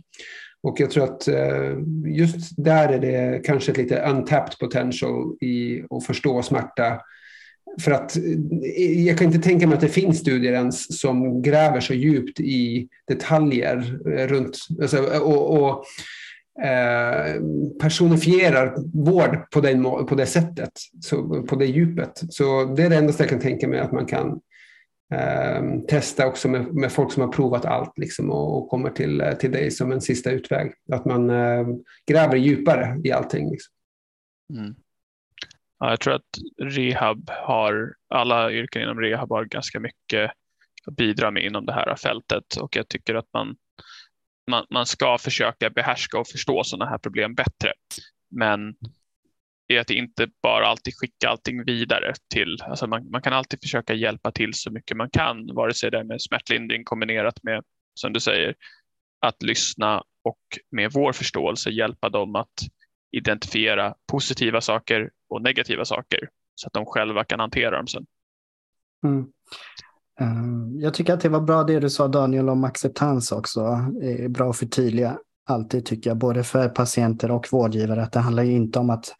Och 0.64 0.80
jag 0.80 0.91
tror 0.91 1.03
att 1.03 1.28
eh, 1.28 1.78
just 2.05 2.64
där 2.64 2.89
är 2.89 2.99
det 2.99 3.41
kanske 3.45 3.72
ett 3.72 3.78
lite 3.78 4.01
untapped 4.01 4.60
potential 4.60 5.38
i 5.41 5.84
att 5.89 6.05
förstå 6.05 6.41
smärta. 6.41 7.01
För 7.82 7.91
att 7.91 8.18
eh, 8.18 9.05
jag 9.05 9.18
kan 9.18 9.28
inte 9.28 9.49
tänka 9.49 9.68
mig 9.68 9.76
att 9.76 9.82
det 9.82 9.89
finns 9.89 10.20
studier 10.20 10.53
ens 10.53 10.99
som 10.99 11.41
gräver 11.41 11.80
så 11.80 11.93
djupt 11.93 12.39
i 12.39 12.88
detaljer 13.07 13.99
eh, 14.07 14.28
runt 14.28 14.57
alltså, 14.82 14.97
och, 15.03 15.62
och 15.62 15.86
eh, 16.66 17.41
personifierar 17.82 18.76
vård 18.93 19.51
på, 19.51 19.62
den, 19.62 19.84
på 19.84 20.16
det 20.16 20.26
sättet, 20.26 20.72
så, 21.01 21.43
på 21.43 21.55
det 21.55 21.66
djupet. 21.66 22.22
Så 22.30 22.66
det 22.66 22.84
är 22.84 22.89
det 22.89 22.95
enda 22.95 23.14
jag 23.20 23.30
kan 23.30 23.39
tänka 23.39 23.68
mig 23.68 23.80
att 23.80 23.91
man 23.91 24.05
kan 24.05 24.39
eh, 25.14 25.80
testa 25.88 26.28
också 26.28 26.47
med, 26.47 26.76
med, 26.76 26.91
folk 26.91 27.12
som 27.12 27.24
har 27.24 27.30
provat 27.30 27.66
allt 27.66 27.97
liksom, 27.97 28.32
och, 28.32 28.57
och, 28.57 28.70
kommer 28.70 28.89
till, 28.89 29.36
till 29.39 29.51
dig 29.51 29.72
som 29.72 29.91
en 29.91 30.01
sista 30.01 30.32
utväg. 30.32 30.74
Att 30.91 31.05
man 31.05 31.30
eh, 31.30 31.68
gräver 32.07 32.36
djupare 32.36 33.01
i 33.03 33.12
allting. 33.12 33.51
Liksom. 33.51 33.74
Mm. 34.53 34.76
Ja, 35.80 35.89
jag 35.89 35.99
tror 35.99 36.14
att 36.14 36.38
rehab 36.62 37.30
har, 37.30 37.93
alla 38.10 38.51
yrken 38.51 38.82
inom 38.82 38.99
rehab 38.99 39.30
har 39.30 39.45
ganska 39.45 39.80
mycket 39.80 40.32
att 40.86 40.95
bidra 40.95 41.32
med 41.32 41.45
inom 41.45 41.66
det 41.66 41.74
här 41.74 41.95
fältet 41.95 42.55
och 42.55 42.76
jag 42.76 42.88
tycker 42.88 43.16
att 43.16 43.28
man, 43.34 43.55
man, 44.51 44.66
man 44.70 44.86
ska 44.86 45.18
försöka 45.18 45.70
behärska 45.70 46.20
och 46.20 46.28
förstå 46.28 46.64
sådana 46.64 46.91
här 46.91 46.97
problem 46.97 47.36
bättre. 47.36 47.74
Men 48.32 48.76
är 49.74 49.80
att 49.80 49.90
inte 49.90 50.28
bara 50.44 50.68
alltid 50.68 50.94
skicka 50.98 51.30
allting 51.30 51.64
vidare 51.66 52.14
till, 52.34 52.58
alltså 52.62 52.88
man, 52.88 53.10
man 53.12 53.22
kan 53.22 53.34
alltid 53.34 53.60
försöka 53.62 53.94
hjälpa 53.94 54.32
till 54.32 54.54
så 54.54 54.72
mycket 54.72 54.98
man 54.98 55.10
kan, 55.10 55.56
vare 55.56 55.74
sig 55.74 55.92
det 55.92 56.00
är 56.00 56.04
med 56.04 56.22
smärtlindring 56.22 56.84
kombinerat 56.84 57.44
med, 57.44 57.64
som 57.94 58.14
du 58.14 58.20
säger, 58.20 58.56
att 59.22 59.44
lyssna 59.44 60.04
och 60.24 60.40
med 60.72 60.92
vår 60.94 61.14
förståelse 61.14 61.70
hjälpa 61.70 62.10
dem 62.10 62.36
att 62.36 62.54
identifiera 63.12 63.96
positiva 64.12 64.62
saker 64.62 65.10
och 65.30 65.42
negativa 65.42 65.86
saker 65.86 66.30
så 66.56 66.68
att 66.68 66.74
de 66.74 66.86
själva 66.86 67.24
kan 67.24 67.40
hantera 67.40 67.78
dem 67.78 67.88
sen. 67.88 68.06
Mm. 69.06 69.26
Eh, 70.20 70.82
jag 70.84 70.94
tycker 70.94 71.14
att 71.14 71.22
det 71.22 71.30
var 71.30 71.42
bra 71.42 71.64
det 71.64 71.80
du 71.80 71.90
sa 71.90 72.08
Daniel 72.08 72.50
om 72.50 72.64
acceptans 72.64 73.32
också. 73.32 73.62
Det 74.02 74.24
är 74.24 74.30
bra 74.30 74.50
att 74.50 74.58
förtydliga 74.58 75.18
alltid 75.50 75.86
tycker 75.86 76.10
jag, 76.10 76.18
både 76.18 76.44
för 76.44 76.70
patienter 76.70 77.32
och 77.32 77.48
vårdgivare, 77.52 78.04
att 78.04 78.12
det 78.12 78.20
handlar 78.20 78.44
ju 78.44 78.52
inte 78.52 78.80
om 78.80 78.90
att 78.90 79.16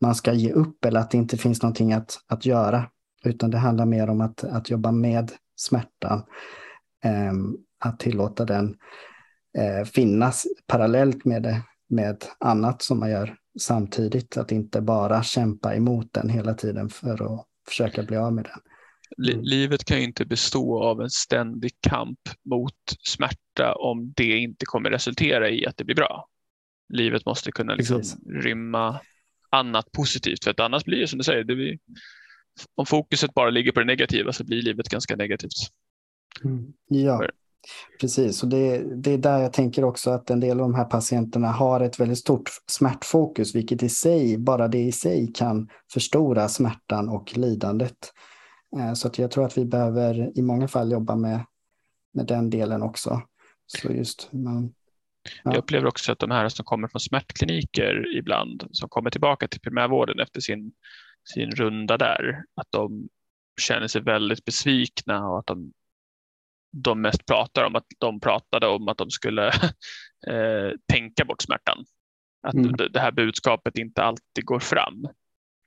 man 0.00 0.14
ska 0.14 0.32
ge 0.32 0.52
upp 0.52 0.84
eller 0.84 1.00
att 1.00 1.10
det 1.10 1.18
inte 1.18 1.36
finns 1.36 1.62
någonting 1.62 1.92
att, 1.92 2.18
att 2.26 2.46
göra. 2.46 2.90
Utan 3.24 3.50
det 3.50 3.58
handlar 3.58 3.86
mer 3.86 4.10
om 4.10 4.20
att, 4.20 4.44
att 4.44 4.70
jobba 4.70 4.92
med 4.92 5.32
smärtan. 5.56 6.22
Eh, 7.04 7.32
att 7.78 7.98
tillåta 7.98 8.44
den 8.44 8.76
eh, 9.58 9.84
finnas 9.84 10.46
parallellt 10.66 11.24
med, 11.24 11.42
det, 11.42 11.62
med 11.88 12.24
annat 12.40 12.82
som 12.82 13.00
man 13.00 13.10
gör 13.10 13.36
samtidigt. 13.60 14.36
Att 14.36 14.52
inte 14.52 14.80
bara 14.80 15.22
kämpa 15.22 15.74
emot 15.74 16.12
den 16.12 16.28
hela 16.28 16.54
tiden 16.54 16.88
för 16.88 17.34
att 17.34 17.46
försöka 17.68 18.02
bli 18.02 18.16
av 18.16 18.32
med 18.32 18.44
den. 18.44 18.60
Livet 19.42 19.84
kan 19.84 19.98
ju 19.98 20.04
inte 20.04 20.24
bestå 20.24 20.82
av 20.82 21.00
en 21.00 21.10
ständig 21.10 21.72
kamp 21.80 22.18
mot 22.44 22.72
smärta 23.02 23.74
om 23.74 24.12
det 24.16 24.38
inte 24.38 24.66
kommer 24.66 24.90
resultera 24.90 25.50
i 25.50 25.66
att 25.66 25.76
det 25.76 25.84
blir 25.84 25.96
bra. 25.96 26.28
Livet 26.88 27.26
måste 27.26 27.52
kunna 27.52 27.74
liksom 27.74 28.02
rymma 28.42 29.00
annat 29.56 29.92
positivt. 29.92 30.44
För 30.44 30.50
att 30.50 30.60
annars 30.60 30.84
blir 30.84 30.98
det 30.98 31.08
som 31.08 31.18
du 31.18 31.24
säger, 31.24 31.44
det 31.44 31.54
blir, 31.54 31.78
om 32.74 32.86
fokuset 32.86 33.34
bara 33.34 33.50
ligger 33.50 33.72
på 33.72 33.80
det 33.80 33.86
negativa 33.86 34.32
så 34.32 34.44
blir 34.44 34.62
livet 34.62 34.88
ganska 34.88 35.16
negativt. 35.16 35.52
Mm. 36.44 36.72
Ja, 36.88 37.22
precis. 38.00 38.42
Och 38.42 38.48
det, 38.48 38.78
det 39.02 39.12
är 39.12 39.18
där 39.18 39.38
jag 39.38 39.52
tänker 39.52 39.84
också 39.84 40.10
att 40.10 40.30
en 40.30 40.40
del 40.40 40.60
av 40.60 40.68
de 40.70 40.74
här 40.74 40.84
patienterna 40.84 41.48
har 41.48 41.80
ett 41.80 42.00
väldigt 42.00 42.18
stort 42.18 42.50
smärtfokus, 42.66 43.54
vilket 43.54 43.82
i 43.82 43.88
sig, 43.88 44.38
bara 44.38 44.68
det 44.68 44.82
i 44.82 44.92
sig 44.92 45.32
kan 45.34 45.68
förstora 45.92 46.48
smärtan 46.48 47.08
och 47.08 47.36
lidandet. 47.36 48.12
Eh, 48.78 48.92
så 48.92 49.08
att 49.08 49.18
jag 49.18 49.30
tror 49.30 49.44
att 49.44 49.58
vi 49.58 49.64
behöver 49.64 50.38
i 50.38 50.42
många 50.42 50.68
fall 50.68 50.92
jobba 50.92 51.16
med, 51.16 51.44
med 52.14 52.26
den 52.26 52.50
delen 52.50 52.82
också. 52.82 53.22
Så 53.66 53.92
just 53.92 54.32
man, 54.32 54.74
Ja. 55.44 55.50
Jag 55.50 55.56
upplever 55.56 55.86
också 55.86 56.12
att 56.12 56.18
de 56.18 56.30
här 56.30 56.48
som 56.48 56.64
kommer 56.64 56.88
från 56.88 57.00
smärtkliniker 57.00 58.16
ibland, 58.16 58.68
som 58.70 58.88
kommer 58.88 59.10
tillbaka 59.10 59.48
till 59.48 59.60
primärvården 59.60 60.20
efter 60.20 60.40
sin, 60.40 60.72
sin 61.34 61.50
runda 61.50 61.96
där, 61.96 62.44
att 62.54 62.66
de 62.70 63.08
känner 63.60 63.88
sig 63.88 64.02
väldigt 64.02 64.44
besvikna 64.44 65.28
och 65.28 65.38
att 65.38 65.46
de, 65.46 65.72
de 66.72 67.00
mest 67.00 67.26
pratar 67.26 67.64
om 67.64 67.76
att 67.76 67.86
de 67.98 68.20
pratade 68.20 68.66
om 68.66 68.88
att 68.88 68.98
de 68.98 69.10
skulle 69.10 69.46
eh, 70.28 70.70
tänka 70.92 71.24
bort 71.24 71.42
smärtan. 71.42 71.84
Att 72.42 72.54
mm. 72.54 72.72
det, 72.76 72.88
det 72.88 73.00
här 73.00 73.12
budskapet 73.12 73.78
inte 73.78 74.02
alltid 74.02 74.44
går 74.44 74.60
fram. 74.60 75.08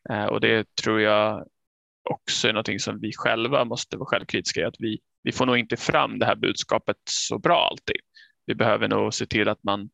Eh, 0.09 0.25
och 0.25 0.41
det 0.41 0.75
tror 0.75 1.01
jag 1.01 1.47
också 2.09 2.47
är 2.47 2.53
någonting 2.53 2.79
som 2.79 2.99
vi 2.99 3.11
själva 3.15 3.65
måste 3.65 3.97
vara 3.97 4.09
självkritiska 4.09 4.61
i, 4.61 4.63
att 4.63 4.75
vi, 4.79 4.99
vi 5.23 5.31
får 5.31 5.45
nog 5.45 5.57
inte 5.57 5.77
fram 5.77 6.19
det 6.19 6.25
här 6.25 6.35
budskapet 6.35 6.97
så 7.09 7.39
bra 7.39 7.67
alltid 7.71 7.97
vi 8.49 8.55
behöver 8.55 8.87
nog 8.87 9.13
se 9.13 9.25
till 9.25 9.49
att 9.49 9.63
man 9.63 9.89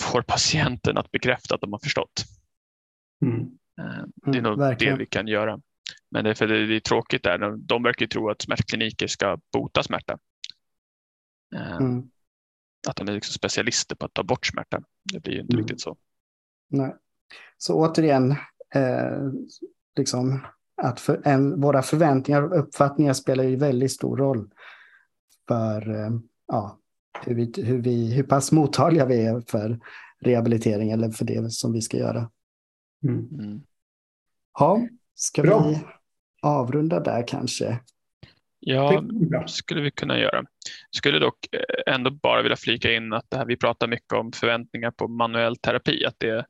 får 0.00 0.22
patienten 0.22 0.98
att 0.98 1.10
bekräfta 1.10 1.54
att 1.54 1.60
de 1.60 1.72
har 1.72 1.78
förstått. 1.78 2.24
Mm. 3.22 3.40
Eh, 3.80 4.04
det 4.32 4.38
är 4.38 4.42
nog 4.42 4.58
Verkligen. 4.58 4.94
det 4.94 4.98
vi 4.98 5.06
kan 5.06 5.26
göra. 5.26 5.60
Men 6.10 6.24
det 6.24 6.30
är, 6.30 6.34
för 6.34 6.46
det 6.46 6.76
är 6.76 6.80
tråkigt 6.80 7.22
där. 7.22 7.56
De 7.56 7.82
verkar 7.82 8.06
tro 8.06 8.30
att 8.30 8.42
smärtkliniker 8.42 9.06
ska 9.06 9.38
bota 9.52 9.82
smärta. 9.82 10.18
Eh, 11.54 11.76
mm. 11.76 12.10
Att 12.88 12.96
de 12.96 13.08
är 13.08 13.12
liksom 13.12 13.32
specialister 13.32 13.96
på 13.96 14.06
att 14.06 14.14
ta 14.14 14.22
bort 14.22 14.46
smärta. 14.46 14.82
Det 15.12 15.20
blir 15.20 15.32
ju 15.32 15.40
inte 15.40 15.54
mm. 15.54 15.64
riktigt 15.64 15.80
så. 15.80 15.96
Nej. 16.68 16.96
Så 17.58 17.74
återigen, 17.74 18.30
eh, 18.74 19.32
liksom 19.96 20.46
att 20.82 21.00
för 21.00 21.20
en, 21.24 21.60
våra 21.60 21.82
förväntningar 21.82 22.42
och 22.42 22.58
uppfattningar 22.58 23.12
spelar 23.12 23.44
ju 23.44 23.56
väldigt 23.56 23.92
stor 23.92 24.16
roll 24.16 24.50
för 25.48 25.90
eh, 25.90 26.10
ja, 26.46 26.78
hur, 27.22 27.34
vi, 27.34 27.52
hur, 27.62 27.78
vi, 27.78 28.14
hur 28.14 28.22
pass 28.22 28.52
mottagliga 28.52 29.06
vi 29.06 29.26
är 29.26 29.40
för 29.40 29.80
rehabilitering 30.20 30.90
eller 30.90 31.10
för 31.10 31.24
det 31.24 31.52
som 31.52 31.72
vi 31.72 31.80
ska 31.80 31.96
göra. 31.96 32.30
Mm. 33.04 33.28
mm. 33.38 33.62
Ja, 34.58 34.88
ska 35.14 35.42
Bra. 35.42 35.68
vi 35.68 35.78
avrunda 36.42 37.00
där 37.00 37.24
kanske? 37.28 37.80
Ja, 38.66 39.04
skulle 39.46 39.80
vi 39.80 39.90
kunna 39.90 40.18
göra. 40.18 40.44
Skulle 40.90 41.18
dock 41.18 41.48
eh, 41.52 41.94
ändå 41.94 42.10
bara 42.10 42.42
vilja 42.42 42.56
flika 42.56 42.92
in 42.92 43.12
att 43.12 43.24
det 43.28 43.36
här, 43.36 43.46
vi 43.46 43.56
pratar 43.56 43.88
mycket 43.88 44.12
om 44.12 44.32
förväntningar 44.32 44.90
på 44.90 45.08
manuell 45.08 45.56
terapi, 45.56 46.04
att, 46.04 46.14
det, 46.18 46.46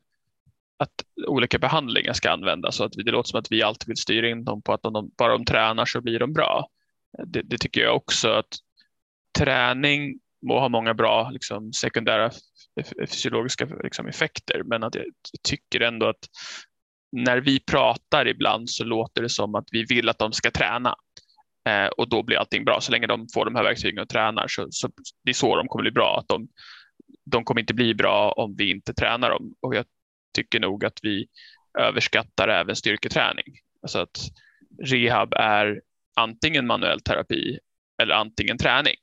att 0.77 0.93
olika 1.27 1.59
behandlingar 1.59 2.13
ska 2.13 2.31
användas 2.31 2.81
och 2.81 2.87
att 2.87 2.93
det 2.93 3.11
låter 3.11 3.29
som 3.29 3.41
att 3.41 3.53
vi 3.53 3.63
alltid 3.63 3.89
vill 3.89 3.97
styra 3.97 4.29
in 4.29 4.45
dem 4.45 4.63
på 4.63 4.73
att 4.73 4.87
om 4.87 4.93
de, 4.93 5.11
bara 5.19 5.33
de 5.33 5.45
tränar 5.45 5.85
så 5.85 6.01
blir 6.01 6.19
de 6.19 6.33
bra. 6.33 6.69
Det, 7.27 7.43
det 7.43 7.59
tycker 7.59 7.81
jag 7.81 7.97
också 7.97 8.29
att 8.29 8.59
träning 9.39 10.21
må 10.49 10.61
ha 10.61 10.69
många 10.69 10.95
bra 10.95 11.31
liksom, 11.31 11.73
sekundära 11.73 12.31
fysiologiska 13.11 13.65
liksom, 13.83 14.07
effekter, 14.07 14.63
men 14.65 14.83
att 14.83 14.95
jag 14.95 15.05
tycker 15.43 15.81
ändå 15.81 16.07
att 16.07 16.29
när 17.13 17.37
vi 17.37 17.61
pratar 17.61 18.29
ibland 18.29 18.71
så 18.71 18.85
låter 18.85 19.23
det 19.23 19.29
som 19.29 19.55
att 19.55 19.69
vi 19.71 19.85
vill 19.85 20.09
att 20.09 20.19
de 20.19 20.33
ska 20.33 20.51
träna 20.51 20.95
eh, 21.69 21.87
och 21.87 22.09
då 22.09 22.23
blir 22.23 22.37
allting 22.37 22.65
bra. 22.65 22.81
Så 22.81 22.93
länge 22.93 23.07
de 23.07 23.27
får 23.35 23.45
de 23.45 23.55
här 23.55 23.63
verktygen 23.63 23.99
och 23.99 24.09
tränar 24.09 24.49
så, 24.49 24.67
så 24.71 24.91
det 25.25 25.31
är 25.31 25.35
så 25.35 25.57
de 25.57 25.69
kommer 25.69 25.83
bli 25.83 25.91
bra. 25.91 26.19
Att 26.19 26.29
de, 26.29 26.49
de 27.25 27.45
kommer 27.45 27.61
inte 27.61 27.75
bli 27.75 27.95
bra 27.95 28.33
om 28.33 28.55
vi 28.57 28.71
inte 28.71 28.95
tränar 28.95 29.31
dem 29.31 29.55
och 29.61 29.75
jag 29.75 29.85
tycker 30.35 30.61
nog 30.61 30.85
att 30.85 30.99
vi 31.03 31.27
överskattar 31.79 32.49
även 32.49 32.77
styrketräning. 32.77 33.59
Alltså 33.83 33.99
att 33.99 34.19
rehab 34.83 35.35
är 35.35 35.81
antingen 36.17 36.67
manuell 36.67 37.01
terapi 37.01 37.59
eller 38.03 38.15
antingen 38.15 38.59
träning. 38.59 38.97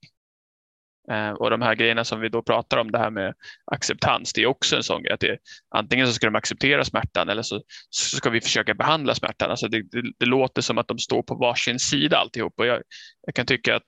Eh, 1.09 1.29
och 1.29 1.49
de 1.49 1.61
här 1.61 1.75
grejerna 1.75 2.05
som 2.05 2.19
vi 2.19 2.29
då 2.29 2.41
pratar 2.41 2.77
om, 2.77 2.91
det 2.91 2.97
här 2.97 3.09
med 3.09 3.33
acceptans, 3.65 4.33
det 4.33 4.41
är 4.41 4.45
också 4.45 4.75
en 4.75 4.83
sån 4.83 5.03
grej. 5.03 5.13
Att 5.13 5.19
det, 5.19 5.37
antingen 5.75 6.07
så 6.07 6.13
ska 6.13 6.27
de 6.27 6.35
acceptera 6.35 6.85
smärtan 6.85 7.29
eller 7.29 7.41
så, 7.41 7.61
så 7.89 8.17
ska 8.17 8.29
vi 8.29 8.41
försöka 8.41 8.73
behandla 8.73 9.15
smärtan. 9.15 9.49
Alltså 9.49 9.67
det, 9.67 9.81
det, 9.81 10.13
det, 10.17 10.25
låter 10.25 10.61
som 10.61 10.77
att 10.77 10.87
de 10.87 10.99
står 10.99 11.23
på 11.23 11.35
varsin 11.35 11.79
sida 11.79 12.17
alltihop. 12.17 12.53
Och 12.57 12.65
jag, 12.65 12.81
jag 13.25 13.35
kan 13.35 13.45
tycka 13.45 13.75
att 13.75 13.83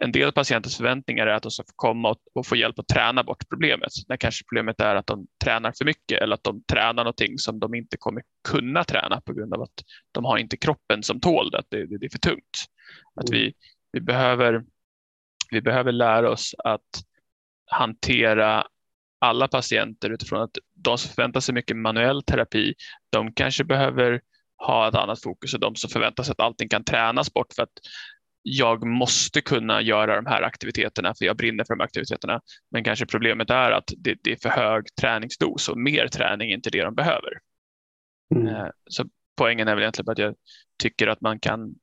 en 0.00 0.12
del 0.12 0.32
patienters 0.32 0.76
förväntningar 0.76 1.26
är 1.26 1.34
att 1.34 1.42
de 1.42 1.50
ska 1.50 1.62
få 1.62 1.72
komma 1.76 2.10
och, 2.10 2.18
och, 2.34 2.46
få 2.46 2.56
hjälp 2.56 2.78
att 2.78 2.88
träna 2.88 3.22
bort 3.22 3.48
problemet. 3.48 3.92
När 4.08 4.16
kanske 4.16 4.44
problemet 4.44 4.80
är 4.80 4.94
att 4.94 5.06
de 5.06 5.26
tränar 5.44 5.72
för 5.78 5.84
mycket 5.84 6.22
eller 6.22 6.34
att 6.34 6.44
de 6.44 6.64
tränar 6.72 7.04
någonting 7.04 7.38
som 7.38 7.58
de 7.58 7.74
inte 7.74 7.96
kommer 7.96 8.22
kunna 8.48 8.84
träna 8.84 9.20
på 9.20 9.32
grund 9.32 9.54
av 9.54 9.62
att 9.62 9.84
de 10.12 10.24
har 10.24 10.38
inte 10.38 10.56
kroppen 10.56 11.02
som 11.02 11.20
tål 11.20 11.50
det, 11.50 11.58
att 11.58 11.66
det, 11.68 11.98
det 11.98 12.06
är 12.06 12.10
för 12.10 12.18
tungt. 12.18 12.64
Att 13.20 13.28
mm. 13.28 13.40
vi, 13.40 13.52
vi 13.92 14.00
behöver 14.00 14.62
vi 15.52 15.60
behöver 15.60 15.92
lära 15.92 16.30
oss 16.30 16.54
att 16.58 17.02
hantera 17.70 18.66
alla 19.18 19.48
patienter 19.48 20.10
utifrån 20.10 20.42
att 20.42 20.58
de 20.74 20.98
som 20.98 21.10
förväntar 21.14 21.40
sig 21.40 21.54
mycket 21.54 21.76
manuell 21.76 22.22
terapi, 22.22 22.74
de 23.10 23.32
kanske 23.32 23.64
behöver 23.64 24.20
ha 24.66 24.88
ett 24.88 24.94
annat 24.94 25.22
fokus 25.22 25.54
och 25.54 25.60
de 25.60 25.76
som 25.76 25.90
förväntar 25.90 26.22
sig 26.22 26.32
att 26.32 26.40
allting 26.40 26.68
kan 26.68 26.84
tränas 26.84 27.32
bort 27.32 27.52
för 27.52 27.62
att 27.62 27.72
jag 28.42 28.86
måste 28.86 29.40
kunna 29.40 29.82
göra 29.82 30.16
de 30.16 30.26
här 30.26 30.42
aktiviteterna 30.42 31.14
för 31.18 31.24
jag 31.24 31.36
brinner 31.36 31.64
för 31.64 31.74
de 31.76 31.84
aktiviteterna. 31.84 32.40
Men 32.70 32.84
kanske 32.84 33.06
problemet 33.06 33.50
är 33.50 33.70
att 33.70 33.90
det, 33.96 34.16
det 34.22 34.32
är 34.32 34.36
för 34.36 34.48
hög 34.48 34.84
träningsdos 35.00 35.68
och 35.68 35.78
mer 35.78 36.08
träning 36.08 36.50
är 36.50 36.54
inte 36.54 36.70
det 36.70 36.82
de 36.82 36.94
behöver. 36.94 37.32
Mm. 38.34 38.46
Eh, 38.46 38.68
så 38.86 39.04
poängen 39.36 39.68
är 39.68 39.74
väl 39.74 39.82
egentligen 39.82 40.10
att 40.10 40.18
jag 40.18 40.34
tycker 40.82 41.06
att 41.06 41.20
man 41.20 41.40
kan 41.40 41.74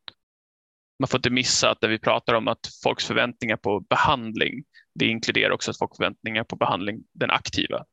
man 1.00 1.08
får 1.08 1.18
inte 1.18 1.30
missa 1.30 1.70
att 1.70 1.82
när 1.82 1.90
vi 1.90 2.00
pratar 2.00 2.34
om 2.34 2.48
att 2.48 2.60
folks 2.84 3.06
förväntningar 3.06 3.58
på 3.58 3.80
behandling, 3.80 4.64
det 4.96 5.06
inkluderar 5.06 5.52
också 5.52 5.72
att 5.72 5.78
folks 5.78 5.98
förväntningar 5.98 6.44
på 6.44 6.56
behandling, 6.56 7.04
den 7.14 7.32
aktiva. 7.32 7.86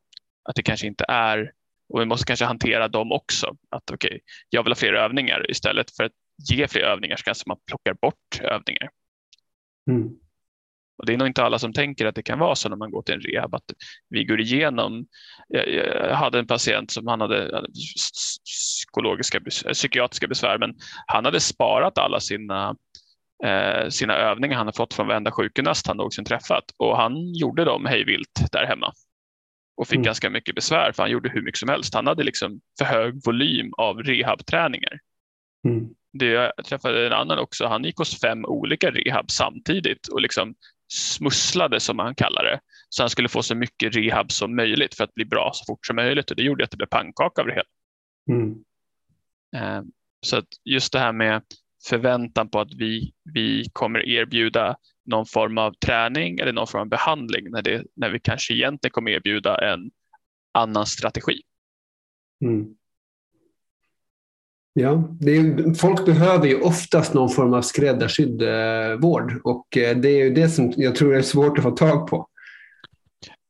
Att 0.48 0.54
det 0.54 0.62
kanske 0.62 0.86
inte 0.86 1.04
är, 1.08 1.52
och 1.88 2.00
vi 2.00 2.04
måste 2.04 2.26
kanske 2.26 2.44
hantera 2.44 2.88
dem 2.88 3.12
också. 3.12 3.56
Att 3.70 3.90
okej, 3.90 4.08
okay, 4.08 4.20
jag 4.50 4.62
vill 4.62 4.70
ha 4.70 4.76
fler 4.76 4.92
övningar 4.92 5.50
istället 5.50 5.96
för 5.96 6.04
att 6.04 6.12
ge 6.50 6.68
fler 6.68 6.82
övningar 6.82 7.16
så 7.16 7.22
kanske 7.22 7.44
man 7.46 7.58
plockar 7.66 7.94
bort 7.94 8.40
övningar. 8.40 8.90
Mm. 9.90 10.10
Och 10.98 11.06
det 11.06 11.12
är 11.12 11.16
nog 11.16 11.28
inte 11.28 11.42
alla 11.42 11.58
som 11.58 11.72
tänker 11.72 12.06
att 12.06 12.14
det 12.14 12.22
kan 12.22 12.38
vara 12.38 12.54
så 12.54 12.68
när 12.68 12.76
man 12.76 12.90
går 12.90 13.02
till 13.02 13.14
en 13.14 13.20
rehab 13.20 13.54
att 13.54 13.64
vi 14.08 14.24
går 14.24 14.40
igenom. 14.40 15.06
Jag, 15.48 16.14
hade 16.14 16.38
en 16.38 16.46
patient 16.46 16.90
som 16.90 17.06
han 17.06 17.20
hade 17.20 17.64
psykologiska, 18.44 19.40
psykiatriska 19.72 20.26
besvär, 20.26 20.58
men 20.58 20.74
han 21.06 21.24
hade 21.24 21.40
sparat 21.40 21.98
alla 21.98 22.20
sina 22.20 22.76
eh, 23.44 23.88
sina 23.88 24.14
övningar 24.14 24.56
han 24.56 24.66
har 24.66 24.72
fått 24.72 24.94
från 24.94 25.06
varenda 25.06 25.30
sjukgymnast 25.30 25.86
han 25.86 25.96
någonsin 25.96 26.24
träffat 26.24 26.64
och 26.76 26.96
han 26.96 27.34
gjorde 27.34 27.64
dem 27.64 27.86
hejvilt 27.86 28.52
där 28.52 28.66
hemma 28.66 28.92
och 29.76 29.88
fick 29.88 29.96
mm. 29.96 30.04
ganska 30.04 30.30
mycket 30.30 30.54
besvär 30.54 30.92
för 30.92 31.02
han 31.02 31.12
gjorde 31.12 31.28
hur 31.28 31.42
mycket 31.42 31.58
som 31.58 31.68
helst. 31.68 31.94
Han 31.94 32.06
hade 32.06 32.24
liksom 32.24 32.60
för 32.78 32.84
hög 32.84 33.24
volym 33.24 33.72
av 33.76 34.02
rehabträningar. 34.02 34.98
Mm. 35.68 35.88
Det, 36.12 36.26
jag 36.26 36.64
träffade 36.64 37.06
en 37.06 37.12
annan 37.12 37.38
också, 37.38 37.66
han 37.66 37.84
gick 37.84 37.96
hos 37.96 38.20
fem 38.20 38.44
olika 38.44 38.90
rehab 38.90 39.30
samtidigt 39.30 40.08
och 40.08 40.20
liksom 40.20 40.54
smusslade 40.92 41.80
som 41.80 41.98
han 41.98 42.14
kallar 42.14 42.44
det. 42.44 42.60
Så 42.88 43.02
han 43.02 43.10
skulle 43.10 43.28
få 43.28 43.42
så 43.42 43.54
mycket 43.54 43.96
rehab 43.96 44.32
som 44.32 44.56
möjligt 44.56 44.94
för 44.94 45.04
att 45.04 45.14
bli 45.14 45.24
bra 45.24 45.50
så 45.54 45.64
fort 45.72 45.86
som 45.86 45.96
möjligt 45.96 46.30
och 46.30 46.36
det 46.36 46.42
gjorde 46.42 46.64
att 46.64 46.70
det 46.70 46.76
blev 46.76 46.86
pannkaka 46.86 47.40
av 47.42 47.46
det 47.46 47.54
hela. 47.54 47.68
Mm. 48.30 48.64
Eh, 49.56 49.82
så 50.20 50.42
just 50.64 50.92
det 50.92 50.98
här 50.98 51.12
med 51.12 51.42
förväntan 51.88 52.48
på 52.48 52.60
att 52.60 52.74
vi, 52.74 53.12
vi 53.34 53.64
kommer 53.72 54.08
erbjuda 54.08 54.76
någon 55.04 55.26
form 55.26 55.58
av 55.58 55.72
träning 55.72 56.38
eller 56.38 56.52
någon 56.52 56.66
form 56.66 56.80
av 56.80 56.88
behandling 56.88 57.50
när, 57.50 57.62
det, 57.62 57.84
när 57.96 58.10
vi 58.10 58.20
kanske 58.20 58.54
egentligen 58.54 58.92
kommer 58.92 59.10
erbjuda 59.10 59.72
en 59.72 59.90
annan 60.54 60.86
strategi. 60.86 61.40
Mm. 62.44 62.66
Ja, 64.72 64.92
är, 65.20 65.74
folk 65.74 66.06
behöver 66.06 66.46
ju 66.46 66.60
oftast 66.60 67.14
någon 67.14 67.30
form 67.30 67.54
av 67.54 67.62
skräddarsydd 67.62 68.42
eh, 68.42 68.96
vård 69.00 69.40
och 69.44 69.76
eh, 69.76 69.96
det 69.96 70.08
är 70.08 70.24
ju 70.24 70.30
det 70.30 70.48
som 70.48 70.72
jag 70.76 70.94
tror 70.94 71.16
är 71.16 71.22
svårt 71.22 71.58
att 71.58 71.64
få 71.64 71.70
tag 71.70 72.06
på. 72.06 72.28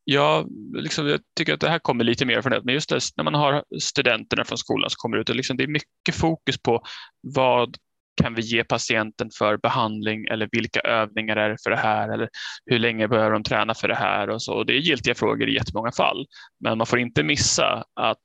Ja, 0.05 0.47
liksom, 0.75 1.07
jag 1.07 1.21
tycker 1.37 1.55
att 1.55 1.61
det 1.61 1.69
här 1.69 1.79
kommer 1.79 2.05
lite 2.05 2.27
mer 2.27 2.43
från 2.43 2.53
det, 2.53 2.61
men 2.65 2.75
just 2.75 2.89
det, 2.89 3.01
när 3.17 3.25
man 3.25 3.35
har 3.35 3.65
studenterna 3.81 4.45
från 4.45 4.59
skolan 4.59 4.91
som 4.91 4.97
kommer 4.99 5.17
ut, 5.17 5.29
och 5.29 5.37
liksom, 5.37 5.57
det 5.57 5.65
är 5.65 5.69
mycket 5.69 6.15
fokus 6.15 6.59
på 6.63 6.83
vad 7.21 7.77
kan 8.23 8.35
vi 8.35 8.43
ge 8.43 8.65
patienten 8.65 9.31
för 9.39 9.57
behandling 9.57 10.25
eller 10.25 10.49
vilka 10.53 10.81
övningar 10.81 11.37
är 11.37 11.49
det 11.49 11.57
för 11.63 11.71
det 11.71 11.77
här 11.77 12.09
eller 12.09 12.29
hur 12.67 12.79
länge 12.79 13.09
behöver 13.09 13.31
de 13.31 13.43
träna 13.43 13.75
för 13.75 13.89
det 13.89 13.95
här 13.95 14.31
och 14.31 14.43
så. 14.43 14.65
Det 14.65 14.73
är 14.73 14.79
giltiga 14.79 15.15
frågor 15.15 15.49
i 15.49 15.55
jättemånga 15.55 15.93
fall, 15.93 16.27
men 16.61 16.79
man 16.79 16.87
får 16.87 16.99
inte 16.99 17.23
missa 17.23 17.85
att 17.95 18.25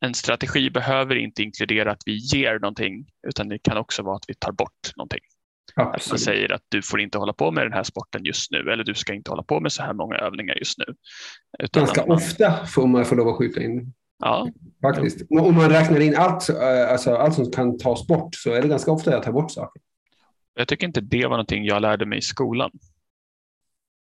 en 0.00 0.14
strategi 0.14 0.70
behöver 0.70 1.16
inte 1.16 1.42
inkludera 1.42 1.92
att 1.92 2.02
vi 2.06 2.16
ger 2.16 2.58
någonting, 2.58 3.06
utan 3.28 3.48
det 3.48 3.58
kan 3.58 3.76
också 3.76 4.02
vara 4.02 4.16
att 4.16 4.24
vi 4.28 4.34
tar 4.34 4.52
bort 4.52 4.96
någonting. 4.96 5.20
Absolut. 5.76 6.04
Att 6.04 6.10
man 6.10 6.18
säger 6.18 6.52
att 6.52 6.62
du 6.68 6.82
får 6.82 7.00
inte 7.00 7.18
hålla 7.18 7.32
på 7.32 7.50
med 7.50 7.64
den 7.64 7.72
här 7.72 7.82
sporten 7.82 8.24
just 8.24 8.50
nu 8.50 8.58
eller 8.58 8.84
du 8.84 8.94
ska 8.94 9.14
inte 9.14 9.30
hålla 9.30 9.42
på 9.42 9.60
med 9.60 9.72
så 9.72 9.82
här 9.82 9.92
många 9.92 10.16
övningar 10.16 10.54
just 10.54 10.78
nu. 10.78 10.84
Ganska 11.72 12.06
man... 12.06 12.16
ofta 12.16 12.66
får 12.66 12.86
man 12.86 13.04
få 13.04 13.14
lov 13.14 13.28
att 13.28 13.36
skjuta 13.36 13.62
in 13.62 13.92
Ja. 14.22 14.50
Faktiskt. 14.82 15.22
Om 15.30 15.54
man 15.54 15.70
räknar 15.70 16.00
in 16.00 16.16
allt, 16.16 16.48
eh, 16.48 16.92
alltså 16.92 17.14
allt 17.14 17.34
som 17.34 17.50
kan 17.50 17.78
tas 17.78 18.06
bort 18.06 18.34
så 18.34 18.52
är 18.52 18.62
det 18.62 18.68
ganska 18.68 18.90
ofta 18.92 19.10
jag 19.10 19.22
tar 19.22 19.32
bort 19.32 19.50
saker. 19.50 19.82
Jag 20.54 20.68
tycker 20.68 20.86
inte 20.86 21.00
det 21.00 21.22
var 21.22 21.30
någonting 21.30 21.64
jag 21.64 21.82
lärde 21.82 22.06
mig 22.06 22.18
i 22.18 22.22
skolan. 22.22 22.70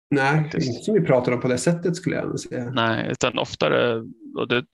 Nej, 0.09 0.43
Faktiskt. 0.43 0.67
inte 0.67 0.83
som 0.83 0.93
vi 0.93 1.01
pratar 1.01 1.31
om 1.31 1.41
på 1.41 1.47
det 1.47 1.57
sättet 1.57 1.95
skulle 1.95 2.15
jag 2.15 2.39
säga. 2.39 2.69
Nej, 2.69 3.07
utan 3.11 3.39
oftare, 3.39 3.95
och 4.37 4.47
det 4.47 4.65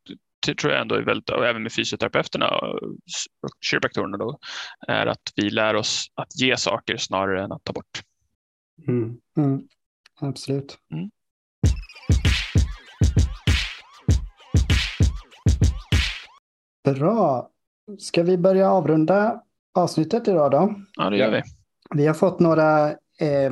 tror 0.55 0.73
jag 0.73 0.81
ändå 0.81 0.95
är 0.95 1.01
väldigt, 1.01 1.29
och 1.29 1.45
även 1.45 1.63
med 1.63 1.73
fysioterapeuterna 1.73 2.49
och 2.49 3.49
kiropraktorerna 3.61 4.17
då, 4.17 4.39
är 4.87 5.05
att 5.05 5.33
vi 5.35 5.49
lär 5.49 5.75
oss 5.75 6.05
att 6.15 6.39
ge 6.41 6.57
saker 6.57 6.97
snarare 6.97 7.43
än 7.43 7.51
att 7.51 7.63
ta 7.63 7.73
bort. 7.73 8.01
Mm. 8.87 9.17
Mm. 9.37 9.67
Absolut. 10.19 10.77
Mm. 10.91 11.09
Bra. 16.93 17.49
Ska 17.99 18.23
vi 18.23 18.37
börja 18.37 18.71
avrunda 18.71 19.41
avsnittet 19.73 20.27
idag 20.27 20.51
då? 20.51 20.75
Ja, 20.95 21.09
det 21.09 21.17
gör 21.17 21.31
vi. 21.31 21.41
Vi 21.95 22.07
har 22.07 22.13
fått 22.13 22.39
några 22.39 22.89
eh, 23.19 23.51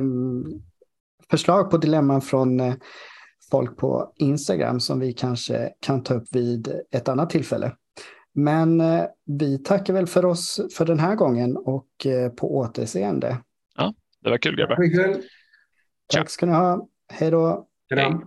förslag 1.30 1.70
på 1.70 1.76
dilemman 1.78 2.20
från 2.20 2.60
eh, 2.60 2.74
folk 3.50 3.76
på 3.76 4.12
Instagram 4.16 4.80
som 4.80 5.00
vi 5.00 5.12
kanske 5.12 5.72
kan 5.80 6.02
ta 6.02 6.14
upp 6.14 6.28
vid 6.32 6.80
ett 6.92 7.08
annat 7.08 7.30
tillfälle. 7.30 7.72
Men 8.34 8.80
eh, 8.80 9.04
vi 9.26 9.58
tackar 9.58 9.94
väl 9.94 10.06
för 10.06 10.24
oss 10.24 10.60
för 10.76 10.84
den 10.84 10.98
här 10.98 11.14
gången 11.14 11.56
och 11.56 12.06
eh, 12.06 12.30
på 12.30 12.56
återseende. 12.56 13.38
Ja, 13.76 13.94
det 14.22 14.30
var 14.30 14.38
kul 14.38 14.56
grabbar. 14.56 14.76
Tack 16.06 16.30
ska 16.30 16.46
ni 16.46 16.52
ha. 16.52 16.88
Hej 17.12 17.30
då. 17.30 17.66
Hej. 17.90 18.20